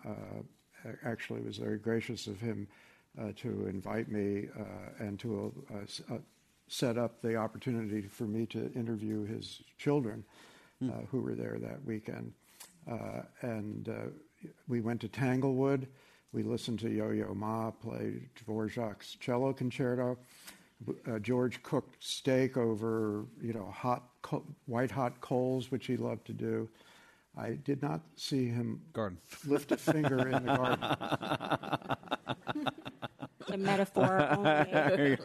actually, 1.05 1.39
it 1.39 1.45
was 1.45 1.57
very 1.57 1.77
gracious 1.77 2.27
of 2.27 2.39
him 2.39 2.67
to 3.37 3.67
invite 3.67 4.09
me 4.09 4.47
and 4.99 5.17
to 5.19 5.53
set 6.67 6.97
up 6.97 7.21
the 7.21 7.35
opportunity 7.37 8.01
for 8.01 8.25
me 8.25 8.45
to 8.47 8.71
interview 8.73 9.25
his 9.25 9.61
children 9.77 10.23
mm. 10.83 11.07
who 11.07 11.21
were 11.21 11.33
there 11.33 11.59
that 11.61 11.83
weekend. 11.85 12.33
and 13.41 13.89
we 14.67 14.81
went 14.81 14.99
to 15.01 15.07
Tanglewood. 15.07 15.87
We 16.33 16.43
listened 16.43 16.79
to 16.79 16.89
Yo 16.89 17.11
Yo 17.11 17.33
Ma 17.33 17.71
play 17.71 18.29
Dvorak's 18.39 19.15
cello 19.19 19.51
concerto. 19.51 20.17
Uh, 21.07 21.19
George 21.19 21.61
cooked 21.61 21.95
steak 21.99 22.57
over, 22.57 23.25
you 23.41 23.53
know, 23.53 23.65
hot, 23.65 24.03
co- 24.21 24.45
white 24.65 24.89
hot 24.89 25.21
coals, 25.21 25.69
which 25.69 25.85
he 25.85 25.97
loved 25.97 26.25
to 26.25 26.33
do. 26.33 26.69
I 27.37 27.51
did 27.51 27.81
not 27.81 28.01
see 28.15 28.47
him 28.47 28.81
garden. 28.93 29.17
lift 29.45 29.71
a 29.71 29.77
finger 29.77 30.27
in 30.27 30.45
the 30.45 30.55
garden. 30.55 30.83
a 33.53 33.57
metaphor 33.57 34.27
only. 34.31 35.17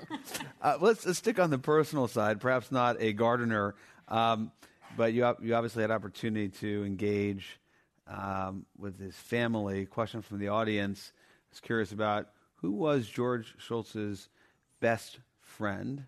uh, 0.63 0.77
let's, 0.81 1.07
let's, 1.07 1.19
stick 1.19 1.39
on 1.39 1.51
the 1.51 1.59
personal 1.59 2.07
side. 2.07 2.41
Perhaps 2.41 2.71
not 2.71 3.01
a 3.01 3.13
gardener, 3.13 3.75
um, 4.09 4.53
but 4.97 5.13
you 5.13 5.23
you 5.41 5.55
obviously 5.55 5.83
had 5.83 5.91
opportunity 5.91 6.49
to 6.49 6.85
engage 6.85 7.59
um, 8.07 8.67
with 8.79 8.99
his 8.99 9.15
family. 9.17 9.87
Question 9.87 10.23
from 10.23 10.39
the 10.39 10.49
audience 10.49 11.13
is 11.53 11.61
curious 11.61 11.93
about 11.93 12.29
who 12.57 12.73
was 12.73 13.09
George 13.09 13.55
Shultz's 13.59 14.29
best 14.81 15.19
friend, 15.41 16.05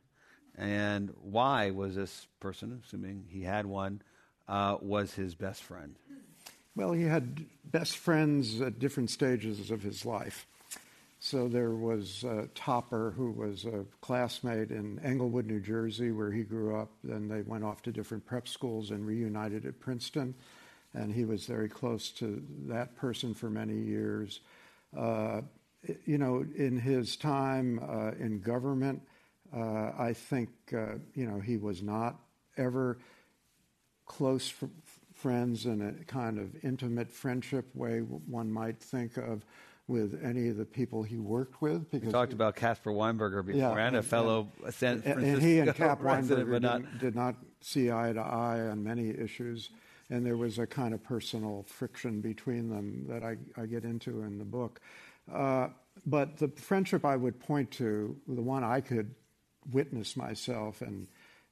and 0.56 1.12
why 1.22 1.70
was 1.70 1.94
this 1.94 2.26
person, 2.40 2.82
assuming 2.84 3.24
he 3.28 3.42
had 3.42 3.66
one, 3.66 4.02
uh, 4.48 4.76
was 4.80 5.14
his 5.14 5.34
best 5.34 5.62
friend? 5.62 5.96
Well, 6.74 6.92
he 6.92 7.04
had 7.04 7.44
best 7.64 7.96
friends 7.96 8.60
at 8.60 8.78
different 8.78 9.10
stages 9.10 9.70
of 9.70 9.82
his 9.82 10.06
life. 10.06 10.46
So 11.20 11.48
there 11.48 11.74
was 11.74 12.24
uh, 12.24 12.46
Topper, 12.54 13.12
who 13.16 13.32
was 13.32 13.64
a 13.64 13.84
classmate 14.00 14.70
in 14.70 15.00
Englewood, 15.00 15.46
New 15.46 15.58
Jersey, 15.60 16.12
where 16.12 16.30
he 16.30 16.44
grew 16.44 16.76
up. 16.76 16.90
Then 17.02 17.26
they 17.26 17.42
went 17.42 17.64
off 17.64 17.82
to 17.82 17.92
different 17.92 18.24
prep 18.24 18.46
schools 18.46 18.92
and 18.92 19.04
reunited 19.04 19.66
at 19.66 19.80
Princeton. 19.80 20.34
And 20.94 21.12
he 21.12 21.24
was 21.24 21.44
very 21.44 21.69
close 21.69 22.10
to 22.12 22.43
that 22.66 22.97
person 22.97 23.35
for 23.35 23.51
many 23.51 23.78
years. 23.78 24.40
Uh, 24.97 25.43
you 26.05 26.19
know, 26.19 26.44
in 26.56 26.78
his 26.78 27.16
time 27.16 27.81
uh, 27.89 28.12
in 28.19 28.40
government, 28.40 29.02
uh, 29.55 29.93
I 29.98 30.12
think, 30.12 30.51
uh, 30.74 30.94
you 31.15 31.27
know, 31.27 31.40
he 31.40 31.56
was 31.56 31.82
not 31.82 32.16
ever 32.56 32.98
close 34.06 34.52
friends 35.15 35.66
in 35.66 35.82
a 35.82 36.05
kind 36.05 36.39
of 36.39 36.51
intimate 36.65 37.10
friendship 37.10 37.66
way 37.74 38.01
one 38.01 38.51
might 38.51 38.81
think 38.81 39.16
of 39.16 39.44
with 39.89 40.20
any 40.23 40.48
of 40.48 40.56
the 40.59 40.65
people 40.65 41.02
he 41.02 41.19
worked 41.19 41.62
with. 41.62 41.90
Because 41.90 42.06
we 42.06 42.12
talked 42.12 42.35
about 42.35 42.56
Caspar 42.56 42.93
Weinberger 42.93 43.44
before, 43.44 43.59
yeah, 43.59 43.70
and, 43.70 43.78
and, 43.81 43.97
a 43.97 44.02
fellow 44.02 44.48
and, 44.65 44.74
San 44.74 45.01
Francisco 45.01 45.35
and 45.35 45.43
he 45.43 45.59
and 45.60 45.74
Cap 45.74 46.01
Weinberger 46.02 46.60
not, 46.60 46.98
did 46.98 47.16
not 47.16 47.36
see 47.60 47.90
eye 47.90 48.12
to 48.12 48.20
eye 48.20 48.60
on 48.60 48.85
many 48.85 49.09
issues, 49.09 49.70
and 50.10 50.24
there 50.24 50.36
was 50.36 50.59
a 50.59 50.66
kind 50.66 50.94
of 50.94 51.02
personal 51.02 51.64
friction 51.68 52.20
between 52.20 52.68
them 52.68 53.06
that 53.09 53.22
I, 53.22 53.36
I 53.60 53.66
get 53.66 53.85
into 53.85 54.22
in 54.22 54.39
the 54.39 54.44
book. 54.44 54.80
Uh, 55.32 55.68
but 56.06 56.39
the 56.39 56.48
friendship 56.48 57.05
I 57.05 57.16
would 57.16 57.39
point 57.39 57.70
to, 57.72 58.16
the 58.26 58.43
one 58.43 58.64
I 58.64 58.80
could 58.80 59.14
witness 59.70 60.16
myself 60.16 60.80
and 60.80 61.06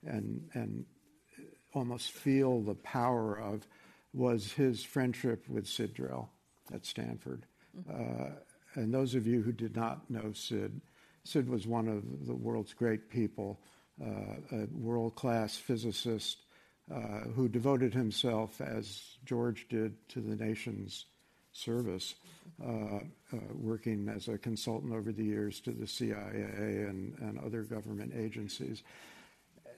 and 0.05 0.49
and 0.55 0.85
almost 1.75 2.13
feel 2.13 2.63
the 2.63 2.75
power 2.75 3.39
of, 3.39 3.67
was 4.15 4.53
his 4.53 4.83
friendship 4.83 5.45
with 5.49 5.67
Sid 5.67 5.95
Drell 5.95 6.29
at 6.73 6.87
Stanford. 6.87 7.45
Uh, 7.93 8.31
and 8.75 8.95
those 8.95 9.15
of 9.15 9.27
you 9.27 9.43
who 9.43 9.53
did 9.53 9.77
not 9.77 10.09
know 10.11 10.33
Sid, 10.33 10.81
Sid 11.25 11.49
was 11.49 11.67
one 11.67 11.89
of 11.89 12.27
the 12.27 12.35
world's 12.35 12.73
great 12.73 13.11
people, 13.11 13.61
uh, 14.03 14.37
a 14.53 14.67
world 14.73 15.17
class 15.17 15.57
physicist 15.57 16.39
uh, 16.93 17.29
who 17.35 17.49
devoted 17.49 17.93
himself, 17.95 18.61
as 18.61 19.17
George 19.25 19.67
did, 19.69 20.09
to 20.09 20.21
the 20.21 20.37
nation's 20.37 21.07
service, 21.53 22.15
uh, 22.65 22.97
uh, 22.97 23.01
working 23.55 24.09
as 24.09 24.29
a 24.29 24.39
consultant 24.39 24.93
over 24.93 25.11
the 25.11 25.25
years 25.25 25.61
to 25.61 25.73
the 25.73 25.87
CIA 25.87 26.85
and, 26.89 27.17
and 27.19 27.39
other 27.39 27.63
government 27.63 28.13
agencies 28.17 28.83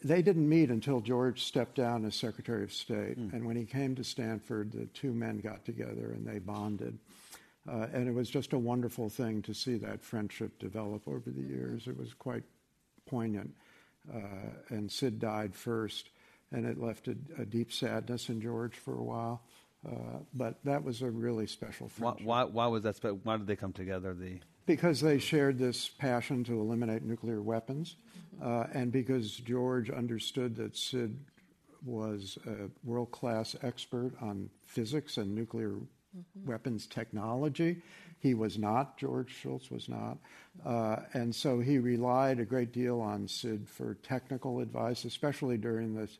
they 0.03 0.23
didn't 0.23 0.49
meet 0.49 0.71
until 0.71 1.01
George 1.01 1.43
stepped 1.43 1.75
down 1.75 2.05
as 2.05 2.15
Secretary 2.15 2.63
of 2.63 2.73
State. 2.73 3.19
Mm. 3.19 3.33
And 3.33 3.47
when 3.47 3.57
he 3.57 3.65
came 3.65 3.95
to 3.97 4.05
Stanford, 4.05 4.73
the 4.73 4.87
two 4.87 5.13
men 5.13 5.41
got 5.41 5.65
together 5.65 6.13
and 6.13 6.27
they 6.27 6.39
bonded. 6.39 6.99
Uh, 7.69 7.87
and 7.93 8.09
it 8.09 8.15
was 8.15 8.31
just 8.31 8.53
a 8.53 8.59
wonderful 8.59 9.09
thing 9.09 9.43
to 9.43 9.53
see 9.53 9.77
that 9.77 10.03
friendship 10.03 10.59
develop 10.59 11.07
over 11.07 11.31
the 11.31 11.43
years. 11.43 11.87
It 11.87 11.99
was 11.99 12.15
quite 12.15 12.45
poignant. 13.07 13.55
Uh, 14.13 14.51
and 14.71 14.91
Sid 14.91 15.19
died 15.19 15.55
first, 15.55 16.11
and 16.53 16.66
it 16.66 16.81
left 16.81 17.09
a, 17.09 17.16
a, 17.39 17.45
deep 17.45 17.73
sadness 17.73 18.29
in 18.29 18.41
George 18.41 18.77
for 18.77 18.95
a 18.95 19.03
while. 19.03 19.43
Uh, 19.87 20.19
but 20.35 20.59
that 20.65 20.83
was 20.83 21.03
a 21.03 21.11
really 21.11 21.47
special 21.47 21.89
friendship. 21.89 22.27
Why, 22.27 22.45
why, 22.45 22.51
why 22.51 22.66
was 22.66 22.83
that? 22.83 22.97
Spe- 22.97 23.23
why 23.23 23.37
did 23.37 23.47
they 23.47 23.57
come 23.57 23.73
together? 23.73 24.15
The 24.15 24.41
because 24.66 25.01
they 25.01 25.19
shared 25.19 25.59
this 25.59 25.89
passion 25.89 26.45
to 26.45 26.61
eliminate 26.61 27.03
nuclear 27.03 27.41
weapons, 27.41 27.97
uh, 28.43 28.65
and 28.73 28.93
because 28.93 29.37
George 29.37 29.89
understood 29.89 30.57
that 30.57 30.77
Sid 30.77 31.16
was 31.85 32.39
a 32.47 32.69
world 32.85 33.11
class 33.11 33.57
expert 33.62 34.12
on 34.20 34.51
physics 34.66 35.16
and 35.16 35.35
nuclear 35.35 35.70
mm-hmm. 35.70 36.51
weapons 36.51 36.87
technology. 36.87 37.83
He 38.20 38.35
was 38.35 38.59
not, 38.59 38.99
George 38.99 39.32
Shultz 39.32 39.70
was 39.70 39.89
not. 39.89 40.19
Uh, 40.65 40.97
and 41.15 41.35
so 41.35 41.61
he 41.61 41.78
relied 41.78 42.40
a 42.40 42.45
great 42.45 42.73
deal 42.73 43.01
on 43.01 43.28
Sid 43.28 43.69
for 43.69 43.95
technical 44.03 44.61
advice, 44.61 45.05
especially 45.05 45.57
during 45.57 45.95
this 45.95 46.19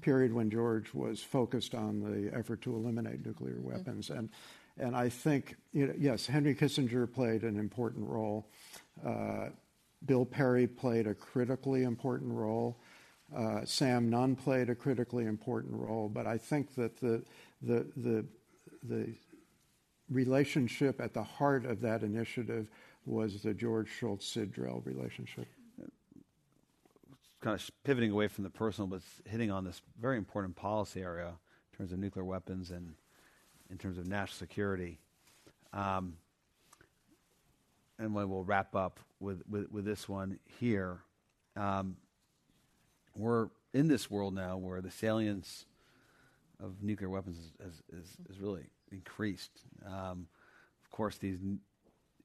period 0.00 0.32
when 0.32 0.50
George 0.50 0.94
was 0.94 1.20
focused 1.20 1.74
on 1.74 2.00
the 2.00 2.36
effort 2.36 2.62
to 2.62 2.74
eliminate 2.74 3.26
nuclear 3.26 3.54
mm-hmm. 3.54 3.72
weapons. 3.72 4.08
Mm-hmm. 4.08 4.18
And, 4.18 4.28
and 4.78 4.96
I 4.96 5.08
think, 5.08 5.56
you 5.72 5.88
know, 5.88 5.94
yes, 5.98 6.26
Henry 6.26 6.54
Kissinger 6.54 7.12
played 7.12 7.42
an 7.42 7.58
important 7.58 8.08
role. 8.08 8.46
Uh, 9.04 9.48
Bill 10.06 10.24
Perry 10.24 10.66
played 10.66 11.06
a 11.06 11.14
critically 11.14 11.82
important 11.82 12.32
role. 12.32 12.80
Uh, 13.36 13.64
Sam 13.64 14.08
Nunn 14.08 14.34
played 14.34 14.70
a 14.70 14.74
critically 14.74 15.26
important 15.26 15.74
role, 15.74 16.08
but 16.08 16.26
I 16.26 16.38
think 16.38 16.74
that 16.76 16.96
the 16.96 17.22
the 17.62 17.86
the 17.96 18.24
the 18.82 19.14
relationship 20.10 21.00
at 21.00 21.14
the 21.14 21.22
heart 21.22 21.64
of 21.64 21.80
that 21.80 22.02
initiative 22.02 22.68
was 23.06 23.42
the 23.42 23.54
George 23.54 23.88
Shultz 23.88 24.26
Sid 24.26 24.52
Drell 24.52 24.84
relationship. 24.84 25.46
Kind 27.40 27.58
of 27.58 27.70
pivoting 27.84 28.10
away 28.10 28.28
from 28.28 28.44
the 28.44 28.50
personal, 28.50 28.86
but 28.86 29.00
hitting 29.24 29.50
on 29.50 29.64
this 29.64 29.80
very 29.98 30.18
important 30.18 30.56
policy 30.56 31.00
area 31.00 31.28
in 31.28 31.78
terms 31.78 31.92
of 31.92 31.98
nuclear 31.98 32.24
weapons 32.24 32.70
and 32.70 32.94
in 33.70 33.78
terms 33.78 33.96
of 33.96 34.06
national 34.06 34.36
security. 34.36 34.98
Um, 35.72 36.14
and 37.98 38.14
we'll 38.14 38.44
wrap 38.44 38.74
up 38.74 39.00
with, 39.20 39.42
with, 39.48 39.70
with 39.70 39.84
this 39.84 40.08
one 40.08 40.38
here. 40.58 41.00
Um, 41.56 41.96
we're 43.14 43.48
in 43.72 43.88
this 43.88 44.10
world 44.10 44.34
now 44.34 44.56
where 44.56 44.80
the 44.80 44.90
salience 44.90 45.66
of 46.62 46.82
nuclear 46.82 47.08
weapons 47.08 47.38
is, 47.38 47.52
is, 47.66 47.82
is, 48.00 48.16
is 48.28 48.40
really 48.40 48.64
increased. 48.92 49.50
Um, 49.86 50.26
of 50.84 50.90
course, 50.90 51.16
these 51.18 51.38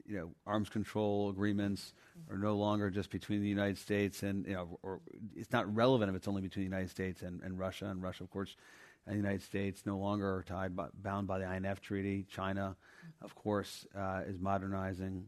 you 0.08 0.18
know 0.18 0.30
arms 0.46 0.70
control 0.70 1.30
agreements 1.30 1.94
are 2.30 2.38
no 2.38 2.56
longer 2.56 2.90
just 2.90 3.10
between 3.10 3.42
the 3.42 3.48
United 3.48 3.78
States 3.78 4.24
and 4.24 4.46
you 4.46 4.54
know, 4.54 4.80
or 4.84 5.02
it's 5.36 5.52
not 5.52 5.74
relevant 5.74 6.10
if 6.10 6.16
it's 6.16 6.28
only 6.28 6.42
between 6.42 6.64
the 6.66 6.70
United 6.70 6.90
States 6.90 7.22
and, 7.22 7.42
and 7.42 7.58
Russia. 7.58 7.86
And 7.86 8.02
Russia, 8.02 8.24
of 8.24 8.30
course, 8.30 8.56
and 9.06 9.14
the 9.14 9.18
United 9.18 9.44
States 9.44 9.86
no 9.86 9.98
longer 9.98 10.28
are 10.36 10.44
tied 10.44 10.76
by, 10.76 10.88
bound 11.02 11.28
by 11.28 11.40
the 11.40 11.52
INF 11.52 11.82
Treaty. 11.82 12.26
China, 12.30 12.76
of 13.22 13.36
course, 13.36 13.86
uh, 13.98 14.22
is 14.28 14.40
modernizing 14.40 15.26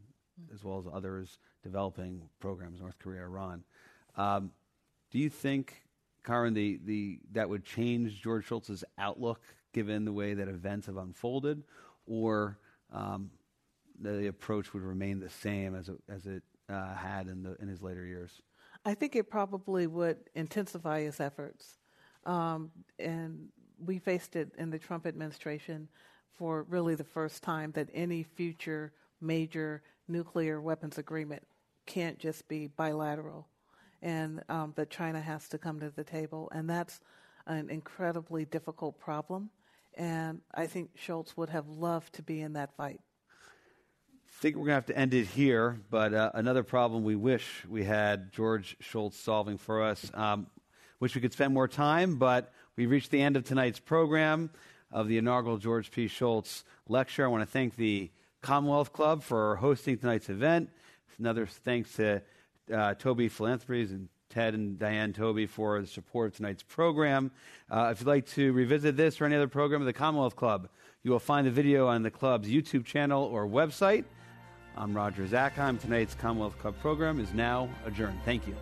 as 0.54 0.64
well 0.64 0.78
as 0.78 0.86
others 0.92 1.38
developing 1.62 2.22
programs. 2.40 2.80
North 2.80 2.98
Korea, 2.98 3.22
Iran. 3.22 3.64
Um, 4.16 4.50
do 5.10 5.18
you 5.18 5.30
think, 5.30 5.82
Kiron, 6.24 6.54
the, 6.54 6.80
the 6.84 7.18
that 7.32 7.48
would 7.48 7.64
change 7.64 8.20
George 8.20 8.46
Shultz's 8.48 8.84
outlook 8.98 9.40
given 9.72 10.04
the 10.04 10.12
way 10.12 10.34
that 10.34 10.48
events 10.48 10.86
have 10.86 10.96
unfolded, 10.96 11.62
or 12.06 12.58
um, 12.92 13.30
the 14.00 14.28
approach 14.28 14.72
would 14.72 14.82
remain 14.82 15.20
the 15.20 15.28
same 15.28 15.74
as 15.74 15.88
it, 15.88 15.96
as 16.08 16.26
it 16.26 16.42
uh, 16.68 16.94
had 16.94 17.28
in, 17.28 17.42
the, 17.42 17.56
in 17.60 17.68
his 17.68 17.82
later 17.82 18.04
years? 18.04 18.40
I 18.84 18.94
think 18.94 19.16
it 19.16 19.30
probably 19.30 19.86
would 19.86 20.18
intensify 20.34 21.02
his 21.02 21.20
efforts. 21.20 21.78
Um, 22.24 22.70
and 22.98 23.48
we 23.84 23.98
faced 23.98 24.36
it 24.36 24.52
in 24.58 24.70
the 24.70 24.78
Trump 24.78 25.06
administration 25.06 25.88
for 26.32 26.64
really 26.64 26.94
the 26.94 27.04
first 27.04 27.42
time 27.42 27.72
that 27.72 27.88
any 27.92 28.22
future 28.22 28.92
major 29.20 29.82
nuclear 30.06 30.60
weapons 30.60 30.98
agreement 30.98 31.42
can't 31.86 32.18
just 32.18 32.46
be 32.48 32.66
bilateral, 32.66 33.48
and 34.02 34.42
um, 34.48 34.72
that 34.76 34.90
China 34.90 35.20
has 35.20 35.48
to 35.48 35.58
come 35.58 35.80
to 35.80 35.90
the 35.90 36.04
table. 36.04 36.48
And 36.52 36.68
that's 36.68 37.00
an 37.46 37.70
incredibly 37.70 38.44
difficult 38.44 38.98
problem. 38.98 39.50
And 39.96 40.40
I 40.54 40.66
think 40.66 40.90
Shultz 40.96 41.36
would 41.36 41.50
have 41.50 41.68
loved 41.68 42.14
to 42.14 42.22
be 42.22 42.40
in 42.40 42.52
that 42.54 42.74
fight. 42.76 43.00
I 44.28 44.40
think 44.40 44.56
we're 44.56 44.66
going 44.66 44.70
to 44.70 44.74
have 44.74 44.86
to 44.86 44.96
end 44.96 45.14
it 45.14 45.26
here, 45.26 45.80
but 45.90 46.14
uh, 46.14 46.30
another 46.34 46.62
problem 46.62 47.02
we 47.02 47.16
wish 47.16 47.64
we 47.68 47.82
had 47.82 48.32
George 48.32 48.76
Shultz 48.78 49.18
solving 49.18 49.58
for 49.58 49.82
us. 49.82 50.08
Um, 50.14 50.46
wish 51.00 51.14
we 51.14 51.20
could 51.20 51.32
spend 51.32 51.52
more 51.52 51.66
time, 51.66 52.16
but 52.16 52.52
we've 52.76 52.90
reached 52.90 53.10
the 53.10 53.20
end 53.20 53.36
of 53.36 53.42
tonight's 53.42 53.80
program 53.80 54.50
of 54.92 55.08
the 55.08 55.18
inaugural 55.18 55.58
George 55.58 55.90
P. 55.90 56.06
Shultz 56.06 56.64
lecture. 56.88 57.24
I 57.24 57.28
want 57.28 57.42
to 57.42 57.50
thank 57.50 57.76
the 57.76 58.10
Commonwealth 58.40 58.92
Club 58.92 59.22
for 59.22 59.56
hosting 59.56 59.98
tonight's 59.98 60.28
event. 60.28 60.70
Another 61.18 61.46
thanks 61.46 61.94
to 61.94 62.22
uh, 62.72 62.94
Taube 62.94 63.28
Philanthropies 63.30 63.90
and 63.90 64.08
Tad 64.38 64.54
and 64.54 64.78
Dianne 64.78 65.12
Taube 65.12 65.48
for 65.48 65.80
the 65.80 65.86
support 65.88 66.28
of 66.28 66.36
tonight's 66.36 66.62
program. 66.62 67.32
Uh, 67.68 67.88
if 67.90 68.00
you'd 68.00 68.06
like 68.06 68.24
to 68.26 68.52
revisit 68.52 68.96
this 68.96 69.20
or 69.20 69.24
any 69.24 69.34
other 69.34 69.48
program 69.48 69.82
of 69.82 69.86
the 69.86 69.92
Commonwealth 69.92 70.36
Club, 70.36 70.68
you 71.02 71.10
will 71.10 71.18
find 71.18 71.44
the 71.44 71.50
video 71.50 71.88
on 71.88 72.04
the 72.04 72.10
club's 72.10 72.48
YouTube 72.48 72.84
channel 72.84 73.24
or 73.24 73.48
website. 73.48 74.04
I'm 74.76 74.94
Roger 74.96 75.26
Zakheim. 75.26 75.80
Tonight's 75.80 76.14
Commonwealth 76.14 76.56
Club 76.60 76.78
program 76.78 77.18
is 77.18 77.34
now 77.34 77.68
adjourned. 77.84 78.20
Thank 78.24 78.46
you. 78.46 78.54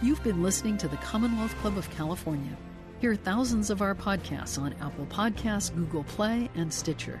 You've 0.00 0.22
been 0.22 0.44
listening 0.44 0.78
to 0.78 0.86
the 0.86 0.96
Commonwealth 0.98 1.56
Club 1.56 1.76
of 1.76 1.90
California. 1.90 2.56
Hear 3.00 3.16
thousands 3.16 3.68
of 3.68 3.82
our 3.82 3.96
podcasts 3.96 4.60
on 4.60 4.74
Apple 4.74 5.06
Podcasts, 5.06 5.74
Google 5.74 6.04
Play, 6.04 6.48
and 6.54 6.72
Stitcher. 6.72 7.20